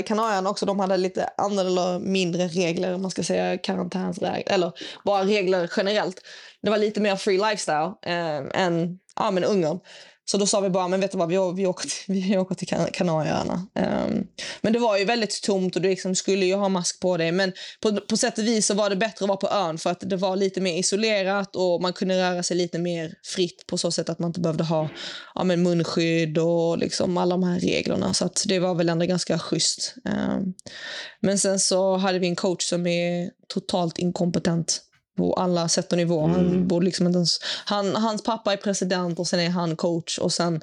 Kanarieöarna 0.06 0.50
också. 0.50 0.66
De 0.66 0.80
hade 0.80 0.98
lite 0.98 1.30
andra 1.38 1.62
eller 1.62 2.00
mindre 2.00 2.48
regler, 2.48 2.94
om 2.94 3.02
man 3.02 3.12
ska 3.12 3.24
säga 3.24 3.58
karantänsregler, 3.58 4.54
eller 4.54 4.72
bara 5.06 5.24
regler 5.24 5.72
generellt. 5.78 6.22
Det 6.62 6.70
var 6.70 6.78
lite 6.78 7.02
mer 7.02 7.16
free 7.16 7.38
lifestyle 7.38 7.94
uh, 8.08 8.62
än 8.62 9.00
ja, 9.16 9.32
men 9.32 9.44
Ungern. 9.44 9.80
Så 10.26 10.38
då 10.38 10.46
sa 10.46 10.60
vi 10.60 10.70
bara, 10.70 10.88
men 10.88 11.00
vet 11.00 11.12
du 11.12 11.18
vad, 11.18 11.30
vi, 11.30 11.36
vi, 11.56 11.66
åker, 11.68 11.90
till, 11.90 12.14
vi 12.30 12.38
åker 12.38 12.56
till 12.56 12.68
Kanarieöarna. 12.94 13.54
Um, 13.54 14.28
men 14.62 14.74
det 14.74 14.80
var 14.80 14.98
ju 14.98 15.06
väldigt 15.06 15.42
tomt 15.44 15.76
och 15.76 15.82
du 15.82 15.90
liksom 15.90 16.16
skulle 16.16 16.46
ju 16.46 16.56
ha 16.56 16.70
mask 16.70 17.00
på 17.00 17.18
dig. 17.18 17.32
Men 17.32 17.54
på, 17.82 18.02
på 18.10 18.18
sätt 18.18 18.38
och 18.38 18.44
vis 18.44 18.66
så 18.66 18.74
var 18.74 18.90
det 18.90 18.96
bättre 18.96 19.26
att 19.26 19.30
vara 19.30 19.38
på 19.38 19.50
ön 19.50 19.78
för 19.78 19.90
att 19.90 20.00
det 20.00 20.18
var 20.18 20.36
lite 20.36 20.62
mer 20.62 20.80
isolerat 20.80 21.56
och 21.56 21.82
man 21.82 21.94
kunde 21.94 22.18
röra 22.18 22.44
sig 22.44 22.58
lite 22.58 22.80
mer 22.80 23.14
fritt 23.24 23.68
på 23.68 23.78
så 23.78 23.92
sätt 23.92 24.10
att 24.10 24.20
man 24.20 24.30
inte 24.30 24.40
behövde 24.40 24.64
ha 24.64 24.90
ja, 25.36 25.44
men 25.44 25.64
munskydd 25.64 26.38
och 26.38 26.78
liksom 26.78 27.18
alla 27.18 27.36
de 27.36 27.44
här 27.44 27.60
reglerna. 27.60 28.14
Så 28.14 28.26
att 28.26 28.44
det 28.48 28.60
var 28.60 28.76
väl 28.76 28.90
ändå 28.90 29.06
ganska 29.06 29.40
schysst. 29.40 29.96
Um, 30.06 30.54
men 31.20 31.40
sen 31.40 31.60
så 31.60 31.96
hade 31.96 32.20
vi 32.20 32.28
en 32.28 32.36
coach 32.36 32.64
som 32.64 32.88
är 32.88 33.30
totalt 33.48 33.98
inkompetent 33.98 34.82
på 35.18 35.34
alla 35.34 35.68
sätt 35.68 35.92
och 35.92 35.98
nivåer. 35.98 36.28
Han 36.28 36.48
mm. 36.48 36.68
borde 36.68 36.86
liksom 36.86 37.08
inte 37.08 37.18
ens, 37.18 37.40
han, 37.66 37.96
hans 37.96 38.24
pappa 38.24 38.54
är 38.54 38.58
president 38.58 39.20
och 39.20 39.28
sen 39.28 39.40
är 39.40 39.50
han 39.50 39.76
coach 39.76 40.20
och 40.20 40.34
sen 40.34 40.62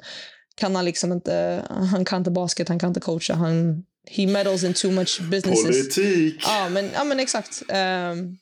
kan 0.55 0.75
han 0.75 0.85
liksom 0.85 1.11
inte, 1.11 1.63
han 1.69 2.05
kan 2.05 2.17
inte 2.17 2.31
basket, 2.31 2.69
han 2.69 2.79
kan 2.79 2.89
inte 2.89 2.99
coacha. 2.99 3.33
Han, 3.33 3.83
he 4.09 4.27
meddles 4.27 4.63
in 4.63 4.73
too 4.73 4.91
much 4.91 5.21
businesses. 5.21 5.65
Politik! 5.65 6.43
Ja, 6.45 6.69
men, 6.69 6.89
ja, 6.93 7.03
men 7.03 7.19
exakt. 7.19 7.61
Um, 7.61 8.37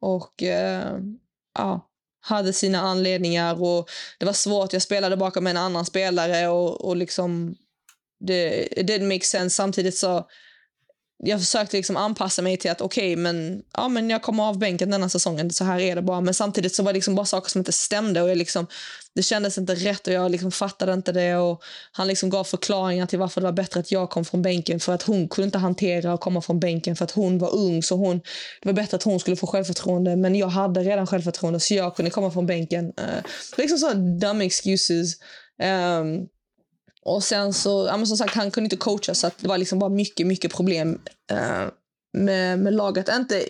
och 0.00 0.42
uh, 0.42 0.98
ja, 1.54 1.88
hade 2.20 2.52
sina 2.52 2.80
anledningar 2.80 3.62
och 3.62 3.88
det 4.18 4.26
var 4.26 4.32
svårt. 4.32 4.72
Jag 4.72 4.82
spelade 4.82 5.16
bakom 5.16 5.46
en 5.46 5.56
annan 5.56 5.84
spelare 5.84 6.48
och, 6.48 6.84
och 6.84 6.96
liksom 6.96 7.54
det 8.20 8.68
it 8.80 8.86
didn't 8.90 9.12
make 9.14 9.24
sense. 9.24 9.56
Samtidigt 9.56 9.96
så 9.96 10.26
jag 11.18 11.40
försökte 11.40 11.76
liksom 11.76 11.96
anpassa 11.96 12.42
mig 12.42 12.56
till 12.56 12.70
att 12.70 12.80
okej, 12.80 13.12
okay, 13.12 13.22
men, 13.22 13.62
ja, 13.72 13.88
men 13.88 14.10
jag 14.10 14.22
kommer 14.22 14.44
av 14.44 14.58
bänken 14.58 14.90
denna 14.90 15.08
säsongen. 15.08 15.50
Så 15.50 15.64
här 15.64 15.80
är 15.80 15.96
det 15.96 16.02
bara. 16.02 16.20
Men 16.20 16.34
samtidigt 16.34 16.74
så 16.74 16.82
var 16.82 16.92
det 16.92 16.96
liksom 16.96 17.14
bara 17.14 17.26
saker 17.26 17.50
som 17.50 17.58
inte 17.58 17.72
stämde. 17.72 18.22
Och 18.22 18.30
jag 18.30 18.38
liksom, 18.38 18.66
det 19.14 19.22
kändes 19.22 19.58
inte 19.58 19.74
rätt 19.74 20.06
och 20.06 20.12
jag 20.12 20.30
liksom 20.30 20.52
fattade 20.52 20.92
inte 20.92 21.12
det. 21.12 21.36
Och 21.36 21.62
han 21.92 22.08
liksom 22.08 22.30
gav 22.30 22.44
förklaringar 22.44 23.06
till 23.06 23.18
varför 23.18 23.40
det 23.40 23.44
var 23.44 23.52
bättre 23.52 23.80
att 23.80 23.92
jag 23.92 24.10
kom 24.10 24.24
från 24.24 24.42
bänken. 24.42 24.80
För 24.80 24.92
att 24.92 25.02
hon 25.02 25.28
kunde 25.28 25.46
inte 25.46 25.58
hantera 25.58 26.12
att 26.12 26.20
komma 26.20 26.40
från 26.40 26.60
bänken 26.60 26.96
för 26.96 27.04
att 27.04 27.10
hon 27.10 27.38
var 27.38 27.54
ung. 27.54 27.82
Så 27.82 27.96
hon, 27.96 28.16
det 28.62 28.68
var 28.68 28.72
bättre 28.72 28.96
att 28.96 29.02
hon 29.02 29.20
skulle 29.20 29.36
få 29.36 29.46
självförtroende. 29.46 30.16
Men 30.16 30.34
jag 30.34 30.48
hade 30.48 30.80
redan 30.80 31.06
självförtroende 31.06 31.60
så 31.60 31.74
jag 31.74 31.96
kunde 31.96 32.10
komma 32.10 32.30
från 32.30 32.46
bänken. 32.46 32.84
Uh, 32.84 33.22
liksom 33.56 33.78
så 33.78 33.92
dumb 33.94 34.42
excuses. 34.42 35.14
Um, 35.62 36.28
och 37.06 37.24
sen 37.24 37.52
så, 37.52 37.86
ja, 37.86 37.96
men 37.96 38.06
som 38.06 38.16
sagt, 38.16 38.34
han 38.34 38.50
kunde 38.50 38.66
inte 38.66 38.76
coacha 38.76 39.14
så 39.14 39.30
det 39.40 39.48
var 39.48 39.58
liksom 39.58 39.78
bara 39.78 39.90
mycket, 39.90 40.26
mycket 40.26 40.52
problem 40.52 41.00
eh, 41.30 41.68
med, 42.12 42.58
med 42.58 42.72
laget. 42.72 43.08
Inte 43.08 43.44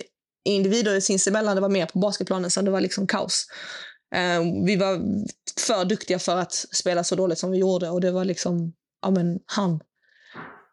individer 0.44 1.00
sinsemellan, 1.00 1.54
det 1.54 1.60
var 1.60 1.68
mer 1.68 1.86
på 1.86 1.98
basketplanen 1.98 2.50
så 2.50 2.62
det 2.62 2.70
var 2.70 2.80
liksom 2.80 3.06
kaos. 3.06 3.46
Eh, 4.14 4.64
vi 4.64 4.76
var 4.76 5.00
för 5.60 5.84
duktiga 5.84 6.18
för 6.18 6.36
att 6.36 6.52
spela 6.52 7.04
så 7.04 7.14
dåligt 7.16 7.38
som 7.38 7.50
vi 7.50 7.58
gjorde 7.58 7.90
och 7.90 8.00
det 8.00 8.10
var 8.10 8.24
liksom, 8.24 8.72
ja 9.02 9.10
men 9.10 9.38
han. 9.46 9.80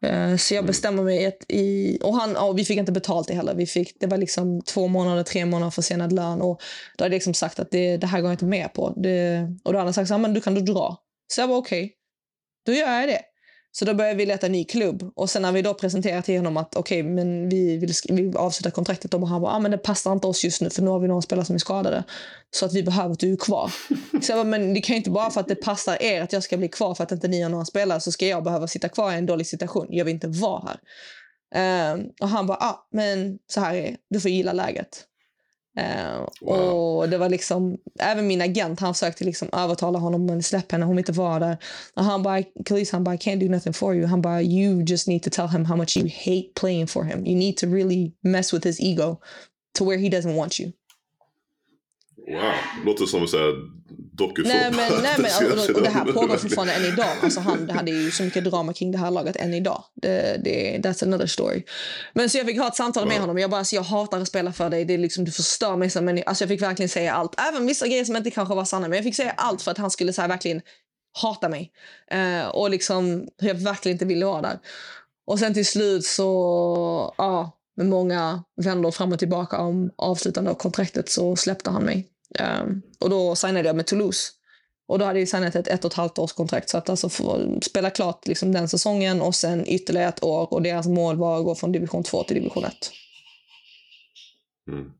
Eh, 0.05 0.37
så 0.37 0.53
jag 0.53 0.65
bestämmer 0.65 1.03
mig 1.03 1.25
ett, 1.25 1.45
i, 1.47 1.97
och 2.01 2.15
han, 2.15 2.35
och 2.35 2.59
vi 2.59 2.65
fick 2.65 2.77
inte 2.77 2.91
betalt 2.91 3.27
det 3.27 3.33
heller. 3.33 3.55
Vi 3.55 3.65
fick, 3.65 3.99
det 3.99 4.07
var 4.07 4.17
liksom 4.17 4.61
två 4.61 4.87
månader, 4.87 5.23
tre 5.23 5.45
månader 5.45 5.71
försenad 5.71 6.13
lön 6.13 6.41
och 6.41 6.61
då 6.97 7.03
hade 7.03 7.15
jag 7.15 7.17
liksom 7.17 7.33
sagt 7.33 7.59
att 7.59 7.71
det, 7.71 7.97
det 7.97 8.07
här 8.07 8.21
går 8.21 8.29
jag 8.29 8.33
inte 8.33 8.45
med 8.45 8.73
på. 8.73 8.93
Det, 8.95 9.47
och 9.63 9.73
då 9.73 9.79
hade 9.79 9.87
han 9.87 9.93
sagt 9.93 10.07
så 10.07 10.17
men 10.17 10.33
du 10.33 10.41
kan 10.41 10.55
du 10.55 10.61
dra. 10.61 10.97
Så 11.33 11.41
jag 11.41 11.47
var 11.47 11.57
okej. 11.57 11.83
Okay 11.83 12.02
då 12.65 12.73
gör 12.73 12.99
jag 12.99 13.09
det. 13.09 13.21
Så 13.75 13.85
då 13.85 13.93
började 13.93 14.17
vi 14.17 14.25
leta 14.25 14.47
ny 14.47 14.63
klubb. 14.63 15.11
Och 15.15 15.29
sen 15.29 15.41
när 15.41 15.51
vi 15.51 15.61
då 15.61 15.73
presenterade 15.73 16.21
till 16.21 16.37
honom 16.37 16.57
att 16.57 16.75
okej, 16.75 17.01
okay, 17.01 17.13
men 17.13 17.49
vi 17.49 17.77
vill, 17.77 17.93
vi 18.09 18.33
avsluta 18.35 18.71
kontraktet. 18.71 19.13
Och 19.13 19.27
han 19.27 19.41
bara, 19.41 19.51
ah, 19.51 19.59
men 19.59 19.71
det 19.71 19.77
passar 19.77 20.11
inte 20.11 20.27
oss 20.27 20.43
just 20.43 20.61
nu 20.61 20.69
för 20.69 20.81
nu 20.81 20.89
har 20.89 20.99
vi 20.99 21.07
några 21.07 21.21
spelare 21.21 21.45
som 21.45 21.55
är 21.55 21.59
skadade. 21.59 22.03
Så 22.51 22.65
att 22.65 22.73
vi 22.73 22.83
behöver 22.83 23.13
att 23.13 23.19
du 23.19 23.33
är 23.33 23.37
kvar. 23.37 23.71
så 24.21 24.31
jag 24.31 24.37
bara, 24.37 24.43
men 24.43 24.73
det 24.73 24.81
kan 24.81 24.93
ju 24.93 24.97
inte 24.97 25.09
bara 25.09 25.31
för 25.31 25.41
att 25.41 25.47
det 25.47 25.55
passar 25.55 26.01
er 26.01 26.21
att 26.21 26.33
jag 26.33 26.43
ska 26.43 26.57
bli 26.57 26.67
kvar 26.67 26.95
för 26.95 27.03
att 27.03 27.11
inte 27.11 27.27
ni 27.27 27.41
har 27.41 27.49
några 27.49 27.65
spelare 27.65 27.99
så 27.99 28.11
ska 28.11 28.27
jag 28.27 28.43
behöva 28.43 28.67
sitta 28.67 28.89
kvar 28.89 29.11
i 29.11 29.15
en 29.15 29.25
dålig 29.25 29.47
situation. 29.47 29.87
Jag 29.89 30.05
vill 30.05 30.13
inte 30.13 30.27
vara 30.27 30.63
här. 30.67 31.93
Um, 31.93 32.09
och 32.21 32.29
han 32.29 32.47
bara, 32.47 32.57
ah, 32.57 32.87
men 32.91 33.37
så 33.47 33.59
här 33.59 33.75
är 33.75 33.97
Du 34.09 34.19
får 34.19 34.31
gilla 34.31 34.53
läget. 34.53 35.05
Uh, 35.79 36.27
wow. 36.41 36.97
Och 36.97 37.09
det 37.09 37.17
var 37.17 37.29
liksom, 37.29 37.77
även 37.99 38.27
min 38.27 38.41
agent 38.41 38.79
han 38.79 38.93
försökte 38.93 39.23
liksom 39.23 39.49
övertala 39.51 39.99
honom 39.99 40.29
att 40.29 40.45
släppa 40.45 40.75
henne, 40.75 40.85
hon 40.85 40.95
vill 40.95 41.01
inte 41.01 41.11
vara 41.11 41.39
där. 41.39 41.57
Och 41.93 42.03
han 42.03 42.23
bara, 42.23 42.43
Khalees, 42.65 42.91
han 42.91 43.03
bara, 43.03 43.15
I 43.15 43.17
can't 43.17 43.39
do 43.39 43.51
nothing 43.51 43.73
for 43.73 43.95
you. 43.95 44.05
Han 44.05 44.21
bara, 44.21 44.41
you 44.41 44.83
just 44.83 45.07
need 45.07 45.23
to 45.23 45.29
tell 45.29 45.47
him 45.47 45.65
how 45.65 45.75
much 45.75 45.97
you 45.97 46.07
hate 46.07 46.53
playing 46.55 46.87
for 46.87 47.03
him. 47.03 47.25
You 47.25 47.35
need 47.35 47.57
to 47.57 47.67
really 47.67 48.11
mess 48.21 48.53
with 48.53 48.65
his 48.65 48.79
ego 48.79 49.19
to 49.77 49.85
where 49.85 49.97
he 49.97 50.09
doesn't 50.09 50.35
want 50.35 50.59
you. 50.59 50.71
Wow, 52.27 52.85
låter 52.85 53.05
som 53.05 53.21
en 53.21 53.27
dokusåpa. 54.17 54.55
Nej 54.55 54.71
men, 54.71 55.03
nej, 55.03 55.15
men 55.17 55.59
och, 55.59 55.75
och, 55.75 55.81
det 55.81 55.89
här 55.89 56.05
pågår 56.05 56.37
fortfarande 56.37 56.73
än 56.73 56.85
idag. 56.85 57.09
Alltså 57.23 57.39
han 57.39 57.69
hade 57.69 57.91
ju 57.91 58.11
så 58.11 58.23
mycket 58.23 58.43
drama 58.43 58.73
kring 58.73 58.91
det 58.91 58.97
här 58.97 59.11
laget 59.11 59.35
än 59.35 59.53
idag. 59.53 59.83
Det, 60.01 60.41
det, 60.43 60.77
that's 60.83 61.03
another 61.03 61.27
story. 61.27 61.63
Men 62.13 62.29
så 62.29 62.37
jag 62.37 62.45
fick 62.45 62.59
ha 62.59 62.67
ett 62.67 62.75
samtal 62.75 63.07
med 63.07 63.19
honom. 63.19 63.37
Jag 63.37 63.49
bara, 63.49 63.57
alltså, 63.57 63.75
jag 63.75 63.83
hatar 63.83 64.19
att 64.19 64.27
spela 64.27 64.53
för 64.53 64.69
dig. 64.69 64.85
Det 64.85 64.93
är 64.93 64.97
liksom, 64.97 65.25
du 65.25 65.31
förstör 65.31 65.75
mig 65.75 65.89
som 65.89 66.05
människa. 66.05 66.29
Alltså 66.29 66.43
jag 66.43 66.49
fick 66.49 66.61
verkligen 66.61 66.89
säga 66.89 67.13
allt. 67.13 67.39
Även 67.39 67.67
vissa 67.67 67.87
grejer 67.87 68.05
som 68.05 68.15
inte 68.15 68.31
kanske 68.31 68.55
var 68.55 68.65
sanna. 68.65 68.87
Men 68.87 68.95
jag 68.95 69.03
fick 69.03 69.15
säga 69.15 69.33
allt 69.37 69.61
för 69.61 69.71
att 69.71 69.77
han 69.77 69.91
skulle 69.91 70.13
så 70.13 70.21
här, 70.21 70.27
verkligen 70.27 70.61
hata 71.21 71.49
mig. 71.49 71.71
Uh, 72.13 72.47
och 72.47 72.69
liksom 72.69 73.27
hur 73.37 73.47
jag 73.47 73.55
verkligen 73.55 73.95
inte 73.95 74.05
ville 74.05 74.25
vara 74.25 74.41
där. 74.41 74.59
Och 75.27 75.39
sen 75.39 75.53
till 75.53 75.65
slut 75.65 76.05
så, 76.05 77.13
ja, 77.17 77.51
med 77.77 77.85
många 77.85 78.43
vändor 78.61 78.91
fram 78.91 79.13
och 79.13 79.19
tillbaka 79.19 79.57
om 79.57 79.91
avslutande 79.95 80.51
av 80.51 80.55
kontraktet 80.55 81.09
så 81.09 81.35
släppte 81.35 81.69
han 81.69 81.83
mig. 81.83 82.12
Um, 82.39 82.81
och 82.99 83.09
då 83.09 83.35
signade 83.35 83.67
jag 83.67 83.75
med 83.75 83.85
Toulouse. 83.85 84.31
Och 84.87 84.99
då 84.99 85.05
hade 85.05 85.19
jag 85.19 85.27
signat 85.27 85.55
ett 85.55 85.67
ett 85.67 85.85
och 85.85 85.91
ett 85.91 85.97
halvt 85.97 86.19
års 86.19 86.33
kontrakt. 86.33 86.69
Så 86.69 86.77
att 86.77 86.89
alltså 86.89 87.09
spela 87.61 87.89
klart 87.89 88.27
liksom 88.27 88.51
den 88.51 88.69
säsongen 88.69 89.21
och 89.21 89.35
sen 89.35 89.67
ytterligare 89.67 90.09
ett 90.09 90.23
år. 90.23 90.53
Och 90.53 90.61
deras 90.61 90.87
mål 90.87 91.17
var 91.17 91.39
att 91.39 91.45
gå 91.45 91.55
från 91.55 91.71
division 91.71 92.03
2 92.03 92.23
till 92.23 92.35
division 92.35 92.65
1. 92.65 92.73
Mm. 94.71 94.91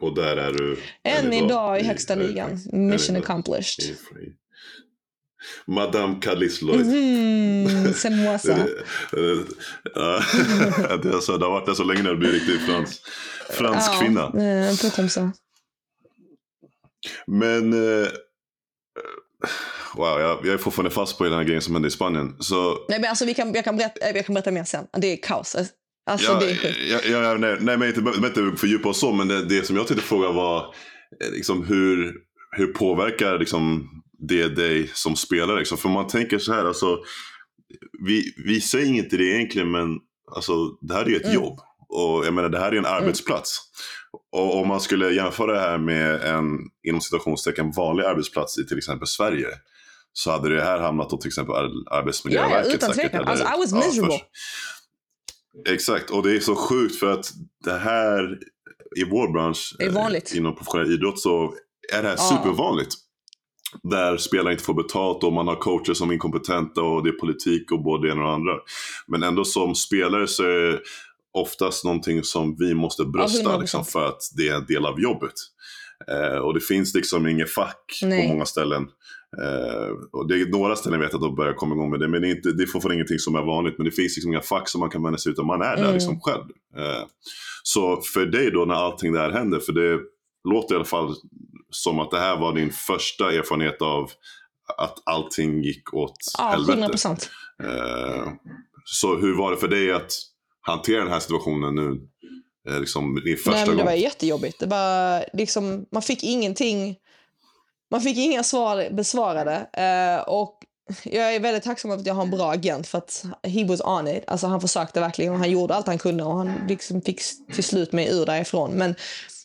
Och 0.00 0.14
där 0.14 0.36
är 0.36 0.52
du? 0.52 0.78
Än 1.02 1.32
idag, 1.32 1.44
idag 1.44 1.80
i 1.80 1.84
högsta 1.84 2.14
ligan. 2.14 2.60
Mission 2.72 3.16
accomplished. 3.16 3.96
Madame 5.66 6.20
Kalisloid. 6.20 6.80
Mm, 6.80 7.92
c'est 7.94 8.10
moi 8.10 8.38
ça. 8.38 8.56
det, 11.02 11.44
har 11.44 11.50
varit 11.50 11.66
det 11.66 11.74
så 11.74 11.84
länge 11.84 12.02
när 12.02 12.10
du 12.10 12.16
blir 12.16 12.32
riktigt 12.32 12.60
fransk, 12.60 13.02
fransk 13.50 13.90
ja, 13.92 14.00
kvinna. 14.00 14.26
Un 14.70 14.76
peu 14.76 14.90
comme 14.90 15.08
ça. 15.08 15.32
Men... 17.26 17.72
Eh, 17.72 18.08
wow, 19.94 20.20
jag, 20.20 20.46
jag 20.46 20.54
är 20.54 20.58
fortfarande 20.58 20.90
fast 20.90 21.18
på 21.18 21.24
den 21.24 21.32
här 21.32 21.44
grejen 21.44 21.62
som 21.62 21.74
hände 21.74 21.88
i 21.88 21.90
Spanien. 21.90 22.36
Så... 22.40 22.86
Nej, 22.88 23.00
men 23.00 23.10
alltså, 23.10 23.24
vi 23.24 23.34
kan, 23.34 23.54
jag, 23.54 23.64
kan 23.64 23.76
berätta, 23.76 24.06
jag 24.14 24.26
kan 24.26 24.34
berätta 24.34 24.50
mer 24.50 24.64
sen. 24.64 24.86
Det 24.92 25.06
är 25.06 25.16
kaos. 25.22 25.56
Alltså, 26.10 26.32
ja, 26.32 26.40
det 26.40 26.50
är 26.50 27.10
ja, 27.10 27.22
ja, 27.22 27.34
nej, 27.34 27.56
nej, 27.60 27.76
men 27.76 27.88
inte, 27.88 28.00
inte 28.00 28.56
fördjupa 28.56 28.88
oss 28.88 29.00
så, 29.00 29.12
men 29.12 29.28
det, 29.28 29.44
det 29.44 29.66
som 29.66 29.76
jag 29.76 29.86
tänkte 29.86 30.06
fråga 30.06 30.30
var 30.30 30.74
eh, 31.24 31.30
liksom, 31.32 31.64
hur, 31.64 32.14
hur 32.56 32.66
påverkar 32.66 33.38
liksom, 33.38 33.88
det 34.28 34.48
dig 34.48 34.90
som 34.94 35.16
spelare? 35.16 35.58
Liksom? 35.58 35.78
För 35.78 35.88
man 35.88 36.06
tänker 36.06 36.38
så 36.38 36.52
här, 36.52 36.64
alltså, 36.64 36.98
vi, 38.06 38.34
vi 38.46 38.60
säger 38.60 38.94
inte 38.94 39.16
det 39.16 39.24
egentligen, 39.24 39.70
men 39.70 39.98
alltså, 40.36 40.66
det 40.80 40.94
här 40.94 41.02
är 41.04 41.08
ju 41.08 41.16
ett 41.16 41.24
mm. 41.24 41.34
jobb. 41.34 41.58
Och 41.88 42.26
jag 42.26 42.34
menar, 42.34 42.48
det 42.48 42.58
här 42.58 42.72
är 42.72 42.76
en 42.76 42.86
mm. 42.86 43.14
Och 44.32 44.60
om 44.60 44.68
man 44.68 44.80
skulle 44.80 45.10
jämföra 45.10 45.52
det 45.52 45.60
här 45.60 45.78
med 45.78 46.22
en 46.22 46.58
inom 46.88 47.00
citationstecken 47.00 47.70
vanlig 47.70 48.04
arbetsplats 48.04 48.58
i 48.58 48.66
till 48.66 48.78
exempel 48.78 49.06
Sverige 49.06 49.48
så 50.12 50.30
hade 50.30 50.56
det 50.56 50.62
här 50.62 50.78
hamnat 50.78 51.12
åt 51.12 51.20
till 51.20 51.28
exempel 51.28 51.54
Arbetsmiljöverket. 51.90 52.66
Ja, 52.68 52.74
utan 52.74 52.92
tvekan. 52.92 53.28
Alltså, 53.28 53.44
I 53.44 53.58
was 53.58 53.72
miserable. 53.72 54.14
Ja, 54.14 54.20
för, 55.64 55.72
exakt, 55.72 56.10
och 56.10 56.22
det 56.22 56.36
är 56.36 56.40
så 56.40 56.54
sjukt 56.56 56.96
för 56.96 57.12
att 57.12 57.32
det 57.64 57.78
här 57.78 58.38
i 58.96 59.04
vår 59.04 59.32
bransch, 59.32 59.74
det 59.78 59.84
är 59.84 59.90
vanligt. 59.90 60.32
Eh, 60.32 60.38
inom 60.38 60.56
professionell 60.56 60.92
idrott, 60.92 61.20
så 61.20 61.54
är 61.92 62.02
det 62.02 62.08
här 62.08 62.16
ja. 62.18 62.36
supervanligt. 62.36 62.94
Där 63.82 64.16
spelare 64.16 64.52
inte 64.52 64.64
får 64.64 64.74
betalt 64.74 65.24
och 65.24 65.32
man 65.32 65.48
har 65.48 65.56
coacher 65.56 65.94
som 65.94 66.10
är 66.10 66.14
inkompetenta 66.14 66.82
och 66.82 67.04
det 67.04 67.10
är 67.10 67.12
politik 67.12 67.72
och 67.72 67.82
både 67.82 68.06
det 68.06 68.12
ena 68.12 68.20
och 68.20 68.28
det 68.28 68.34
andra. 68.34 68.54
Men 69.06 69.22
ändå 69.22 69.44
som 69.44 69.74
spelare 69.74 70.26
så 70.26 70.42
är 70.42 70.80
oftast 71.32 71.84
någonting 71.84 72.22
som 72.22 72.56
vi 72.58 72.74
måste 72.74 73.04
brösta 73.04 73.50
ja, 73.50 73.58
liksom, 73.58 73.84
för 73.84 74.06
att 74.06 74.20
det 74.36 74.48
är 74.48 74.54
en 74.54 74.66
del 74.66 74.86
av 74.86 75.00
jobbet. 75.00 75.34
Eh, 76.08 76.38
och 76.38 76.54
det 76.54 76.60
finns 76.60 76.94
liksom 76.94 77.26
inget 77.26 77.50
fack 77.50 78.00
Nej. 78.02 78.22
på 78.22 78.32
många 78.32 78.46
ställen. 78.46 78.82
Eh, 79.42 79.88
och 80.12 80.28
det 80.28 80.34
är 80.34 80.46
några 80.46 80.76
ställen 80.76 81.00
jag 81.00 81.06
vet 81.06 81.14
att 81.14 81.20
de 81.20 81.34
börjar 81.34 81.52
komma 81.52 81.74
igång 81.74 81.90
med 81.90 82.00
det, 82.00 82.08
men 82.08 82.22
det 82.22 82.28
är, 82.28 82.36
inte, 82.36 82.52
det 82.52 82.62
är 82.62 82.66
fortfarande 82.66 82.94
ingenting 82.94 83.18
som 83.18 83.34
är 83.34 83.42
vanligt. 83.42 83.74
Men 83.78 83.84
det 83.84 83.90
finns 83.90 84.16
liksom 84.16 84.32
inga 84.32 84.42
fack 84.42 84.68
som 84.68 84.80
man 84.80 84.90
kan 84.90 85.02
vända 85.02 85.18
sig 85.18 85.32
utan 85.32 85.46
man 85.46 85.62
är 85.62 85.76
där 85.76 85.82
mm. 85.82 85.94
liksom 85.94 86.20
själv. 86.20 86.44
Eh, 86.76 87.04
så 87.62 87.96
för 87.96 88.26
dig 88.26 88.50
då 88.50 88.64
när 88.64 88.74
allting 88.74 89.12
det 89.12 89.18
här 89.18 89.30
händer, 89.30 89.60
för 89.60 89.72
det 89.72 90.00
låter 90.48 90.74
i 90.74 90.76
alla 90.76 90.84
fall 90.84 91.14
som 91.70 91.98
att 91.98 92.10
det 92.10 92.18
här 92.18 92.36
var 92.36 92.54
din 92.54 92.72
första 92.72 93.32
erfarenhet 93.32 93.82
av 93.82 94.10
att 94.78 95.02
allting 95.04 95.62
gick 95.62 95.94
åt 95.94 96.16
ja, 96.38 96.44
helvete. 96.44 96.92
100%. 96.92 97.28
Eh, 97.62 98.32
så 98.84 99.16
hur 99.16 99.36
var 99.36 99.50
det 99.50 99.56
för 99.56 99.68
dig 99.68 99.92
att 99.92 100.12
hantera 100.60 101.02
den 101.02 101.12
här 101.12 101.20
situationen 101.20 101.74
nu? 101.74 102.00
Eh, 102.68 102.80
liksom 102.80 103.22
din 103.24 103.36
första 103.36 103.50
Nej, 103.50 103.66
men 103.66 103.76
det 103.76 103.84
var 103.84 103.92
jättejobbigt. 103.92 104.58
Det 104.58 104.66
var, 104.66 105.24
liksom, 105.32 105.86
man 105.92 106.02
fick 106.02 106.24
ingenting. 106.24 106.96
Man 107.90 108.00
fick 108.00 108.16
inga 108.16 108.42
svar 108.42 108.88
besvarade. 108.90 109.66
Eh, 109.72 110.28
och 110.28 110.58
jag 111.04 111.34
är 111.34 111.40
väldigt 111.40 111.62
tacksam 111.62 111.90
att 111.90 112.06
jag 112.06 112.14
har 112.14 112.22
en 112.22 112.30
bra 112.30 112.52
agent 112.52 112.86
för 112.86 112.98
att 112.98 113.24
he 113.42 113.64
was 113.64 113.80
on 113.80 114.08
it. 114.08 114.24
Alltså 114.26 114.46
han 114.46 114.60
försökte 114.60 115.00
verkligen 115.00 115.32
och 115.32 115.38
han 115.38 115.50
gjorde 115.50 115.74
allt 115.74 115.86
han 115.86 115.98
kunde 115.98 116.24
och 116.24 116.36
han 116.36 116.54
liksom 116.68 117.02
fick 117.02 117.20
till 117.54 117.64
slut 117.64 117.92
mig 117.92 118.08
ur 118.12 118.26
därifrån. 118.26 118.70
Men 118.70 118.94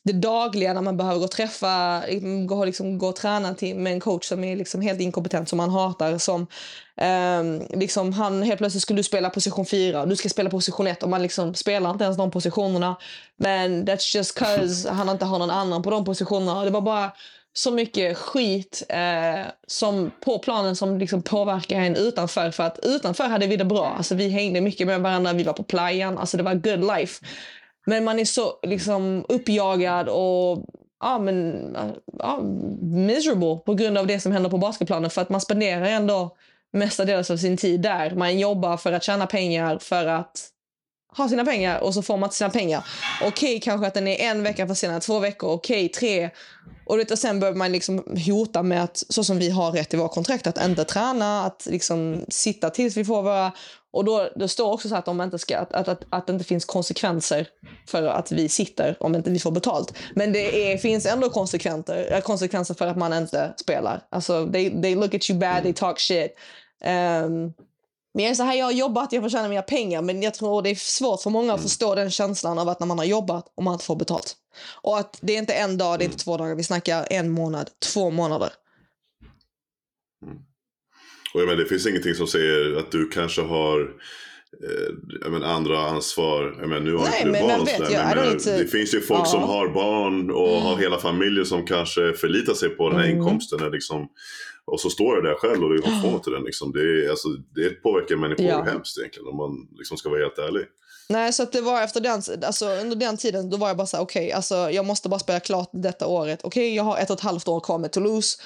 det 0.05 0.13
dagliga 0.13 0.73
när 0.73 0.81
man 0.81 0.97
behöver 0.97 1.17
gå 1.17 1.25
och 1.25 1.31
träffa, 1.31 2.03
gå, 2.47 2.65
liksom, 2.65 2.97
gå 2.97 3.07
och 3.07 3.15
träna 3.15 3.53
till, 3.53 3.75
med 3.75 3.93
en 3.93 3.99
coach 3.99 4.25
som 4.25 4.43
är 4.43 4.55
liksom 4.55 4.81
helt 4.81 5.01
inkompetent, 5.01 5.49
som 5.49 5.57
man 5.57 5.69
hatar. 5.69 6.17
Som, 6.17 6.47
eh, 6.97 7.77
liksom, 7.79 8.13
han 8.13 8.43
helt 8.43 8.57
plötsligt 8.57 8.83
skulle 8.83 8.99
du 8.99 9.03
spela 9.03 9.29
position 9.29 9.65
4 9.65 10.01
och 10.01 10.07
du 10.07 10.15
ska 10.15 10.29
spela 10.29 10.49
position 10.49 10.87
1 10.87 11.03
och 11.03 11.09
man 11.09 11.21
liksom 11.21 11.53
spelar 11.53 11.89
inte 11.89 12.03
ens 12.03 12.17
de 12.17 12.31
positionerna. 12.31 12.95
Men 13.37 13.87
that's 13.87 14.15
just 14.15 14.39
cause 14.39 14.89
han 14.91 15.09
inte 15.09 15.25
har 15.25 15.39
någon 15.39 15.49
annan 15.49 15.83
på 15.83 15.89
de 15.89 16.05
positionerna. 16.05 16.65
Det 16.65 16.71
var 16.71 16.81
bara 16.81 17.11
så 17.53 17.71
mycket 17.71 18.17
skit 18.17 18.83
eh, 18.89 19.45
som 19.67 20.11
på 20.25 20.39
planen 20.39 20.75
som 20.75 20.97
liksom 20.97 21.21
påverkar 21.21 21.79
en 21.79 21.95
utanför. 21.95 22.51
För 22.51 22.63
att 22.63 22.79
utanför 22.83 23.23
hade 23.23 23.47
vi 23.47 23.57
det 23.57 23.65
bra. 23.65 23.93
Alltså, 23.97 24.15
vi 24.15 24.29
hängde 24.29 24.61
mycket 24.61 24.87
med 24.87 25.01
varandra, 25.01 25.33
vi 25.33 25.43
var 25.43 25.53
på 25.53 25.63
playan. 25.63 26.17
Alltså, 26.17 26.37
det 26.37 26.43
var 26.43 26.53
good 26.53 26.97
life. 26.97 27.25
Men 27.85 28.03
man 28.03 28.19
är 28.19 28.25
så 28.25 28.59
liksom 28.63 29.25
uppjagad 29.29 30.09
och 30.09 30.65
ja, 30.99 31.19
men, 31.19 31.77
ja, 32.19 32.39
miserable 32.81 33.57
på 33.65 33.73
grund 33.73 33.97
av 33.97 34.07
det 34.07 34.19
som 34.19 34.31
händer 34.31 34.49
på 34.49 34.57
basketplanen. 34.57 35.09
För 35.09 35.21
att 35.21 35.29
man 35.29 35.41
spenderar 35.41 35.85
ändå 35.85 36.35
mestadels 36.73 37.29
av 37.29 37.37
sin 37.37 37.57
tid 37.57 37.81
där. 37.81 38.15
Man 38.15 38.39
jobbar 38.39 38.77
för 38.77 38.91
att 38.91 39.03
tjäna 39.03 39.27
pengar 39.27 39.79
för 39.79 40.05
att 40.05 40.51
ha 41.17 41.29
sina 41.29 41.45
pengar 41.45 41.79
och 41.79 41.93
så 41.93 42.01
får 42.01 42.17
man 42.17 42.27
inte 42.27 42.35
sina 42.35 42.49
pengar. 42.49 42.85
Okej, 43.21 43.29
okay, 43.29 43.59
kanske 43.59 43.87
att 43.87 43.93
den 43.93 44.07
är 44.07 44.29
en 44.29 44.43
vecka 44.43 44.67
försenad, 44.67 45.01
två 45.01 45.19
veckor, 45.19 45.51
okej, 45.51 45.85
okay, 45.85 45.89
tre. 45.89 46.29
Och, 46.85 46.99
vet, 46.99 47.11
och 47.11 47.19
sen 47.19 47.39
börjar 47.39 47.55
man 47.55 47.71
liksom 47.71 48.03
hota 48.27 48.63
med 48.63 48.83
att, 48.83 49.03
så 49.09 49.23
som 49.23 49.39
vi 49.39 49.49
har 49.49 49.71
rätt 49.71 49.93
i 49.93 49.97
våra 49.97 50.09
kontrakt, 50.09 50.47
att 50.47 50.65
inte 50.65 50.83
träna, 50.83 51.45
att 51.45 51.67
liksom 51.71 52.25
sitta 52.29 52.69
tills 52.69 52.97
vi 52.97 53.05
får 53.05 53.23
våra... 53.23 53.51
Och 53.95 54.05
då, 54.05 54.29
det 54.35 54.47
står 54.47 54.71
också 54.73 54.89
så 54.89 54.95
att, 54.95 55.07
om 55.07 55.21
inte 55.21 55.39
ska, 55.39 55.57
att, 55.57 55.73
att, 55.73 55.87
att, 55.87 56.05
att 56.09 56.27
det 56.27 56.33
inte 56.33 56.45
finns 56.45 56.65
konsekvenser 56.65 57.47
för 57.87 58.03
att 58.03 58.31
vi 58.31 58.49
sitter 58.49 58.97
om 58.99 59.15
inte 59.15 59.29
vi 59.29 59.39
får 59.39 59.51
betalt. 59.51 59.93
Men 60.15 60.33
det 60.33 60.71
är, 60.71 60.77
finns 60.77 61.05
ändå 61.05 61.29
konsekvenser, 61.29 62.21
konsekvenser 62.21 62.73
för 62.73 62.87
att 62.87 62.97
man 62.97 63.13
inte 63.13 63.53
spelar. 63.57 64.01
Alltså, 64.09 64.49
they, 64.51 64.81
they 64.81 64.95
look 64.95 65.13
at 65.13 65.29
you 65.29 65.39
bad, 65.39 65.63
they 65.63 65.73
talk 65.73 65.99
shit. 65.99 66.31
Um, 66.85 67.53
men 68.13 68.23
jag 68.23 68.31
är 68.31 68.35
så 68.35 68.43
här, 68.43 68.55
jag 68.55 68.65
har 68.65 68.71
jobbat, 68.71 69.13
jag 69.13 69.23
får 69.23 69.29
tjäna 69.29 69.47
mina 69.47 69.61
pengar, 69.61 70.01
men 70.01 70.23
jag 70.23 70.33
tror 70.33 70.61
det 70.61 70.69
är 70.69 70.75
svårt 70.75 71.21
för 71.21 71.29
många 71.29 71.53
att 71.53 71.59
mm. 71.59 71.69
förstå 71.69 71.95
den 71.95 72.11
känslan 72.11 72.59
av 72.59 72.69
att 72.69 72.79
när 72.79 72.87
man 72.87 72.97
har 72.97 73.05
jobbat 73.05 73.53
och 73.55 73.63
man 73.63 73.73
inte 73.73 73.85
får 73.85 73.95
betalt. 73.95 74.35
Och 74.81 74.99
att 74.99 75.19
det 75.21 75.33
är 75.33 75.37
inte 75.37 75.53
en 75.53 75.77
dag, 75.77 75.99
det 75.99 76.03
är 76.03 76.07
inte 76.07 76.23
två 76.23 76.37
dagar, 76.37 76.55
vi 76.55 76.63
snackar 76.63 77.07
en 77.09 77.29
månad, 77.29 77.69
två 77.93 78.09
månader. 78.09 78.49
Och 81.35 81.41
jag 81.41 81.47
menar, 81.47 81.63
det 81.63 81.69
finns 81.69 81.87
ingenting 81.87 82.15
som 82.15 82.27
säger 82.27 82.79
att 82.79 82.91
du 82.91 83.07
kanske 83.07 83.41
har 83.41 83.81
eh, 83.81 85.29
men, 85.29 85.43
andra 85.43 85.79
ansvar. 85.79 86.55
Jag 86.59 86.69
menar, 86.69 86.81
nu 86.81 86.95
har 86.95 87.05
Nej, 87.05 87.21
inte 87.25 87.39
du 87.39 87.47
barn. 87.47 87.61
Och 87.61 87.67
vet, 87.67 87.91
jag, 87.91 88.07
menar, 88.07 88.39
to... 88.39 88.49
Det 88.49 88.67
finns 88.67 88.93
ju 88.93 89.01
folk 89.01 89.21
ja. 89.21 89.25
som 89.25 89.43
har 89.43 89.67
barn 89.67 90.31
och 90.31 90.49
mm. 90.49 90.61
har 90.61 90.77
hela 90.77 90.97
familjer 90.97 91.43
som 91.43 91.65
kanske 91.65 92.13
förlitar 92.13 92.53
sig 92.53 92.69
på 92.69 92.89
den 92.89 92.99
här 92.99 93.05
mm. 93.05 93.17
inkomsten. 93.17 93.71
Liksom, 93.71 94.07
och 94.65 94.79
så 94.79 94.89
står 94.89 95.15
jag 95.15 95.23
där 95.23 95.33
själv 95.33 95.63
och 95.63 95.69
det 95.69 95.75
är 95.75 96.19
till 96.19 96.33
den. 96.33 96.43
Liksom. 96.43 96.71
Det, 96.71 96.79
är, 96.79 97.09
alltså, 97.09 97.27
det 97.55 97.69
påverkar 97.69 98.15
människor 98.15 98.45
ja. 98.45 98.63
hemskt 98.63 98.97
egentligen 98.97 99.27
om 99.27 99.37
man 99.37 99.67
liksom 99.77 99.97
ska 99.97 100.09
vara 100.09 100.19
helt 100.19 100.37
ärlig. 100.37 100.65
Nej, 101.09 101.33
så 101.33 101.45
det 101.45 101.61
var 101.61 101.81
efter 101.81 102.01
den, 102.01 102.21
alltså 102.45 102.65
under 102.65 102.95
den 102.95 103.17
tiden 103.17 103.49
då 103.49 103.57
var 103.57 103.67
jag 103.67 103.77
bara 103.77 103.87
så 103.87 103.99
okej, 103.99 104.25
okay, 104.25 104.31
alltså 104.31 104.55
jag 104.55 104.85
måste 104.85 105.09
bara 105.09 105.19
spela 105.19 105.39
klart 105.39 105.69
detta 105.73 106.07
året. 106.07 106.39
Okej, 106.43 106.67
okay, 106.67 106.75
jag 106.75 106.83
har 106.83 106.97
ett 106.97 107.09
och 107.09 107.17
ett 107.17 107.23
halvt 107.23 107.47
år 107.47 107.59
kvar 107.59 107.77
med 107.77 107.91
Toulouse. 107.91 108.37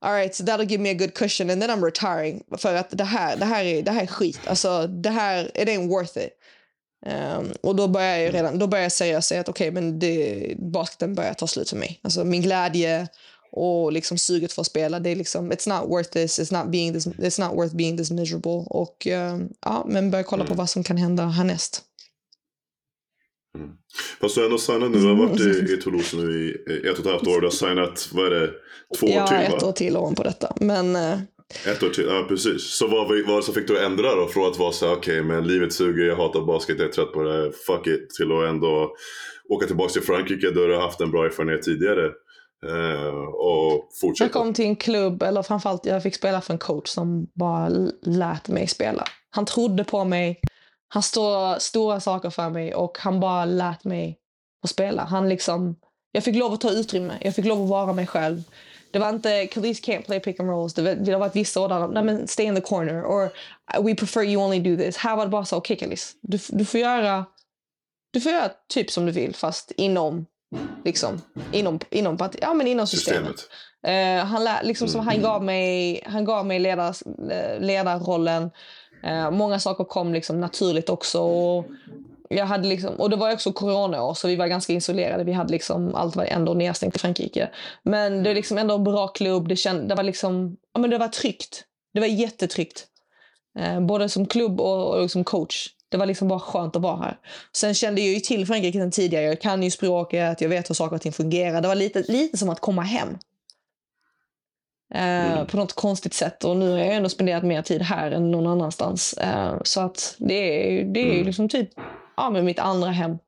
Alright, 0.00 0.34
so 0.34 0.44
that'll 0.44 0.68
give 0.68 0.82
me 0.82 0.90
a 0.90 0.94
good 0.94 1.14
cushion 1.14 1.50
and 1.50 1.62
then 1.62 1.70
I'm 1.70 1.84
retiring. 1.84 2.42
För 2.58 2.74
att 2.74 2.90
det 2.90 3.04
här, 3.04 3.36
det 3.36 3.44
här, 3.44 3.64
är, 3.64 3.82
det 3.82 3.90
här 3.90 4.02
är 4.02 4.06
skit. 4.06 4.40
Alltså 4.46 4.86
det 4.86 5.10
här, 5.10 5.44
it 5.54 5.68
ain't 5.68 5.88
worth 5.88 6.18
it. 6.18 6.30
Um, 7.06 7.52
och 7.60 7.76
då 7.76 7.88
börjar 7.88 8.16
jag 8.16 8.34
redan, 8.34 8.58
då 8.58 8.66
börjar 8.66 8.82
jag 8.82 8.92
säga, 8.92 9.22
säga 9.22 9.40
att 9.40 9.48
okej, 9.48 9.68
okay, 9.70 9.82
men 9.82 9.98
det, 9.98 10.54
basketen 10.58 11.14
börjar 11.14 11.34
ta 11.34 11.46
slut 11.46 11.70
för 11.70 11.76
mig. 11.76 12.00
Alltså 12.02 12.24
min 12.24 12.42
glädje 12.42 13.08
och 13.52 13.92
liksom 13.92 14.18
suget 14.18 14.52
för 14.52 14.60
att 14.60 14.66
spela. 14.66 15.00
Det 15.00 15.10
är 15.10 15.16
liksom, 15.16 15.52
it's 15.52 15.68
not 15.68 15.90
worth 15.90 16.10
this, 16.10 16.40
it's 16.40 16.62
not, 16.62 16.70
being 16.70 16.92
this, 16.92 17.06
it's 17.06 17.40
not 17.40 17.58
worth 17.58 17.74
being 17.74 17.96
this 17.96 18.10
miserable. 18.10 18.64
Och 18.66 19.06
um, 19.06 19.52
ja, 19.60 19.84
men 19.88 20.10
börja 20.10 20.24
kolla 20.24 20.42
mm. 20.42 20.48
på 20.48 20.58
vad 20.58 20.70
som 20.70 20.84
kan 20.84 20.96
hända 20.96 21.26
härnäst. 21.26 21.82
Mm. 23.58 23.70
Fast 24.20 24.34
du 24.34 24.40
har 24.40 24.46
ändå 24.46 24.58
signat 24.58 24.90
nu, 24.90 24.98
du 24.98 25.06
har 25.06 25.14
varit 25.14 25.40
i, 25.40 25.72
i 25.72 25.76
Toulouse 25.76 26.16
nu 26.16 26.32
i 26.32 26.88
ett 26.88 26.98
och 26.98 27.06
ett 27.06 27.12
halvt 27.12 27.26
år. 27.26 27.40
Du 27.40 27.46
har 27.46 27.50
signat, 27.50 28.08
vad 28.12 28.26
är 28.26 28.30
det, 28.30 28.50
två 28.98 29.06
ja, 29.08 29.22
år 29.22 29.26
till? 29.26 29.36
Ja, 29.36 29.56
ett 29.56 29.62
år 29.62 29.72
till 29.72 29.94
på 29.94 30.22
detta. 30.22 30.54
Men, 30.60 30.96
uh... 30.96 31.18
Ett 31.66 31.82
år 31.82 31.88
till, 31.88 32.04
ja 32.04 32.26
precis. 32.28 32.62
Så 32.62 32.86
vad 32.86 33.08
var 33.08 33.36
det 33.36 33.42
som 33.42 33.54
fick 33.54 33.68
du 33.68 33.84
ändra 33.84 34.14
då? 34.14 34.26
Från 34.26 34.50
att 34.50 34.58
vara 34.58 34.72
så 34.72 34.92
okej 34.92 34.98
okay, 34.98 35.22
men 35.22 35.46
livet 35.46 35.72
suger, 35.72 36.04
jag 36.04 36.16
hatar 36.16 36.40
basket, 36.40 36.78
jag 36.78 36.88
är 36.88 36.92
trött 36.92 37.12
på 37.12 37.22
det, 37.22 37.52
fuck 37.66 37.86
it. 37.86 38.10
Till 38.10 38.32
att 38.32 38.48
ändå 38.48 38.90
åka 39.48 39.66
tillbaka 39.66 39.92
till 39.92 40.02
Frankrike 40.02 40.50
där 40.50 40.68
du 40.68 40.74
har 40.74 40.82
haft 40.82 41.00
en 41.00 41.10
bra 41.10 41.24
erfarenhet 41.24 41.62
tidigare. 41.62 42.12
Uh, 42.66 43.24
och 43.34 43.88
fortsätta. 44.00 44.24
Jag 44.24 44.32
kom 44.32 44.54
till 44.54 44.64
en 44.64 44.76
klubb, 44.76 45.22
eller 45.22 45.42
framförallt 45.42 45.86
jag 45.86 46.02
fick 46.02 46.14
spela 46.14 46.40
för 46.40 46.52
en 46.52 46.58
coach 46.58 46.88
som 46.88 47.26
bara 47.34 47.68
lät 48.02 48.48
mig 48.48 48.66
spela. 48.66 49.04
Han 49.30 49.44
trodde 49.44 49.84
på 49.84 50.04
mig, 50.04 50.40
han 50.88 51.02
stod 51.02 51.62
stora 51.62 52.00
saker 52.00 52.30
för 52.30 52.50
mig 52.50 52.74
och 52.74 52.98
han 53.00 53.20
bara 53.20 53.44
lät 53.44 53.84
mig 53.84 54.18
få 54.62 54.68
spela. 54.68 55.04
Han 55.04 55.28
liksom, 55.28 55.76
jag 56.12 56.24
fick 56.24 56.36
lov 56.36 56.52
att 56.52 56.60
ta 56.60 56.70
utrymme, 56.70 57.18
jag 57.20 57.34
fick 57.34 57.44
lov 57.44 57.62
att 57.62 57.68
vara 57.68 57.92
mig 57.92 58.06
själv. 58.06 58.42
Det 58.90 58.98
var 58.98 59.08
inte 59.08 59.46
“Khalees 59.46 59.80
can't 59.80 60.06
play 60.06 60.20
pick 60.20 60.40
and 60.40 60.48
rolls”. 60.48 60.74
Det 60.74 60.82
var, 60.82 60.94
det 60.94 61.16
var 61.16 61.30
vissa 61.34 61.52
sådana, 61.52 61.86
“Nej 61.86 62.04
men 62.04 62.28
stay 62.28 62.46
in 62.46 62.54
the 62.54 62.60
corner” 62.60 63.04
or 63.04 63.30
“We 63.82 63.94
prefer 63.94 64.22
you 64.22 64.44
only 64.44 64.60
do 64.60 64.82
this”. 64.82 64.96
Här 64.96 65.16
var 65.16 65.24
det 65.24 65.30
bara 65.30 65.44
så, 65.44 65.56
okej 65.56 65.74
okay, 65.74 65.86
Khalees, 65.86 66.12
du, 66.20 66.38
du 66.48 66.64
får 66.64 66.80
göra 66.80 67.24
du 68.10 68.20
får 68.20 68.32
göra 68.32 68.50
typ 68.68 68.90
som 68.90 69.06
du 69.06 69.12
vill 69.12 69.34
fast 69.34 69.72
inom 69.76 70.26
liksom, 70.84 71.22
inom, 71.52 71.80
inom, 71.90 72.30
ja, 72.40 72.54
men 72.54 72.66
inom 72.66 72.86
systemet. 72.86 73.38
systemet. 73.38 74.20
Uh, 74.20 74.24
han, 74.24 74.48
liksom, 74.62 74.88
som 74.88 75.00
han 75.00 75.14
mm. 75.14 75.22
gav 75.22 75.44
mig, 75.44 76.02
han 76.06 76.24
gav 76.24 76.46
mig 76.46 76.58
ledar, 76.58 76.96
ledarrollen. 77.60 78.50
Eh, 79.02 79.30
många 79.30 79.58
saker 79.58 79.84
kom 79.84 80.12
liksom 80.12 80.40
naturligt 80.40 80.88
också. 80.88 81.20
Och 81.20 81.66
jag 82.28 82.46
hade 82.46 82.68
liksom, 82.68 82.94
och 82.94 83.10
det 83.10 83.16
var 83.16 83.32
också 83.32 83.52
coronaår 83.52 84.14
så 84.14 84.28
vi 84.28 84.36
var 84.36 84.46
ganska 84.46 84.72
isolerade. 84.72 85.24
Vi 85.24 85.32
hade 85.32 85.52
liksom, 85.52 85.94
allt 85.94 86.16
var 86.16 86.24
ändå 86.24 86.54
nedstängt 86.54 86.96
i 86.96 86.98
Frankrike. 86.98 87.50
Men 87.82 88.22
det 88.22 88.30
var 88.30 88.34
liksom 88.34 88.58
ändå 88.58 88.74
en 88.74 88.84
bra 88.84 89.08
klubb. 89.08 89.48
Det, 89.48 89.56
känd, 89.56 89.88
det, 89.88 89.94
var 89.94 90.02
liksom, 90.02 90.56
ja, 90.74 90.80
men 90.80 90.90
det 90.90 90.98
var 90.98 91.08
tryggt. 91.08 91.64
Det 91.94 92.00
var 92.00 92.06
jättetryggt. 92.06 92.86
Eh, 93.58 93.80
både 93.80 94.08
som 94.08 94.26
klubb 94.26 94.60
och, 94.60 94.94
och 94.94 95.10
som 95.10 95.24
coach. 95.24 95.68
Det 95.90 95.96
var 95.96 96.06
liksom 96.06 96.28
bara 96.28 96.40
skönt 96.40 96.76
att 96.76 96.82
vara 96.82 96.96
här. 96.96 97.18
Sen 97.56 97.74
kände 97.74 98.00
jag 98.00 98.14
ju 98.14 98.20
till 98.20 98.46
Frankrike 98.46 98.78
sen 98.78 98.90
tidigare. 98.90 99.24
Jag 99.24 99.40
kan 99.40 99.62
ju 99.62 99.70
språket, 99.70 100.40
jag 100.40 100.48
vet 100.48 100.70
hur 100.70 100.74
saker 100.74 100.96
och 100.96 101.02
ting 101.02 101.12
fungerar. 101.12 101.60
Det 101.60 101.68
var 101.68 101.74
lite, 101.74 102.02
lite 102.08 102.36
som 102.36 102.48
att 102.48 102.60
komma 102.60 102.82
hem. 102.82 103.08
Eh, 104.94 105.32
mm. 105.32 105.46
På 105.46 105.56
något 105.56 105.72
konstigt 105.72 106.14
sätt. 106.14 106.44
Och 106.44 106.56
nu 106.56 106.70
har 106.70 106.78
jag 106.78 106.94
ändå 106.94 107.08
spenderat 107.08 107.42
mer 107.42 107.62
tid 107.62 107.82
här 107.82 108.10
än 108.10 108.30
någon 108.30 108.46
annanstans. 108.46 109.12
Eh, 109.12 109.54
så 109.62 109.80
att 109.80 110.16
det 110.18 110.34
är, 110.34 110.84
det 110.84 111.00
är 111.00 111.14
mm. 111.14 111.26
liksom 111.26 111.48
typ 111.48 111.70
ja, 112.16 112.30
med 112.30 112.44
mitt 112.44 112.58
andra 112.58 112.90
hem. 112.90 113.18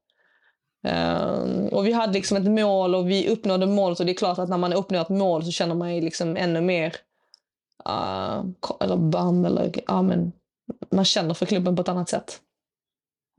Uh, 0.88 1.66
och 1.72 1.86
vi 1.86 1.92
hade 1.92 2.12
liksom 2.12 2.36
ett 2.36 2.50
mål 2.50 2.94
och 2.94 3.10
vi 3.10 3.28
uppnådde 3.28 3.66
målet 3.66 4.00
och 4.00 4.06
det 4.06 4.12
är 4.12 4.16
klart 4.16 4.38
att 4.38 4.48
när 4.48 4.58
man 4.58 4.72
uppnår 4.72 5.00
ett 5.00 5.08
mål 5.08 5.44
så 5.44 5.50
känner 5.50 5.74
man 5.74 5.94
ju 5.94 6.00
liksom 6.00 6.36
ännu 6.36 6.60
mer 6.60 6.96
uh, 7.88 8.44
eller 8.80 8.96
band 8.96 9.46
eller 9.46 9.72
ja, 9.86 10.02
men 10.02 10.32
man 10.90 11.04
känner 11.04 11.34
för 11.34 11.46
klubben 11.46 11.76
på 11.76 11.82
ett 11.82 11.88
annat 11.88 12.08
sätt. 12.08 12.40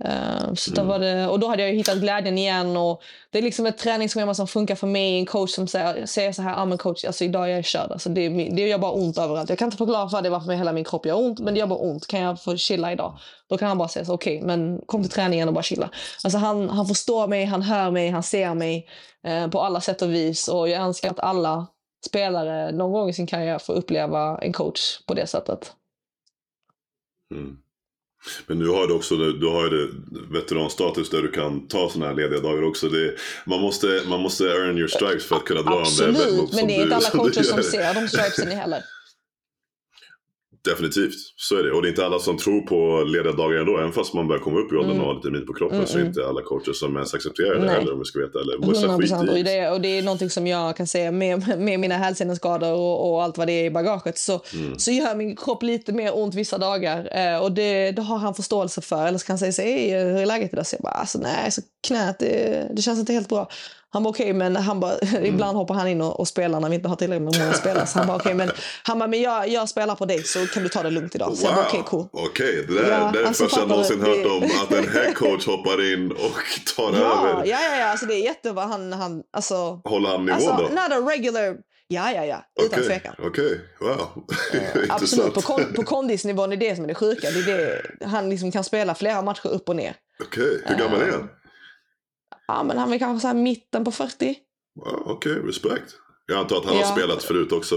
Uh, 0.05 0.53
så 0.53 0.71
då 0.71 0.81
mm. 0.81 0.87
var 0.87 0.99
det, 0.99 1.27
och 1.27 1.39
då 1.39 1.47
hade 1.47 1.63
jag 1.63 1.73
hittat 1.73 1.97
glädjen 1.97 2.37
igen. 2.37 2.77
Och 2.77 3.01
det 3.29 3.37
är 3.37 3.41
liksom 3.41 3.65
ett 3.65 3.77
träningsschema 3.77 4.33
som 4.33 4.47
funkar 4.47 4.75
för 4.75 4.87
mig. 4.87 5.19
En 5.19 5.25
coach 5.25 5.51
som 5.51 5.67
säger, 5.67 6.05
säger 6.05 6.31
så 6.31 6.41
här, 6.41 6.61
ah, 6.61 6.65
men 6.65 6.77
coach, 6.77 7.05
alltså 7.05 7.23
idag 7.23 7.49
är 7.49 7.55
jag 7.55 7.65
körd. 7.65 7.91
Alltså 7.91 8.09
det, 8.09 8.29
det 8.29 8.67
gör 8.67 8.77
bara 8.77 8.91
ont 8.91 9.17
överallt. 9.17 9.49
Jag 9.49 9.59
kan 9.59 9.65
inte 9.65 9.77
förklara 9.77 10.09
för 10.09 10.21
det 10.21 10.29
varför 10.29 10.51
hela 10.51 10.73
min 10.73 10.83
kropp 10.83 11.05
gör 11.05 11.17
ont, 11.17 11.39
men 11.39 11.53
det 11.53 11.59
gör 11.59 11.67
bara 11.67 11.79
ont. 11.79 12.07
Kan 12.07 12.19
jag 12.19 12.43
få 12.43 12.57
chilla 12.57 12.91
idag? 12.91 13.17
Då 13.49 13.57
kan 13.57 13.67
han 13.67 13.77
bara 13.77 13.87
säga 13.87 14.05
okej, 14.09 14.35
okay, 14.37 14.47
men 14.47 14.81
kom 14.85 15.01
till 15.01 15.11
träningen 15.11 15.47
och 15.47 15.53
bara 15.53 15.63
chilla. 15.63 15.89
Alltså 16.23 16.37
han, 16.37 16.69
han 16.69 16.85
förstår 16.85 17.27
mig, 17.27 17.45
han 17.45 17.61
hör 17.61 17.91
mig, 17.91 18.09
han 18.09 18.23
ser 18.23 18.53
mig 18.53 18.87
uh, 19.27 19.47
på 19.47 19.61
alla 19.61 19.81
sätt 19.81 20.01
och 20.01 20.13
vis. 20.13 20.47
Och 20.47 20.69
jag 20.69 20.81
önskar 20.81 21.09
att 21.09 21.19
alla 21.19 21.67
spelare 22.05 22.71
någon 22.71 22.91
gång 22.91 23.09
i 23.09 23.13
sin 23.13 23.27
karriär 23.27 23.59
får 23.59 23.73
uppleva 23.73 24.37
en 24.41 24.53
coach 24.53 25.01
på 25.05 25.13
det 25.13 25.27
sättet. 25.27 25.73
Mm. 27.33 27.57
Men 28.47 28.59
nu 28.59 28.67
har 28.67 28.87
du 28.87 28.93
också 28.93 29.15
du 29.15 29.47
har 29.47 29.63
ju 29.63 29.91
veteranstatus 30.31 31.09
där 31.09 31.21
du 31.21 31.31
kan 31.31 31.67
ta 31.67 31.89
sådana 31.89 32.07
här 32.07 32.15
lediga 32.15 32.39
dagar 32.39 32.63
också. 32.63 32.89
Det, 32.89 33.15
man, 33.45 33.61
måste, 33.61 34.01
man 34.07 34.21
måste 34.21 34.43
earn 34.43 34.77
your 34.77 34.87
stripes 34.87 35.25
för 35.25 35.35
att 35.35 35.45
kunna 35.45 35.61
dra 35.61 35.79
Absolut, 35.79 36.17
de 36.17 36.23
där 36.23 36.55
men 36.55 36.67
det 36.67 36.75
är 36.75 36.83
inte 36.83 36.95
alla 36.95 37.09
coacher 37.09 37.43
som 37.43 37.63
ser 37.63 37.93
de 37.93 38.07
stripesen 38.07 38.47
heller. 38.47 38.83
Definitivt, 40.63 41.15
så 41.35 41.57
är 41.57 41.63
det. 41.63 41.71
Och 41.71 41.81
det 41.81 41.87
är 41.87 41.89
inte 41.89 42.05
alla 42.05 42.19
som 42.19 42.37
tror 42.37 42.61
på 42.61 43.03
lediga 43.03 43.31
dagar 43.31 43.59
ändå. 43.59 43.77
Även 43.77 43.91
fast 43.91 44.13
man 44.13 44.27
börjar 44.27 44.41
komma 44.41 44.59
upp 44.59 44.71
i 44.71 44.75
åldern 44.75 44.91
mm. 44.91 45.01
och 45.01 45.07
har 45.07 45.15
lite 45.15 45.31
mit 45.31 45.47
på 45.47 45.53
kroppen 45.53 45.77
mm, 45.77 45.87
så 45.87 45.93
är 45.97 46.01
mm. 46.01 46.07
inte 46.07 46.27
alla 46.27 46.41
coacher 46.41 46.73
som 46.73 46.95
ens 46.95 47.13
accepterar 47.13 47.59
det 47.59 47.69
heller 47.69 47.93
om 47.93 47.99
vi 47.99 48.05
ska 48.05 48.19
veta. 48.19 48.39
Eller 48.39 48.57
100% 48.57 49.37
och 49.37 49.43
det, 49.43 49.69
och 49.69 49.81
det 49.81 49.97
är 49.97 50.01
någonting 50.01 50.29
som 50.29 50.47
jag 50.47 50.77
kan 50.77 50.87
säga 50.87 51.11
med, 51.11 51.59
med 51.59 51.79
mina 51.79 51.95
hälseneskador 51.95 52.73
och, 52.73 53.11
och 53.11 53.23
allt 53.23 53.37
vad 53.37 53.47
det 53.47 53.53
är 53.53 53.65
i 53.65 53.71
bagaget 53.71 54.17
så, 54.17 54.41
mm. 54.53 54.79
så 54.79 54.91
gör 54.91 55.15
min 55.15 55.35
kropp 55.35 55.63
lite 55.63 55.93
mer 55.93 56.17
ont 56.17 56.35
vissa 56.35 56.57
dagar. 56.57 57.09
Eh, 57.17 57.43
och 57.43 57.51
det, 57.51 57.91
det 57.91 58.01
har 58.01 58.17
han 58.17 58.35
förståelse 58.35 58.81
för. 58.81 59.07
Eller 59.07 59.17
så 59.17 59.25
kan 59.25 59.33
han 59.33 59.39
säga 59.39 59.51
så, 59.51 59.61
hur 59.61 60.21
är 60.21 60.25
läget 60.25 60.53
idag? 60.53 60.67
Så 60.67 60.75
jag 60.75 60.81
bara, 60.81 60.93
alltså 60.93 61.19
nej, 61.19 61.51
så 61.51 61.61
knät, 61.87 62.19
det, 62.19 62.67
det 62.73 62.81
känns 62.81 62.99
inte 62.99 63.13
helt 63.13 63.29
bra. 63.29 63.49
Han 63.93 64.03
bara 64.03 64.09
okej, 64.09 64.23
okay, 64.23 64.33
men 64.33 64.55
han 64.55 64.79
bara, 64.79 64.97
mm. 64.97 65.25
ibland 65.25 65.57
hoppar 65.57 65.75
han 65.75 65.87
in 65.87 66.01
och, 66.01 66.19
och, 66.19 66.27
spelar 66.27 66.59
när 66.59 66.69
vi 66.69 66.75
inte 66.75 66.89
har 66.89 66.95
tillräckligt 66.95 67.39
många 67.39 67.53
spelare. 67.53 67.87
Så 67.87 67.97
han 67.97 68.07
bara 68.07 68.17
okej, 68.17 68.35
okay, 68.35 68.45
men, 68.45 68.55
han 68.83 68.99
bara, 68.99 69.07
men 69.07 69.21
jag, 69.21 69.49
jag 69.49 69.69
spelar 69.69 69.95
på 69.95 70.05
dig 70.05 70.23
så 70.23 70.47
kan 70.47 70.63
du 70.63 70.69
ta 70.69 70.83
det 70.83 70.89
lugnt 70.89 71.15
idag. 71.15 71.37
Så 71.37 71.41
wow. 71.41 71.45
jag 71.45 71.55
bara 71.55 71.67
okej, 71.67 71.79
okay, 71.79 71.89
cool. 71.89 72.07
Okej, 72.11 72.65
det, 72.67 72.73
där, 72.73 72.91
ja, 72.91 73.11
det 73.13 73.19
är 73.19 73.25
alltså, 73.25 73.43
första 73.43 73.59
jag 73.59 73.69
någonsin 73.69 73.99
det, 73.99 74.09
hört 74.09 74.25
om 74.25 74.43
att 74.43 74.71
en 74.71 74.89
headcoach 74.89 75.47
hoppar 75.47 75.93
in 75.93 76.11
och 76.11 76.75
tar 76.75 76.93
ja, 76.93 77.29
över. 77.29 77.45
Ja, 77.45 77.59
ja, 77.61 77.77
ja, 77.79 77.85
alltså 77.85 78.05
det 78.05 78.13
är 78.13 78.23
jättebra. 78.23 78.65
Han, 78.65 78.93
han, 78.93 79.23
alltså, 79.33 79.81
Håller 79.83 80.09
han 80.09 80.25
nivån 80.25 80.35
alltså, 80.35 80.51
då? 80.51 80.81
Not 80.81 80.91
a 80.91 81.11
regular 81.11 81.57
Ja, 81.87 82.11
ja, 82.11 82.25
ja. 82.25 82.45
Utan 82.65 82.79
okay, 82.79 82.83
tvekan. 82.83 83.15
Okej, 83.19 83.59
okay. 83.79 83.89
wow. 83.89 84.25
Uh, 84.75 84.85
absolut, 84.89 85.33
på, 85.33 85.41
kon 85.41 85.73
på 85.73 85.83
kondisnivån 85.83 86.51
är 86.51 86.57
det 86.57 86.75
som 86.75 86.83
är 86.83 86.87
det 86.87 86.95
sjuka. 86.95 87.27
Det 87.31 87.51
är 87.51 87.57
det, 87.57 88.05
han 88.05 88.29
liksom 88.29 88.51
kan 88.51 88.63
spela 88.63 88.95
flera 88.95 89.21
matcher 89.21 89.47
upp 89.47 89.69
och 89.69 89.75
ner. 89.75 89.95
Okej, 90.23 90.43
okay. 90.43 90.61
hur 90.65 90.83
gammal 90.83 91.01
uh, 91.01 91.07
är 91.07 91.11
han? 91.11 91.29
Ja, 92.57 92.63
men 92.63 92.77
han 92.77 92.93
är 92.93 92.99
kanske 92.99 93.21
så 93.21 93.27
här 93.27 93.35
mitten 93.35 93.85
på 93.85 93.91
40. 93.91 94.35
Okej, 94.85 95.31
okay, 95.31 95.33
respekt. 95.33 95.93
Jag 96.25 96.39
antar 96.39 96.57
att 96.57 96.65
han 96.65 96.77
ja. 96.77 96.85
har 96.85 96.91
spelat 96.91 97.23
förut 97.23 97.51
också. 97.51 97.75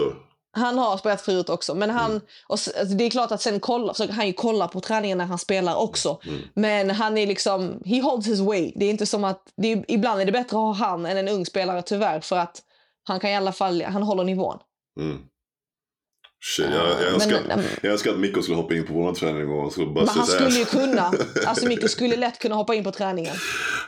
Han 0.56 0.78
har 0.78 0.96
spelat 0.96 1.20
förut 1.20 1.48
också. 1.48 1.74
Men 1.74 1.90
han, 1.90 2.10
Mm. 2.10 2.22
och, 2.46 2.52
alltså, 2.52 2.70
det 2.84 3.04
är 3.04 3.10
klart 3.10 3.32
att 3.32 3.42
sen 3.42 3.60
kolla, 3.60 3.94
försöker 3.94 4.12
han 4.14 4.26
ju 4.26 4.32
kolla 4.32 4.68
på 4.68 4.80
träningen 4.80 5.18
när 5.18 5.24
han 5.24 5.38
spelar 5.38 5.76
också. 5.76 6.20
Mm. 6.26 6.40
Men 6.54 6.90
han 6.90 7.18
är 7.18 7.26
liksom, 7.26 7.82
he 7.84 8.02
holds 8.02 8.26
his 8.26 8.40
weight. 8.40 8.72
Det 8.76 8.86
är 8.86 8.90
inte 8.90 9.06
som 9.06 9.24
att, 9.24 9.52
är, 9.56 9.84
ibland 9.88 10.20
är 10.20 10.24
det 10.24 10.32
bättre 10.32 10.56
att 10.56 10.62
ha 10.62 10.72
han 10.72 11.06
än 11.06 11.16
en 11.16 11.28
ung 11.28 11.46
spelare 11.46 11.82
tyvärr. 11.82 12.20
För 12.20 12.36
att 12.36 12.62
han 13.04 13.20
kan 13.20 13.30
i 13.30 13.36
alla 13.36 13.52
fall, 13.52 13.82
han 13.82 14.02
håller 14.02 14.24
nivån. 14.24 14.58
Mm. 15.00 15.18
Shit, 16.46 16.66
jag, 16.70 16.88
jag, 16.88 17.02
Eh, 17.02 17.14
önskar, 17.14 17.42
men- 17.48 17.62
jag 17.82 17.92
önskar 17.92 18.10
att 18.10 18.18
Mikko 18.18 18.42
skulle 18.42 18.56
hoppa 18.56 18.74
in 18.74 18.86
på 18.86 18.92
vår 18.92 19.14
träning 19.14 19.48
och 19.48 19.72
skulle 19.72 19.86
bara 19.86 20.04
Men 20.04 20.14
han 20.14 20.26
skulle 20.26 20.58
ju 20.58 20.64
kunna. 20.64 21.12
Alltså 21.46 21.66
Mikko 21.66 21.88
skulle 21.88 22.16
lätt 22.16 22.38
kunna 22.38 22.54
hoppa 22.54 22.74
in 22.74 22.84
på 22.84 22.90
träningen. 22.92 23.34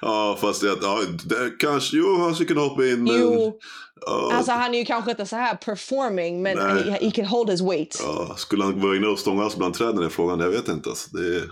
Ja, 0.00 0.38
fast 0.40 0.60
det, 0.60 0.66
ja, 0.82 1.00
det 1.24 1.50
kanske, 1.58 1.96
jo 1.96 2.16
han 2.20 2.34
skulle 2.34 2.48
kunna 2.48 2.60
hoppa 2.60 2.86
in. 2.86 3.04
Men, 3.04 3.20
Jo, 3.20 3.58
ja, 4.06 4.30
alltså 4.34 4.52
han 4.52 4.74
är 4.74 4.78
ju 4.78 4.84
kanske 4.84 5.10
inte 5.10 5.26
så 5.26 5.36
här 5.36 5.54
performing, 5.54 6.42
men 6.42 6.58
he, 6.58 6.90
he 6.90 7.10
can 7.10 7.24
hold 7.24 7.50
his 7.50 7.60
weight. 7.60 8.00
ja, 8.02 8.34
skulle 8.36 8.64
han 8.64 8.80
vara 8.80 8.96
inne 8.96 9.06
och 9.06 9.18
stångas 9.18 9.56
bland 9.56 9.74
träden 9.74 10.06
i 10.06 10.10
frågan? 10.10 10.40
Jag 10.40 10.48
vet 10.50 10.68
inte. 10.68 10.88
Alltså. 10.88 11.16
Det, 11.16 11.40
det, 11.40 11.46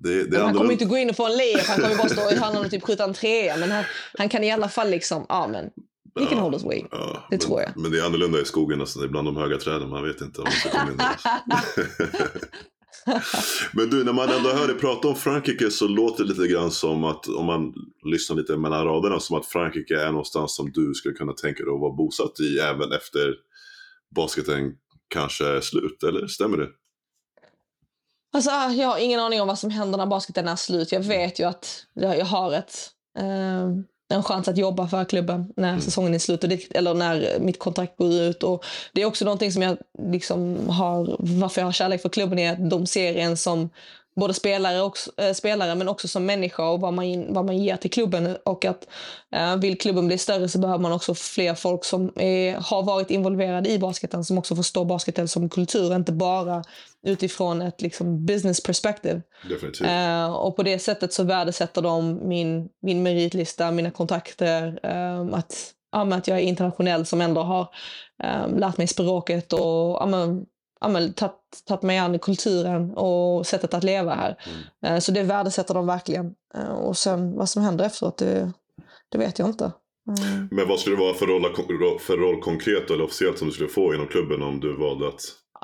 det 0.00 0.10
är 0.20 0.24
Men 0.30 0.40
han 0.42 0.54
kommer 0.54 0.72
inte 0.72 0.84
gå 0.84 0.96
in 0.96 1.10
och 1.10 1.16
få 1.16 1.26
en 1.26 1.36
layup, 1.36 1.66
han 1.66 1.80
kommer 1.80 1.96
bara 1.96 2.08
stå 2.08 2.30
i 2.30 2.36
hörnan 2.36 2.64
och 2.64 2.70
typ 2.70 2.82
skjuta 2.82 3.04
en 3.04 3.14
trea. 3.14 3.56
Men 3.56 3.70
han, 3.70 3.84
han 4.18 4.28
kan 4.28 4.44
i 4.44 4.52
alla 4.52 4.68
fall 4.68 4.90
liksom, 4.90 5.26
ja 5.28 5.46
men, 5.48 5.64
he 6.20 6.26
can 6.26 6.36
Ja. 6.36 6.42
hold 6.42 6.54
his 6.54 6.64
weight. 6.64 6.86
Ja, 6.90 7.12
Det 7.12 7.20
men, 7.30 7.38
tror 7.38 7.60
jag. 7.60 7.70
Men 7.76 7.90
det 7.90 7.98
är 7.98 8.04
annorlunda 8.06 8.40
i 8.40 8.44
skogen, 8.44 8.80
alltså, 8.80 9.08
bland 9.08 9.28
de 9.28 9.36
höga 9.36 9.56
träden. 9.58 9.88
Man 9.88 10.02
vet 10.02 10.20
inte 10.20 10.40
om 10.40 10.44
man 10.44 10.52
ska 10.52 10.70
komma 10.70 10.90
in. 10.92 10.98
Men 13.72 13.90
du, 13.90 14.04
när 14.04 14.12
man 14.12 14.28
ändå 14.28 14.50
hör 14.50 14.66
dig 14.66 14.76
prata 14.78 15.08
om 15.08 15.14
Frankrike 15.16 15.70
så 15.70 15.88
låter 15.88 16.24
det 16.24 16.28
lite 16.28 16.46
grann 16.46 16.70
som 16.70 17.04
att, 17.04 17.28
om 17.28 17.46
man 17.46 17.72
lyssnar 18.04 18.36
lite 18.36 18.56
mellan 18.56 18.84
raderna, 18.84 19.20
som 19.20 19.36
att 19.36 19.46
Frankrike 19.46 20.00
är 20.00 20.06
någonstans 20.10 20.56
som 20.56 20.70
du 20.72 20.94
skulle 20.94 21.14
kunna 21.14 21.32
tänka 21.32 21.64
dig 21.64 21.74
att 21.74 21.80
vara 21.80 21.92
bosatt 21.96 22.40
i 22.40 22.58
även 22.58 22.92
efter 22.92 23.34
basketen 24.16 24.72
kanske 25.08 25.46
är 25.46 25.60
slut, 25.60 26.02
eller 26.02 26.26
stämmer 26.26 26.58
det? 26.58 26.68
Alltså, 28.32 28.50
jag 28.50 28.88
har 28.88 28.98
ingen 28.98 29.20
aning 29.20 29.40
om 29.40 29.48
vad 29.48 29.58
som 29.58 29.70
händer 29.70 29.98
när 29.98 30.06
basketen 30.06 30.48
är 30.48 30.56
slut. 30.56 30.92
Jag 30.92 31.00
vet 31.00 31.40
ju 31.40 31.44
att 31.44 31.86
jag 31.94 32.24
har 32.24 32.52
ett, 32.52 32.74
eh, 33.18 33.68
en 34.08 34.22
chans 34.22 34.48
att 34.48 34.58
jobba 34.58 34.88
för 34.88 35.04
klubben 35.04 35.52
när 35.56 35.80
säsongen 35.80 36.14
är 36.14 36.18
slut, 36.18 36.42
och 36.42 36.48
det, 36.48 36.76
eller 36.76 36.94
när 36.94 37.38
mitt 37.40 37.58
kontrakt 37.58 37.98
går 37.98 38.12
ut. 38.12 38.42
Och 38.42 38.64
det 38.92 39.02
är 39.02 39.06
också 39.06 39.24
någonting 39.24 39.52
som 39.52 39.62
jag 39.62 39.76
liksom 40.02 40.68
har, 40.68 41.16
varför 41.18 41.60
jag 41.60 41.66
har 41.66 41.72
kärlek 41.72 42.02
för 42.02 42.08
klubben 42.08 42.38
är 42.38 42.52
att 42.52 42.70
de 42.70 42.86
ser 42.86 43.14
en 43.14 43.36
som 43.36 43.70
både 44.16 44.34
spelare, 44.34 44.82
och, 44.82 44.98
äh, 45.16 45.32
spelare 45.32 45.74
men 45.74 45.88
också 45.88 46.08
som 46.08 46.26
människa 46.26 46.68
och 46.68 46.80
vad 46.80 46.92
man, 46.92 47.34
vad 47.34 47.44
man 47.44 47.58
ger 47.58 47.76
till 47.76 47.90
klubben. 47.90 48.36
Och 48.44 48.64
att 48.64 48.86
eh, 49.34 49.56
vill 49.56 49.78
klubben 49.78 50.06
bli 50.06 50.18
större 50.18 50.48
så 50.48 50.58
behöver 50.58 50.82
man 50.82 50.92
också 50.92 51.14
fler 51.14 51.54
folk 51.54 51.84
som 51.84 52.12
är, 52.16 52.56
har 52.56 52.82
varit 52.82 53.10
involverade 53.10 53.70
i 53.70 53.78
basketen 53.78 54.24
som 54.24 54.38
också 54.38 54.56
förstår 54.56 54.84
basketen 54.84 55.28
som 55.28 55.48
kultur, 55.48 55.94
inte 55.94 56.12
bara 56.12 56.64
utifrån 57.06 57.62
ett 57.62 57.82
liksom, 57.82 58.26
business 58.26 58.62
perspective. 58.62 59.22
Definitivt. 59.48 59.88
Eh, 59.88 60.34
och 60.34 60.56
på 60.56 60.62
det 60.62 60.78
sättet 60.78 61.12
så 61.12 61.24
värdesätter 61.24 61.82
de 61.82 62.28
min, 62.28 62.68
min 62.82 63.02
meritlista, 63.02 63.70
mina 63.70 63.90
kontakter, 63.90 64.78
eh, 64.82 65.38
att, 65.38 65.72
ja, 65.92 66.14
att 66.14 66.28
jag 66.28 66.38
är 66.38 66.42
internationell 66.42 67.06
som 67.06 67.20
ändå 67.20 67.42
har 67.42 67.68
eh, 68.22 68.58
lärt 68.58 68.76
mig 68.76 68.86
språket 68.86 69.52
och 69.52 69.60
ja, 69.60 70.06
men, 70.06 70.46
ja, 70.84 70.88
men, 70.88 71.14
tagit, 71.14 71.82
mig 71.82 71.98
an 71.98 72.18
kulturen 72.18 72.94
och 72.94 73.46
sättet 73.46 73.74
att 73.74 73.84
leva 73.84 74.14
här. 74.14 74.36
Mm. 74.46 74.94
Eh, 74.94 75.00
så 75.00 75.12
det 75.12 75.22
värdesätter 75.22 75.74
de 75.74 75.86
verkligen. 75.86 76.34
Eh, 76.54 76.74
och 76.74 76.96
sen 76.96 77.36
vad 77.36 77.48
som 77.48 77.62
händer 77.62 77.84
efteråt, 77.84 78.18
det, 78.18 78.52
det 79.10 79.18
vet 79.18 79.38
jag 79.38 79.48
inte. 79.48 79.72
Mm. 80.08 80.48
Men 80.50 80.68
vad 80.68 80.80
skulle 80.80 80.96
det 80.96 81.02
vara 81.02 81.14
för 81.14 81.26
roll, 81.26 81.98
för 81.98 82.16
roll 82.16 82.40
konkret 82.40 82.90
eller 82.90 83.04
officiellt 83.04 83.38
som 83.38 83.48
du 83.48 83.54
skulle 83.54 83.68
få 83.68 83.94
inom 83.94 84.06
klubben 84.06 84.42
om 84.42 84.60
du 84.60 84.76
valde 84.76 85.08
att 85.08 85.20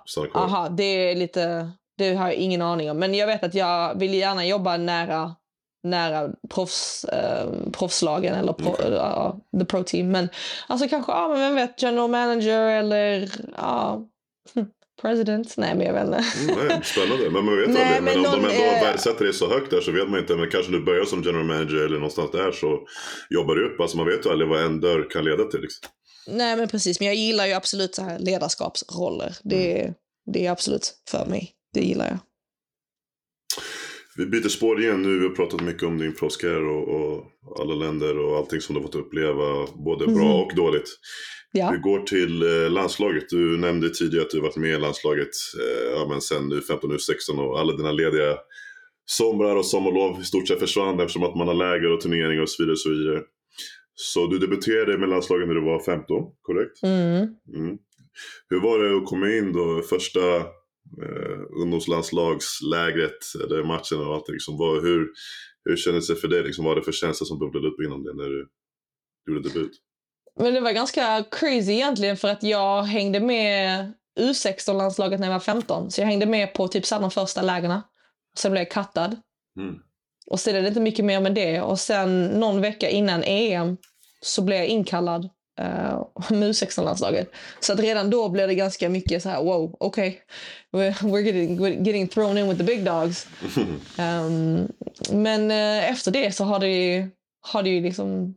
stanna 0.06 0.26
kvar? 0.26 0.40
Aha, 0.40 0.68
det 0.68 0.82
är 0.82 1.16
lite, 1.16 1.70
det 1.98 2.14
har 2.14 2.26
jag 2.26 2.34
ingen 2.34 2.62
aning 2.62 2.90
om. 2.90 2.98
Men 2.98 3.14
jag 3.14 3.26
vet 3.26 3.44
att 3.44 3.54
jag 3.54 3.98
vill 3.98 4.14
gärna 4.14 4.46
jobba 4.46 4.76
nära, 4.76 5.34
nära 5.82 6.30
proffs, 6.48 7.04
eh, 7.04 7.48
proffslagen 7.72 8.34
eller 8.34 8.52
pro, 8.52 8.70
Okej. 8.70 8.92
ja, 8.92 9.40
the 9.58 9.64
pro 9.64 9.84
team. 9.84 10.10
Men 10.10 10.28
alltså 10.68 10.88
kanske, 10.88 11.12
ja 11.12 11.28
men 11.28 11.40
vem 11.40 11.54
vet, 11.54 11.82
general 11.82 12.10
manager 12.10 12.62
eller 12.62 13.30
ja, 13.56 14.06
president. 15.00 15.54
Nej 15.56 15.74
men 15.74 15.86
jag 15.86 15.92
vet 15.94 16.04
inte. 16.04 16.24
Mm, 16.52 16.68
nej, 16.68 16.80
spännande, 16.84 17.30
men 17.30 17.44
man 17.44 17.56
vet 17.56 17.68
Nej, 17.70 17.82
aldrig. 17.96 18.02
Men, 18.02 18.22
men 18.22 18.34
om 18.34 18.42
de 18.42 18.48
ändå 18.50 18.64
eh, 18.64 18.82
värdesätter 18.84 19.24
det 19.24 19.32
så 19.32 19.48
högt 19.48 19.70
där 19.70 19.80
så 19.80 19.92
vet 19.92 20.08
man 20.10 20.20
inte. 20.20 20.36
Men 20.36 20.50
kanske 20.50 20.72
du 20.72 20.80
börjar 20.84 21.04
som 21.04 21.22
general 21.22 21.44
manager 21.44 21.76
eller 21.84 21.96
någonstans 21.96 22.30
där 22.30 22.52
så 22.52 22.80
jobbar 23.30 23.54
du 23.54 23.66
upp. 23.66 23.80
Alltså 23.80 23.96
man 23.96 24.06
vet 24.06 24.26
ju 24.26 24.30
aldrig 24.30 24.48
vad 24.50 24.62
en 24.64 24.80
dörr 24.80 25.10
kan 25.10 25.24
leda 25.24 25.44
till. 25.44 25.60
Liksom. 25.60 25.88
Nej 26.28 26.56
men 26.56 26.68
precis, 26.68 27.00
men 27.00 27.06
jag 27.06 27.16
gillar 27.16 27.46
ju 27.46 27.52
absolut 27.52 27.94
så 27.94 28.02
här 28.02 28.18
ledarskapsroller. 28.18 29.36
Det, 29.42 29.94
det 30.32 30.46
är 30.46 30.50
absolut 30.50 30.94
för 31.10 31.26
mig. 31.26 31.52
Det 31.74 31.80
gillar 31.80 32.06
jag. 32.06 32.18
Vi 34.16 34.26
byter 34.26 34.48
spår 34.48 34.80
igen 34.80 35.02
nu. 35.02 35.18
Vi 35.18 35.26
har 35.28 35.34
pratat 35.34 35.60
mycket 35.60 35.82
om 35.82 35.98
din 35.98 36.14
proffskarriär 36.14 36.64
och, 36.66 36.88
och 36.88 37.24
alla 37.60 37.74
länder 37.74 38.18
och 38.18 38.36
allting 38.36 38.60
som 38.60 38.74
du 38.74 38.80
har 38.80 38.86
fått 38.86 38.94
uppleva. 38.94 39.66
Både 39.84 40.06
bra 40.06 40.14
Mhm. 40.24 40.32
och 40.40 40.54
dåligt. 40.56 40.88
Ja. 41.52 41.70
Vi 41.70 41.78
går 41.78 42.00
till 42.00 42.42
eh, 42.42 42.70
landslaget. 42.70 43.28
Du 43.28 43.58
nämnde 43.58 43.90
tidigare 43.90 44.24
att 44.24 44.30
du 44.30 44.40
varit 44.40 44.56
med 44.56 44.70
i 44.70 44.78
landslaget 44.78 45.28
eh, 45.60 45.90
ja, 45.92 46.06
men 46.08 46.20
sen 46.20 46.48
nu 46.48 46.60
15, 46.60 46.90
nu 46.90 46.98
16 46.98 47.38
och 47.38 47.60
alla 47.60 47.72
dina 47.72 47.92
lediga 47.92 48.36
somrar 49.06 49.56
och 49.56 49.66
sommarlov 49.66 50.20
i 50.20 50.24
stort 50.24 50.48
sett 50.48 50.58
försvann 50.58 51.00
eftersom 51.00 51.22
att 51.22 51.36
man 51.36 51.48
har 51.48 51.54
läger 51.54 51.92
och 51.92 52.00
turneringar 52.00 52.42
och 52.42 52.50
så 52.50 52.62
vidare. 52.62 52.72
Och 52.72 52.78
så, 52.78 52.90
vidare. 52.90 53.22
så 53.94 54.26
du 54.26 54.38
debuterade 54.38 54.98
med 54.98 55.08
landslaget 55.08 55.48
när 55.48 55.54
du 55.54 55.64
var 55.64 55.80
15, 55.80 56.06
korrekt? 56.42 56.82
Mm. 56.82 57.28
Mm. 57.54 57.78
Hur 58.48 58.60
var 58.60 58.78
det 58.78 58.96
att 58.96 59.06
komma 59.06 59.30
in 59.30 59.52
då 59.52 59.82
första 59.82 60.36
eh, 61.02 61.40
ungdomslandslagslägret, 61.62 63.18
eller 63.44 63.64
matchen 63.64 64.00
och 64.00 64.14
allt 64.14 64.28
liksom, 64.28 64.58
vad, 64.58 64.82
hur, 64.82 65.08
hur 65.64 65.76
kändes 65.76 66.08
det 66.08 66.16
för 66.16 66.28
dig? 66.28 66.42
Liksom, 66.42 66.64
vad 66.64 66.70
var 66.70 66.80
det 66.80 66.84
för 66.84 66.92
känsla 66.92 67.24
som 67.24 67.38
bubblade 67.38 67.68
upp 67.68 67.80
inom 67.80 68.04
dig 68.04 68.14
när 68.14 68.28
du 68.28 68.48
gjorde 69.26 69.48
debut? 69.48 69.72
Men 70.36 70.54
det 70.54 70.60
var 70.60 70.72
ganska 70.72 71.24
crazy 71.30 71.72
egentligen 71.72 72.16
för 72.16 72.28
att 72.28 72.42
jag 72.42 72.82
hängde 72.82 73.20
med 73.20 73.92
U16-landslaget 74.20 75.20
när 75.20 75.26
jag 75.26 75.34
var 75.34 75.40
15. 75.40 75.90
Så 75.90 76.00
jag 76.00 76.06
hängde 76.06 76.26
med 76.26 76.54
på 76.54 76.68
typ 76.68 76.86
så 76.86 76.98
de 76.98 77.10
första 77.10 77.42
lägena. 77.42 77.82
Sen 78.36 78.52
blev 78.52 78.60
jag 78.60 78.70
kattad. 78.70 79.16
Mm. 79.58 79.78
Och 80.26 80.40
sen 80.40 80.56
är 80.56 80.62
det 80.62 80.68
inte 80.68 80.80
mycket 80.80 81.04
mer 81.04 81.20
med 81.20 81.34
det. 81.34 81.60
Och 81.60 81.80
sen 81.80 82.26
någon 82.26 82.60
vecka 82.60 82.88
innan 82.88 83.22
EM 83.24 83.76
så 84.20 84.42
blev 84.42 84.58
jag 84.58 84.66
inkallad 84.66 85.24
uh, 85.60 86.02
med 86.30 86.50
U16-landslaget. 86.50 87.32
Så 87.60 87.72
att 87.72 87.80
redan 87.80 88.10
då 88.10 88.28
blev 88.28 88.48
det 88.48 88.54
ganska 88.54 88.88
mycket 88.88 89.22
så 89.22 89.28
här, 89.28 89.42
wow, 89.42 89.76
okej. 89.80 90.22
We're, 90.72 90.92
we're 90.92 91.20
getting, 91.20 91.60
we're 91.60 91.86
getting 91.86 92.08
thrown 92.08 92.38
in 92.38 92.48
with 92.48 92.58
the 92.58 92.64
big 92.64 92.84
dogs. 92.84 93.26
Um, 93.98 94.68
men 95.22 95.50
eh, 95.50 95.90
efter 95.90 96.10
det 96.10 96.32
så 96.32 96.44
har 96.44 96.58
det 96.58 96.68
ju, 96.68 97.10
har 97.40 97.62
det 97.62 97.70
ju 97.70 97.82
liksom 97.82 98.34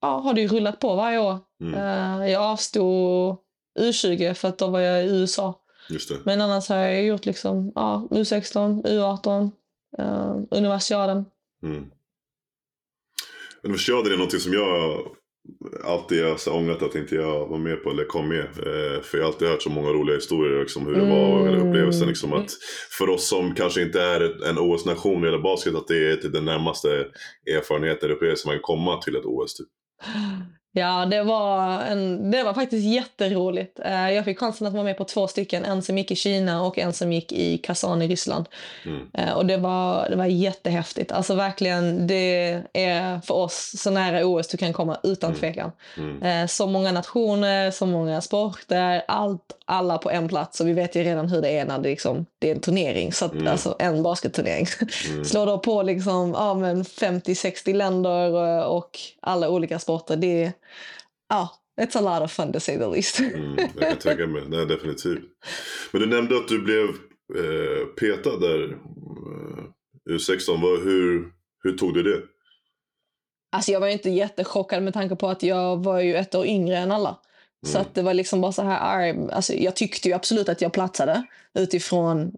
ja, 0.00 0.18
har 0.18 0.34
det 0.34 0.40
ju 0.40 0.48
rullat 0.48 0.80
på 0.80 0.94
varje 0.94 1.18
år. 1.18 1.38
Mm. 1.62 1.74
Eh, 1.74 2.30
jag 2.30 2.42
avstod 2.42 3.36
U20 3.80 4.34
för 4.34 4.48
att 4.48 4.58
då 4.58 4.66
var 4.66 4.80
jag 4.80 5.04
i 5.04 5.08
USA. 5.08 5.60
Men 6.24 6.40
annars 6.40 6.68
har 6.68 6.76
jag 6.76 7.04
gjort 7.04 7.26
liksom, 7.26 7.72
ja, 7.74 8.08
U16, 8.10 8.82
U18, 8.86 9.50
uh, 9.98 10.42
universiaden. 10.50 11.24
Mm. 11.62 11.90
Universiaden 13.62 14.12
är 14.12 14.16
någonting 14.16 14.40
som 14.40 14.52
jag 14.52 14.98
alltid 15.84 16.24
har 16.24 16.36
så 16.36 16.52
ångrat 16.52 16.82
att 16.82 16.94
inte 16.94 17.14
jag 17.14 17.46
var 17.46 17.58
med 17.58 17.84
på 17.84 17.90
eller 17.90 18.04
kom 18.04 18.28
med. 18.28 18.44
Eh, 18.44 19.02
för 19.02 19.18
jag 19.18 19.24
har 19.24 19.32
alltid 19.32 19.48
hört 19.48 19.62
så 19.62 19.70
många 19.70 19.88
roliga 19.88 20.16
historier 20.16 20.60
liksom, 20.60 20.86
hur 20.86 20.94
det 20.94 21.00
var, 21.00 21.46
eller 21.46 21.56
Mm. 21.56 21.68
upplevelsen. 21.68 22.08
Liksom, 22.08 22.32
att 22.32 22.50
för 22.98 23.08
oss 23.08 23.28
som 23.28 23.54
kanske 23.54 23.82
inte 23.82 24.02
är 24.02 24.48
en 24.48 24.58
OS-nation 24.58 25.24
eller 25.24 25.38
basket, 25.38 25.74
att 25.74 25.88
det 25.88 26.12
är 26.12 26.16
till 26.16 26.32
den 26.32 26.44
närmaste 26.44 26.88
erfarenheten 27.56 28.04
eller 28.04 28.14
upplevelsen 28.14 28.48
man 28.48 28.56
kan 28.56 28.62
komma 28.62 29.02
till 29.02 29.16
ett 29.16 29.24
OS. 29.24 29.54
Typ. 29.54 29.68
Ja, 30.72 31.06
det 31.06 31.22
var, 31.22 31.80
en, 31.82 32.30
det 32.30 32.42
var 32.42 32.54
faktiskt 32.54 32.86
jätteroligt. 32.86 33.80
Eh, 33.84 34.10
jag 34.10 34.24
fick 34.24 34.38
chansen 34.38 34.66
att 34.66 34.72
vara 34.72 34.84
med 34.84 34.96
på 34.96 35.04
två 35.04 35.28
stycken. 35.28 35.64
En 35.64 35.82
som 35.82 35.98
gick 35.98 36.10
i 36.10 36.14
Kina 36.16 36.62
och 36.62 36.78
en 36.78 36.92
som 36.92 37.12
gick 37.12 37.32
i 37.32 37.58
Kazan 37.58 38.02
i 38.02 38.08
Ryssland. 38.08 38.48
Mm. 38.84 39.06
Eh, 39.14 39.32
och 39.32 39.46
det 39.46 39.56
var, 39.56 40.10
det 40.10 40.16
var 40.16 40.24
jättehäftigt. 40.24 41.12
Alltså 41.12 41.34
verkligen, 41.34 42.06
det 42.06 42.62
är 42.72 43.20
för 43.20 43.34
oss 43.34 43.72
så 43.78 43.90
nära 43.90 44.26
OS 44.26 44.48
du 44.48 44.56
kan 44.56 44.72
komma 44.72 44.98
utan 45.02 45.30
Mm. 45.30 45.40
tvekan. 45.40 45.72
Mm. 45.96 46.22
Eh, 46.22 46.46
så 46.46 46.66
många 46.66 46.92
nationer, 46.92 47.70
så 47.70 47.86
många 47.86 48.20
sporter, 48.20 49.02
allt, 49.08 49.54
alla 49.68 49.98
på 49.98 50.10
en 50.10 50.28
plats. 50.28 50.60
Och 50.60 50.68
vi 50.68 50.72
vet 50.72 50.96
ju 50.96 51.02
redan 51.02 51.28
hur 51.28 51.42
det 51.42 51.48
är 51.48 51.64
när 51.66 51.78
det, 51.78 51.88
liksom, 51.88 52.26
det 52.38 52.50
är 52.50 52.54
en 52.54 52.60
turnering. 52.60 53.12
Så 53.12 53.24
att, 53.24 53.32
Mm. 53.32 53.46
Alltså 53.46 53.76
en 53.78 54.02
basketturnering. 54.02 54.66
Mm. 55.10 55.24
Slår 55.24 55.46
då 55.46 55.58
på 55.58 55.82
liksom, 55.82 56.30
ja, 56.30 56.54
men 56.54 56.82
50-60 56.84 57.74
länder 57.74 58.58
eh, 58.58 58.64
och 58.64 58.90
alla 59.22 59.48
olika 59.50 59.78
sporter. 59.78 60.16
Det 60.16 60.44
är, 60.44 60.52
ja, 61.28 61.50
it's 61.80 61.98
a 61.98 62.00
lot 62.00 62.24
of 62.24 62.32
fun 62.32 62.52
to 62.52 62.60
say 62.60 62.78
the 62.78 62.86
least. 62.86 63.20
Mm, 63.20 63.56
jag 63.78 63.88
kan 63.88 63.98
tänka 63.98 64.26
mig. 64.26 64.42
Nej, 64.48 64.66
definitivt. 64.66 65.22
Men 65.92 66.00
du 66.00 66.06
nämnde 66.06 66.36
att 66.36 66.48
du 66.48 66.62
blev 66.62 66.84
eh, 67.44 67.86
petad 68.00 68.36
där. 68.40 68.64
Eh, 68.64 70.14
U16. 70.14 70.62
Vad, 70.62 70.82
hur, 70.84 71.32
hur 71.62 71.78
tog 71.78 71.94
du 71.94 72.02
det? 72.02 72.22
Alltså 73.52 73.72
jag 73.72 73.80
var 73.80 73.86
ju 73.86 73.92
inte 73.92 74.10
jättechockad 74.10 74.82
med 74.82 74.94
tanke 74.94 75.16
på 75.16 75.28
att 75.28 75.42
jag 75.42 75.84
var 75.84 76.00
ju 76.00 76.14
ett 76.14 76.34
år 76.34 76.46
yngre 76.46 76.76
än 76.76 76.92
alla. 76.92 77.18
Så 77.66 77.78
att 77.78 77.94
det 77.94 78.02
var 78.02 78.14
liksom 78.14 78.40
bara 78.40 78.52
så 78.52 78.62
här, 78.62 79.30
alltså 79.32 79.54
jag 79.54 79.76
tyckte 79.76 80.08
ju 80.08 80.14
absolut 80.14 80.48
att 80.48 80.60
jag 80.60 80.72
platsade 80.72 81.22
utifrån 81.54 82.32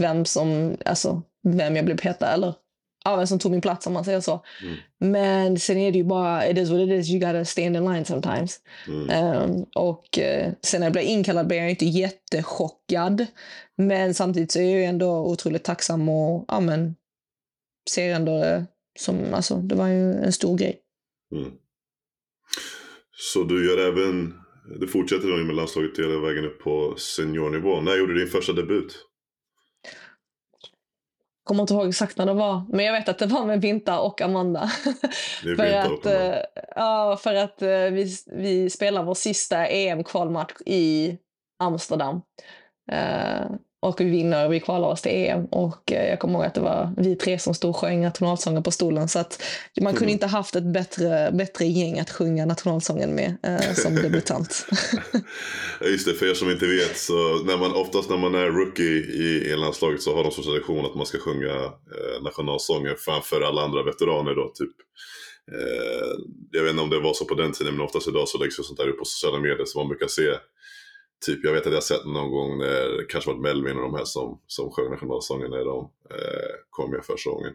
vem 0.00 0.24
som, 0.24 0.76
alltså 0.84 1.22
vem 1.42 1.76
jag 1.76 1.84
blev 1.84 1.96
petad 1.96 2.26
eller 2.26 2.54
ja, 3.04 3.16
vem 3.16 3.26
som 3.26 3.38
tog 3.38 3.52
min 3.52 3.60
plats 3.60 3.86
om 3.86 3.92
man 3.92 4.04
säger 4.04 4.20
så. 4.20 4.44
Mm. 4.62 4.74
Men 4.98 5.58
sen 5.58 5.76
är 5.76 5.92
det 5.92 5.98
ju 5.98 6.04
bara, 6.04 6.48
it 6.48 6.58
is 6.58 6.70
what 6.70 6.80
it 6.80 6.90
is, 6.90 7.10
you 7.10 7.20
gotta 7.20 7.44
stand 7.44 7.76
in 7.76 7.92
line 7.92 8.04
sometimes. 8.04 8.60
Mm. 8.88 9.10
Ehm, 9.10 9.66
och 9.74 10.18
eh, 10.18 10.52
sen 10.62 10.80
när 10.80 10.86
jag 10.86 10.92
blev 10.92 11.04
inkallad 11.04 11.46
blev 11.46 11.60
jag 11.60 11.70
inte 11.70 11.86
jättechockad. 11.86 13.26
Men 13.76 14.14
samtidigt 14.14 14.52
så 14.52 14.58
är 14.58 14.62
jag 14.62 14.78
ju 14.78 14.84
ändå 14.84 15.26
otroligt 15.26 15.64
tacksam 15.64 16.08
och 16.08 16.44
ja, 16.48 16.60
men, 16.60 16.96
ser 17.90 18.14
ändå 18.14 18.38
det 18.38 18.66
som, 18.98 19.34
alltså 19.34 19.56
det 19.56 19.74
var 19.74 19.88
ju 19.88 20.12
en 20.12 20.32
stor 20.32 20.58
grej. 20.58 20.80
Mm. 21.34 21.52
Så 23.32 23.44
du 23.44 23.68
gör 23.68 23.88
även, 23.88 24.41
du 24.80 24.86
fortsätter 24.86 25.28
då 25.28 25.36
med 25.36 25.56
landslaget 25.56 25.98
hela 25.98 26.20
vägen 26.20 26.44
upp 26.44 26.58
på 26.58 26.94
seniornivå. 26.96 27.80
När 27.80 27.96
gjorde 27.96 28.14
du 28.14 28.18
din 28.18 28.28
första 28.28 28.52
debut? 28.52 29.06
kommer 31.44 31.62
inte 31.62 31.74
ihåg 31.74 31.88
exakt 31.88 32.18
när 32.18 32.26
det 32.26 32.32
var, 32.32 32.62
men 32.68 32.84
jag 32.84 32.92
vet 32.92 33.08
att 33.08 33.18
det 33.18 33.26
var 33.26 33.46
med 33.46 33.60
Vinta 33.60 34.00
och 34.00 34.20
Amanda. 34.20 34.70
Det 35.44 35.56
för, 35.56 35.72
att, 35.72 36.06
eh, 36.06 36.38
ja, 36.76 37.18
för 37.22 37.34
att 37.34 37.62
eh, 37.62 37.68
vi, 37.68 38.16
vi 38.26 38.70
spelar 38.70 39.02
vår 39.02 39.14
sista 39.14 39.66
EM-kvalmatch 39.66 40.52
i 40.66 41.16
Amsterdam. 41.58 42.20
Eh, 42.92 43.46
och 43.82 44.00
vi 44.00 44.04
vinner, 44.04 44.48
vi 44.48 44.60
kvalar 44.60 44.88
oss 44.88 45.02
till 45.02 45.12
EM. 45.12 45.44
Och 45.44 45.92
eh, 45.92 46.08
jag 46.08 46.18
kommer 46.18 46.34
ihåg 46.34 46.44
att 46.44 46.54
det 46.54 46.60
var 46.60 46.94
vi 46.96 47.16
tre 47.16 47.38
som 47.38 47.54
stod 47.54 47.70
och 47.70 47.76
sjöng 47.76 48.02
nationalsången 48.02 48.62
på 48.62 48.70
stolen. 48.70 49.08
Så 49.08 49.18
att 49.18 49.42
man 49.80 49.92
kunde 49.92 50.04
Mm. 50.04 50.12
inte 50.12 50.26
haft 50.26 50.56
ett 50.56 50.72
bättre, 50.72 51.30
bättre 51.32 51.64
gäng 51.64 51.98
att 51.98 52.10
sjunga 52.10 52.46
nationalsången 52.46 53.14
med 53.14 53.36
eh, 53.42 53.74
som 53.74 53.94
debutant. 53.94 54.66
Just 55.80 56.06
det, 56.06 56.14
för 56.14 56.30
er 56.30 56.34
som 56.34 56.50
inte 56.50 56.66
vet 56.66 56.96
så 56.98 57.44
när 57.44 57.56
man, 57.58 57.74
oftast 57.74 58.10
när 58.10 58.16
man 58.16 58.34
är 58.34 58.46
rookie 58.46 59.00
i, 59.00 59.50
i 59.50 59.56
landslaget 59.56 60.02
så 60.02 60.16
har 60.16 60.24
de 60.24 60.32
som 60.32 60.44
tradition 60.44 60.86
att 60.86 60.94
man 60.94 61.06
ska 61.06 61.18
sjunga 61.18 61.54
eh, 61.94 62.22
nationalsången 62.22 62.94
framför 62.98 63.40
alla 63.40 63.62
andra 63.62 63.82
veteraner 63.82 64.34
då 64.34 64.52
typ. 64.54 64.76
Eh, 65.52 66.14
jag 66.50 66.62
vet 66.62 66.70
inte 66.70 66.82
om 66.82 66.90
det 66.90 67.00
var 67.00 67.14
så 67.14 67.24
på 67.24 67.34
den 67.34 67.52
tiden 67.52 67.74
men 67.74 67.84
oftast 67.84 68.08
idag 68.08 68.28
så 68.28 68.38
läggs 68.38 68.58
ju 68.58 68.62
sånt 68.62 68.78
där 68.78 68.88
upp 68.88 68.98
på 68.98 69.04
sociala 69.04 69.38
medier 69.40 69.64
så 69.64 69.78
man 69.78 69.88
brukar 69.88 70.06
se 70.06 70.28
Typ, 71.26 71.44
jag 71.44 71.52
vet 71.52 71.66
att 71.66 71.72
jag 71.72 71.82
sett 71.82 72.04
någon 72.04 72.30
gång 72.30 72.58
när 72.58 72.96
det 72.96 73.04
kanske 73.08 73.30
var 73.30 73.38
Melvin 73.38 73.76
och 73.76 73.82
de 73.82 73.94
här 73.94 74.04
som, 74.04 74.40
som 74.46 74.70
sjöng 74.70 74.90
nationalsången 74.90 75.50
när 75.50 75.64
de 75.64 75.90
eh, 76.10 76.54
kom 76.70 76.90
med 76.90 77.04
första 77.04 77.30
gången. 77.30 77.52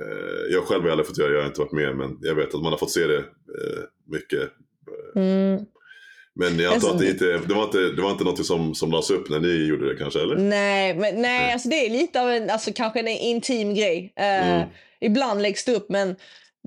Eh, 0.00 0.52
jag 0.52 0.64
själv 0.64 0.82
har 0.82 0.90
aldrig 0.90 1.06
fått 1.06 1.18
göra, 1.18 1.32
jag 1.32 1.40
har 1.40 1.46
inte 1.46 1.60
varit 1.60 1.72
med 1.72 1.96
men 1.96 2.18
jag 2.20 2.34
vet 2.34 2.54
att 2.54 2.62
man 2.62 2.72
har 2.72 2.78
fått 2.78 2.90
se 2.90 3.06
det 3.06 3.18
eh, 3.18 3.82
mycket. 4.06 4.50
Mm. 5.16 5.64
Men 6.34 6.58
jag 6.58 6.74
antar 6.74 6.74
Alltså, 6.74 6.88
att 6.88 6.98
det 6.98 7.10
inte, 7.10 7.38
det 7.48 7.54
var 7.54 7.64
inte, 7.64 7.78
det 7.78 8.02
var 8.02 8.10
inte 8.10 8.24
något 8.24 8.46
som, 8.46 8.74
som 8.74 8.90
lades 8.90 9.10
upp 9.10 9.30
när 9.30 9.40
ni 9.40 9.66
gjorde 9.66 9.88
det 9.92 9.96
kanske 9.98 10.20
eller? 10.20 10.36
Nej, 10.36 10.94
men, 10.96 11.22
nej 11.22 11.52
alltså 11.52 11.68
det 11.68 11.86
är 11.86 11.90
lite 11.90 12.22
av 12.22 12.28
en, 12.30 12.50
alltså 12.50 12.70
kanske 12.74 13.00
en 13.00 13.08
intim 13.08 13.74
grej. 13.74 14.12
Eh, 14.16 14.50
Mm. 14.50 14.68
Ibland 15.02 15.42
läggs 15.42 15.64
det 15.64 15.72
upp, 15.74 15.88
men 15.88 16.16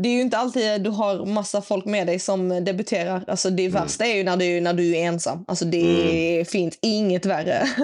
det 0.02 0.10
är 0.10 0.14
ju 0.14 0.22
inte 0.22 0.38
alltid 0.38 0.82
du 0.82 0.90
har 0.90 1.26
massa 1.26 1.62
folk 1.62 1.86
med 1.86 2.08
dig 2.08 2.20
som 2.20 2.66
debuterar. 2.66 3.24
Alltså 3.28 3.50
det 3.50 3.66
Mm. 3.66 3.82
värsta 3.84 4.06
är 4.06 4.16
ju 4.16 4.24
när 4.24 4.38
du, 4.38 4.62
när 4.62 4.74
du 4.74 4.96
är 4.96 5.04
ensam. 5.06 5.46
Alltså 5.48 5.66
det 5.66 6.32
Mm. 6.34 6.46
finns 6.46 6.78
inget 6.82 7.26
värre. 7.26 7.68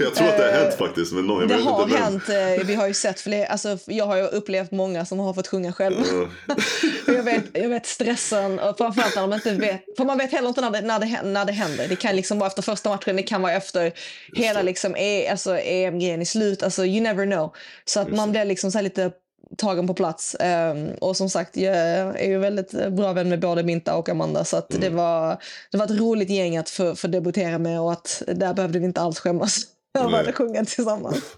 jag 0.00 0.14
tror 0.14 0.28
att 0.28 0.36
det 0.38 0.44
har 0.44 0.52
hänt 0.62 0.74
faktiskt 0.78 1.12
men 1.12 1.26
någon, 1.26 1.48
det 1.48 1.54
har 1.54 1.82
inte 1.82 1.96
hänt. 1.98 2.28
eh, 2.28 2.66
Vi 2.66 2.74
har 2.74 2.86
ju 2.88 2.94
sett 2.94 3.20
fler, 3.20 3.44
alltså 3.46 3.78
jag 3.86 4.06
har 4.06 4.16
ju 4.16 4.22
upplevt 4.22 4.70
många 4.70 5.04
som 5.06 5.18
har 5.18 5.34
fått 5.34 5.46
sjunga 5.48 5.72
själva. 5.72 6.02
Jag, 7.06 7.22
vet, 7.22 7.44
jag 7.52 7.68
vet 7.68 7.86
stressen, 7.86 8.58
och 8.58 8.78
framförallt 8.78 9.14
när 9.16 9.22
de 9.22 9.32
inte 9.32 9.52
vet. 9.52 9.84
För 9.96 10.04
man 10.04 10.18
vet 10.18 10.32
heller 10.32 10.48
inte 10.48 10.60
när 10.60 10.70
det, 10.70 10.80
när 10.80 10.98
det, 10.98 11.22
när 11.22 11.44
det 11.44 11.52
händer. 11.52 11.88
Det 11.88 11.96
kan 11.96 12.16
liksom 12.16 12.38
vara 12.38 12.46
efter 12.48 12.62
första 12.62 12.88
matchen, 12.90 13.16
det 13.16 13.22
kan 13.22 13.42
vara 13.42 13.52
efter 13.52 13.92
hela 14.36 14.62
liksom, 14.62 14.96
e, 14.96 15.28
alltså, 15.30 15.58
EM-grejen 15.58 16.22
i 16.22 16.26
slut. 16.26 16.62
Alltså, 16.62 16.84
you 16.86 17.00
never 17.00 17.26
know. 17.26 17.52
Så 17.84 18.00
att 18.00 18.06
Just 18.08 18.16
man 18.16 18.30
blir 18.30 18.44
liksom 18.44 18.72
så 18.72 18.78
här 18.78 18.82
lite 18.82 19.10
tagen 19.58 19.86
på 19.86 19.94
plats. 19.94 20.36
Ehm, 20.40 20.88
och 21.00 21.16
som 21.16 21.30
sagt, 21.30 21.56
jag 21.56 21.76
är 22.20 22.28
ju 22.28 22.38
väldigt 22.38 22.70
bra 22.70 23.12
vän 23.12 23.28
med 23.28 23.40
både 23.40 23.62
Minta 23.62 23.96
och 23.96 24.08
Amanda. 24.08 24.44
Så 24.44 24.56
att 24.56 24.68
det, 24.68 24.86
Mm. 24.86 24.96
var, 24.96 25.38
det 25.70 25.78
var 25.78 25.84
ett 25.84 26.00
roligt 26.00 26.30
gäng 26.30 26.56
att 26.56 26.70
få, 26.70 26.94
få 26.94 27.06
debutera 27.06 27.58
med 27.58 27.80
och 27.80 27.92
att 27.92 28.22
där 28.26 28.54
behövde 28.54 28.78
vi 28.78 28.84
inte 28.84 29.00
alls 29.00 29.20
skämmas. 29.20 29.66
Nej. 29.94 30.10
började 30.10 30.32
sjunga 30.32 30.64
tillsammans. 30.64 31.36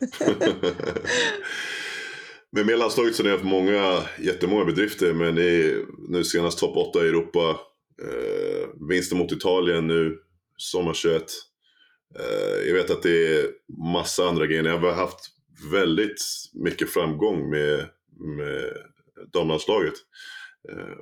Men 2.52 2.66
med 2.66 2.78
landslaget 2.78 3.14
så 3.14 3.22
har 3.22 3.24
ni 3.28 3.32
haft 3.32 3.44
många, 3.44 4.02
jättemånga 4.18 4.64
bedrifter 4.64 5.12
men 5.12 5.34
ni 5.34 5.76
nu 6.08 6.24
senast 6.24 6.58
topp 6.58 6.76
8 6.76 7.04
i 7.04 7.08
Europa. 7.08 7.56
Eh, 8.02 8.88
vinsten 8.88 9.18
mot 9.18 9.32
Italien 9.32 9.86
nu, 9.86 10.16
sommar 10.56 10.94
21. 10.94 11.22
Eh, 12.18 12.68
jag 12.68 12.74
vet 12.74 12.90
att 12.90 13.02
det 13.02 13.38
är 13.38 13.46
massa 13.92 14.28
andra 14.28 14.46
grejer. 14.46 14.62
Ni 14.62 14.68
har 14.68 14.92
haft 14.92 15.20
väldigt 15.72 16.20
mycket 16.54 16.90
framgång 16.90 17.50
med, 17.50 17.84
med 18.16 18.72
damlandslaget. 19.32 19.94
Eh, 20.72 20.96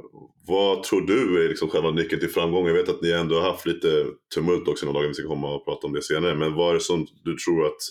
vad 0.46 0.82
tror 0.82 1.00
du 1.00 1.44
är 1.44 1.48
liksom 1.48 1.68
själva 1.68 1.90
nyckeln 1.90 2.20
till 2.20 2.30
framgång? 2.30 2.66
Jag 2.66 2.74
vet 2.74 2.88
att 2.88 3.02
ni 3.02 3.10
ändå 3.10 3.40
har 3.40 3.50
haft 3.50 3.66
lite 3.66 4.06
tumult 4.34 4.68
också 4.68 4.86
några 4.86 4.98
dagar, 4.98 5.08
vi 5.08 5.14
ska 5.14 5.28
komma 5.28 5.54
och 5.54 5.64
prata 5.64 5.86
om 5.86 5.92
det 5.92 6.02
senare. 6.02 6.34
Men 6.34 6.54
vad 6.54 6.70
är 6.70 6.74
det 6.74 6.80
som 6.80 7.06
du 7.24 7.36
tror 7.36 7.66
att 7.66 7.82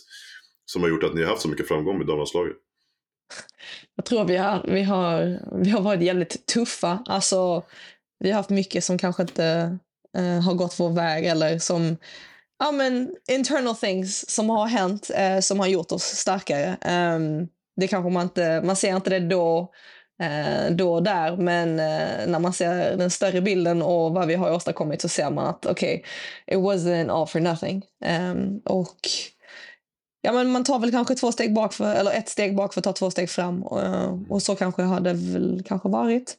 som 0.65 0.81
har 0.81 0.89
gjort 0.89 1.03
att 1.03 1.13
ni 1.13 1.21
har 1.21 1.29
haft 1.29 1.41
så 1.41 1.49
mycket 1.49 1.67
framgång 1.67 1.97
med 1.97 2.07
damlandslaget? 2.07 2.55
Jag 3.95 4.05
tror 4.05 4.25
vi 4.25 4.37
har, 4.37 4.65
vi 4.67 4.83
har, 4.83 5.39
vi 5.63 5.69
har 5.69 5.81
varit 5.81 6.01
jävligt 6.01 6.45
tuffa. 6.45 7.03
Alltså, 7.05 7.63
vi 8.19 8.29
har 8.29 8.37
haft 8.37 8.49
mycket 8.49 8.83
som 8.83 8.97
kanske 8.97 9.21
inte 9.21 9.77
eh, 10.17 10.41
har 10.41 10.53
gått 10.53 10.79
vår 10.79 10.89
väg 10.89 11.25
eller 11.25 11.59
som 11.59 11.97
ja, 12.59 12.71
men 12.71 13.15
internal 13.31 13.75
things 13.75 14.29
som 14.29 14.49
har 14.49 14.67
hänt 14.67 15.11
eh, 15.15 15.39
som 15.39 15.59
har 15.59 15.67
gjort 15.67 15.91
oss 15.91 16.03
starkare. 16.03 16.77
Um, 17.15 17.47
det 17.75 17.87
kanske 17.87 18.09
man 18.11 18.23
inte, 18.23 18.61
man 18.61 18.75
ser 18.75 18.95
inte 18.95 19.09
det 19.09 19.19
då, 19.19 19.71
eh, 20.21 20.71
då 20.71 20.93
och 20.93 21.03
där, 21.03 21.37
men 21.37 21.79
eh, 21.79 22.27
när 22.27 22.39
man 22.39 22.53
ser 22.53 22.97
den 22.97 23.09
större 23.09 23.41
bilden 23.41 23.81
och 23.81 24.13
vad 24.13 24.27
vi 24.27 24.35
har 24.35 24.51
åstadkommit 24.51 25.01
så 25.01 25.09
ser 25.09 25.29
man 25.29 25.47
att 25.47 25.65
okej, 25.65 26.03
it 26.47 26.57
wasn't 26.57 27.11
all 27.11 27.27
for 27.27 27.39
nothing. 27.39 27.83
Ehm, 28.05 28.59
och 28.65 28.97
Ja, 30.25 30.31
men 30.31 30.51
man 30.51 30.63
tar 30.63 30.79
väl 30.79 30.91
kanske 30.91 31.15
två 31.15 31.31
steg 31.31 31.53
bak 31.53 31.73
för, 31.73 31.95
eller 31.95 32.11
ett 32.11 32.29
steg 32.29 32.55
bak 32.55 32.73
för 32.73 32.79
att 32.79 32.83
ta 32.83 32.93
två 32.93 33.11
steg 33.11 33.29
fram. 33.29 33.63
Och, 33.63 33.81
eh, 33.81 34.19
och 34.29 34.41
så 34.41 34.55
kanske 34.55 34.81
har 34.81 34.99
det 34.99 35.13
väl 35.13 35.63
kanske 35.67 35.89
varit. 35.89 36.37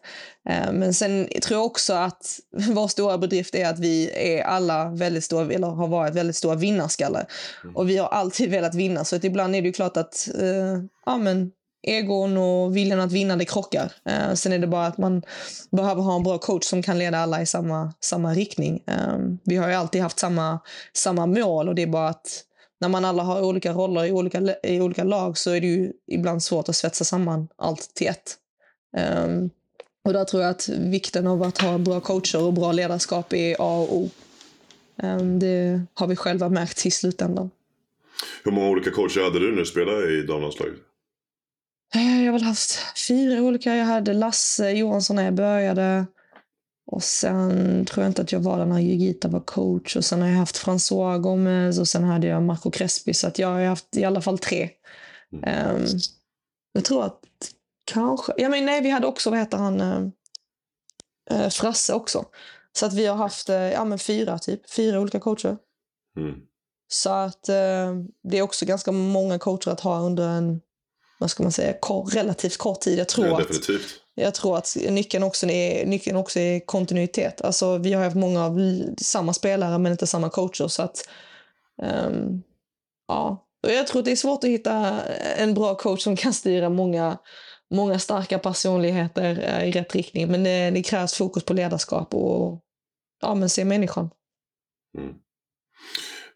Eh, 0.49 0.73
Men 0.73 0.95
sen 0.95 1.29
tror 1.43 1.59
jag 1.59 1.67
också 1.67 1.93
att 1.93 2.41
vår 2.73 2.89
stora 2.89 3.19
bedrift 3.19 3.55
är 3.55 3.67
att 3.67 3.79
vi 3.79 4.11
är 4.15 4.43
alla 4.43 4.89
väldigt 4.89 5.25
stora, 5.25 5.53
eller 5.53 5.67
har 5.67 5.89
varit 5.89 6.15
väldigt 6.15 6.37
stora 6.37 6.55
vinnarskallar. 6.55 7.27
Mm. 7.65 7.77
Och 7.77 7.91
vi 7.91 7.97
har 7.97 8.09
alltid 8.09 8.51
velat 8.51 8.75
vinna. 8.75 9.05
Så 9.05 9.17
att 9.17 9.25
ibland 9.25 9.57
är 9.57 9.63
det 9.63 9.67
ju 9.67 9.73
klart 9.73 9.97
att 9.97 10.29
eh, 10.41 10.83
ja, 11.07 11.17
men, 11.17 11.51
egon 11.83 12.37
och 12.37 12.77
viljan 12.77 13.01
att 13.01 13.13
vinna 13.13 13.37
det 13.37 13.45
krockar. 13.45 13.93
Eh, 14.05 14.35
sen 14.35 14.53
är 14.53 14.59
det 14.59 14.67
bara 14.67 14.87
att 14.87 14.99
man 14.99 15.23
behöver 15.71 16.03
ha 16.03 16.17
en 16.17 16.23
bra 16.23 16.39
coach 16.39 16.65
som 16.65 16.83
kan 16.83 16.99
leda 16.99 17.19
alla 17.19 17.43
i 17.43 17.47
samma, 17.47 17.93
samma 18.01 18.35
riktning. 18.35 18.83
Eh, 18.87 19.19
vi 19.45 19.57
har 19.57 19.69
ju 19.69 19.75
alltid 19.75 20.03
haft 20.03 20.19
samma, 20.19 20.61
samma 20.93 21.27
mål 21.27 21.69
och 21.69 21.75
det 21.75 21.83
är 21.83 21.87
bara 21.87 22.09
att 22.09 22.45
när 22.81 22.89
man 22.89 23.05
alla 23.05 23.23
har 23.23 23.43
olika 23.43 23.73
roller 23.73 24.05
i 24.05 24.13
olika, 24.13 24.57
i 24.63 24.81
olika 24.81 25.05
lag 25.05 25.39
så 25.39 25.51
är 25.51 25.61
det 25.61 25.67
ju 25.67 25.93
ibland 26.07 26.43
svårt 26.43 26.69
att 26.69 26.77
svetsa 26.77 27.05
samman 27.05 27.49
allt 27.57 27.95
till 27.95 28.07
ett. 28.07 28.37
Ehm, 28.97 29.51
och 30.05 30.13
där 30.13 30.25
tror 30.25 30.43
jag 30.43 30.51
att 30.51 30.69
vikten 30.69 31.27
av 31.27 31.43
att 31.43 31.59
ha 31.59 31.79
bra 31.79 32.01
coacher 32.01 32.43
och 32.43 32.53
bra 32.53 32.73
ledarskap 32.73 33.33
är 33.33 33.57
A 33.59 33.79
och 33.81 33.97
O. 33.97 34.11
Ehm, 35.03 35.39
det 35.39 35.81
har 35.95 36.07
vi 36.07 36.17
själva 36.17 36.49
märkt 36.49 36.87
i 36.87 36.91
slutändan. 36.91 37.51
Hur 38.45 38.53
många 38.53 38.69
olika 38.69 38.91
coacher 38.91 39.25
hade 39.25 39.39
du 39.39 39.51
när 39.51 39.59
du 39.59 39.67
spelade 39.67 40.19
i 40.19 40.23
damlandslaget? 40.23 40.75
Eh, 41.95 42.25
Jag 42.25 42.33
har 42.33 42.39
väl 42.39 42.43
haft 42.43 42.79
fyra 43.09 43.43
olika. 43.43 43.77
Jag 43.77 43.85
hade 43.85 44.13
Lasse 44.13 44.71
Johansson 44.71 45.17
när 45.17 45.25
jag 45.25 45.35
började. 45.35 46.07
Och 46.87 47.03
sen 47.03 47.85
tror 47.85 48.05
jag 48.05 48.11
inte 48.11 48.23
att 48.23 48.33
jag 48.33 48.41
var 48.41 48.59
där 48.59 48.67
när 48.67 48.81
Jugita 48.81 49.29
var 49.29 49.41
coach. 49.41 49.97
Och 49.97 50.05
sen 50.05 50.21
har 50.23 50.29
jag 50.29 50.37
haft 50.37 50.65
François 50.65 51.19
Gomez 51.19 51.79
och 51.79 51.89
sen 51.89 52.05
hade 52.05 52.27
jag 52.27 52.43
Marco 52.43 52.71
Crespi. 52.71 53.15
Så 53.15 53.27
att 53.27 53.39
jag 53.39 53.49
har 53.49 53.65
haft 53.65 53.97
i 53.97 54.05
alla 54.05 54.21
fall 54.21 54.39
tre. 54.39 54.71
Mm. 55.33 55.45
Ehm, 55.45 55.87
jag 56.73 56.85
tror 56.85 57.05
att 57.05 57.21
kanske... 57.85 58.33
Ja, 58.37 58.49
men 58.49 58.67
nej, 58.67 58.81
vi 58.81 58.91
hade 58.91 59.07
också, 59.07 59.31
vad 59.31 59.39
heter 59.39 59.59
han, 59.59 59.81
eh, 61.31 61.49
Frasse 61.49 61.95
också. 61.95 62.25
Så 62.73 62.87
att 62.87 62.93
vi 62.93 63.07
har 63.07 63.17
haft 63.17 63.49
eh, 63.49 63.57
ja, 63.57 63.85
men 63.85 63.99
fyra, 63.99 64.39
typ. 64.39 64.71
Fyra 64.71 65.01
olika 65.01 65.21
coacher. 65.21 65.57
Mm. 66.17 66.35
Så 66.89 67.11
att 67.11 67.49
eh, 67.49 67.95
det 68.23 68.39
är 68.39 68.43
också 68.43 68.67
ganska 68.67 68.93
många 68.93 69.39
coacher 69.39 69.71
att 69.71 69.81
ha 69.81 70.01
under 70.01 70.29
en, 70.29 70.61
vad 71.19 71.31
ska 71.31 71.43
man 71.43 71.53
säga, 71.53 71.73
kor, 71.81 72.07
relativt 72.07 72.57
kort 72.57 72.81
tid. 72.81 72.99
Jag 72.99 73.09
tror 73.09 73.27
Ja, 73.27 73.41
att 73.41 73.69
jag 74.15 74.35
tror 74.35 74.57
att 74.57 74.77
nyckeln 74.91 75.25
också 75.25 75.47
är, 75.47 75.87
nyckeln 75.87 76.17
också 76.17 76.41
är 76.41 76.67
kontinuitet. 76.67 77.41
Alltså, 77.41 77.79
vi 77.79 77.93
har 77.93 78.05
haft 78.05 78.17
många 78.17 78.45
av 78.45 78.59
samma 78.99 79.33
spelare 79.33 79.79
men 79.79 79.93
inte 79.93 80.07
samma 80.07 80.31
coacher. 80.31 80.69
Så 80.69 80.83
att, 80.83 81.09
um, 81.83 82.43
ja. 83.09 83.47
Och 83.63 83.73
jag 83.73 83.87
tror 83.87 83.99
att 83.99 84.05
det 84.05 84.13
är 84.13 84.17
svårt 84.17 84.45
att 84.45 84.51
hitta 84.51 85.01
en 85.37 85.55
bra 85.55 85.75
coach 85.75 86.03
som 86.03 86.17
kan 86.17 86.33
styra 86.33 86.69
många, 86.69 87.19
många 87.75 87.99
starka 87.99 88.39
personligheter 88.39 89.59
eh, 89.61 89.69
i 89.69 89.73
rätt 89.73 89.95
riktning. 89.95 90.31
Men 90.31 90.45
det, 90.45 90.71
det 90.71 90.83
krävs 90.83 91.15
fokus 91.15 91.45
på 91.45 91.53
ledarskap 91.53 92.15
och 92.15 92.61
ja, 93.21 93.35
men 93.35 93.49
se 93.49 93.65
människan. 93.65 94.11
Mm. 94.99 95.15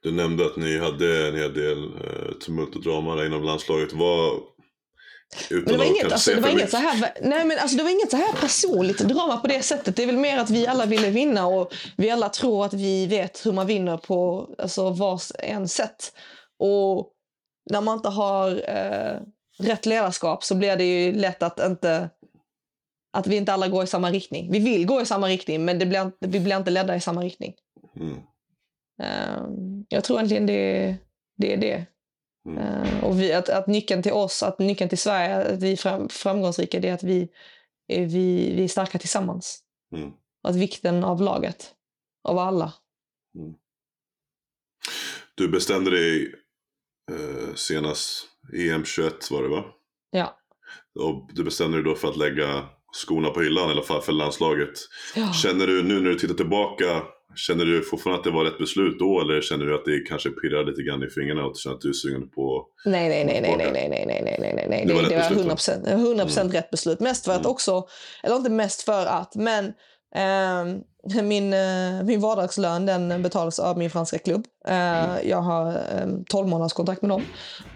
Du 0.03 0.13
nämnde 0.13 0.47
att 0.47 0.57
ni 0.57 0.79
hade 0.79 1.29
en 1.29 1.35
eh, 1.35 1.41
hel 1.41 1.55
del 1.55 1.91
tumult 2.41 2.77
och 2.77 2.83
drama 2.83 3.27
inom 3.27 3.43
landslaget. 3.43 3.93
Vad, 3.93 4.41
men 5.51 5.65
det 5.65 5.77
var 5.77 5.85
inget, 5.85 6.13
alltså, 6.13 6.35
det 6.35 6.41
var 6.41 6.49
inget 6.49 6.71
så 6.71 6.77
här, 6.77 7.13
nej 7.23 7.45
men 7.45 7.59
alltså, 7.59 7.77
det 7.77 7.83
var 7.83 7.91
inget 7.91 8.11
så 8.11 8.17
här 8.17 8.33
personligt 8.41 8.99
drama 8.99 9.37
på 9.37 9.47
det 9.47 9.63
sättet. 9.63 9.97
Det 9.97 10.03
är 10.03 10.07
väl 10.07 10.17
mer 10.17 10.39
att 10.39 10.51
vi 10.51 10.67
alla 10.67 10.87
ville 10.87 11.11
vinna 11.11 11.47
och 11.47 11.73
vi 11.97 12.11
alla 12.11 12.29
tror 12.29 12.65
att 12.65 12.75
vi 12.75 13.07
vet 13.07 13.47
hur 13.47 13.53
man 13.53 13.67
vinner 13.67 13.97
på 13.97 14.49
alltså, 14.59 14.91
vars 14.91 15.33
en 15.39 15.69
sätt. 15.69 16.13
Och 16.59 17.13
när 17.71 17.81
man 17.81 17.97
inte 17.97 18.09
har 18.09 18.51
eh, 18.51 19.21
rätt 19.59 19.87
ledarskap 19.87 20.45
så 20.45 20.55
blir 20.55 20.77
det 20.77 20.85
ju 20.85 21.13
lätt 21.13 21.43
att 21.43 21.61
inte 21.61 22.11
att 23.13 23.27
vi 23.27 23.37
inte 23.37 23.53
alla 23.53 23.69
går 23.69 23.85
i 23.85 23.87
samma 23.87 24.11
riktning. 24.11 24.53
Vi 24.53 24.59
vill 24.59 24.87
gå 24.87 25.01
i 25.01 25.07
samma 25.07 25.29
riktning, 25.29 25.65
men 25.65 25.79
det 25.79 25.87
blir, 25.87 26.13
vi 26.21 26.41
blir 26.41 26.57
inte 26.57 26.71
ledda 26.71 26.97
i 26.97 27.01
samma 27.01 27.23
riktning. 27.23 27.55
Mm. 27.97 28.15
Uh, 29.03 29.49
jag 29.89 30.05
tror 30.05 30.19
egentligen 30.19 30.47
det, 30.47 30.97
det 31.37 31.53
är 31.53 31.57
det. 31.57 31.87
Mm. 32.49 32.59
Uh, 32.59 33.05
och 33.05 33.21
vi, 33.21 33.33
att, 33.33 33.49
att 33.49 33.67
nyckeln 33.67 34.03
till 34.03 34.13
oss, 34.13 34.43
att 34.43 34.59
nyckeln 34.59 34.89
till 34.89 34.99
Sverige, 34.99 35.37
att 35.37 35.63
vi 35.63 35.73
är 35.73 35.77
fram, 35.77 36.09
framgångsrika, 36.09 36.81
det 36.81 36.89
är 36.89 36.95
att 36.95 37.03
vi 37.03 37.29
är, 37.89 38.07
vi, 38.07 38.55
vi 38.55 38.65
är 38.65 38.69
starka 38.69 38.99
tillsammans. 38.99 39.65
Mm. 39.95 40.11
att 40.43 40.57
vikten 40.57 41.05
av 41.05 41.23
laget, 41.23 41.75
av 42.25 42.39
alla. 42.39 42.73
Mm. 43.39 43.55
Du 45.35 45.49
bestämde 45.49 45.91
dig 45.91 46.35
eh, 47.11 47.55
senast 47.55 48.29
EM21 48.53 49.33
var 49.33 49.43
det 49.43 49.49
va? 49.49 49.65
Ja. 50.11 50.39
Och 51.01 51.31
du 51.33 51.45
bestämde 51.45 51.77
dig 51.77 51.85
då 51.85 51.95
för 51.95 52.09
att 52.09 52.17
lägga 52.17 52.69
skorna 52.93 53.31
på 53.31 53.41
hyllan 53.41 53.69
i 53.69 53.73
alla 53.73 53.83
fall 53.83 54.03
för 54.03 54.13
landslaget. 54.13 54.73
Ja. 55.15 55.33
Känner 55.33 55.67
du 55.67 55.83
nu 55.83 56.01
när 56.01 56.11
du 56.11 56.19
tittar 56.19 56.35
tillbaka, 56.35 57.03
känner 57.35 57.65
du 57.65 57.83
fortfarande 57.83 58.19
att 58.19 58.25
det 58.25 58.31
var 58.31 58.45
rätt 58.45 58.59
beslut 58.59 58.99
då 58.99 59.21
eller 59.21 59.41
känner 59.41 59.67
du 59.67 59.75
att 59.75 59.85
det 59.85 60.01
kanske 60.09 60.31
pirrar 60.31 60.65
lite 60.65 60.83
grann 60.83 61.03
i 61.03 61.11
fingrarna 61.11 61.45
och 61.45 61.57
känner 61.57 61.77
att 61.77 61.81
du 61.81 61.89
är 61.89 61.93
sugen 61.93 62.31
på 62.31 62.67
Nej, 62.85 63.09
nej, 63.09 63.25
nej, 63.25 63.41
nej, 63.41 63.57
nej, 63.57 63.71
nej, 63.73 63.89
nej, 63.89 64.07
nej, 64.07 64.37
nej, 64.41 64.53
nej, 64.55 64.67
nej. 64.69 64.85
Det, 64.87 64.95
var, 64.95 65.03
det 65.03 65.17
var 65.17 65.57
100%, 65.57 65.89
100 65.93 66.25
mm. 66.25 66.53
rätt 66.53 66.71
beslut. 66.71 67.01
Mest 67.01 67.25
för 67.25 67.33
att 67.33 67.39
mm. 67.39 67.51
också, 67.51 67.89
eller 68.23 68.37
inte 68.37 68.51
mest 68.51 68.83
för 68.83 69.07
att, 69.07 69.35
men 69.35 69.73
Um, 70.15 70.83
min, 71.23 71.55
uh, 71.55 72.05
min 72.05 72.21
vardagslön 72.21 72.87
den 72.87 73.23
betalas 73.23 73.59
av 73.59 73.79
min 73.79 73.91
franska 73.91 74.19
klubb. 74.19 74.47
Uh, 74.69 74.75
mm. 74.75 75.29
Jag 75.29 75.43
har 75.43 75.81
um, 76.03 76.25
12 76.25 76.49
månaders 76.49 76.73
kontrakt 76.73 77.03
med 77.03 77.11
dem. 77.11 77.23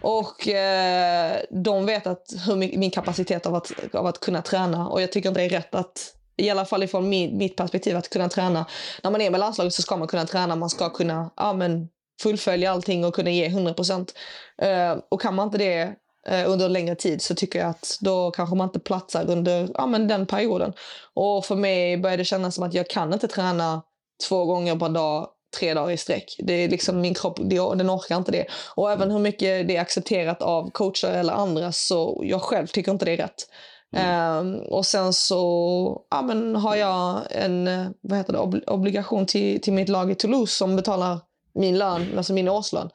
Och 0.01 0.47
uh, 0.49 1.63
de 1.63 1.87
vet 1.87 2.07
att 2.07 2.27
hur 2.47 2.57
min, 2.57 2.81
min 2.81 2.91
kapacitet 2.91 3.47
av 3.47 3.55
att, 3.55 3.95
av 3.95 4.07
att 4.07 4.21
kunna 4.21 4.43
träna. 4.43 4.89
Och 4.89 5.03
jag 5.03 5.13
tycker 5.13 5.29
inte 5.29 5.41
det 5.41 5.47
är 5.47 5.51
rätt 5.51 5.75
att, 5.75 6.15
i 6.37 6.51
alla 6.51 6.65
fall 6.65 6.83
ifrån 6.83 7.09
min, 7.09 7.37
mitt 7.37 7.57
perspektiv, 7.57 7.97
att 7.97 8.11
kunna 8.11 8.29
träna. 8.29 8.67
När 9.03 9.11
man 9.11 9.21
är 9.21 9.31
med 9.31 9.41
landslaget 9.41 9.75
så 9.75 9.83
ska 9.83 9.97
man 9.97 10.09
kunna 10.09 10.27
träna. 10.27 10.57
Man 10.57 10.71
ska 10.71 10.91
kunna 10.91 11.31
ja, 11.37 11.53
men, 11.53 11.89
fullfölja 12.23 12.73
allting 12.73 13.05
och 13.05 13.15
kunna 13.15 13.31
ge 13.31 13.47
100 13.47 13.75
procent. 13.75 14.15
Eh, 14.63 14.97
och 15.09 15.21
kan 15.21 15.35
man 15.35 15.47
inte 15.47 15.59
det 15.59 15.85
uh, 16.31 16.51
under 16.51 16.67
en 16.67 16.73
längre 16.73 16.95
tid 16.95 17.23
så 17.23 17.35
tycker 17.35 17.59
jag 17.59 17.69
att 17.69 17.99
då 18.01 18.31
kanske 18.31 18.57
man 18.57 18.69
inte 18.69 18.81
platsar 18.81 19.31
under 19.31 19.69
ja, 19.75 19.87
men 19.87 20.09
den 20.09 20.27
perioden. 20.27 20.73
Och 21.15 21.45
för 21.45 21.57
mig 21.57 21.97
börjar 21.97 22.17
det 22.17 22.25
kännas 22.25 22.55
som 22.55 22.65
att 22.65 22.75
jag 22.75 22.91
kan 22.91 23.13
inte 23.13 23.29
träna 23.29 23.83
två 24.29 24.45
gånger 24.45 24.77
per 24.77 24.89
dag 24.89 25.29
tre 25.59 25.75
dagar 25.75 25.91
i 25.91 25.97
sträck. 25.97 26.37
Det 26.39 26.53
är 26.53 26.69
liksom 26.69 27.01
min 27.01 27.15
kropp, 27.15 27.37
den 27.39 27.91
orkar 27.91 28.17
inte 28.17 28.33
det. 28.33 28.47
Och 28.75 28.93
även 28.93 29.11
hur 29.11 29.19
mycket 29.19 29.69
det 29.69 29.77
är 29.77 29.81
accepterat 29.81 30.43
av 30.43 30.71
coacher 30.71 31.09
eller 31.09 31.33
andra 31.33 31.73
så 31.73 32.21
jag 32.25 32.43
själv 32.43 32.67
tycker 32.67 32.93
inte 32.93 33.05
det 33.05 33.13
är 33.13 33.17
rätt. 33.17 33.47
Mm. 33.93 34.47
Um, 34.47 34.63
och 34.63 34.87
sen 34.87 35.13
så 35.13 36.03
ja, 36.11 36.23
men 36.23 36.57
har 36.57 36.77
jag 36.77 37.23
en 37.31 37.65
vad 38.01 38.19
heter 38.19 38.33
det, 38.33 38.39
ob 38.39 38.55
obligation 38.67 39.27
till, 39.27 39.61
till 39.61 39.73
mitt 39.73 39.89
lag 39.89 40.11
i 40.11 40.15
Toulouse 40.15 40.57
som 40.57 40.77
betalar 40.77 41.21
min 41.55 41.79
lön, 41.79 42.07
alltså 42.17 42.33
min 42.33 42.49
årslön. 42.49 42.91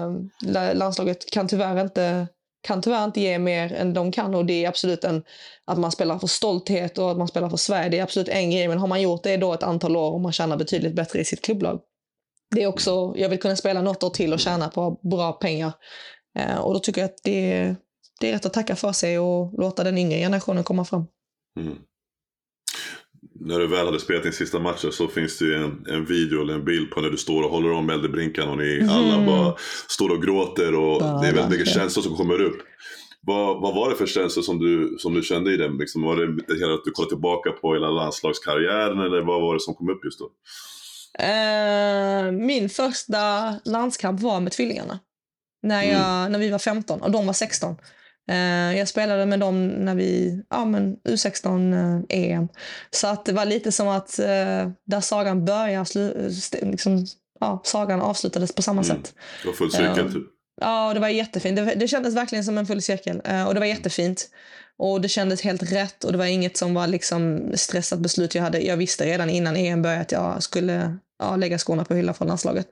Um, 0.00 0.30
landslaget 0.74 1.30
kan 1.30 1.48
tyvärr 1.48 1.80
inte 1.80 2.26
kan 2.60 2.82
tyvärr 2.82 3.04
inte 3.04 3.20
ge 3.20 3.38
mer 3.38 3.72
än 3.72 3.94
de 3.94 4.12
kan 4.12 4.34
och 4.34 4.46
det 4.46 4.64
är 4.64 4.68
absolut 4.68 5.04
en, 5.04 5.24
att 5.64 5.78
man 5.78 5.92
spelar 5.92 6.18
för 6.18 6.26
stolthet 6.26 6.98
och 6.98 7.10
att 7.10 7.18
man 7.18 7.28
spelar 7.28 7.50
för 7.50 7.56
Sverige. 7.56 7.88
Det 7.88 7.98
är 7.98 8.02
absolut 8.02 8.28
en 8.28 8.50
grej, 8.50 8.68
men 8.68 8.78
har 8.78 8.86
man 8.86 9.02
gjort 9.02 9.22
det 9.22 9.36
då 9.36 9.54
ett 9.54 9.62
antal 9.62 9.96
år 9.96 10.12
och 10.12 10.20
man 10.20 10.32
tjänar 10.32 10.56
betydligt 10.56 10.94
bättre 10.94 11.20
i 11.20 11.24
sitt 11.24 11.44
klubblag. 11.44 11.80
Det 12.54 12.62
är 12.62 12.66
också, 12.66 13.14
jag 13.16 13.28
vill 13.28 13.40
kunna 13.40 13.56
spela 13.56 13.82
något 13.82 14.02
år 14.02 14.10
till 14.10 14.32
och 14.32 14.40
tjäna 14.40 14.68
på 14.68 15.00
bra 15.10 15.32
pengar. 15.32 15.72
Uh, 16.38 16.58
och 16.58 16.74
då 16.74 16.80
tycker 16.80 17.00
jag 17.00 17.08
att 17.08 17.20
det, 17.24 17.74
det 18.20 18.28
är 18.28 18.32
rätt 18.32 18.46
att 18.46 18.52
tacka 18.52 18.76
för 18.76 18.92
sig 18.92 19.18
och 19.18 19.58
låta 19.58 19.84
den 19.84 19.98
yngre 19.98 20.18
generationen 20.18 20.64
komma 20.64 20.84
fram. 20.84 21.06
Mm 21.60 21.78
när 23.40 23.58
du 23.58 23.66
väl 23.66 23.86
hade 23.86 24.00
spelat 24.00 24.22
din 24.22 24.32
sista 24.32 24.58
match 24.58 24.84
så 24.90 25.08
finns 25.08 25.38
det 25.38 25.44
ju 25.44 25.54
en, 25.54 25.86
en 25.88 26.04
video 26.04 26.42
eller 26.42 26.54
en 26.54 26.64
bild 26.64 26.90
på 26.90 27.00
när 27.00 27.10
du 27.10 27.16
står 27.16 27.42
och 27.42 27.50
håller 27.50 27.72
om 27.72 27.90
äldrebrinkan 27.90 28.48
och 28.48 28.58
ni 28.58 28.76
mm. 28.76 28.90
alla 28.90 29.26
bara 29.26 29.54
står 29.88 30.10
och 30.10 30.22
gråter 30.22 30.74
och 30.74 31.02
ja, 31.02 31.20
det 31.22 31.28
är 31.28 31.32
väldigt 31.32 31.58
mycket 31.58 31.74
känslor 31.74 32.02
som 32.02 32.16
kommer 32.16 32.40
upp. 32.40 32.58
Vad, 33.20 33.60
vad 33.60 33.74
var 33.74 33.90
det 33.90 33.96
för 33.96 34.06
känslor 34.06 34.42
som 34.42 34.58
du, 34.58 34.96
som 34.98 35.14
du 35.14 35.22
kände 35.22 35.54
i 35.54 35.56
den? 35.56 35.76
Liksom, 35.76 36.02
var 36.02 36.16
det 36.16 36.54
hela 36.54 36.74
att 36.74 36.84
du 36.84 36.90
kollade 36.90 37.10
tillbaka 37.10 37.50
på 37.50 37.74
hela 37.74 37.90
landslagskarriären 37.90 39.00
eller 39.00 39.20
vad 39.20 39.42
var 39.42 39.54
det 39.54 39.60
som 39.60 39.74
kom 39.74 39.90
upp 39.90 40.04
just 40.04 40.18
då? 40.18 40.30
Uh, 41.22 42.32
min 42.32 42.68
första 42.68 43.54
landskamp 43.64 44.20
var 44.20 44.40
med 44.40 44.52
tvillingarna. 44.52 44.98
När, 45.62 45.82
jag, 45.82 46.20
mm. 46.20 46.32
när 46.32 46.38
vi 46.38 46.50
var 46.50 46.58
15 46.58 47.02
och 47.02 47.10
de 47.10 47.26
var 47.26 47.32
16. 47.32 47.76
Uh, 48.30 48.78
jag 48.78 48.88
spelade 48.88 49.26
med 49.26 49.40
dem 49.40 49.66
när 49.68 49.94
vi, 49.94 50.40
ja 50.50 50.64
men 50.64 50.96
U16-EM. 50.96 52.42
Uh, 52.42 52.48
så 52.90 53.06
att 53.06 53.24
det 53.24 53.32
var 53.32 53.44
lite 53.44 53.72
som 53.72 53.88
att 53.88 54.18
uh, 54.20 54.70
där 54.84 55.00
sagan 55.00 55.44
började, 55.44 56.30
liksom, 56.62 57.06
ja, 57.40 57.60
sagan 57.64 58.00
avslutades 58.00 58.54
på 58.54 58.62
samma 58.62 58.82
mm. 58.82 58.96
sätt. 58.96 59.14
Det 59.42 59.48
var 59.48 59.54
full 59.54 59.72
cirkel 59.72 60.12
typ. 60.12 60.22
Ja, 60.60 60.94
det 60.94 61.00
var 61.00 61.08
jättefint. 61.08 61.56
Det, 61.56 61.74
det 61.74 61.88
kändes 61.88 62.14
verkligen 62.14 62.44
som 62.44 62.58
en 62.58 62.66
full 62.66 62.82
cirkel 62.82 63.16
och 63.46 63.54
det 63.54 63.60
var 63.60 63.66
jättefint. 63.66 64.28
Och 64.78 65.00
det 65.00 65.08
kändes 65.08 65.40
helt 65.40 65.72
rätt 65.72 66.04
och 66.04 66.12
det 66.12 66.18
var 66.18 66.26
inget 66.26 66.56
som 66.56 66.74
var 66.74 66.86
liksom 66.86 67.52
stressat 67.54 67.98
beslut 67.98 68.34
jag 68.34 68.42
hade. 68.42 68.60
Jag 68.60 68.76
visste 68.76 69.06
redan 69.06 69.30
innan 69.30 69.56
EM 69.56 69.82
började 69.82 70.00
att 70.00 70.12
jag 70.12 70.42
skulle 70.42 70.98
ja, 71.18 71.36
lägga 71.36 71.58
skorna 71.58 71.84
på 71.84 71.94
hyllan 71.94 72.14
från 72.14 72.28
landslaget. 72.28 72.68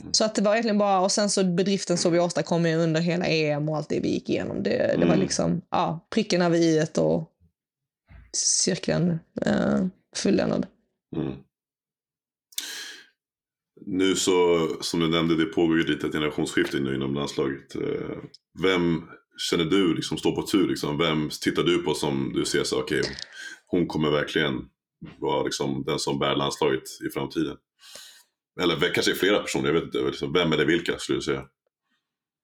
Mm. 0.00 0.12
Så 0.12 0.24
att 0.24 0.34
det 0.34 0.42
var 0.42 0.52
egentligen 0.52 0.78
bara, 0.78 1.00
och 1.00 1.12
sen 1.12 1.30
så 1.30 1.44
bedriften 1.44 1.98
som 1.98 2.12
vi 2.12 2.18
åstadkom 2.18 2.66
under 2.66 3.00
hela 3.00 3.26
EM 3.26 3.68
och 3.68 3.76
allt 3.76 3.88
det 3.88 4.00
vi 4.00 4.08
gick 4.08 4.28
igenom. 4.28 4.62
Det, 4.62 4.70
det 4.70 4.94
mm. 4.94 5.08
var 5.08 5.16
liksom, 5.16 5.62
ja, 5.70 6.06
pricken 6.10 6.42
över 6.42 6.56
i 6.56 6.86
och 6.96 7.30
cirkeln 8.36 9.18
eh, 9.46 9.86
fulländad. 10.16 10.66
Mm. 11.16 11.32
Nu 13.86 14.14
så, 14.14 14.68
som 14.80 15.00
du 15.00 15.08
nämnde, 15.08 15.36
det 15.36 15.44
pågår 15.44 15.78
ju 15.78 15.86
lite 15.86 16.06
ett 16.06 16.12
generationsskifte 16.12 16.78
nu 16.78 16.94
inom 16.94 17.14
landslaget. 17.14 17.74
Eh, 17.74 18.18
vem 18.62 19.02
känner 19.40 19.64
du 19.64 19.94
liksom 19.94 20.18
står 20.18 20.32
på 20.32 20.42
tur? 20.42 20.68
Liksom? 20.68 20.98
Vem 20.98 21.30
tittar 21.40 21.62
du 21.62 21.82
på 21.82 21.94
som 21.94 22.32
du 22.34 22.44
ser 22.44 22.64
så 22.64 22.80
okej, 22.80 23.00
okay, 23.00 23.12
hon 23.66 23.86
kommer 23.86 24.10
verkligen 24.10 24.54
vara 25.18 25.42
liksom 25.42 25.84
den 25.86 25.98
som 25.98 26.18
bär 26.18 26.36
landslaget 26.36 26.82
i 27.08 27.10
framtiden? 27.14 27.56
Eller 28.60 28.94
kanske 28.94 29.14
flera 29.14 29.38
personer, 29.38 29.66
jag 29.66 29.74
vet 29.74 29.84
inte. 29.84 29.98
Liksom, 29.98 30.32
vem 30.32 30.52
eller 30.52 30.64
vilka 30.64 30.98
skulle 30.98 31.18
du 31.18 31.22
säga? 31.22 31.42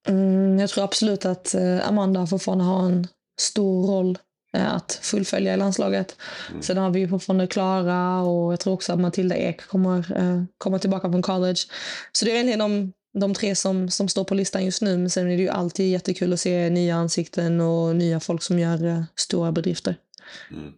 Mm, 0.09 0.59
jag 0.59 0.71
tror 0.71 0.85
absolut 0.85 1.25
att 1.25 1.55
eh, 1.55 1.89
Amanda 1.89 2.27
fortfarande 2.27 2.65
har 2.65 2.87
en 2.87 3.07
stor 3.41 3.87
roll 3.87 4.19
eh, 4.53 4.75
att 4.75 4.99
fullfölja 5.03 5.55
i 5.55 5.57
landslaget. 5.57 6.17
Mm. 6.51 6.63
Sen 6.63 6.77
har 6.77 6.91
vi 6.91 7.09
fortfarande 7.09 7.47
Klara 7.47 8.21
och 8.21 8.53
jag 8.53 8.61
tror 8.61 8.75
också 8.75 8.93
att 8.93 9.01
Matilda 9.01 9.37
Ek 9.37 9.67
kommer 9.67 9.99
eh, 10.17 10.43
komma 10.59 10.79
tillbaka 10.79 11.11
från 11.11 11.23
college. 11.23 11.59
Så 12.13 12.25
det 12.25 12.31
är 12.31 12.35
egentligen 12.35 12.59
de, 12.59 12.93
de 13.21 13.35
tre 13.35 13.55
som, 13.55 13.89
som 13.89 14.09
står 14.09 14.25
på 14.25 14.35
listan 14.35 14.65
just 14.65 14.83
nu. 14.83 14.99
Men 14.99 15.11
sen 15.11 15.31
är 15.31 15.37
det 15.37 15.43
ju 15.43 15.49
alltid 15.49 15.91
jättekul 15.91 16.33
att 16.33 16.41
se 16.41 16.71
nya 16.71 16.97
ansikten 16.97 17.61
och 17.61 17.97
nya 17.97 18.21
folk 18.21 18.43
som 18.43 18.59
gör 18.59 18.87
eh, 18.87 19.03
stora 19.15 19.53
bedrifter. 19.53 19.97
Mm. 20.51 20.73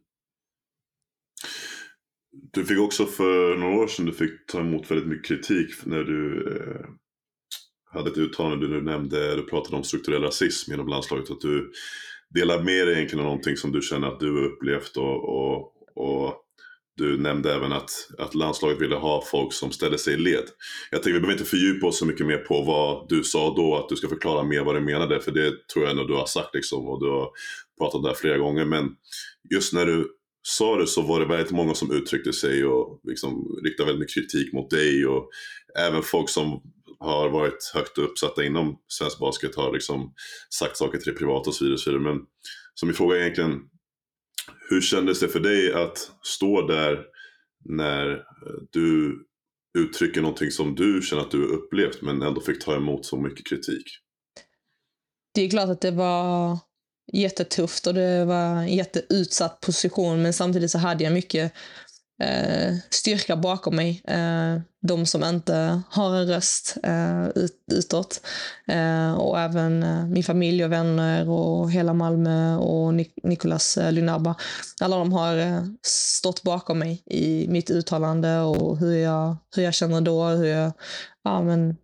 Du 2.53 2.65
fick 2.65 2.79
också 2.79 3.07
för 3.07 3.57
några 3.57 3.77
år 3.77 3.87
sedan 3.87 4.07
du 4.07 4.13
fick 4.13 4.47
ta 4.47 4.61
emot 4.61 4.91
väldigt 4.91 5.09
mycket 5.09 5.27
kritik 5.27 5.71
när 5.85 6.03
du 6.03 6.49
eh, 6.57 6.87
hade 7.91 8.11
ett 8.11 8.19
uttalande 8.19 8.67
du 8.67 8.73
nu 8.75 8.83
nämnde, 8.83 9.37
du 9.37 9.43
pratade 9.43 9.77
om 9.77 9.85
strukturell 9.85 10.23
rasism 10.23 10.73
inom 10.73 10.89
landslaget. 10.89 11.31
Att 11.31 11.41
du 11.41 11.73
delar 12.35 12.63
med 12.63 12.87
dig 12.87 12.97
egentligen 12.97 13.25
av 13.25 13.31
någonting 13.31 13.57
som 13.57 13.73
du 13.73 13.83
känner 13.83 14.09
att 14.09 14.21
du 14.21 14.33
har 14.33 14.45
upplevt 14.45 14.97
och, 14.97 15.29
och, 15.29 15.73
och 15.95 16.45
du 16.99 17.19
nämnde 17.19 17.55
även 17.55 17.73
att, 17.73 17.91
att 18.19 18.35
landslaget 18.35 18.81
ville 18.81 18.97
ha 18.97 19.25
folk 19.31 19.53
som 19.53 19.71
ställer 19.73 19.97
sig 19.97 20.15
i 20.15 20.17
led. 20.17 20.45
Jag 20.91 21.03
tänker 21.03 21.15
vi 21.15 21.21
behöver 21.21 21.39
inte 21.39 21.51
fördjupa 21.51 21.87
oss 21.87 21.99
så 21.99 22.07
mycket 22.07 22.27
mer 22.27 22.39
på 22.39 22.63
vad 22.63 23.09
du 23.09 23.25
sa 23.25 23.55
då, 23.57 23.77
att 23.77 23.89
du 23.89 23.97
ska 23.97 24.09
förklara 24.09 24.43
mer 24.43 24.65
vad 24.65 24.75
du 24.75 24.81
menade, 24.81 25.21
för 25.21 25.33
det 25.33 25.69
tror 25.69 25.85
jag 25.85 25.91
ändå 25.91 26.05
du 26.05 26.15
har 26.15 26.27
sagt 26.27 26.55
liksom, 26.55 26.89
och 26.89 27.01
du 27.01 27.11
har 27.11 27.31
pratat 27.79 27.95
om 27.95 28.03
det 28.03 28.09
här 28.09 28.17
flera 28.17 28.39
gånger. 28.39 28.65
Men 28.65 28.89
just 29.55 29.73
när 29.73 29.87
du 29.87 30.09
sa 30.43 30.77
det 30.77 30.87
så 30.87 31.03
var 31.03 31.21
det 31.21 31.27
väldigt 31.27 31.51
många 31.51 31.75
som 31.75 31.93
uttryckte 31.93 32.33
sig 32.33 32.65
och 32.65 33.01
liksom 33.05 33.61
riktade 33.65 33.87
väldigt 33.87 34.01
mycket 34.01 34.15
kritik 34.15 34.53
mot 34.53 34.71
dig 34.71 35.07
och 35.07 35.31
även 35.79 36.03
folk 36.03 36.29
som 36.29 36.63
har 37.01 37.29
varit 37.29 37.71
högt 37.75 37.99
uppsatta 37.99 38.45
inom 38.45 38.79
svensk 38.89 39.19
basket 39.19 39.55
har 39.55 39.73
liksom 39.73 40.13
sagt 40.55 40.77
saker 40.77 40.99
till 40.99 41.13
det 41.13 41.19
privata 41.19 41.51
och 41.51 41.55
så 41.55 41.65
vidare. 41.65 41.75
Och 41.75 41.81
så 41.81 41.91
vidare. 41.91 42.05
Men 42.05 42.21
så 42.75 42.87
min 42.87 42.95
fråga 42.95 43.17
är 43.17 43.21
egentligen, 43.21 43.61
hur 44.71 44.81
kändes 44.81 45.21
det 45.21 45.29
för 45.29 45.41
dig 45.41 45.73
att 45.73 46.11
stå 46.23 46.67
där 46.67 47.05
när 47.65 48.11
eh, 48.11 48.19
du 48.71 49.19
uttrycker 49.79 50.21
någonting 50.21 50.51
som 50.51 50.75
du 50.75 51.03
känner 51.03 51.23
att 51.23 51.31
du 51.31 51.41
har 51.41 51.49
upplevt 51.49 52.03
men 52.03 52.23
ändå 52.23 52.41
fick 52.41 52.65
ta 52.65 52.77
emot 52.77 53.07
så 53.07 53.17
mycket 53.17 53.47
kritik? 53.47 53.85
Det 55.35 55.43
är 55.43 55.51
klart 55.51 55.69
att 55.69 55.81
det 55.81 55.91
var 55.91 56.59
jättetufft 57.13 57.87
och 57.87 57.95
det 57.95 58.25
var 58.25 58.57
en 58.57 58.75
jätteutsatt 58.75 59.61
position 59.61 60.23
men 60.23 60.33
samtidigt 60.33 60.71
så 60.71 60.79
hade 60.79 61.05
jag 61.05 61.13
mycket 61.13 61.53
eh, 62.21 62.75
styrka 62.91 63.37
bakom 63.37 63.77
mig. 63.77 64.03
Eh, 64.05 64.61
de 64.81 65.07
som 65.07 65.25
inte 65.25 65.83
har 65.91 66.17
en 66.17 66.27
röst 66.27 66.77
eh, 66.83 67.29
ut, 67.29 67.57
utåt. 67.73 68.21
Eh, 68.69 69.13
och 69.13 69.41
även 69.41 69.83
eh, 69.83 70.07
min 70.07 70.25
familj 70.25 70.65
och 70.65 70.73
vänner 70.73 71.29
och 71.29 71.71
hela 71.71 71.95
Malmö 71.95 72.57
och 72.57 72.95
Nik 72.95 73.13
Nicolas 73.23 73.77
eh, 73.77 73.89
Alla 74.81 74.97
de 74.97 75.13
har 75.13 75.37
eh, 75.37 75.65
stått 75.83 76.43
bakom 76.43 76.79
mig 76.79 77.03
i 77.07 77.47
mitt 77.49 77.71
uttalande 77.71 78.41
och 78.41 78.79
hur 78.79 78.97
jag, 78.97 79.37
hur 79.57 79.63
jag 79.63 79.75
känner 79.75 80.01
då. 80.01 80.25
Hur 80.25 80.47
jag, 80.47 80.73
ja, 81.25 81.43
men 81.43 81.77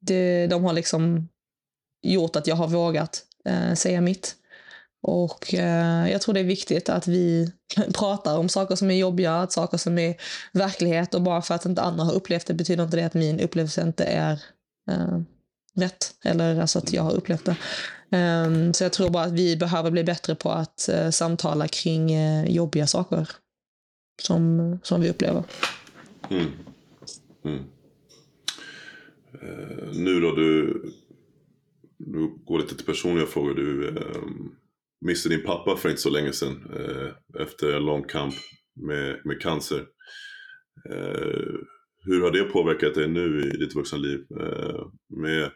det, 0.00 0.46
de 0.46 0.64
har 0.64 0.72
liksom 0.72 1.28
gjort 2.02 2.36
att 2.36 2.46
jag 2.46 2.56
har 2.56 2.68
vågat 2.68 3.22
eh, 3.44 3.74
säga 3.74 4.00
mitt. 4.00 4.36
Och 5.02 5.54
eh, 5.54 6.10
jag 6.10 6.20
tror 6.20 6.34
det 6.34 6.40
är 6.40 6.44
viktigt 6.44 6.88
att 6.88 7.08
vi 7.08 7.52
pratar 7.94 8.38
om 8.38 8.48
saker 8.48 8.76
som 8.76 8.90
är 8.90 8.94
jobbiga, 8.94 9.34
att 9.34 9.52
saker 9.52 9.78
som 9.78 9.98
är 9.98 10.16
verklighet 10.52 11.14
och 11.14 11.22
bara 11.22 11.42
för 11.42 11.54
att 11.54 11.66
inte 11.66 11.82
andra 11.82 12.04
har 12.04 12.12
upplevt 12.12 12.46
det 12.46 12.54
betyder 12.54 12.84
inte 12.84 12.96
det 12.96 13.04
att 13.04 13.14
min 13.14 13.40
upplevelse 13.40 13.82
inte 13.82 14.04
är 14.04 14.32
eh, 14.90 15.18
rätt. 15.74 16.14
Eller 16.24 16.60
alltså 16.60 16.78
att 16.78 16.92
jag 16.92 17.02
har 17.02 17.12
upplevt 17.12 17.44
det. 17.44 17.56
Eh, 18.18 18.72
så 18.72 18.84
jag 18.84 18.92
tror 18.92 19.10
bara 19.10 19.24
att 19.24 19.32
vi 19.32 19.56
behöver 19.56 19.90
bli 19.90 20.04
bättre 20.04 20.34
på 20.34 20.50
att 20.50 20.88
eh, 20.88 21.10
samtala 21.10 21.68
kring 21.68 22.12
eh, 22.12 22.44
jobbiga 22.50 22.86
saker 22.86 23.28
som, 24.22 24.78
som 24.82 25.00
vi 25.00 25.10
upplever. 25.10 25.42
Mm. 26.30 26.46
Mm. 27.44 27.64
Eh, 29.42 29.92
nu 29.92 30.20
då, 30.20 30.34
du, 30.34 30.82
du 31.98 32.28
går 32.44 32.58
lite 32.58 32.76
till 32.76 32.86
personliga 32.86 33.26
frågor. 33.26 33.54
Du 33.54 33.88
ehm, 33.88 34.56
miste 35.06 35.28
din 35.28 35.42
pappa 35.42 35.76
för 35.76 35.88
inte 35.88 36.02
så 36.02 36.10
länge 36.10 36.32
sedan 36.32 36.70
eh, 36.76 37.42
efter 37.42 37.72
en 37.72 37.84
lång 37.84 38.04
kamp 38.04 38.34
med, 38.86 39.20
med 39.24 39.40
cancer. 39.40 39.86
Eh, 40.90 41.54
hur 42.04 42.20
har 42.22 42.30
det 42.30 42.44
påverkat 42.44 42.94
dig 42.94 43.08
nu 43.08 43.40
i 43.54 43.56
ditt 43.56 43.74
vuxna 43.74 43.98
liv? 43.98 44.20
Eh, 44.40 44.86
med 45.20 45.50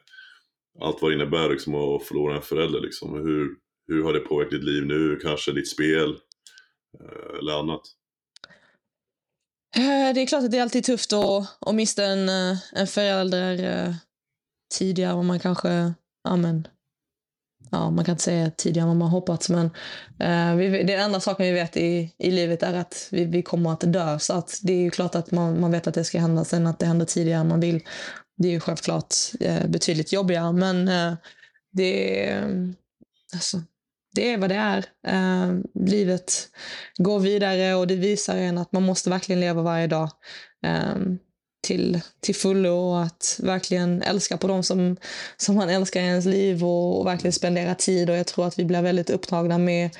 allt 0.80 1.02
vad 1.02 1.10
det 1.10 1.14
innebär 1.14 1.48
liksom, 1.48 1.74
att 1.74 2.04
förlora 2.04 2.36
en 2.36 2.42
förälder. 2.42 2.80
Liksom. 2.80 3.14
Hur, 3.14 3.48
hur 3.88 4.02
har 4.02 4.12
det 4.12 4.20
påverkat 4.20 4.50
ditt 4.50 4.64
liv 4.64 4.86
nu? 4.86 5.18
Kanske 5.22 5.52
ditt 5.52 5.70
spel 5.70 6.10
eh, 7.00 7.38
eller 7.38 7.52
annat? 7.52 7.82
Eh, 9.76 10.14
det 10.14 10.20
är 10.20 10.26
klart 10.26 10.44
att 10.44 10.50
det 10.50 10.58
är 10.58 10.62
alltid 10.62 10.84
tufft 10.84 11.12
att, 11.12 11.58
att 11.60 11.74
mista 11.74 12.04
en, 12.04 12.28
eh, 12.28 12.58
en 12.72 12.86
förälder 12.86 13.64
eh, 13.64 13.94
tidigare 14.74 15.20
än 15.20 15.26
man 15.26 15.40
kanske 15.40 15.94
amen, 16.28 16.68
ja, 17.70 17.90
man 17.90 18.04
kan 18.04 18.12
inte 18.12 18.24
säga 18.24 18.50
tidigare 18.50 18.82
än 18.82 18.88
vad 18.88 18.96
man 18.96 19.08
hoppats, 19.08 19.48
men 19.48 19.70
eh, 20.18 20.54
vi, 20.54 20.82
det 20.82 20.94
enda 20.94 21.20
saken 21.20 21.46
vi 21.46 21.52
vet 21.52 21.76
i, 21.76 22.14
i 22.18 22.30
livet 22.30 22.62
är 22.62 22.74
att 22.74 23.08
vi, 23.10 23.24
vi 23.24 23.42
kommer 23.42 23.72
att 23.72 23.92
dö. 23.92 24.18
Så 24.18 24.34
att 24.34 24.60
det 24.62 24.72
är 24.72 24.80
ju 24.80 24.90
klart 24.90 25.14
att 25.14 25.30
man, 25.30 25.60
man 25.60 25.70
vet 25.70 25.86
att 25.86 25.94
det 25.94 26.04
ska 26.04 26.18
hända. 26.18 26.44
Sen 26.44 26.66
att 26.66 26.78
det 26.78 26.86
händer 26.86 27.06
tidigare 27.06 27.40
än 27.40 27.48
man 27.48 27.60
vill, 27.60 27.80
det 28.36 28.48
är 28.48 28.52
ju 28.52 28.60
självklart 28.60 29.14
eh, 29.40 29.66
betydligt 29.66 30.12
jobbigare. 30.12 30.52
Men 30.52 30.88
eh, 30.88 31.14
det, 31.72 32.40
alltså, 33.34 33.62
det 34.14 34.32
är 34.32 34.38
vad 34.38 34.50
det 34.50 34.54
är. 34.54 34.84
Eh, 35.06 35.58
livet 35.74 36.48
går 36.98 37.20
vidare 37.20 37.74
och 37.74 37.86
det 37.86 37.96
visar 37.96 38.36
en 38.36 38.58
att 38.58 38.72
man 38.72 38.82
måste 38.82 39.10
verkligen 39.10 39.40
leva 39.40 39.62
varje 39.62 39.86
dag. 39.86 40.10
Eh, 40.66 40.96
till, 41.66 42.00
till 42.20 42.34
fullo 42.34 42.70
och 42.70 43.02
att 43.02 43.40
verkligen 43.42 44.02
älska 44.02 44.36
på 44.36 44.46
dem 44.46 44.62
som, 44.62 44.96
som 45.36 45.54
man 45.54 45.68
älskar 45.68 46.00
i 46.00 46.04
ens 46.04 46.24
liv 46.24 46.64
och, 46.64 47.00
och 47.00 47.06
verkligen 47.06 47.32
spendera 47.32 47.74
tid. 47.74 48.10
Och 48.10 48.16
jag 48.16 48.26
tror 48.26 48.46
att 48.46 48.58
vi 48.58 48.64
blir 48.64 48.82
väldigt 48.82 49.10
upptagna 49.10 49.58
med 49.58 49.90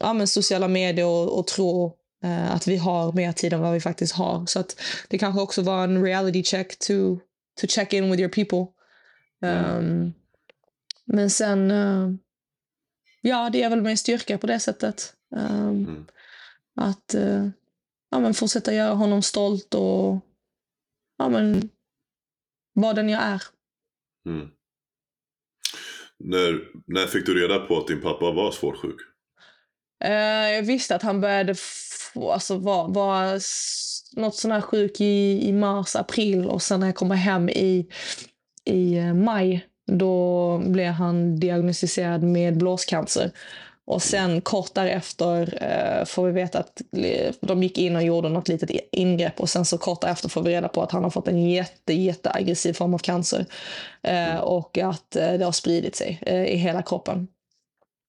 ja, 0.00 0.12
men 0.12 0.26
sociala 0.26 0.68
medier 0.68 1.06
och, 1.06 1.38
och 1.38 1.46
tror 1.46 1.92
eh, 2.24 2.54
att 2.54 2.66
vi 2.66 2.76
har 2.76 3.12
mer 3.12 3.32
tid 3.32 3.52
än 3.52 3.60
vad 3.60 3.72
vi 3.72 3.80
faktiskt 3.80 4.14
har. 4.14 4.46
Så 4.46 4.60
att 4.60 4.80
det 5.08 5.18
kanske 5.18 5.40
också 5.40 5.62
var 5.62 5.84
en 5.84 6.04
reality 6.04 6.42
check 6.42 6.78
to, 6.78 7.16
to 7.60 7.66
check 7.66 7.92
in 7.92 8.10
with 8.10 8.20
your 8.20 8.32
people. 8.32 8.66
Um, 9.42 10.14
men 11.04 11.30
sen, 11.30 11.70
uh, 11.70 12.14
ja, 13.20 13.50
det 13.52 13.62
är 13.62 13.70
väl 13.70 13.82
min 13.82 13.98
styrka 13.98 14.38
på 14.38 14.46
det 14.46 14.60
sättet. 14.60 15.12
Um, 15.36 15.68
mm. 15.68 16.06
Att 16.76 17.14
uh, 17.14 17.48
ja, 18.10 18.20
men 18.20 18.34
fortsätta 18.34 18.74
göra 18.74 18.94
honom 18.94 19.22
stolt 19.22 19.74
och 19.74 20.24
ja, 21.18 21.28
men, 21.28 21.70
vara 22.74 22.94
den 22.94 23.08
jag 23.08 23.22
är. 23.22 23.42
Mm. 24.26 24.48
När, 26.18 26.60
när 26.86 27.06
fick 27.06 27.26
du 27.26 27.34
reda 27.42 27.58
på 27.58 27.78
att 27.78 27.86
din 27.86 28.00
pappa 28.00 28.32
var 28.32 28.50
svårt 28.50 28.76
sjuk? 28.76 29.00
Uh, 30.04 30.50
jag 30.54 30.62
visste 30.62 30.94
att 30.96 31.02
han 31.02 31.20
började 31.20 31.54
få, 32.14 32.32
alltså, 32.32 32.56
vara 32.58 32.88
var 32.88 33.40
något 34.20 34.36
sån 34.36 34.50
här 34.50 34.60
sjuk 34.60 35.00
i, 35.00 35.48
i 35.48 35.52
mars, 35.52 35.96
april 35.96 36.46
och 36.46 36.62
sen 36.62 36.80
när 36.80 36.86
jag 36.86 36.96
kommer 36.96 37.14
hem 37.14 37.48
i, 37.48 37.88
i 38.64 38.98
uh, 38.98 39.14
maj 39.14 39.68
då 39.88 40.58
blev 40.58 40.92
han 40.92 41.40
diagnostiserad 41.40 42.22
med 42.22 42.58
blåscancer. 42.58 43.30
Och 43.88 44.02
sen 44.02 44.40
kort 44.40 44.74
därefter 44.74 45.58
eh, 45.62 46.04
får 46.04 46.26
vi 46.26 46.32
veta 46.32 46.58
att 46.58 46.82
de 47.40 47.62
gick 47.62 47.78
in 47.78 47.96
och 47.96 48.02
gjorde 48.02 48.28
något 48.28 48.48
litet 48.48 48.70
ingrepp 48.92 49.40
och 49.40 49.50
sen 49.50 49.64
så 49.64 49.78
kort 49.78 50.00
därefter 50.00 50.28
får 50.28 50.42
vi 50.42 50.50
reda 50.50 50.68
på 50.68 50.82
att 50.82 50.92
han 50.92 51.02
har 51.02 51.10
fått 51.10 51.28
en 51.28 51.50
jätte, 51.50 51.92
jätteaggressiv 51.92 52.72
form 52.72 52.94
av 52.94 52.98
cancer. 52.98 53.46
Eh, 54.02 54.36
och 54.36 54.78
att 54.78 55.16
eh, 55.16 55.32
det 55.32 55.44
har 55.44 55.52
spridit 55.52 55.96
sig 55.96 56.18
eh, 56.22 56.44
i 56.44 56.56
hela 56.56 56.82
kroppen. 56.82 57.28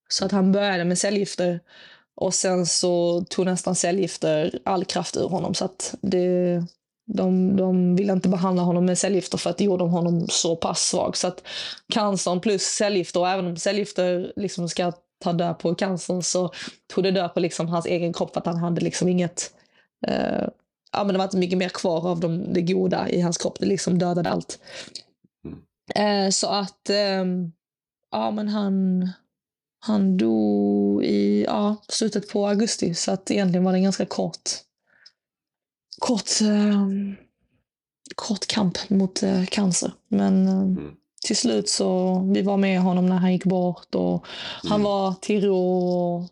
Så 0.09 0.25
att 0.25 0.31
han 0.31 0.51
började 0.51 0.85
med 0.85 0.97
cellgifter 0.97 1.59
och 2.15 2.33
sen 2.33 2.65
så 2.65 3.23
tog 3.29 3.45
nästan 3.45 3.75
cellgifter 3.75 4.59
all 4.65 4.85
kraft 4.85 5.17
ur 5.17 5.27
honom. 5.27 5.53
Så 5.53 5.65
att 5.65 5.95
det, 6.01 6.63
de, 7.13 7.55
de 7.55 7.95
ville 7.95 8.13
inte 8.13 8.29
behandla 8.29 8.63
honom 8.63 8.85
med 8.85 8.97
cellgifter 8.97 9.37
för 9.37 9.49
att 9.49 9.57
det 9.57 9.63
gjorde 9.63 9.83
honom 9.83 10.27
så 10.29 10.55
pass 10.55 10.81
svag. 10.81 11.17
Så 11.17 11.27
att 11.27 11.43
cancern 11.93 12.39
plus 12.39 12.63
cellgifter, 12.63 13.19
och 13.19 13.29
även 13.29 13.47
om 13.47 13.57
cellgifter 13.57 14.33
liksom 14.35 14.69
ska 14.69 14.93
ta 15.19 15.33
död 15.33 15.59
på 15.59 15.75
cancern 15.75 16.23
så 16.23 16.53
tog 16.87 17.03
det 17.03 17.11
död 17.11 17.33
på 17.33 17.39
liksom 17.39 17.67
hans 17.67 17.85
egen 17.85 18.13
kropp 18.13 18.33
för 18.33 18.39
att 18.39 18.45
han 18.45 18.57
hade 18.57 18.81
liksom 18.81 19.07
inget... 19.07 19.53
Eh, 20.07 20.47
ja, 20.91 21.03
men 21.03 21.07
det 21.07 21.17
var 21.17 21.23
inte 21.23 21.37
mycket 21.37 21.57
mer 21.57 21.69
kvar 21.69 22.07
av 22.07 22.19
de, 22.19 22.53
det 22.53 22.61
goda 22.61 23.09
i 23.09 23.21
hans 23.21 23.37
kropp. 23.37 23.59
Det 23.59 23.65
liksom 23.65 23.99
dödade 23.99 24.29
allt. 24.29 24.59
Mm. 25.45 25.59
Eh, 25.95 26.29
så 26.31 26.47
att... 26.47 26.89
Eh, 26.89 27.25
ja, 28.11 28.31
men 28.31 28.47
han... 28.47 29.09
Han 29.81 30.17
dog 30.17 31.03
i 31.03 31.43
ja, 31.43 31.75
slutet 31.87 32.29
på 32.29 32.47
augusti, 32.47 32.93
så 32.93 33.11
att 33.11 33.31
egentligen 33.31 33.63
var 33.63 33.71
det 33.71 33.77
en 33.77 33.83
ganska 33.83 34.05
kort... 34.05 34.49
Kort... 35.99 36.41
Eh, 36.41 36.87
kort 38.15 38.47
kamp 38.47 38.89
mot 38.89 39.23
eh, 39.23 39.45
cancer. 39.45 39.91
Men 40.07 40.47
eh, 40.47 40.53
mm 40.53 40.98
till 41.25 41.37
slut 41.37 41.69
så 41.69 42.19
vi 42.33 42.41
var 42.41 42.57
med 42.57 42.81
honom 42.81 43.05
när 43.05 43.17
han 43.17 43.33
gick 43.33 43.45
bort 43.45 43.95
och 43.95 44.25
mm. 44.63 44.71
han 44.71 44.83
var 44.83 45.13
till 45.21 45.43
ro. 45.43 45.87
Och, 45.87 46.29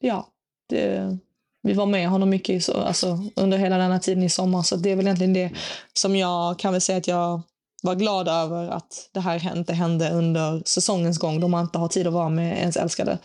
ja, 0.00 0.26
det, 0.68 1.18
vi 1.62 1.72
var 1.72 1.86
med 1.86 2.08
honom 2.08 2.30
mycket 2.30 2.68
i, 2.68 2.72
alltså, 2.72 3.18
under 3.36 3.58
hela 3.58 3.78
denna 3.78 3.98
tiden 3.98 4.22
i 4.22 4.28
sommar. 4.28 4.62
Så 4.62 4.76
det 4.76 4.90
är 4.90 4.96
väl 4.96 5.06
egentligen 5.06 5.32
det 5.32 5.52
som 5.92 6.16
jag 6.16 6.58
kan 6.58 6.72
väl 6.72 6.80
säga 6.80 6.98
att 6.98 7.08
jag 7.08 7.42
var 7.82 7.94
glad 7.94 8.28
över 8.28 8.68
att 8.68 9.10
det 9.12 9.20
här 9.20 9.56
inte 9.56 9.72
hände 9.72 10.10
under 10.10 10.62
säsongens 10.66 11.18
gång 11.18 11.40
då 11.40 11.48
man 11.48 11.64
inte 11.64 11.78
har 11.78 11.88
tid 11.88 12.06
att 12.06 12.12
vara 12.12 12.28
med 12.28 12.58
ens 12.58 12.76
älskade. 12.76 13.18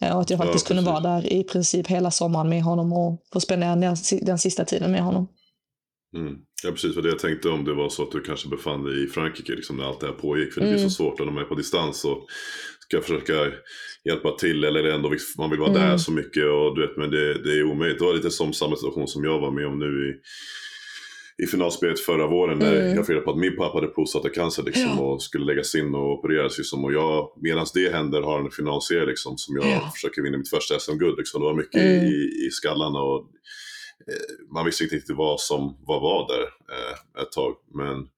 Eh, 0.00 0.14
och 0.14 0.20
att 0.20 0.30
jag 0.30 0.38
faktiskt 0.38 0.70
ja, 0.70 0.74
kunde 0.74 0.90
vara 0.90 1.00
där 1.00 1.32
i 1.32 1.44
princip 1.44 1.86
hela 1.86 2.10
sommaren 2.10 2.48
med 2.48 2.62
honom 2.62 2.92
och 2.92 3.22
få 3.32 3.40
spendera 3.40 3.76
den, 3.76 3.96
den 4.22 4.38
sista 4.38 4.64
tiden 4.64 4.92
med 4.92 5.02
honom. 5.02 5.28
Mm. 6.16 6.36
Ja 6.64 6.70
precis, 6.70 6.94
för 6.94 7.02
det 7.02 7.08
jag 7.08 7.18
tänkte 7.18 7.48
om 7.48 7.64
det 7.64 7.74
var 7.74 7.88
så 7.88 8.02
att 8.02 8.10
du 8.10 8.20
kanske 8.20 8.48
befann 8.48 8.84
dig 8.84 9.04
i 9.04 9.06
Frankrike 9.06 9.52
liksom, 9.52 9.76
när 9.76 9.84
allt 9.84 10.00
det 10.00 10.06
här 10.06 10.14
pågick. 10.14 10.52
För 10.52 10.60
det 10.60 10.66
mm. 10.66 10.78
blir 10.78 10.88
så 10.88 10.94
svårt 10.94 11.18
när 11.18 11.26
de 11.26 11.38
är 11.38 11.44
på 11.44 11.54
distans 11.54 12.04
och 12.04 12.26
ska 12.78 13.00
försöka 13.00 13.52
hjälpa 14.04 14.32
till 14.32 14.64
eller 14.64 14.84
ändå 14.84 15.12
man 15.38 15.50
vill 15.50 15.58
vara 15.58 15.70
mm. 15.70 15.82
där 15.82 15.96
så 15.96 16.12
mycket. 16.12 16.44
Och, 16.44 16.74
du 16.74 16.86
vet, 16.86 16.96
men 16.96 17.10
det, 17.10 17.42
det 17.42 17.58
är 17.58 17.64
omöjligt. 17.64 17.98
Det 17.98 18.04
var 18.04 18.14
lite 18.14 18.30
som 18.30 18.52
samma 18.52 18.76
situation 18.76 19.08
som 19.08 19.24
jag 19.24 19.40
var 19.40 19.50
med 19.50 19.66
om 19.66 19.78
nu 19.78 20.08
i, 20.08 20.12
i 21.44 21.46
finalspelet 21.46 22.00
förra 22.00 22.26
våren 22.26 22.58
när 22.58 22.76
mm. 22.76 22.96
jag 22.96 23.06
fick 23.06 23.14
reda 23.14 23.24
på 23.24 23.30
att 23.30 23.38
min 23.38 23.56
pappa 23.56 23.78
hade 23.78 23.86
prostatacancer 23.86 24.62
liksom, 24.62 24.90
ja. 24.96 25.00
och 25.00 25.22
skulle 25.22 25.44
läggas 25.44 25.74
in 25.74 25.94
och 25.94 26.18
opereras. 26.18 26.58
Liksom, 26.58 26.84
och 26.84 26.92
jag, 26.92 27.32
medan 27.42 27.66
det 27.74 27.92
händer, 27.92 28.22
har 28.22 28.40
en 28.40 28.50
finalserie 28.50 29.06
liksom, 29.06 29.38
som 29.38 29.56
jag 29.56 29.66
ja. 29.66 29.90
försöker 29.94 30.22
vinna 30.22 30.38
mitt 30.38 30.50
första 30.50 30.78
SM-guld. 30.78 31.18
Liksom. 31.18 31.40
Det 31.40 31.46
var 31.46 31.54
mycket 31.54 31.80
mm. 31.80 32.04
i, 32.04 32.46
i 32.46 32.50
skallarna. 32.50 33.00
Och, 33.00 33.26
man 34.52 34.64
visste 34.64 34.84
inte 34.84 34.96
riktigt 34.96 35.16
vad 35.16 35.40
som 35.40 35.76
vad 35.86 36.02
var 36.02 36.28
där 36.28 36.42
eh, 36.42 37.22
ett 37.22 37.32
tag. 37.32 37.56
Men 37.74 38.08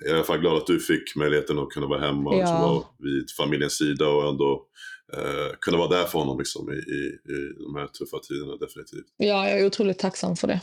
jag 0.00 0.10
är 0.10 0.14
i 0.14 0.16
alla 0.16 0.24
fall 0.24 0.38
glad 0.38 0.56
att 0.56 0.66
du 0.66 0.80
fick 0.80 1.16
möjligheten 1.16 1.58
att 1.58 1.70
kunna 1.70 1.86
vara 1.86 2.00
hemma 2.00 2.30
och 2.30 2.36
liksom 2.36 2.60
vara 2.60 2.84
vid 2.98 3.30
familjens 3.30 3.78
sida 3.78 4.08
och 4.08 4.28
ändå 4.28 4.66
eh, 5.12 5.56
kunna 5.60 5.78
vara 5.78 5.88
där 5.88 6.04
för 6.04 6.18
honom 6.18 6.38
liksom, 6.38 6.72
i, 6.72 6.76
i, 6.76 7.32
i 7.32 7.54
de 7.58 7.74
här 7.76 7.86
tuffa 7.86 8.18
tiderna 8.18 8.56
definitivt. 8.56 9.06
Ja, 9.16 9.48
jag 9.48 9.60
är 9.60 9.66
otroligt 9.66 9.98
tacksam 9.98 10.36
för 10.36 10.48
det. 10.48 10.60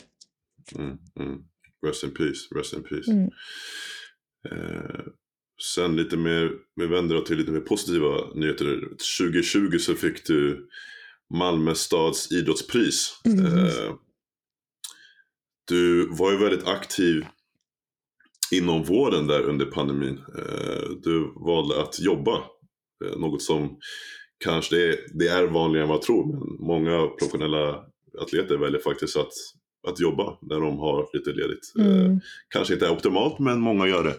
Mm, 0.76 0.98
mm. 1.20 1.42
Rest 1.86 2.04
in 2.04 2.12
peace, 2.12 2.56
rest 2.56 2.74
in 2.74 2.84
peace. 2.84 3.12
Mm. 3.12 3.30
Eh, 4.52 5.06
sen 5.76 5.96
lite 5.96 6.18
mer, 6.18 6.52
vi 6.76 6.88
vänder 6.88 7.16
oss 7.16 7.28
till 7.28 7.38
lite 7.38 7.52
mer 7.52 7.60
positiva 7.60 8.34
nyheter. 8.36 8.82
2020 9.20 9.78
så 9.78 9.94
fick 9.94 10.28
du 10.28 10.70
Malmö 11.34 11.76
stads 11.76 12.32
idrottspris. 12.32 13.22
Mm. 13.26 13.46
Eh, 13.46 13.96
du 15.68 16.08
var 16.12 16.32
ju 16.32 16.38
väldigt 16.38 16.68
aktiv 16.68 17.26
inom 18.52 18.84
vården 18.84 19.28
där 19.28 19.42
under 19.42 19.66
pandemin. 19.66 20.22
Eh, 20.38 20.90
du 21.04 21.34
valde 21.46 21.82
att 21.82 22.00
jobba, 22.00 22.36
eh, 23.06 23.18
något 23.20 23.42
som 23.42 23.78
kanske 24.44 24.76
det 24.76 24.84
är, 24.90 24.98
det 25.14 25.28
är 25.28 25.48
vanligare 25.48 25.84
än 25.84 25.90
vad 25.90 25.96
jag 25.98 26.02
tror, 26.04 26.26
men 26.28 26.68
många 26.68 27.08
professionella 27.08 27.84
atleter 28.22 28.58
väljer 28.58 28.80
faktiskt 28.82 29.18
att, 29.18 29.32
att 29.88 30.00
jobba 30.00 30.38
när 30.42 30.60
de 30.60 30.78
har 30.78 31.10
lite 31.14 31.30
ledigt. 31.30 31.74
Eh, 31.80 31.86
Mm. 32.06 32.20
kanske 32.50 32.74
inte 32.74 32.86
är 32.88 32.92
optimalt, 32.92 33.40
men 33.40 33.60
många 33.60 33.88
gör 33.88 34.04
det. 34.04 34.16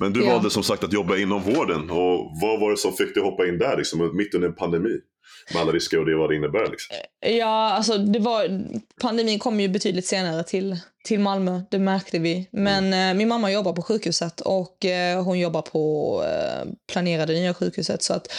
Men 0.00 0.12
du 0.12 0.20
Ja. 0.24 0.32
valde 0.32 0.50
som 0.50 0.62
sagt 0.62 0.84
att 0.84 0.92
jobba 0.92 1.16
inom 1.16 1.42
vården 1.42 1.90
och 1.90 2.30
vad 2.42 2.60
var 2.60 2.70
det 2.70 2.76
som 2.76 2.92
fick 2.92 3.14
dig 3.14 3.22
hoppa 3.22 3.46
in 3.48 3.58
där, 3.58 3.76
liksom, 3.76 4.16
mitt 4.16 4.34
under 4.34 4.48
en 4.48 4.54
pandemi? 4.54 4.98
Med 5.52 5.62
alla 5.62 5.72
risker 5.72 5.98
och 5.98 6.06
det 6.06 6.16
vad 6.16 6.30
det 6.30 6.36
innebär. 6.36 6.70
Liksom. 6.70 6.96
Ja, 7.20 7.70
alltså 7.70 7.98
det 7.98 8.18
var, 8.18 8.64
pandemin 9.00 9.38
kom 9.38 9.60
ju 9.60 9.68
betydligt 9.68 10.06
senare 10.06 10.44
till, 10.44 10.76
till 11.04 11.20
Malmö, 11.20 11.60
det 11.70 11.78
märkte 11.78 12.18
vi. 12.18 12.48
Men 12.50 12.92
eh, 12.92 13.14
min 13.14 13.28
mamma 13.28 13.52
jobbar 13.52 13.72
på 13.72 13.82
sjukhuset 13.82 14.40
och 14.40 14.84
eh, 14.84 15.24
hon 15.24 15.38
jobbar 15.38 15.62
på 15.62 16.24
eh, 16.26 16.68
planerade 16.92 17.32
nya 17.32 17.54
sjukhuset. 17.54 18.02
Så 18.02 18.14
att 18.14 18.32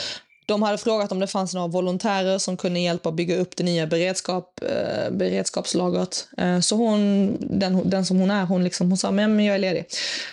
de 0.52 0.62
hade 0.64 0.78
frågat 0.78 1.12
om 1.12 1.20
det 1.20 1.28
fanns 1.28 1.54
några 1.54 1.68
volontärer 1.68 2.38
som 2.38 2.58
kunde 2.58 2.80
hjälpa 2.80 3.12
bygga 3.12 3.38
upp 3.38 3.56
det 3.56 3.64
nya 3.64 3.88
beredskap, 3.88 4.60
eh, 4.62 5.12
beredskapslagret. 5.12 6.28
Eh, 6.38 6.60
så 6.60 6.76
hon, 6.76 7.38
den, 7.40 7.90
den 7.90 8.06
som 8.06 8.20
hon 8.20 8.32
är, 8.32 8.46
hon, 8.46 8.64
liksom, 8.64 8.90
hon 8.90 8.98
sa 8.98 9.12
men 9.12 9.36
men 9.36 9.46
jag 9.46 9.56
är 9.56 9.60
ledig. 9.60 9.86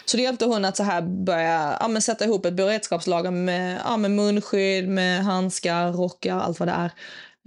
Så 0.05 0.17
det 0.17 0.23
hjälpte 0.23 0.45
hon 0.45 0.65
att 0.65 0.77
så 0.77 0.83
här 0.83 1.03
börja 1.03 1.77
ja, 1.81 1.89
men 1.89 2.03
sätta 2.03 2.25
ihop 2.25 2.47
ett 2.47 2.55
beredskapslager 2.55 3.31
med, 3.31 3.81
ja, 3.85 3.97
med 3.97 4.11
munskydd, 4.11 4.89
med 4.89 5.25
handskar, 5.25 5.93
rockar, 5.93 6.39
allt 6.39 6.61
vad 6.61 6.69
det 6.69 6.75
är. 6.75 6.91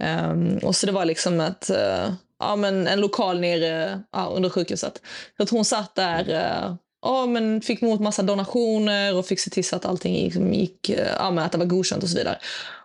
Eh, 0.02 0.56
och 0.62 0.76
så 0.76 0.86
det 0.86 0.92
var 0.92 1.04
liksom 1.04 1.40
ett, 1.40 1.70
eh, 1.70 2.12
ja, 2.38 2.56
men 2.56 2.86
en 2.86 3.00
lokal 3.00 3.40
nere 3.40 4.02
ja, 4.12 4.32
under 4.36 4.50
sjukhuset. 4.50 5.00
Så 5.36 5.42
att 5.42 5.50
hon 5.50 5.64
satt 5.64 5.94
där 5.94 6.30
eh, 6.30 6.74
ja, 7.02 7.26
men 7.26 7.60
fick 7.60 7.82
emot 7.82 8.00
massa 8.00 8.22
donationer 8.22 9.16
och 9.16 9.26
fick 9.26 9.40
se 9.40 9.50
till 9.50 9.64
så 9.64 9.76
att 9.76 9.84
allting 9.84 10.14
gick, 10.14 10.34
gick 10.34 10.88
eh, 10.88 11.08
ja, 11.18 11.40
att 11.40 11.52
det 11.52 11.58
var 11.58 11.66
godkänt 11.66 12.02
och 12.02 12.08
så 12.08 12.18
vidare. 12.18 12.38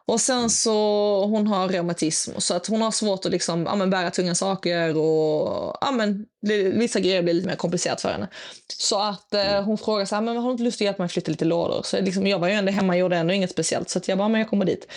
Och 0.06 0.22
sen 0.22 0.50
så, 0.50 0.72
hon 1.26 1.48
har 1.48 1.68
reumatism 1.68 2.32
så 2.38 2.54
att 2.54 2.68
hon 2.68 2.82
har 2.82 2.92
svårt 2.92 3.26
att 3.26 3.32
liksom, 3.32 3.66
ja, 3.66 3.76
men 3.76 3.90
bära 3.90 4.12
tunga 4.12 4.36
saker 4.36 4.98
och 4.98 5.78
ja, 5.82 5.92
men, 5.92 6.26
vissa 6.74 7.00
grejer 7.00 7.24
blir 7.24 7.34
lite 7.34 7.48
mer 7.48 7.56
komplicerat 7.56 8.02
för 8.02 8.10
henne. 8.10 8.28
Så 8.78 9.00
att 9.02 9.34
eh, 9.34 9.62
hon 9.64 9.78
frågar 9.78 10.06
så 10.06 10.16
här, 10.16 10.22
men 10.22 10.38
har 10.38 10.46
du 10.46 10.52
inte 10.52 10.64
lust 10.64 10.78
att 10.78 10.86
hjälpa 10.86 11.02
mig 11.02 11.06
att 11.06 11.12
flytta 11.12 11.32
lite 11.32 11.46
lådor? 11.46 11.82
Så 11.84 12.02
liksom, 12.02 12.28
jag 12.28 12.40
var 12.40 12.48
ju 12.48 12.54
ändå 12.54 12.72
hemma 12.72 12.94
och 12.94 13.00
gjorde 13.00 13.18
ändå 13.18 13.34
inget 13.34 13.52
speciellt 13.52 13.90
så 13.90 13.98
att 13.98 14.08
jag 14.08 14.18
bara, 14.18 14.28
men 14.28 14.42
jag 14.42 14.50
kommer 14.50 14.66
dit. 14.66 14.88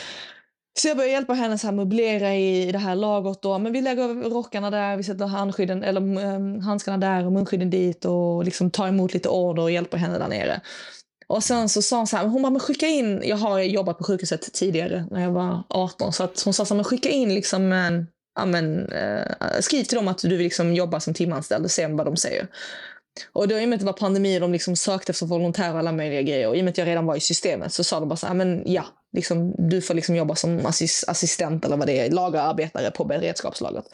Så 0.79 0.89
jag 0.89 0.97
började 0.97 1.13
hjälpa 1.13 1.33
henne 1.33 1.59
så 1.59 1.67
här 1.67 1.75
möblera 1.75 2.35
i 2.35 2.73
det 2.73 2.79
här 2.79 2.95
lagret. 2.95 3.43
Då. 3.43 3.59
Men 3.59 3.73
vi 3.73 3.81
lägger 3.81 4.31
rockarna 4.31 4.71
där, 4.71 4.97
vi 4.97 5.03
sätter 5.03 5.27
handskydden, 5.27 5.83
eller 5.83 6.01
um, 6.01 6.61
handskarna 6.61 6.99
där 6.99 7.27
och 7.27 7.33
munskydden 7.33 7.71
dit 7.71 8.05
och 8.05 8.45
liksom 8.45 8.71
tar 8.71 8.89
emot 8.89 9.15
lite 9.15 9.29
order 9.29 9.63
och 9.63 9.71
hjälper 9.71 9.99
henne 9.99 10.19
där 10.19 10.29
nere. 10.29 10.61
Och 11.31 11.45
sen 11.45 11.69
så 11.69 11.83
sa 11.83 11.97
hon 11.97 12.07
så 12.07 12.17
här, 12.17 12.27
hon 12.27 12.43
bara, 12.43 12.51
men 12.51 12.61
skicka 12.61 12.87
in, 12.87 13.23
jag 13.25 13.37
har 13.37 13.61
jobbat 13.61 13.99
på 13.99 14.05
sjukhuset 14.05 14.53
tidigare 14.53 15.07
när 15.11 15.23
jag 15.23 15.31
var 15.31 15.63
18, 15.69 16.13
så 16.13 16.25
att 16.25 16.43
hon 16.43 16.55
sa 16.55 16.65
så 16.65 16.75
här, 16.75 16.77
men 16.77 16.85
skicka 16.85 17.09
in 17.09 17.35
liksom 17.35 17.73
en, 17.73 18.07
ja 18.39 18.47
men, 18.47 18.93
eh, 18.93 19.27
skriv 19.61 19.85
till 19.85 19.97
dem 19.97 20.09
att 20.09 20.19
du 20.19 20.29
vill 20.29 20.39
liksom 20.39 20.75
jobba 20.75 21.01
som 21.01 21.15
timanställd 21.15 21.65
och 21.65 21.71
se 21.71 21.87
vad 21.87 22.07
de 22.07 22.17
säger. 22.17 22.47
Och 23.33 23.49
då 23.49 23.59
i 23.59 23.65
och 23.65 23.69
med 23.69 23.77
att 23.77 23.81
det 23.81 23.87
var 23.87 23.93
pandemi 23.93 24.37
och 24.37 24.41
de 24.41 24.53
liksom 24.53 24.77
sökte 24.77 25.13
efter 25.13 25.27
volontärer 25.27 25.73
och 25.73 25.79
alla 25.79 25.93
möjliga 25.93 26.23
grejer 26.23 26.49
och 26.49 26.57
i 26.57 26.61
och 26.61 26.65
med 26.65 26.71
att 26.71 26.79
jag 26.79 26.87
redan 26.87 27.07
var 27.07 27.17
i 27.17 27.21
systemet 27.21 27.73
så 27.73 27.85
sa 27.85 28.01
de 28.01 28.09
bara 28.09 28.17
så 28.17 28.27
här, 28.27 28.35
men 28.35 28.63
ja, 28.67 28.85
liksom, 29.13 29.55
du 29.59 29.81
får 29.81 29.95
liksom 29.95 30.17
jobba 30.17 30.35
som 30.35 30.67
assis 30.67 31.05
assistent 31.09 31.65
eller 31.65 31.77
vad 31.77 31.87
det 31.87 31.99
är, 31.99 32.11
lagerarbetare 32.11 32.91
på 32.91 33.05
beredskapslagret. 33.05 33.85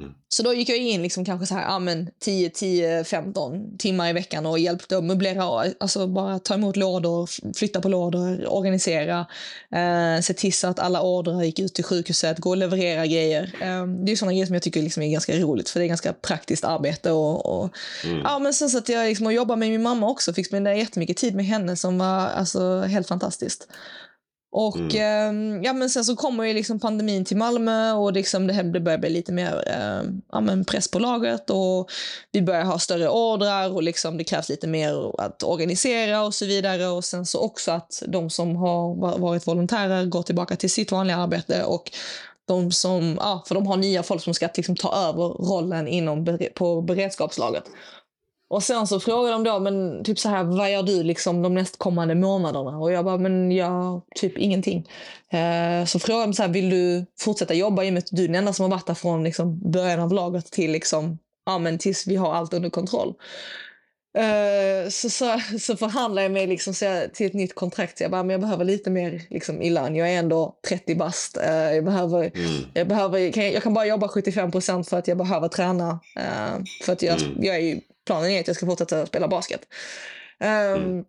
Mm. 0.00 0.12
Så 0.28 0.42
då 0.42 0.54
gick 0.54 0.68
jag 0.68 0.78
in 0.78 1.02
liksom 1.02 1.24
kanske 1.24 1.46
så 1.46 1.54
här, 1.54 1.62
ja, 1.62 1.78
men 1.78 2.10
10, 2.20 2.50
10, 2.50 3.04
15 3.04 3.78
timmar 3.78 4.08
i 4.10 4.12
veckan 4.12 4.46
och 4.46 4.58
hjälpte 4.58 4.98
att 4.98 5.04
möblera, 5.04 5.72
alltså 5.80 6.06
bara 6.06 6.38
ta 6.38 6.54
emot 6.54 6.76
lådor, 6.76 7.28
flytta 7.56 7.80
på 7.80 7.88
lådor, 7.88 8.52
organisera, 8.52 9.26
eh, 9.74 10.20
se 10.22 10.34
till 10.34 10.52
så 10.52 10.66
att 10.66 10.78
alla 10.78 11.02
order 11.02 11.42
gick 11.42 11.58
ut 11.58 11.74
till 11.74 11.84
sjukhuset, 11.84 12.38
gå 12.38 12.50
och 12.50 12.56
leverera 12.56 13.06
grejer. 13.06 13.42
Eh, 13.60 13.86
det 13.86 14.12
är 14.12 14.16
sådana 14.16 14.32
grejer 14.32 14.46
som 14.46 14.54
jag 14.54 14.62
tycker 14.62 14.82
liksom 14.82 15.02
är 15.02 15.12
ganska 15.12 15.36
roligt 15.36 15.70
för 15.70 15.80
det 15.80 15.86
är 15.86 15.88
ganska 15.88 16.12
praktiskt 16.12 16.64
arbete. 16.64 17.10
Och, 17.10 17.46
och 17.46 17.70
Mm. 18.04 18.20
ja, 18.24 18.38
men 18.38 18.54
sen 18.54 18.70
så 18.70 18.78
att 18.78 18.88
jag 18.88 19.08
liksom 19.08 19.26
och 19.26 19.32
jobbade 19.32 19.58
med 19.58 19.70
min 19.70 19.82
mamma 19.82 20.08
också, 20.08 20.32
fick 20.32 20.46
spendera 20.46 20.76
jättemycket 20.76 21.16
tid 21.16 21.34
med 21.34 21.46
henne 21.46 21.76
som 21.76 21.98
var 21.98 22.28
alltså, 22.28 22.80
helt 22.80 23.08
fantastiskt. 23.08 23.68
Och 24.54 24.94
eh, 24.94 25.32
ja, 25.62 25.72
men 25.72 25.90
sen 25.90 26.04
så 26.04 26.16
kommer 26.16 26.44
ju 26.44 26.54
liksom 26.54 26.80
pandemin 26.80 27.24
till 27.24 27.36
Malmö 27.36 27.92
och 27.92 28.12
liksom 28.12 28.46
det, 28.46 28.52
här, 28.52 28.62
det 28.62 28.80
börjar 28.80 28.98
bli 28.98 29.10
lite 29.10 29.32
mer 29.32 29.64
eh, 29.66 30.10
ja, 30.32 30.40
men 30.40 30.64
press 30.64 30.90
på 30.90 30.98
lagret 30.98 31.50
och 31.50 31.90
vi 32.32 32.42
börjar 32.42 32.64
ha 32.64 32.78
större 32.78 33.08
ordrar 33.08 33.70
och 33.74 33.82
liksom 33.82 34.18
det 34.18 34.24
krävs 34.24 34.48
lite 34.48 34.66
mer 34.66 35.20
att 35.20 35.42
organisera 35.42 36.22
och 36.24 36.34
så 36.34 36.46
vidare. 36.46 36.86
Och 36.86 37.04
sen 37.04 37.26
så 37.26 37.40
också 37.40 37.70
att 37.70 38.02
de 38.08 38.30
som 38.30 38.56
har 38.56 38.94
va- 39.00 39.16
varit 39.16 39.46
volontärer 39.46 40.04
går 40.04 40.22
tillbaka 40.22 40.56
till 40.56 40.70
sitt 40.70 40.92
vanliga 40.92 41.16
arbete 41.16 41.64
och 41.64 41.90
de 42.48 42.72
som, 42.72 43.18
ja, 43.20 43.44
för 43.46 43.54
de 43.54 43.66
har 43.66 43.76
nya 43.76 44.02
folk 44.02 44.22
som 44.22 44.34
ska 44.34 44.48
liksom 44.56 44.76
ta 44.76 44.94
över 44.94 45.28
rollen 45.28 45.88
inom 45.88 46.38
på 46.54 46.82
beredskapslagret. 46.82 47.64
Och 48.52 48.62
sen 48.62 48.86
så 48.86 49.00
frågar 49.00 49.32
de 49.32 49.44
då, 49.44 49.58
men 49.60 50.04
typ 50.04 50.18
så 50.18 50.28
här, 50.28 50.44
vad 50.44 50.72
gör 50.72 50.82
du 50.82 51.02
liksom 51.02 51.42
de 51.42 51.54
nästkommande 51.54 52.14
månaderna? 52.14 52.78
Och 52.78 52.92
jag 52.92 53.04
bara, 53.04 53.16
men 53.18 53.52
jag, 53.52 54.00
typ 54.14 54.38
ingenting. 54.38 54.88
Eh, 55.32 55.84
så 55.86 55.98
frågar 55.98 56.20
de 56.26 56.32
så 56.34 56.42
här, 56.42 56.48
vill 56.50 56.70
du 56.70 57.06
fortsätta 57.20 57.54
jobba 57.54 57.84
i 57.84 57.88
och 57.88 57.92
med 57.92 57.98
att 58.02 58.08
du 58.10 58.24
är 58.24 58.28
den 58.28 58.34
enda 58.36 58.52
som 58.52 58.62
har 58.62 58.70
varit 58.70 58.86
där 58.86 58.94
från 58.94 59.24
liksom 59.24 59.70
början 59.70 60.00
av 60.00 60.12
lagret 60.12 60.50
till 60.50 60.72
liksom, 60.72 61.18
ja 61.46 61.58
men 61.58 61.78
tills 61.78 62.06
vi 62.06 62.16
har 62.16 62.34
allt 62.34 62.54
under 62.54 62.70
kontroll. 62.70 63.14
Eh, 64.18 64.88
så, 64.90 65.10
så, 65.10 65.40
så 65.60 65.76
förhandlar 65.76 66.22
jag 66.22 66.32
mig 66.32 66.46
liksom 66.46 66.74
så 66.74 67.02
till 67.14 67.26
ett 67.26 67.34
nytt 67.34 67.54
kontrakt. 67.54 67.98
Så 67.98 68.04
jag 68.04 68.10
bara, 68.10 68.22
men 68.22 68.30
jag 68.30 68.40
behöver 68.40 68.64
lite 68.64 68.90
mer 68.90 69.22
liksom, 69.30 69.62
i 69.62 69.70
lön. 69.70 69.96
Jag 69.96 70.08
är 70.10 70.18
ändå 70.18 70.56
30 70.68 70.94
bast. 70.94 71.36
Eh, 71.36 71.52
jag 71.74 71.84
behöver 71.84 72.18
Mm. 72.34 72.64
jag, 72.74 72.88
behöver, 72.88 73.32
kan, 73.32 73.52
jag 73.52 73.62
kan 73.62 73.74
bara 73.74 73.86
jobba 73.86 74.08
75 74.08 74.50
procent 74.50 74.88
för 74.88 74.98
att 74.98 75.08
jag 75.08 75.18
behöver 75.18 75.48
träna. 75.48 76.00
eh, 76.16 76.62
för 76.84 76.92
att 76.92 77.02
jag, 77.02 77.20
Mm. 77.22 77.44
jag 77.44 77.56
är 77.56 77.80
planen 78.06 78.30
är 78.30 78.40
att 78.40 78.46
jag 78.46 78.56
ska 78.56 78.66
fortsätta 78.66 79.06
spela 79.06 79.28
basket. 79.28 79.60
Ehm, 80.40 80.74
Mm. 80.82 81.04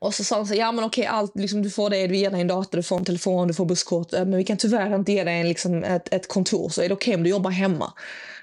Och 0.00 0.14
så 0.14 0.24
sa 0.24 0.36
de 0.36 0.46
så 0.46 0.54
ja 0.54 0.72
men 0.72 0.84
okej, 0.84 1.06
allt, 1.06 1.32
liksom, 1.38 1.62
du 1.62 1.70
får 1.70 1.90
det, 1.90 2.06
vi 2.06 2.18
ger 2.18 2.30
dig 2.30 2.40
en 2.40 2.46
dator, 2.48 2.76
du 2.78 2.82
får 2.82 2.96
en 2.98 3.04
telefon, 3.04 3.48
du 3.48 3.54
får 3.54 3.64
busskort. 3.64 4.12
eh, 4.12 4.18
Men 4.24 4.36
vi 4.36 4.44
kan 4.44 4.56
tyvärr 4.56 4.94
inte 4.94 5.12
ge 5.12 5.24
dig 5.24 5.40
en, 5.40 5.48
liksom, 5.48 5.84
ett, 5.84 6.14
ett 6.14 6.28
kontor, 6.28 6.68
så 6.68 6.82
är 6.82 6.88
det 6.88 6.94
okej 6.94 7.14
om 7.14 7.22
du 7.22 7.30
jobbar 7.30 7.50
hemma. 7.50 7.92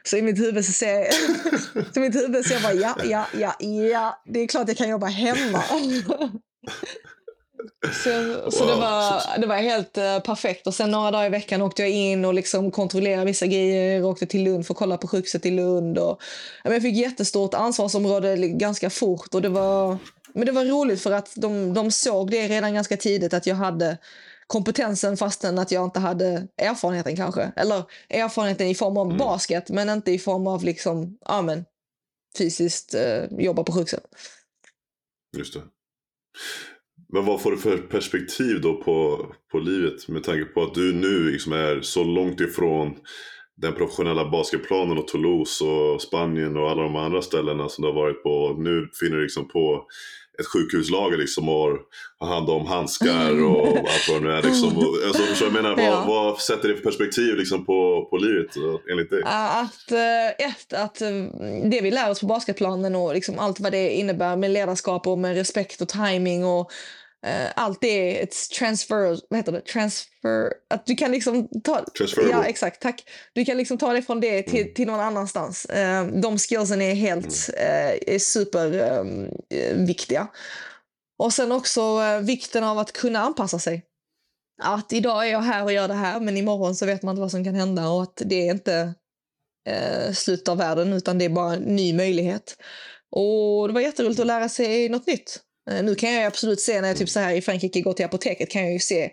Så 0.04 0.18
i 0.18 0.22
mitt 0.22 0.40
huvud 0.40 0.66
så 0.66 0.72
ser 0.72 1.00
jag, 1.00 1.14
så 1.94 2.00
mitt 2.00 2.16
huvud 2.16 2.46
så 2.46 2.54
jag 2.54 2.62
bara, 2.62 2.74
ja, 2.74 2.96
ja, 3.04 3.26
ja, 3.34 3.56
ja, 3.92 4.22
det 4.26 4.40
är 4.40 4.48
klart 4.48 4.68
jag 4.68 4.78
kan 4.78 4.90
jobba 4.90 5.08
hemma. 5.08 5.64
Så, 8.04 8.52
så 8.52 8.66
det, 8.66 8.72
Wow. 8.72 8.80
var, 8.82 9.38
det 9.40 9.48
var 9.48 9.56
helt 9.56 9.98
eh, 9.98 10.20
perfekt. 10.20 10.68
Och 10.68 10.74
sen 10.74 10.92
några 10.92 11.12
dagar 11.12 11.26
i 11.26 11.30
veckan 11.30 11.62
åkte 11.62 11.82
jag 11.82 11.92
in 11.92 12.26
och 12.26 12.34
liksom 12.34 12.72
kontrollerade 12.72 13.26
vissa 13.26 13.46
grejer. 13.48 14.04
Åkte 14.06 14.26
till 14.26 14.44
Lund 14.44 14.66
för 14.68 14.74
att 14.74 14.78
kolla 14.78 14.98
på 14.98 15.08
sjukhuset 15.08 15.46
i 15.46 15.52
Lund. 15.52 15.98
Och, 15.98 16.22
men 16.64 16.74
jag 16.74 16.82
fick 16.82 16.96
jättestort 16.96 17.54
ansvarsområde 17.54 18.38
ganska 18.48 18.90
fort. 18.90 19.34
Och 19.36 19.42
det 19.42 19.50
var, 19.50 19.98
men 20.34 20.46
det 20.46 20.52
var 20.52 20.66
roligt 20.66 21.02
för 21.02 21.12
att 21.12 21.32
de, 21.36 21.74
de 21.74 21.92
såg 21.92 22.32
det 22.32 22.48
redan 22.48 22.74
ganska 22.74 22.98
tidigt 22.98 23.34
att 23.34 23.48
jag 23.48 23.56
hade 23.56 23.98
kompetensen 24.48 25.18
fastän 25.18 25.60
att 25.60 25.72
jag 25.72 25.84
inte 25.86 26.00
hade 26.00 26.48
erfarenheten 26.58 27.16
kanske. 27.16 27.52
Eller 27.56 27.84
erfarenheten 28.10 28.68
i 28.68 28.76
form 28.76 28.98
av 28.98 29.06
Mm. 29.06 29.18
basket 29.18 29.70
men 29.70 29.90
inte 29.90 30.12
i 30.12 30.20
form 30.20 30.48
av 30.48 30.64
liksom, 30.64 31.18
ja 31.26 31.42
men, 31.42 31.66
fysiskt 32.38 32.94
eh, 32.94 33.24
jobba 33.40 33.64
på 33.64 33.72
sjukhuset. 33.72 34.04
Just 35.38 35.54
det. 35.54 35.62
Men 37.14 37.26
vad 37.26 37.42
får 37.42 37.52
du 37.52 37.58
för 37.58 37.78
perspektiv 37.78 38.62
då 38.62 38.74
på, 38.74 39.26
på 39.52 39.60
livet 39.60 40.08
med 40.08 40.24
tanke 40.24 40.46
på 40.46 40.64
att 40.64 40.74
du 40.74 40.94
nu 40.94 41.32
liksom 41.32 41.54
är 41.54 41.82
så 41.82 42.04
långt 42.04 42.40
ifrån 42.42 42.96
den 43.58 43.74
professionella 43.74 44.30
basketplanen 44.30 44.98
och 44.98 45.08
Toulouse 45.08 45.66
och 45.66 46.02
Spanien 46.02 46.58
och 46.58 46.70
alla 46.70 46.84
de 46.84 46.96
andra 46.96 47.22
ställena 47.22 47.70
som 47.70 47.82
du 47.82 47.88
har 47.88 47.96
varit 47.96 48.24
på. 48.24 48.56
Nu 48.60 48.90
finner 49.00 49.18
du 49.18 49.24
liksom 49.24 49.48
på 49.48 49.86
ett 50.40 50.48
sjukhuslager 50.48 51.18
liksom 51.18 51.50
och 51.50 51.56
har- 51.56 51.80
hand 52.28 52.50
om 52.50 52.68
handskar 52.68 53.44
och 53.44 53.68
allt 53.68 54.10
vad 54.10 54.22
det 54.22 54.28
nu 54.28 54.34
är. 54.34 54.42
Liksom. 54.44 54.78
Och, 54.78 54.96
alltså, 55.08 55.46
vad 55.46 55.54
jag 55.56 55.64
menar? 55.64 55.76
Vad, 55.92 56.08
vad 56.08 56.40
sätter 56.40 56.70
det 56.70 56.76
för 56.76 56.84
perspektiv 56.84 57.36
liksom 57.36 57.66
på, 57.66 58.08
på 58.10 58.18
livet 58.18 58.48
enligt 58.92 59.10
dig? 59.10 59.22
Att, 59.26 59.92
eh, 59.92 60.28
ett, 60.48 60.74
att 60.74 61.02
eh, 61.02 61.10
det 61.64 61.82
vi 61.82 61.92
lär 61.92 62.10
oss 62.12 62.20
på 62.20 62.26
basketplanen 62.26 62.96
och 62.96 63.14
liksom 63.14 63.40
allt 63.40 63.60
vad 63.60 63.72
det 63.72 63.90
innebär 63.90 64.36
med 64.36 64.52
ledarskap 64.52 65.08
och 65.08 65.20
med 65.20 65.36
respekt 65.36 65.82
och 65.82 65.90
timing 65.90 66.46
och 66.46 66.72
eh, 67.26 67.48
allt 67.56 67.84
är 67.84 68.24
ett 68.24 68.36
transfer, 68.60 69.20
vad 69.30 69.40
heter 69.40 69.52
det, 69.52 69.62
transfer, 69.62 70.54
att 70.70 70.86
du 70.86 70.96
kan 70.96 71.12
liksom 71.12 71.48
ta, 71.64 71.86
ja 72.32 72.44
exakt, 72.46 72.82
tack. 72.82 73.04
Du 73.34 73.46
kan 73.46 73.58
liksom 73.58 73.78
ta 73.78 73.94
det 73.94 74.02
från 74.02 74.20
det 74.22 74.44
till, 74.44 74.62
Mm. 74.62 74.74
till 74.74 74.88
någon 74.88 75.00
annanstans. 75.00 75.66
Eh, 75.66 76.06
de 76.08 76.38
skillsen 76.38 76.82
är 76.82 76.94
helt, 76.94 77.50
eh, 77.58 78.14
är 78.16 78.20
superviktiga. 78.20 80.28
och 81.22 81.34
sen 81.34 81.52
också 81.52 81.82
eh, 81.82 82.20
vikten 82.20 82.64
av 82.64 82.80
att 82.80 82.92
kunna 82.92 83.20
anpassa 83.20 83.60
sig. 83.60 83.86
Att 84.62 84.94
idag 84.94 85.28
är 85.28 85.32
jag 85.32 85.40
här 85.42 85.64
och 85.64 85.74
gör 85.74 85.88
det 85.88 85.94
här, 85.94 86.20
men 86.20 86.38
imorgon 86.38 86.76
så 86.76 86.86
vet 86.86 87.04
man 87.04 87.12
inte 87.16 87.22
vad 87.22 87.32
som 87.32 87.44
kan 87.44 87.56
hända 87.56 87.90
och 87.90 88.04
att 88.04 88.22
det 88.26 88.48
är 88.48 88.52
inte 88.52 88.94
eh, 89.70 90.14
slutet 90.14 90.48
av 90.48 90.58
världen, 90.58 90.94
utan 90.94 91.18
det 91.18 91.26
är 91.26 91.30
bara 91.30 91.54
en 91.54 91.62
ny 91.62 91.94
möjlighet. 91.94 92.58
Och 93.12 93.68
det 93.68 93.74
var 93.74 93.82
jätteroligt 93.82 94.20
att 94.20 94.28
lära 94.28 94.50
sig 94.50 94.90
något 94.90 95.08
nytt. 95.08 95.40
Eh, 95.70 95.84
nu 95.84 95.96
kan 95.96 96.14
jag 96.14 96.26
absolut 96.26 96.60
se 96.60 96.82
när 96.82 96.88
jag 96.88 96.98
typ 96.98 97.10
så 97.10 97.20
här 97.20 97.34
i 97.34 97.42
Frankrike 97.42 97.82
går 97.82 97.94
till 97.94 98.06
apoteket 98.06 98.52
kan 98.52 98.64
jag 98.64 98.74
ju 98.74 98.80
se 98.80 99.12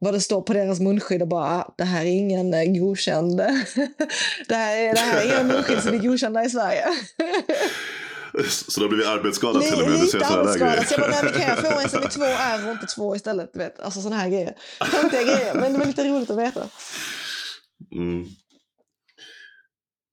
vad 0.00 0.14
det 0.14 0.20
står 0.20 0.42
på 0.42 0.52
deras 0.52 0.80
munskydd 0.80 1.22
och 1.22 1.28
bara, 1.28 1.44
ah, 1.44 1.74
det 1.78 1.84
här 1.84 2.00
är 2.00 2.10
ingen 2.10 2.54
eh, 2.54 2.64
godkänd. 2.64 3.36
det, 4.48 4.54
här 4.54 4.76
är, 4.76 4.94
det 4.94 5.00
här 5.00 5.20
är 5.20 5.26
inga 5.26 5.54
munskydd 5.54 5.82
som 5.82 5.94
är 5.94 5.98
godkända 5.98 6.44
i 6.44 6.50
Sverige. 6.50 6.86
Så 8.48 8.80
då 8.80 8.88
blir 8.88 8.98
vi 8.98 9.04
arbetsskadade 9.04 9.64
till 9.64 9.82
och 9.82 9.90
med. 9.90 10.00
Lite 10.00 10.26
arbetsskadad. 10.26 10.86
Så 10.86 10.94
jag 10.94 11.10
bara, 11.10 11.22
men 11.22 11.32
kan 11.32 11.42
jag 11.42 11.58
få 11.58 11.80
en 11.80 11.88
som 11.88 12.02
är 12.02 12.08
två 12.08 12.24
R 12.24 12.66
och 12.66 12.72
inte 12.72 12.86
två 12.86 13.16
istället? 13.16 13.50
Vet? 13.54 13.80
Alltså 13.80 14.00
sådana 14.00 14.22
här 14.22 14.28
grejer. 14.28 14.54
Töntiga 14.90 15.22
grejer, 15.22 15.54
men 15.54 15.72
det 15.72 15.78
var 15.78 15.86
lite 15.86 16.04
roligt 16.04 16.30
att 16.30 16.38
veta. 16.38 16.68
Mm. 17.94 18.26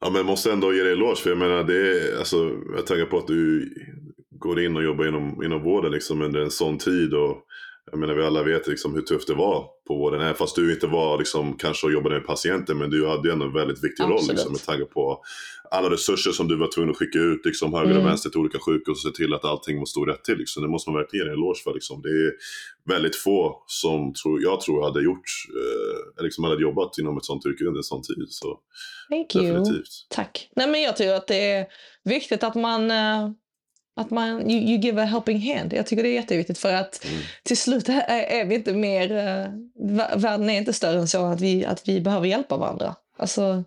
Ja 0.01 0.09
men 0.09 0.25
måste 0.25 0.51
ändå 0.51 0.73
ge 0.73 0.83
dig 0.83 0.91
eloge 0.91 1.21
för 1.21 1.29
jag 1.29 1.39
menar 1.39 1.63
det 1.63 1.77
är, 1.77 2.19
alltså, 2.19 2.51
jag 2.75 2.85
tänker 2.87 3.05
på 3.05 3.17
att 3.17 3.27
du 3.27 3.73
går 4.41 4.59
in 4.59 4.75
och 4.75 4.83
jobbar 4.83 5.07
inom, 5.07 5.43
inom 5.43 5.63
vården 5.63 5.91
liksom 5.91 6.21
under 6.21 6.39
en 6.39 6.51
sån 6.51 6.77
tid 6.77 7.13
och 7.13 7.37
jag 7.91 7.99
menar 7.99 8.13
vi 8.13 8.23
alla 8.23 8.43
vet 8.43 8.67
liksom 8.67 8.93
hur 8.93 9.01
tufft 9.01 9.27
det 9.27 9.33
var 9.33 9.67
på 9.87 9.95
vården, 9.97 10.21
även 10.21 10.35
fast 10.35 10.55
du 10.55 10.73
inte 10.73 10.87
var 10.87 11.17
liksom 11.17 11.57
kanske 11.57 11.87
och 11.87 11.93
jobbade 11.93 12.15
med 12.15 12.25
patienter 12.27 12.73
men 12.73 12.89
du 12.89 13.07
hade 13.07 13.27
ju 13.27 13.33
ändå 13.33 13.45
en 13.45 13.53
väldigt 13.53 13.83
viktig 13.83 14.03
roll 14.03 14.13
Absolut. 14.13 14.31
liksom 14.31 14.51
med 14.51 14.65
tanke 14.65 14.85
på 14.85 15.21
alla 15.71 15.89
resurser 15.89 16.31
som 16.31 16.47
du 16.47 16.55
var 16.57 16.67
tvungen 16.71 16.91
att 16.91 16.97
skicka 16.97 17.19
ut 17.19 17.45
liksom 17.45 17.73
höger 17.73 17.89
och 17.89 17.95
Mm. 17.95 18.05
vänster 18.05 18.29
till 18.29 18.39
olika 18.39 18.59
sjukhus 18.59 19.05
och 19.05 19.11
se 19.11 19.17
till 19.17 19.33
att 19.33 19.45
allting 19.45 19.79
måste 19.79 19.91
stå 19.91 20.05
rätt 20.05 20.23
till 20.23 20.37
liksom. 20.37 20.63
Det 20.63 20.69
måste 20.69 20.89
man 20.89 20.97
verkligen 21.01 21.25
ge 21.25 21.29
dig 21.29 21.33
en 21.33 21.39
eloge 21.39 21.59
för 21.63 21.73
liksom. 21.73 22.01
Det 22.01 22.09
är 22.09 22.31
väldigt 22.95 23.15
få 23.15 23.63
som 23.67 24.13
tror, 24.13 24.41
jag 24.41 24.61
tror 24.61 24.83
hade 24.83 25.01
gjort, 25.03 25.29
eh, 26.17 26.23
liksom 26.23 26.43
hade 26.43 26.61
jobbat 26.61 26.97
inom 26.97 27.17
ett 27.17 27.25
sånt 27.25 27.45
yrke 27.45 27.63
under 27.65 27.79
en 27.79 27.83
sån 27.83 28.01
tid. 28.01 28.25
Så 28.29 28.59
Thank 29.09 29.35
you. 29.35 29.45
definitivt. 29.45 29.89
Tack. 30.09 30.49
Nej, 30.55 30.67
men 30.67 30.81
jag 30.81 30.97
tror 30.97 31.13
att 31.13 31.27
det 31.27 31.51
är 31.51 31.65
viktigt 32.03 32.43
att 32.43 32.55
man, 32.55 32.91
eh, 32.91 33.29
att 33.95 34.09
man 34.11 34.51
you, 34.51 34.59
you 34.61 34.77
give 34.81 35.01
a 35.01 35.05
helping 35.05 35.53
hand. 35.55 35.73
Jag 35.73 35.87
tycker 35.87 36.03
det 36.03 36.09
är 36.09 36.13
jätteviktigt 36.13 36.57
för 36.57 36.73
att 36.73 37.05
Mm. 37.05 37.21
till 37.43 37.57
slut 37.57 37.89
är, 37.89 38.01
är 38.09 38.45
vi 38.45 38.55
inte 38.55 38.73
mer, 38.73 39.11
eh, 39.11 39.47
vä- 39.79 40.17
världen 40.17 40.49
är 40.49 40.57
inte 40.57 40.73
större 40.73 40.99
än 40.99 41.07
så 41.07 41.25
att 41.25 41.41
vi, 41.41 41.65
att 41.65 41.87
vi 41.89 42.01
behöver 42.01 42.27
hjälpa 42.27 42.57
varandra. 42.57 42.95
Alltså, 43.17 43.63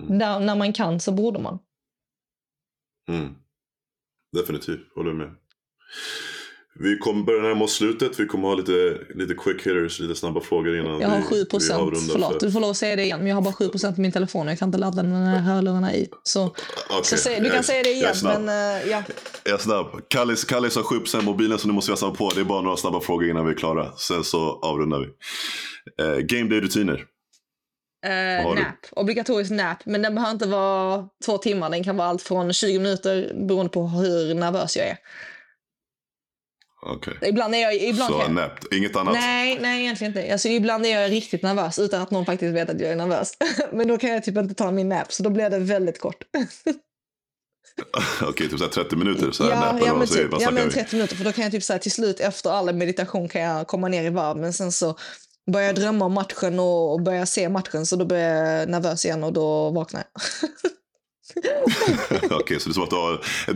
Mm. 0.00 0.18
där, 0.18 0.40
när 0.40 0.56
man 0.56 0.72
kan 0.72 1.00
så 1.00 1.12
borde 1.12 1.38
man. 1.38 1.58
Mm. 3.08 3.34
Definitivt, 4.32 4.94
håller 4.94 5.12
med. 5.12 5.34
Vi 6.80 6.98
kommer 6.98 7.22
börja 7.24 7.42
närma 7.42 7.64
oss 7.64 7.72
slutet. 7.72 8.20
Vi 8.20 8.26
kommer 8.26 8.48
ha 8.48 8.54
lite, 8.54 8.96
lite 9.14 9.34
quick 9.34 9.66
hitters, 9.66 10.00
lite 10.00 10.14
snabba 10.14 10.40
frågor 10.40 10.76
innan 10.80 11.00
Jag 11.00 11.08
har 11.08 11.16
vi, 11.16 11.22
7 11.22 11.34
vi 11.36 11.44
procent, 11.46 11.80
förlåt, 12.12 12.32
för- 12.32 12.40
du 12.46 12.52
får 12.52 12.60
lov 12.60 12.70
att 12.70 12.76
säga 12.76 12.96
det 12.96 13.02
igen, 13.02 13.18
men 13.18 13.28
jag 13.28 13.34
har 13.34 13.42
bara 13.42 13.54
7 13.54 13.68
procent 13.68 13.94
på 13.96 14.00
min 14.02 14.12
telefon 14.12 14.46
och 14.46 14.52
jag 14.52 14.58
kan 14.58 14.68
inte 14.68 14.78
ladda 14.78 15.02
den 15.02 15.10
med 15.24 15.44
hörlurarna 15.44 15.94
i. 15.94 16.08
Så, 16.22 16.44
Okej, 16.46 17.04
så 17.04 17.16
säg, 17.16 17.32
jag 17.32 17.42
du 17.42 17.48
är- 17.48 17.54
kan 17.54 17.64
säga 17.64 17.82
det 17.82 17.88
jag 17.90 17.96
är 17.98 18.02
igen, 18.02 18.14
snabb. 18.14 18.42
men 18.42 18.80
eh, 18.82 18.88
ja. 18.90 19.02
Jag 19.44 19.54
är 19.54 19.58
snabb. 19.58 19.86
Kallis, 20.08 20.44
Kallis 20.44 20.76
har 20.76 20.82
7% 20.82 21.22
mobilen 21.24 21.58
så 21.58 21.66
nu 21.68 21.72
måste 21.74 21.90
vi 21.90 21.96
snabba 21.96 22.14
på. 22.16 22.30
Det 22.34 22.40
är 22.40 22.44
bara 22.44 22.62
några 22.62 22.76
snabba 22.76 23.00
frågor 23.00 23.28
innan 23.30 23.46
vi 23.46 23.52
är 23.52 23.56
klara. 23.56 23.92
Sen 23.96 24.24
så 24.24 24.58
avrundar 24.62 24.98
vi. 24.98 25.06
Eh, 26.04 26.16
game 26.18 26.48
day-rutiner. 26.50 27.04
Eh, 28.06 28.44
har 28.46 28.56
du? 28.56 28.62
nap. 28.62 28.74
Obligatorisk 28.90 29.50
nap. 29.50 29.78
Men 29.86 30.02
den 30.02 30.14
behöver 30.14 30.32
inte 30.32 30.46
vara 30.46 31.04
två 31.26 31.38
timmar. 31.38 31.70
Den 31.70 31.84
kan 31.84 31.96
vara 31.96 32.08
allt 32.08 32.22
från 32.22 32.52
20 32.52 32.78
minuter 32.78 33.32
beroende 33.48 33.70
på 33.72 33.86
hur 33.88 34.34
nervös 34.34 34.76
jag 34.76 34.86
är. 34.86 34.96
Okej. 36.82 37.18
Ibland 37.22 37.54
är 37.54 37.58
jag... 37.58 37.76
Ibland 37.76 38.14
Så 38.14 38.20
jag 38.20 38.32
nap, 38.32 38.52
inget 38.72 38.96
annat? 38.96 39.14
nej, 39.14 39.58
nej, 39.60 39.82
egentligen 39.82 40.16
inte. 40.16 40.32
Alltså, 40.32 40.48
ibland 40.48 40.86
är 40.86 41.00
jag 41.00 41.10
riktigt 41.10 41.42
nervös 41.42 41.78
utan 41.78 42.02
att 42.02 42.10
någon 42.10 42.26
faktiskt 42.26 42.54
vet 42.54 42.70
att 42.70 42.80
jag 42.80 42.90
är 42.90 42.96
nervös. 42.96 43.32
Men 43.72 43.88
då 43.88 43.98
kan 43.98 44.10
jag 44.10 44.24
typ 44.24 44.36
inte 44.36 44.54
ta 44.54 44.70
min 44.70 44.88
nap, 44.88 45.12
så 45.12 45.22
då 45.22 45.30
blir 45.30 45.50
det 45.50 45.58
väldigt 45.58 46.00
kort. 46.00 46.24
Okej, 48.22 48.48
typ 48.48 48.58
så 48.58 48.64
här 48.64 48.72
30 48.72 48.96
minuter 48.96 49.30
så 49.30 49.44
här 49.44 49.50
ja, 49.50 49.78
ja, 49.86 49.94
men 49.94 50.06
säger- 50.06 50.22
typ, 50.22 50.32
vad 50.32 50.42
ja, 50.42 50.50
men 50.50 50.64
vi? 50.64 50.74
30 50.74 50.96
minuter. 50.96 51.16
För 51.16 51.24
då 51.24 51.32
kan 51.32 51.44
jag 51.44 51.52
typ 51.52 51.62
så 51.62 51.72
här, 51.72 51.80
till 51.80 51.92
slut 51.92 52.20
efter 52.20 52.50
all 52.50 52.74
meditation 52.74 53.28
kan 53.28 53.42
jag 53.42 53.66
komma 53.66 53.88
ner 53.88 54.04
i 54.04 54.10
varv. 54.10 54.36
Men 54.36 54.52
sen 54.52 54.72
så 54.72 54.98
börjar 55.52 55.66
jag 55.66 55.76
drömma 55.76 56.04
om 56.04 56.12
matchen 56.12 56.58
och, 56.58 56.92
och 56.92 57.02
börjar 57.02 57.24
se 57.24 57.48
matchen. 57.48 57.86
Så 57.86 57.96
då 57.96 58.04
blir 58.04 58.18
jag 58.18 58.68
nervös 58.68 59.04
igen 59.04 59.24
och 59.24 59.32
då 59.32 59.70
vaknar 59.70 60.04
jag. 60.12 60.22
Okej, 62.30 62.60
så 62.60 62.68
det 62.68 62.72
är 62.72 62.74
som 62.74 62.82
att 62.82 62.90
du 62.90 62.96
har, 62.96 63.14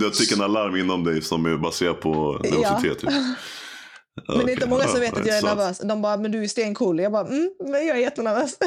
ett 0.08 0.14
tickande 0.14 0.44
alarm 0.44 0.76
inom 0.76 1.04
dig 1.04 1.22
som 1.22 1.46
är 1.46 1.56
baserat 1.56 2.00
på 2.00 2.40
nervositet? 2.42 2.98
Typ. 2.98 3.10
Men 4.28 4.46
det 4.46 4.52
är 4.52 4.54
inte 4.54 4.68
många 4.68 4.82
som 4.88 5.02
Ja, 5.02 5.10
vet 5.10 5.18
att 5.20 5.26
jag 5.26 5.36
är 5.38 5.42
nervös. 5.42 5.78
De 5.78 6.02
bara, 6.02 6.16
men 6.16 6.32
du 6.32 6.42
är 6.44 6.48
stencool. 6.48 7.00
Jag 7.00 7.12
bara, 7.12 7.26
mm, 7.26 7.50
men 7.64 7.86
jag 7.86 7.96
är 7.96 8.00
jättenervös. 8.00 8.58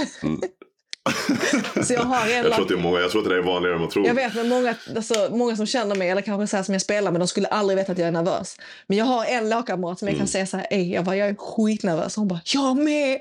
så 1.88 1.94
jag 1.94 2.02
har 2.02 2.27
en 2.27 2.32
Jag 2.32 2.53
tror, 2.53 2.61
att 2.61 2.68
det 2.68 2.73
är 2.73 2.77
många, 2.77 2.99
jag 2.99 3.11
tror 3.11 3.22
att 3.22 3.30
det 3.30 3.36
är 3.38 3.41
vanligare 3.41 3.76
än 3.76 3.82
man 3.82 3.90
tror. 3.90 4.07
Jag 4.07 4.14
vet, 4.14 4.36
men 4.36 4.49
många, 4.49 4.76
alltså, 4.95 5.27
många 5.32 5.56
som 5.56 5.65
känner 5.65 5.95
mig, 5.95 6.10
eller 6.10 6.22
kanske 6.22 6.48
så 6.48 6.56
här 6.57 6.64
som 6.64 6.73
jag 6.73 6.82
spelar 6.82 7.11
med, 7.11 7.22
de 7.22 7.27
skulle 7.27 7.48
aldrig 7.48 7.77
veta 7.77 7.91
att 7.91 7.98
jag 7.98 8.07
är 8.07 8.11
nervös. 8.11 8.57
Men 8.88 8.98
jag 8.98 9.06
har 9.06 9.26
en 9.26 9.49
lagkamrat 9.49 9.99
som 9.99 10.07
jag 10.07 10.14
Mm. 10.14 10.19
kan 10.19 10.27
säga 10.27 10.45
så 10.45 10.57
här, 10.57 10.68
Ey, 10.72 10.94
jag, 10.94 11.06
bara, 11.06 11.15
jag 11.15 11.27
är 11.30 11.36
skitnervös. 11.36 12.15
Hon 12.15 12.27
bara, 12.27 12.41
jag 12.45 12.77
med! 12.77 13.19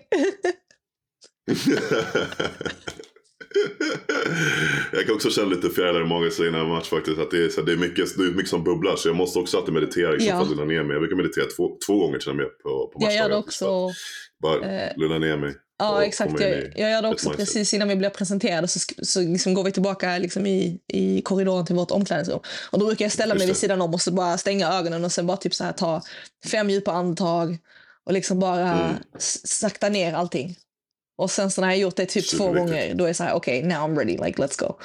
jag 4.93 5.07
kan 5.07 5.15
också 5.15 5.31
känna 5.31 5.49
lite 5.49 5.71
fjärilar 5.71 6.01
i 6.01 6.05
magen 6.05 6.31
innan 6.41 6.61
en 6.61 6.69
match 6.69 6.89
faktiskt. 6.89 7.19
Att 7.19 7.31
det, 7.31 7.45
är, 7.45 7.49
så 7.49 7.61
här, 7.61 7.67
det, 7.67 7.73
är 7.73 7.77
mycket, 7.77 8.17
det 8.17 8.23
är 8.25 8.31
mycket 8.31 8.49
som 8.51 8.65
bubblar 8.65 8.97
så 8.97 9.09
jag 9.09 9.17
måste 9.17 9.39
också 9.39 9.57
alltid 9.59 9.75
meditera 9.75 10.11
liksom, 10.11 10.29
Ja. 10.29 10.37
för 10.37 10.43
att 10.43 10.49
lugna 10.51 10.65
ner 10.65 10.83
mig. 10.83 10.95
Jag 10.95 11.01
brukar 11.01 11.17
meditera 11.17 11.45
två, 11.57 11.77
två 11.87 11.99
gånger 11.99 12.19
till 12.19 12.31
och 12.31 12.37
med 12.37 12.47
på, 12.63 12.69
på 12.93 12.99
Jag 13.01 13.15
gör 13.15 13.29
det 13.29 13.35
matchdagar, 13.37 13.51
så 13.53 13.87
också. 13.89 13.99
Bara 14.43 14.83
eh, 14.83 14.93
lugna 14.97 15.19
ner 15.19 15.37
mig. 15.37 15.55
Ja, 15.79 16.05
exakt. 16.05 16.41
Jag, 16.41 16.73
jag 16.77 16.91
gör 16.91 17.03
det 17.03 17.09
också 17.09 17.29
mindset. 17.29 17.47
precis 17.47 17.75
innan 17.75 17.89
vi 17.89 17.97
blir 17.97 18.11
presenterade. 18.11 18.69
Så, 18.69 18.81
så 19.03 19.21
liksom 19.21 19.55
går 19.55 19.65
vi 19.65 19.73
tillbaka 19.73 20.19
liksom 20.19 20.47
i, 20.47 20.79
i 20.93 21.23
korridoren 21.23 21.67
till 21.67 21.75
vårt 21.75 21.91
omklädningsrum. 21.91 22.41
Och 22.71 22.79
då 22.79 22.87
brukar 22.87 23.05
jag 23.05 23.13
ställa 23.13 23.35
mig 23.35 23.47
vid 23.47 23.57
sidan 23.57 23.81
om 23.83 23.95
och 23.95 24.01
så 24.01 24.13
bara 24.13 24.39
stänga 24.39 24.69
ögonen 24.69 25.05
och 25.05 25.13
sen 25.13 25.27
bara 25.27 25.37
typ 25.37 25.55
så 25.55 25.65
här 25.65 25.73
ta 25.73 26.03
fem 26.51 26.71
djupa 26.71 26.93
andetag 26.93 27.59
och 28.07 28.13
liksom 28.13 28.41
bara 28.41 28.73
Mm. 28.73 28.95
sakta 29.45 29.89
ner 29.89 30.15
allting. 30.15 30.57
Och 31.17 31.31
sen 31.31 31.51
så 31.51 31.61
när 31.61 31.69
jag 31.69 31.77
har 31.77 31.81
gjort 31.81 31.97
det 31.97 32.07
typ 32.07 32.29
två 32.29 32.53
gånger, 32.53 32.95
då 32.95 33.05
är 33.05 33.09
det 33.09 33.15
så 33.15 33.25
här, 33.25 33.35
okej, 33.35 33.63
now 33.63 33.77
I'm 33.77 33.99
ready, 33.99 34.19
like 34.25 34.43
let's 34.43 34.61
go. 34.61 34.79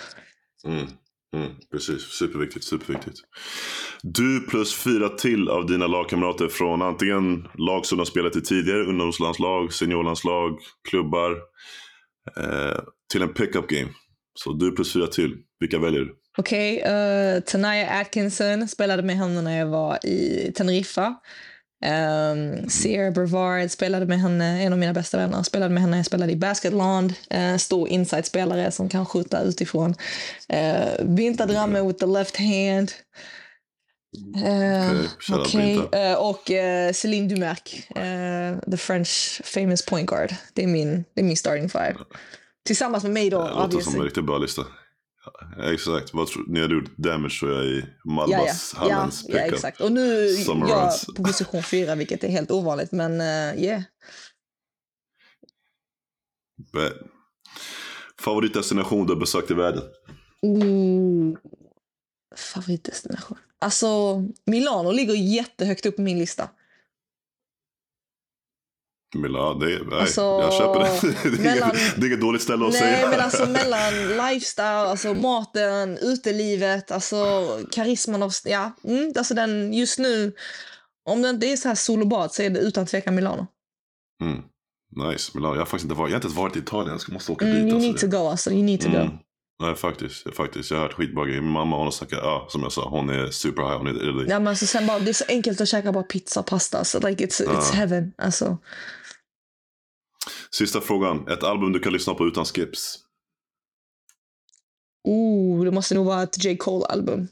Mm. 0.65 0.87
Mm, 1.35 1.51
precis, 1.71 2.01
superviktigt, 2.01 2.65
superviktigt. 2.65 3.17
Du 4.03 4.39
plus 4.39 4.75
fyra 4.75 5.09
till 5.09 5.49
av 5.49 5.65
dina 5.65 5.87
lagkamrater 5.87 6.47
från 6.47 6.81
antingen 6.81 7.47
lag 7.57 7.85
som 7.85 7.97
de 7.97 8.05
spelat 8.05 8.35
i 8.35 8.41
tidigare, 8.41 8.83
ungdomslandslag, 8.83 9.73
seniorlandslag, 9.73 10.59
klubbar, 10.89 11.31
eh, 12.37 12.79
till 13.11 13.21
en 13.21 13.33
pickup 13.33 13.67
game. 13.67 13.89
Så 14.33 14.53
du 14.53 14.71
plus 14.71 14.93
fyra 14.93 15.07
till, 15.07 15.35
vilka 15.59 15.79
väljer 15.79 16.01
du? 16.01 16.15
Okej, 16.37 16.77
okay, 16.77 17.41
Tanaya 17.41 17.99
Atkinson 18.01 18.67
spelade 18.67 19.03
med 19.03 19.17
henne 19.17 19.41
när 19.41 19.59
jag 19.59 19.67
var 19.67 20.05
i 20.05 20.51
Teneriffa. 20.55 21.15
Um, 21.85 22.69
Sierra 22.69 23.11
Brevard 23.11 23.71
spelade 23.71 24.05
med 24.05 24.19
henne, 24.21 24.63
en 24.63 24.73
av 24.73 24.79
mina 24.79 24.93
bästa 24.93 25.17
vänner, 25.17 25.43
spelade 25.43 25.73
med 25.73 25.83
henne 25.83 25.97
jag 25.97 26.05
spelade 26.05 26.31
i 26.31 26.35
Basketland. 26.35 27.13
Uh, 27.33 27.57
stor 27.57 27.87
inside-spelare 27.87 28.71
som 28.71 28.89
kan 28.89 29.05
skjuta 29.05 29.41
utifrån. 29.41 29.95
Uh, 30.53 31.05
Binta 31.05 31.45
Dramme 31.45 31.81
with 31.81 31.99
the 31.99 32.05
left 32.05 32.37
hand. 32.37 32.91
Uh, 34.37 35.05
okej. 35.31 35.75
Binta. 35.75 36.11
Uh, 36.11 36.17
och 36.17 36.49
uh, 36.49 36.93
Céline 36.93 37.27
Dumerc, 37.27 37.87
the 38.71 38.77
French 38.77 39.41
famous 39.43 39.85
point 39.85 40.09
guard. 40.09 40.35
Det 40.53 40.63
är 40.63 40.67
min, 40.67 41.05
det 41.13 41.21
är 41.21 41.25
min 41.25 41.37
starting 41.37 41.69
five. 41.69 41.95
Tillsammans 42.65 43.03
med 43.03 43.13
mig 43.13 43.29
då, 43.29 43.37
Det 43.37 43.43
låter 43.43 43.59
som 43.59 43.65
obviously. 43.65 43.99
en 43.99 44.05
riktigt 44.05 44.25
bra 44.25 44.37
lista. 44.37 44.61
Ja, 45.57 45.73
exakt, 45.73 46.13
Vad 46.13 46.27
tror, 46.27 46.45
ni 46.47 46.61
hade 46.61 46.73
gjort 46.73 46.97
damage 46.97 47.39
tror 47.39 47.51
jag 47.51 47.65
i 47.65 47.85
Ja, 48.03 48.27
ja. 48.29 48.45
Ja, 48.45 48.79
Hallens 48.79 49.25
ja, 49.27 49.33
pickup. 49.33 49.53
exakt. 49.53 49.81
Och 49.81 49.91
nu 49.91 50.25
är 50.25 50.27
Summer 50.27 50.69
jag 50.69 50.83
runs. 50.83 51.05
på 51.05 51.23
position 51.23 51.63
fyra, 51.63 51.95
vilket 51.95 52.23
är 52.23 52.27
helt 52.29 52.51
ovanligt. 52.51 52.91
Men 52.91 53.11
uh, 53.21 53.63
yeah. 53.63 53.81
Bet. 56.73 56.93
Favoritdestination 58.19 59.07
du 59.07 59.13
har 59.13 59.19
besökt 59.19 59.51
i 59.51 59.53
världen? 59.53 59.83
Ooh. 60.41 61.37
Favoritdestination. 62.35 63.37
Alltså, 63.59 63.87
Milano 64.45 64.91
ligger 64.91 65.13
jättehögt 65.13 65.85
upp 65.85 65.95
på 65.95 66.01
min 66.01 66.19
lista. 66.19 66.49
Milano, 69.15 69.53
det 69.59 69.73
är, 69.73 69.79
nej, 69.85 69.99
Alltså, 69.99 70.21
jag 70.21 70.53
köper 70.53 70.79
det. 70.79 71.19
Det 71.37 71.49
är, 71.49 71.53
mellan- 71.55 71.71
det 71.97 72.01
är 72.01 72.07
inget 72.07 72.21
dåligt 72.21 72.41
ställe 72.41 72.65
att 72.65 72.71
Nej, 72.71 72.81
säga. 72.81 73.09
men 73.09 73.19
alltså 73.19 73.45
mellan 73.49 73.93
lifestyle, 74.07 74.65
alltså 74.89 75.13
maten, 75.13 75.97
utelivet, 76.01 76.91
alltså 76.91 77.17
karisman 77.71 78.23
av... 78.23 78.31
Ja, 78.45 78.71
mm, 78.83 79.13
alltså 79.17 79.33
den 79.33 79.73
just 79.73 79.99
nu. 79.99 80.33
Om 81.05 81.21
det 81.21 81.29
inte 81.29 81.47
är 81.47 81.55
så 81.57 81.67
här 81.67 81.75
solobad 81.75 82.33
så 82.33 82.41
är 82.41 82.49
det 82.49 82.59
utan 82.59 82.85
tvekan 82.85 83.15
Milano. 83.15 83.47
Mm. 84.23 84.41
Nice, 85.09 85.31
Milano. 85.35 85.53
Jag 85.53 85.61
har 85.61 85.65
faktiskt 85.65 85.83
inte 85.85 85.95
varit, 85.95 86.09
jag 86.11 86.15
har 86.15 86.17
inte 86.17 86.27
ens 86.27 86.37
varit 86.37 86.55
i 86.55 86.59
Italien. 86.59 86.99
Jag 87.07 87.13
måste 87.13 87.31
åka 87.31 87.45
Mm, 87.45 87.57
dit. 87.57 87.65
you 87.65 87.75
alltså. 87.75 87.87
need 87.91 87.97
to 88.11 88.17
go 88.17 88.29
alltså. 88.29 88.51
You 88.51 88.63
need 88.63 88.81
to 88.81 88.87
Mm. 88.87 89.07
go. 89.07 89.13
Nej, 89.61 89.75
faktiskt, 89.75 90.35
faktiskt. 90.35 90.71
Jag 90.71 90.77
har 90.77 90.83
hört 90.85 90.93
skitbra 90.93 91.25
grejer. 91.25 91.41
Min 91.41 91.51
mamma 91.51 91.75
hon 91.77 91.85
har 91.85 91.91
snackat, 91.91 92.19
ja, 92.23 92.47
som 92.49 92.63
jag 92.63 92.71
sa, 92.71 92.89
hon 92.89 93.09
är 93.09 93.31
super 93.31 93.61
high 93.63 93.81
on 93.81 93.87
Italy. 93.87 94.25
Ja, 94.29 94.39
men 94.39 94.47
alltså, 94.47 94.65
sen 94.65 94.87
bara, 94.87 94.99
det 94.99 95.09
är 95.11 95.13
så 95.13 95.25
enkelt 95.27 95.61
att 95.61 95.67
käka 95.67 95.91
bara 95.91 96.03
pizza 96.03 96.39
och 96.39 96.45
pasta. 96.45 96.83
Så 96.85 97.07
like 97.07 97.25
it's, 97.25 97.45
it's 97.45 97.53
Ja. 97.53 97.71
heaven. 97.73 98.13
Alltså. 98.17 98.57
Sista 100.51 100.81
frågan. 100.81 101.27
Ett 101.27 101.43
album 101.43 101.71
du 101.73 101.79
kan 101.79 101.93
lyssna 101.93 102.13
på 102.13 102.25
utan 102.27 102.45
skips. 102.45 102.99
Oh, 105.03 105.65
det 105.65 105.71
måste 105.71 105.95
nog 105.95 106.05
vara 106.05 106.23
ett 106.23 106.43
J. 106.43 106.57
Cole-album. 106.57 107.27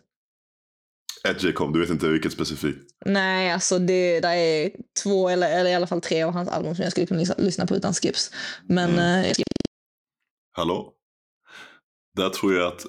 Ett 1.29 1.43
J. 1.43 1.51
du 1.73 1.79
vet 1.79 1.89
inte 1.89 2.07
vilket 2.07 2.31
specifikt. 2.33 2.79
Nej, 3.05 3.51
alltså 3.51 3.79
det 3.79 4.19
där 4.19 4.35
är 4.35 4.71
två 5.03 5.29
eller, 5.29 5.59
eller 5.59 5.69
i 5.69 5.73
alla 5.75 5.87
fall 5.87 6.01
tre 6.01 6.23
av 6.23 6.33
hans 6.33 6.49
album 6.49 6.75
som 6.75 6.83
jag 6.83 6.91
skulle 6.91 7.07
kunna 7.07 7.19
lyssna, 7.19 7.35
lyssna 7.37 7.65
på 7.67 7.75
utan 7.75 7.93
skips. 7.93 8.31
Men 8.65 8.89
Mm. 8.93 9.25
eh, 9.25 9.31
Hallå? 10.51 10.93
Där 12.17 12.29
tror 12.29 12.53
jag 12.53 12.67
att 12.67 12.85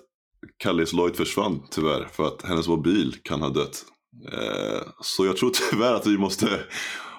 Kallis 0.57 0.93
Lloyd 0.93 1.17
försvann 1.17 1.63
tyvärr 1.71 2.05
för 2.05 2.27
att 2.27 2.43
hennes 2.43 2.69
mobil 2.69 3.17
kan 3.23 3.43
ha 3.43 3.49
dött. 3.49 3.85
Eh, 4.33 4.89
så 5.03 5.27
jag 5.27 5.37
tror 5.37 5.53
tyvärr 5.71 5.95
att 5.95 6.07
vi 6.07 6.19
måste 6.19 6.65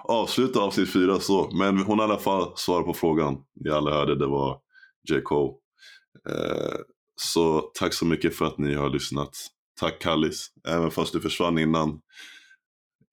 avsluta 0.04 0.60
avsnitt 0.60 0.94
fyra 0.94 1.20
så. 1.20 1.50
Men 1.54 1.78
hon 1.78 2.00
har 2.00 2.08
i 2.08 2.12
alla 2.12 2.20
fall 2.20 2.54
svarat 2.56 2.86
på 2.86 2.94
frågan. 2.94 3.38
Ni 3.56 3.70
alla 3.70 3.92
hörde 3.92 4.16
det 4.16 4.28
var 4.28 4.60
J. 5.10 5.22
Cole. 5.22 5.54
Eh, 6.30 6.78
så 7.16 7.62
tack 7.62 7.94
så 7.94 8.06
mycket 8.06 8.36
för 8.36 8.46
att 8.46 8.58
ni 8.58 8.74
har 8.74 8.90
lyssnat. 8.90 9.32
Tack 9.80 10.02
Kallis, 10.02 10.48
även 10.68 10.92
fast 10.92 11.14
du 11.14 11.22
försvann 11.22 11.58
innan 11.58 12.00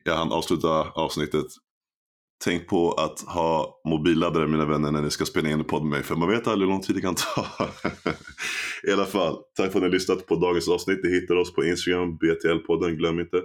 jag 0.05 0.16
hann 0.16 0.32
avsluta 0.32 0.90
avsnittet. 0.90 1.47
Tänk 2.45 2.69
på 2.69 2.93
att 2.93 3.21
ha 3.21 3.81
mobilladdare 3.85 4.47
mina 4.47 4.65
vänner 4.65 4.91
när 4.91 5.03
ni 5.03 5.11
ska 5.11 5.25
spela 5.25 5.49
in 5.49 5.59
en 5.59 5.65
podd 5.65 5.83
med 5.83 5.91
mig. 5.91 6.03
För 6.03 6.15
man 6.15 6.29
vet 6.29 6.47
aldrig 6.47 6.69
hur 6.69 6.73
lång 6.75 6.83
tid 6.83 6.97
det 6.97 7.01
kan 7.03 7.15
ta. 7.15 7.47
I 8.89 8.93
alla 8.93 9.07
fall, 9.07 9.39
tack 9.57 9.73
för 9.73 9.79
att 9.79 9.83
ni 9.83 9.89
har 9.89 9.93
lyssnat 9.93 10.27
på 10.27 10.37
dagens 10.37 10.69
avsnitt. 10.69 11.01
Ni 11.03 11.11
hittar 11.11 11.35
oss 11.35 11.55
på 11.55 11.65
Instagram, 11.65 12.19
BTL-podden, 12.19 12.91
glöm 12.91 13.21
inte. 13.21 13.43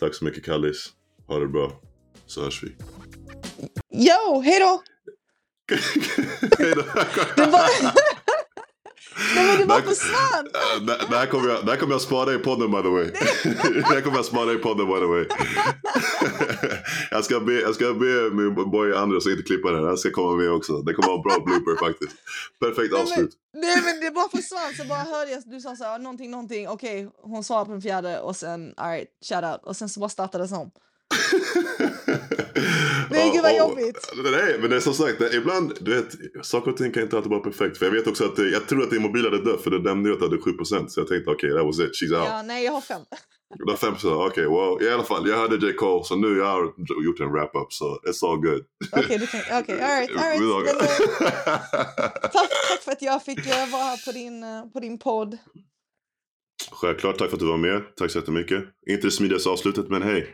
Tack 0.00 0.14
så 0.14 0.24
mycket 0.24 0.44
Kallis. 0.44 0.92
Ha 1.26 1.38
det 1.38 1.46
bra. 1.46 1.72
Så 2.26 2.42
hörs 2.44 2.62
vi. 2.62 2.68
yo, 3.90 4.40
hej 4.40 4.60
då! 4.60 4.82
Hej 6.58 6.74
då. 6.76 6.82
Det 9.16 9.36
var... 9.36 9.42
Nej, 9.42 9.46
men 9.46 9.60
det 9.60 9.66
bara 9.66 9.82
försvann! 9.82 10.44
Det 10.86 11.06
det 11.10 11.16
här 11.16 11.26
kommer 11.26 11.48
jag, 11.48 11.64
det 11.64 11.70
här 11.70 11.78
kommer 11.78 11.94
jag 11.94 12.00
spara 12.00 12.34
i 12.34 12.38
podden 12.38 12.70
by 12.70 12.82
the 12.82 12.88
way. 12.88 13.04
det 13.74 13.94
här 13.94 14.00
kommer 14.00 14.16
jag 14.16 14.24
spara 14.24 14.52
i 14.52 14.56
podden 14.56 14.86
by 14.86 14.98
the 15.00 15.06
way. 15.06 15.24
jag, 17.10 17.24
ska 17.24 17.40
be, 17.40 17.52
jag 17.52 17.74
ska 17.74 17.94
be 17.94 18.30
min 18.30 18.54
boy 18.54 18.94
Andreas 18.94 19.22
som 19.22 19.32
inte 19.32 19.42
klippa 19.42 19.70
det 19.70 19.78
här. 19.78 19.86
Han 19.86 19.98
ska 19.98 20.10
komma 20.10 20.36
med 20.36 20.50
också. 20.50 20.82
Det 20.82 20.94
kommer 20.94 21.08
vara 21.08 21.16
en 21.16 21.22
bra 21.22 21.38
blooper 21.44 21.86
faktiskt. 21.86 22.16
Perfekt 22.60 22.92
Nej, 22.92 23.02
avslut. 23.02 23.30
Nej 23.54 23.82
men 23.84 24.00
det 24.00 24.10
bara 24.10 24.28
försvann 24.28 24.74
så 24.78 24.84
bara 24.84 24.98
hörde 24.98 25.30
jag 25.30 25.42
du 25.46 25.60
sa 25.60 25.76
så 25.76 25.84
här, 25.84 25.98
någonting, 25.98 26.30
någonting, 26.30 26.68
okej 26.68 27.10
hon 27.22 27.44
svarade 27.44 27.66
på 27.66 27.72
den 27.72 27.82
fjärde 27.82 28.20
och 28.20 28.36
sen 28.36 28.74
alright, 28.76 29.08
shout 29.28 29.44
out 29.44 29.60
och 29.62 29.76
sen 29.76 29.88
så 29.88 30.00
bara 30.00 30.08
startades 30.08 30.52
om. 30.52 30.70
Nej, 33.10 33.30
gud, 33.34 33.42
vad 33.42 33.56
jobbigt. 33.56 34.12
Nej, 34.24 34.56
men 34.60 34.70
det 34.70 34.76
är 34.76 34.80
som 34.80 34.94
sagt, 34.94 35.20
ibland, 35.34 35.72
du 35.80 35.94
vet, 35.94 36.06
saker 36.46 36.70
och 36.70 36.76
ting 36.76 36.92
kan 36.92 37.02
inte 37.02 37.16
alltid 37.16 37.30
vara 37.30 37.40
perfekt. 37.40 37.78
För 37.78 37.86
jag 37.86 37.92
vet 37.92 38.06
också 38.06 38.24
att, 38.24 38.36
det, 38.36 38.48
jag 38.50 38.68
tror 38.68 38.82
att 38.82 38.90
din 38.90 39.02
mobil 39.02 39.24
hade 39.24 39.44
dött 39.44 39.62
för 39.62 39.70
det 39.70 39.78
nämnde 39.78 40.08
ju 40.08 40.12
att 40.14 40.20
du 40.20 40.26
hade 40.26 40.36
7%. 40.36 40.88
Så 40.88 41.00
jag 41.00 41.08
tänkte 41.08 41.30
okej, 41.30 41.50
that 41.50 41.64
was 41.64 41.78
it, 41.78 41.90
she's 42.02 42.18
out. 42.18 42.28
Ja, 42.28 42.42
nej 42.42 42.64
jag 42.64 42.72
har 42.72 42.80
fem. 42.80 43.00
Du 43.54 43.70
har 43.72 43.76
5%, 43.78 44.26
okej, 44.26 44.44
well, 44.44 44.88
i 44.88 44.94
alla 44.94 45.02
fall, 45.04 45.28
jag 45.28 45.36
hörde 45.36 45.66
J. 45.66 45.72
Cole, 45.72 46.04
så 46.04 46.16
nu 46.16 46.38
jag 46.38 46.44
har 46.46 46.62
gjort 47.04 47.20
en 47.20 47.32
wrap-up, 47.32 47.72
så 47.72 47.84
it's 48.06 48.30
all 48.30 48.36
good. 48.36 48.64
Okej, 48.92 49.26
kan, 49.26 49.40
okej, 49.62 49.80
alright, 49.82 50.10
alright. 50.16 50.42
Lagar- 50.42 50.74
Men, 50.74 50.86
eh, 50.86 52.20
tack, 52.22 52.32
tack 52.70 52.82
för 52.84 52.92
att 52.92 53.02
jag 53.02 53.24
fick 53.24 53.38
eh, 53.46 53.70
vara 53.72 53.82
här 53.82 54.04
på 54.06 54.12
din, 54.12 54.42
eh, 54.42 54.62
på 54.72 54.80
din 54.80 54.98
podd. 54.98 55.38
Självklart, 56.72 57.18
tack 57.18 57.28
för 57.30 57.36
att 57.36 57.40
du 57.40 57.46
var 57.46 57.56
med. 57.56 57.82
Tack 57.96 58.10
så 58.10 58.18
jättemycket. 58.18 58.64
Inte 58.90 59.06
det 59.06 59.10
smidigaste 59.10 59.48
avslutet, 59.48 59.88
men 59.88 60.02
hej. 60.02 60.28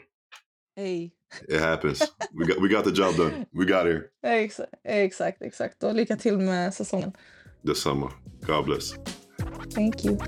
Hej. 0.76 1.12
It 1.48 1.60
happens. 1.60 2.02
We 2.34 2.46
got, 2.46 2.60
we 2.60 2.68
got 2.68 2.84
the 2.84 2.90
job 2.90 3.16
done. 3.16 3.46
We 3.52 3.64
got 3.64 3.86
here. 3.86 4.10
Exakt, 4.22 4.74
exakt, 4.84 5.42
exakt. 5.42 5.82
Och 5.82 5.94
lycka 5.94 6.16
till 6.16 6.38
med 6.38 6.74
säsongen. 6.74 7.12
Detsamma. 7.62 8.12
God 8.46 8.64
bless. 8.64 8.94
Thank 9.74 10.04
you. 10.04 10.18